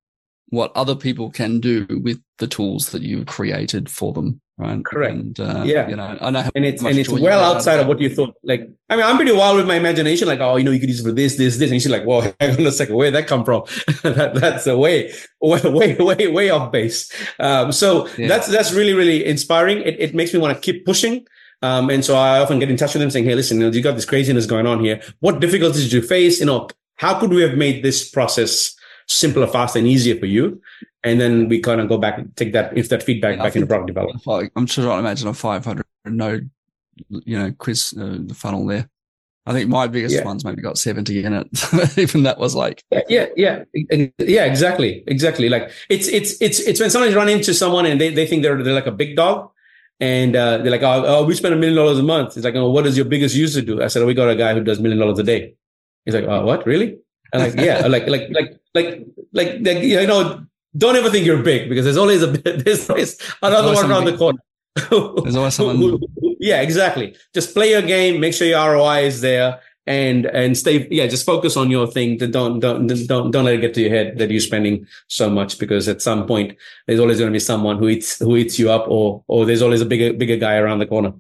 what 0.48 0.72
other 0.74 0.94
people 0.94 1.30
can 1.30 1.60
do 1.60 1.86
with 2.02 2.20
the 2.40 2.48
tools 2.48 2.90
that 2.90 3.02
you've 3.02 3.26
created 3.26 3.88
for 3.88 4.12
them. 4.12 4.40
Right. 4.58 4.84
Correct. 4.84 5.14
And, 5.14 5.40
uh, 5.40 5.62
yeah. 5.64 5.88
You 5.88 5.96
know, 5.96 6.18
I 6.20 6.30
know 6.30 6.50
and 6.54 6.66
it's, 6.66 6.82
and 6.82 6.98
it's 6.98 7.08
well 7.08 7.42
outside 7.42 7.80
of 7.80 7.86
what 7.86 7.98
you 7.98 8.14
thought. 8.14 8.34
Like, 8.42 8.68
I 8.90 8.96
mean, 8.96 9.06
I'm 9.06 9.16
pretty 9.16 9.32
wild 9.32 9.56
with 9.56 9.66
my 9.66 9.76
imagination. 9.76 10.28
Like, 10.28 10.40
oh, 10.40 10.56
you 10.56 10.64
know, 10.64 10.70
you 10.70 10.80
could 10.80 10.90
use 10.90 11.02
for 11.02 11.12
this, 11.12 11.36
this, 11.36 11.56
this. 11.56 11.70
And 11.70 11.82
you're 11.82 11.96
like, 11.96 12.06
well, 12.06 12.20
hang 12.40 12.58
on 12.58 12.66
a 12.66 12.72
second. 12.72 12.96
Where 12.96 13.10
did 13.10 13.14
that 13.14 13.26
come 13.26 13.44
from? 13.44 13.62
that, 14.02 14.34
that's 14.34 14.66
a 14.66 14.76
way, 14.76 15.14
way, 15.40 15.60
way, 15.64 15.96
way, 15.96 16.26
way 16.26 16.50
off 16.50 16.72
base. 16.72 17.10
Um, 17.38 17.72
so 17.72 18.08
yeah. 18.18 18.28
that's, 18.28 18.48
that's 18.48 18.72
really, 18.72 18.92
really 18.92 19.24
inspiring. 19.24 19.78
It, 19.78 19.98
it 19.98 20.14
makes 20.14 20.34
me 20.34 20.40
want 20.40 20.54
to 20.54 20.60
keep 20.60 20.84
pushing. 20.84 21.26
Um, 21.62 21.88
and 21.88 22.04
so 22.04 22.16
I 22.16 22.40
often 22.40 22.58
get 22.58 22.70
in 22.70 22.76
touch 22.76 22.92
with 22.92 23.00
them 23.00 23.10
saying, 23.10 23.24
Hey, 23.24 23.34
listen, 23.34 23.58
you, 23.58 23.66
know, 23.66 23.72
you 23.72 23.82
got 23.82 23.94
this 23.94 24.04
craziness 24.04 24.46
going 24.46 24.66
on 24.66 24.84
here. 24.84 25.00
What 25.20 25.40
difficulties 25.40 25.84
did 25.84 25.92
you 25.92 26.02
face? 26.02 26.40
You 26.40 26.46
know, 26.46 26.68
how 26.96 27.18
could 27.18 27.30
we 27.30 27.42
have 27.42 27.56
made 27.56 27.82
this 27.82 28.08
process 28.08 28.74
simpler, 29.06 29.46
faster, 29.46 29.78
and 29.78 29.88
easier 29.88 30.18
for 30.18 30.26
you? 30.26 30.60
And 31.02 31.20
then 31.20 31.48
we 31.48 31.60
kind 31.60 31.80
of 31.80 31.88
go 31.88 31.98
back 31.98 32.18
and 32.18 32.34
take 32.36 32.52
that 32.52 32.76
if 32.76 32.88
that 32.90 33.02
feedback 33.02 33.36
yeah, 33.36 33.42
back 33.44 33.56
into 33.56 33.66
product 33.66 33.88
development. 33.88 34.52
I'm 34.56 34.66
sure 34.66 34.90
I 34.90 34.98
imagine 34.98 35.28
a 35.28 35.34
500 35.34 35.84
node, 36.06 36.50
you 37.08 37.38
know, 37.38 37.52
quiz 37.52 37.94
uh, 37.98 38.18
the 38.20 38.34
funnel 38.34 38.66
there. 38.66 38.88
I 39.46 39.52
think 39.52 39.70
my 39.70 39.86
biggest 39.86 40.14
yeah. 40.14 40.24
ones 40.24 40.44
maybe 40.44 40.60
got 40.60 40.78
70 40.78 41.24
in 41.24 41.32
it. 41.32 41.98
Even 41.98 42.24
that 42.24 42.38
was 42.38 42.54
like 42.54 42.84
yeah, 42.90 43.00
yeah, 43.08 43.26
yeah, 43.74 44.06
yeah, 44.18 44.44
exactly, 44.44 45.02
exactly. 45.06 45.48
Like 45.48 45.70
it's 45.88 46.08
it's 46.08 46.40
it's 46.42 46.60
it's 46.60 46.78
when 46.78 46.90
somebody's 46.90 47.16
run 47.16 47.28
into 47.28 47.54
someone 47.54 47.86
and 47.86 48.00
they, 48.00 48.12
they 48.12 48.26
think 48.26 48.42
they're 48.42 48.62
they're 48.62 48.74
like 48.74 48.86
a 48.86 48.92
big 48.92 49.16
dog, 49.16 49.50
and 49.98 50.36
uh, 50.36 50.58
they're 50.58 50.70
like, 50.70 50.82
oh, 50.82 51.04
oh, 51.06 51.24
we 51.24 51.34
spend 51.34 51.54
a 51.54 51.56
million 51.56 51.76
dollars 51.76 51.98
a 51.98 52.02
month. 52.02 52.36
It's 52.36 52.44
like, 52.44 52.54
oh, 52.54 52.70
what 52.70 52.84
does 52.84 52.96
your 52.96 53.06
biggest 53.06 53.34
user 53.34 53.62
do? 53.62 53.82
I 53.82 53.88
said, 53.88 54.02
oh, 54.02 54.06
we 54.06 54.14
got 54.14 54.28
a 54.28 54.36
guy 54.36 54.54
who 54.54 54.62
does 54.62 54.78
million 54.78 54.98
dollars 54.98 55.18
a 55.18 55.22
day. 55.22 55.54
He's 56.04 56.14
like, 56.14 56.24
oh, 56.24 56.44
what, 56.44 56.66
really? 56.66 56.98
And 57.32 57.42
like, 57.42 57.66
yeah, 57.66 57.86
like 57.86 58.06
like 58.06 58.28
like 58.30 58.60
like 58.74 59.06
like 59.32 59.58
like 59.62 59.82
you 59.82 60.06
know 60.06 60.44
don't 60.76 60.96
ever 60.96 61.10
think 61.10 61.26
you're 61.26 61.42
big 61.42 61.68
because 61.68 61.84
there's 61.84 61.96
always 61.96 62.22
a 62.22 62.26
there's 62.28 62.88
always 62.88 63.16
another 63.42 63.68
there's 63.68 63.82
one 63.82 63.90
around 63.90 64.04
the 64.04 64.16
corner. 64.16 64.38
there's 65.22 65.36
always 65.36 65.54
someone. 65.54 65.98
yeah, 66.40 66.60
exactly. 66.60 67.16
Just 67.34 67.54
play 67.54 67.70
your 67.70 67.82
game. 67.82 68.20
Make 68.20 68.34
sure 68.34 68.46
your 68.46 68.72
ROI 68.72 69.00
is 69.04 69.20
there, 69.20 69.60
and 69.86 70.26
and 70.26 70.56
stay. 70.56 70.86
Yeah, 70.90 71.06
just 71.06 71.26
focus 71.26 71.56
on 71.56 71.70
your 71.70 71.86
thing. 71.86 72.18
Don't 72.18 72.60
don't 72.60 72.86
don't 72.86 73.30
don't 73.30 73.44
let 73.44 73.54
it 73.54 73.60
get 73.60 73.74
to 73.74 73.80
your 73.80 73.90
head 73.90 74.18
that 74.18 74.30
you're 74.30 74.40
spending 74.40 74.86
so 75.08 75.28
much 75.28 75.58
because 75.58 75.88
at 75.88 76.02
some 76.02 76.26
point 76.26 76.56
there's 76.86 77.00
always 77.00 77.18
going 77.18 77.30
to 77.30 77.34
be 77.34 77.40
someone 77.40 77.78
who 77.78 77.88
eats 77.88 78.18
who 78.18 78.36
eats 78.36 78.58
you 78.58 78.70
up, 78.70 78.86
or 78.88 79.24
or 79.26 79.44
there's 79.46 79.62
always 79.62 79.80
a 79.80 79.86
bigger 79.86 80.12
bigger 80.12 80.36
guy 80.36 80.56
around 80.56 80.78
the 80.78 80.86
corner. 80.86 81.12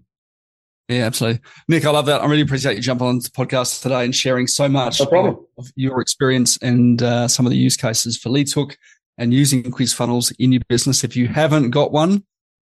Yeah, 0.88 1.06
absolutely. 1.06 1.40
Nik, 1.68 1.84
I 1.84 1.90
love 1.90 2.06
that. 2.06 2.20
I 2.20 2.26
really 2.26 2.42
appreciate 2.42 2.74
you 2.74 2.82
jumping 2.82 3.06
on 3.06 3.18
the 3.20 3.28
podcast 3.28 3.80
today 3.80 4.04
and 4.04 4.14
sharing 4.14 4.48
so 4.48 4.68
much 4.68 5.00
no 5.00 5.46
of 5.56 5.70
your 5.76 6.00
experience 6.00 6.58
and 6.62 7.00
uh, 7.00 7.28
some 7.28 7.46
of 7.46 7.50
the 7.50 7.56
use 7.56 7.76
cases 7.76 8.18
for 8.18 8.28
LeadsHook 8.28 8.74
and 9.20 9.32
using 9.32 9.70
quiz 9.70 9.92
funnels 9.92 10.32
in 10.32 10.50
your 10.50 10.62
business. 10.68 11.04
If 11.04 11.14
you 11.14 11.28
haven't 11.28 11.70
got 11.70 11.92
one, 11.92 12.24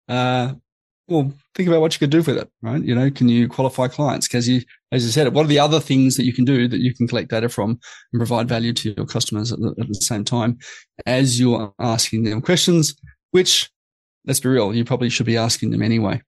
uh, 0.08 0.54
well, 1.08 1.34
think 1.56 1.68
about 1.68 1.82
what 1.82 1.94
you 1.94 2.00
could 2.00 2.12
do 2.12 2.20
with 2.20 2.38
it, 2.38 2.50
right? 2.62 2.82
You 2.82 2.96
know, 2.96 3.12
can 3.12 3.28
you 3.28 3.50
qualify 3.50 3.88
clients? 3.88 4.28
Because 4.28 4.48
you, 4.48 4.62
as 4.92 5.04
you 5.04 5.12
said, 5.12 5.34
what 5.34 5.46
are 5.46 5.50
the 5.50 5.60
other 5.60 5.80
things 5.80 6.16
that 6.16 6.26
you 6.26 6.32
can 6.32 6.46
do 6.46 6.68
that 6.68 6.80
you 6.80 6.94
can 6.94 7.08
collect 7.08 7.30
data 7.32 7.50
from 7.50 7.80
and 8.14 8.20
provide 8.20 8.48
value 8.48 8.72
to 8.72 8.94
your 8.96 9.06
customers 9.06 9.52
at 9.52 9.60
the, 9.60 9.76
at 9.80 9.88
the 9.88 9.96
same 9.96 10.24
time 10.24 10.60
as 11.06 11.40
you're 11.40 11.74
asking 11.80 12.24
them 12.24 12.42
questions, 12.42 12.96
which 13.32 13.70
let's 14.26 14.40
be 14.40 14.50
real, 14.50 14.74
you 14.74 14.86
probably 14.86 15.10
should 15.10 15.26
be 15.26 15.38
asking 15.38 15.72
them 15.72 15.82
anyway. 15.82 16.22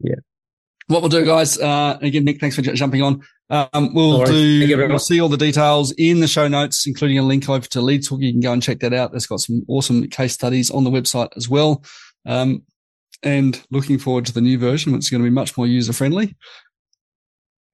Yeah. 0.00 0.16
What 0.86 1.00
we'll 1.00 1.08
do, 1.08 1.24
guys, 1.24 1.58
uh, 1.58 1.98
again, 2.02 2.24
Nik, 2.24 2.40
thanks 2.40 2.56
for 2.56 2.62
jumping 2.62 3.02
on. 3.02 3.22
Um, 3.50 3.94
we'll 3.94 4.24
do. 4.24 4.88
We'll 4.88 4.98
see 4.98 5.20
all 5.20 5.28
the 5.28 5.36
details 5.36 5.92
in 5.92 6.20
the 6.20 6.26
show 6.26 6.48
notes, 6.48 6.86
including 6.86 7.18
a 7.18 7.22
link 7.22 7.48
over 7.48 7.66
to 7.66 7.78
LeadsHook. 7.80 8.22
You 8.22 8.32
can 8.32 8.40
go 8.40 8.52
and 8.52 8.62
check 8.62 8.80
that 8.80 8.94
out. 8.94 9.14
It's 9.14 9.26
got 9.26 9.40
some 9.40 9.62
awesome 9.68 10.08
case 10.08 10.32
studies 10.32 10.70
on 10.70 10.84
the 10.84 10.90
website 10.90 11.28
as 11.36 11.48
well. 11.48 11.84
Um, 12.26 12.62
and 13.22 13.60
looking 13.70 13.98
forward 13.98 14.26
to 14.26 14.32
the 14.32 14.40
new 14.40 14.58
version, 14.58 14.92
which 14.92 15.04
is 15.04 15.10
going 15.10 15.22
to 15.22 15.28
be 15.28 15.34
much 15.34 15.56
more 15.56 15.66
user 15.66 15.92
friendly. 15.92 16.34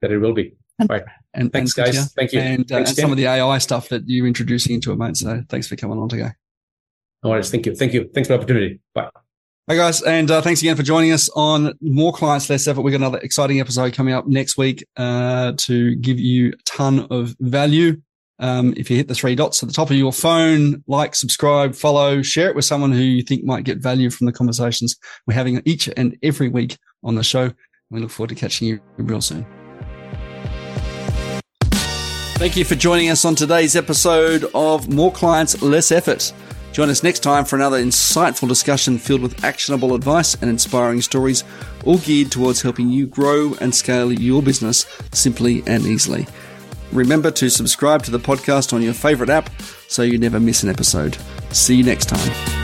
That 0.02 0.12
it 0.12 0.18
will 0.18 0.34
be. 0.34 0.54
Right. 0.88 1.04
And 1.34 1.52
thanks, 1.52 1.76
and, 1.76 1.86
guys. 1.86 2.12
Thank 2.14 2.32
you. 2.32 2.40
And, 2.40 2.72
uh, 2.72 2.78
and 2.78 2.88
some 2.88 3.10
of 3.10 3.16
the 3.16 3.26
AI 3.26 3.58
stuff 3.58 3.88
that 3.90 4.02
you're 4.06 4.26
introducing 4.26 4.74
into 4.74 4.92
it, 4.92 4.96
mate. 4.96 5.16
So 5.16 5.42
thanks 5.48 5.68
for 5.68 5.76
coming 5.76 5.98
on 5.98 6.08
today. 6.08 6.30
No 7.22 7.30
worries. 7.30 7.50
Thank 7.50 7.66
you. 7.66 7.74
Thank 7.74 7.92
you. 7.92 8.10
Thanks 8.14 8.28
for 8.28 8.34
the 8.34 8.38
opportunity. 8.38 8.80
Bye. 8.94 9.10
Hey 9.68 9.76
guys, 9.76 10.02
and 10.02 10.28
uh, 10.30 10.42
thanks 10.42 10.62
again 10.62 10.74
for 10.74 10.82
joining 10.82 11.12
us 11.12 11.28
on 11.36 11.74
More 11.80 12.12
Clients, 12.12 12.50
Less 12.50 12.66
Effort. 12.66 12.80
We've 12.80 12.92
got 12.92 13.00
another 13.02 13.18
exciting 13.18 13.60
episode 13.60 13.92
coming 13.92 14.14
up 14.14 14.26
next 14.26 14.56
week 14.56 14.84
uh, 14.96 15.52
to 15.58 15.94
give 15.96 16.18
you 16.18 16.48
a 16.48 16.62
ton 16.64 17.06
of 17.10 17.36
value. 17.38 18.00
Um, 18.40 18.74
if 18.76 18.90
you 18.90 18.96
hit 18.96 19.06
the 19.06 19.14
three 19.14 19.36
dots 19.36 19.62
at 19.62 19.68
the 19.68 19.72
top 19.72 19.90
of 19.90 19.96
your 19.96 20.12
phone, 20.12 20.82
like, 20.88 21.14
subscribe, 21.14 21.74
follow, 21.74 22.20
share 22.22 22.48
it 22.48 22.56
with 22.56 22.64
someone 22.64 22.90
who 22.90 22.98
you 22.98 23.22
think 23.22 23.44
might 23.44 23.64
get 23.64 23.78
value 23.78 24.10
from 24.10 24.26
the 24.26 24.32
conversations 24.32 24.96
we're 25.26 25.34
having 25.34 25.62
each 25.66 25.88
and 25.96 26.16
every 26.22 26.48
week 26.48 26.76
on 27.04 27.14
the 27.14 27.22
show. 27.22 27.52
We 27.90 28.00
look 28.00 28.10
forward 28.10 28.30
to 28.30 28.34
catching 28.34 28.66
you 28.66 28.80
real 28.96 29.20
soon. 29.20 29.46
Thank 32.38 32.56
you 32.56 32.64
for 32.64 32.74
joining 32.74 33.10
us 33.10 33.24
on 33.24 33.34
today's 33.34 33.76
episode 33.76 34.46
of 34.54 34.88
More 34.88 35.12
Clients, 35.12 35.60
Less 35.62 35.92
Effort. 35.92 36.32
Join 36.72 36.88
us 36.88 37.02
next 37.02 37.20
time 37.20 37.44
for 37.44 37.56
another 37.56 37.82
insightful 37.82 38.48
discussion 38.48 38.98
filled 38.98 39.22
with 39.22 39.44
actionable 39.44 39.94
advice 39.94 40.34
and 40.34 40.48
inspiring 40.48 41.02
stories, 41.02 41.44
all 41.84 41.98
geared 41.98 42.30
towards 42.30 42.62
helping 42.62 42.88
you 42.90 43.06
grow 43.06 43.54
and 43.60 43.74
scale 43.74 44.12
your 44.12 44.42
business 44.42 44.86
simply 45.12 45.62
and 45.66 45.84
easily. 45.84 46.26
Remember 46.92 47.30
to 47.32 47.48
subscribe 47.48 48.02
to 48.04 48.10
the 48.10 48.18
podcast 48.18 48.72
on 48.72 48.82
your 48.82 48.94
favorite 48.94 49.30
app 49.30 49.50
so 49.88 50.02
you 50.02 50.18
never 50.18 50.40
miss 50.40 50.62
an 50.62 50.68
episode. 50.68 51.16
See 51.50 51.76
you 51.76 51.84
next 51.84 52.06
time. 52.06 52.59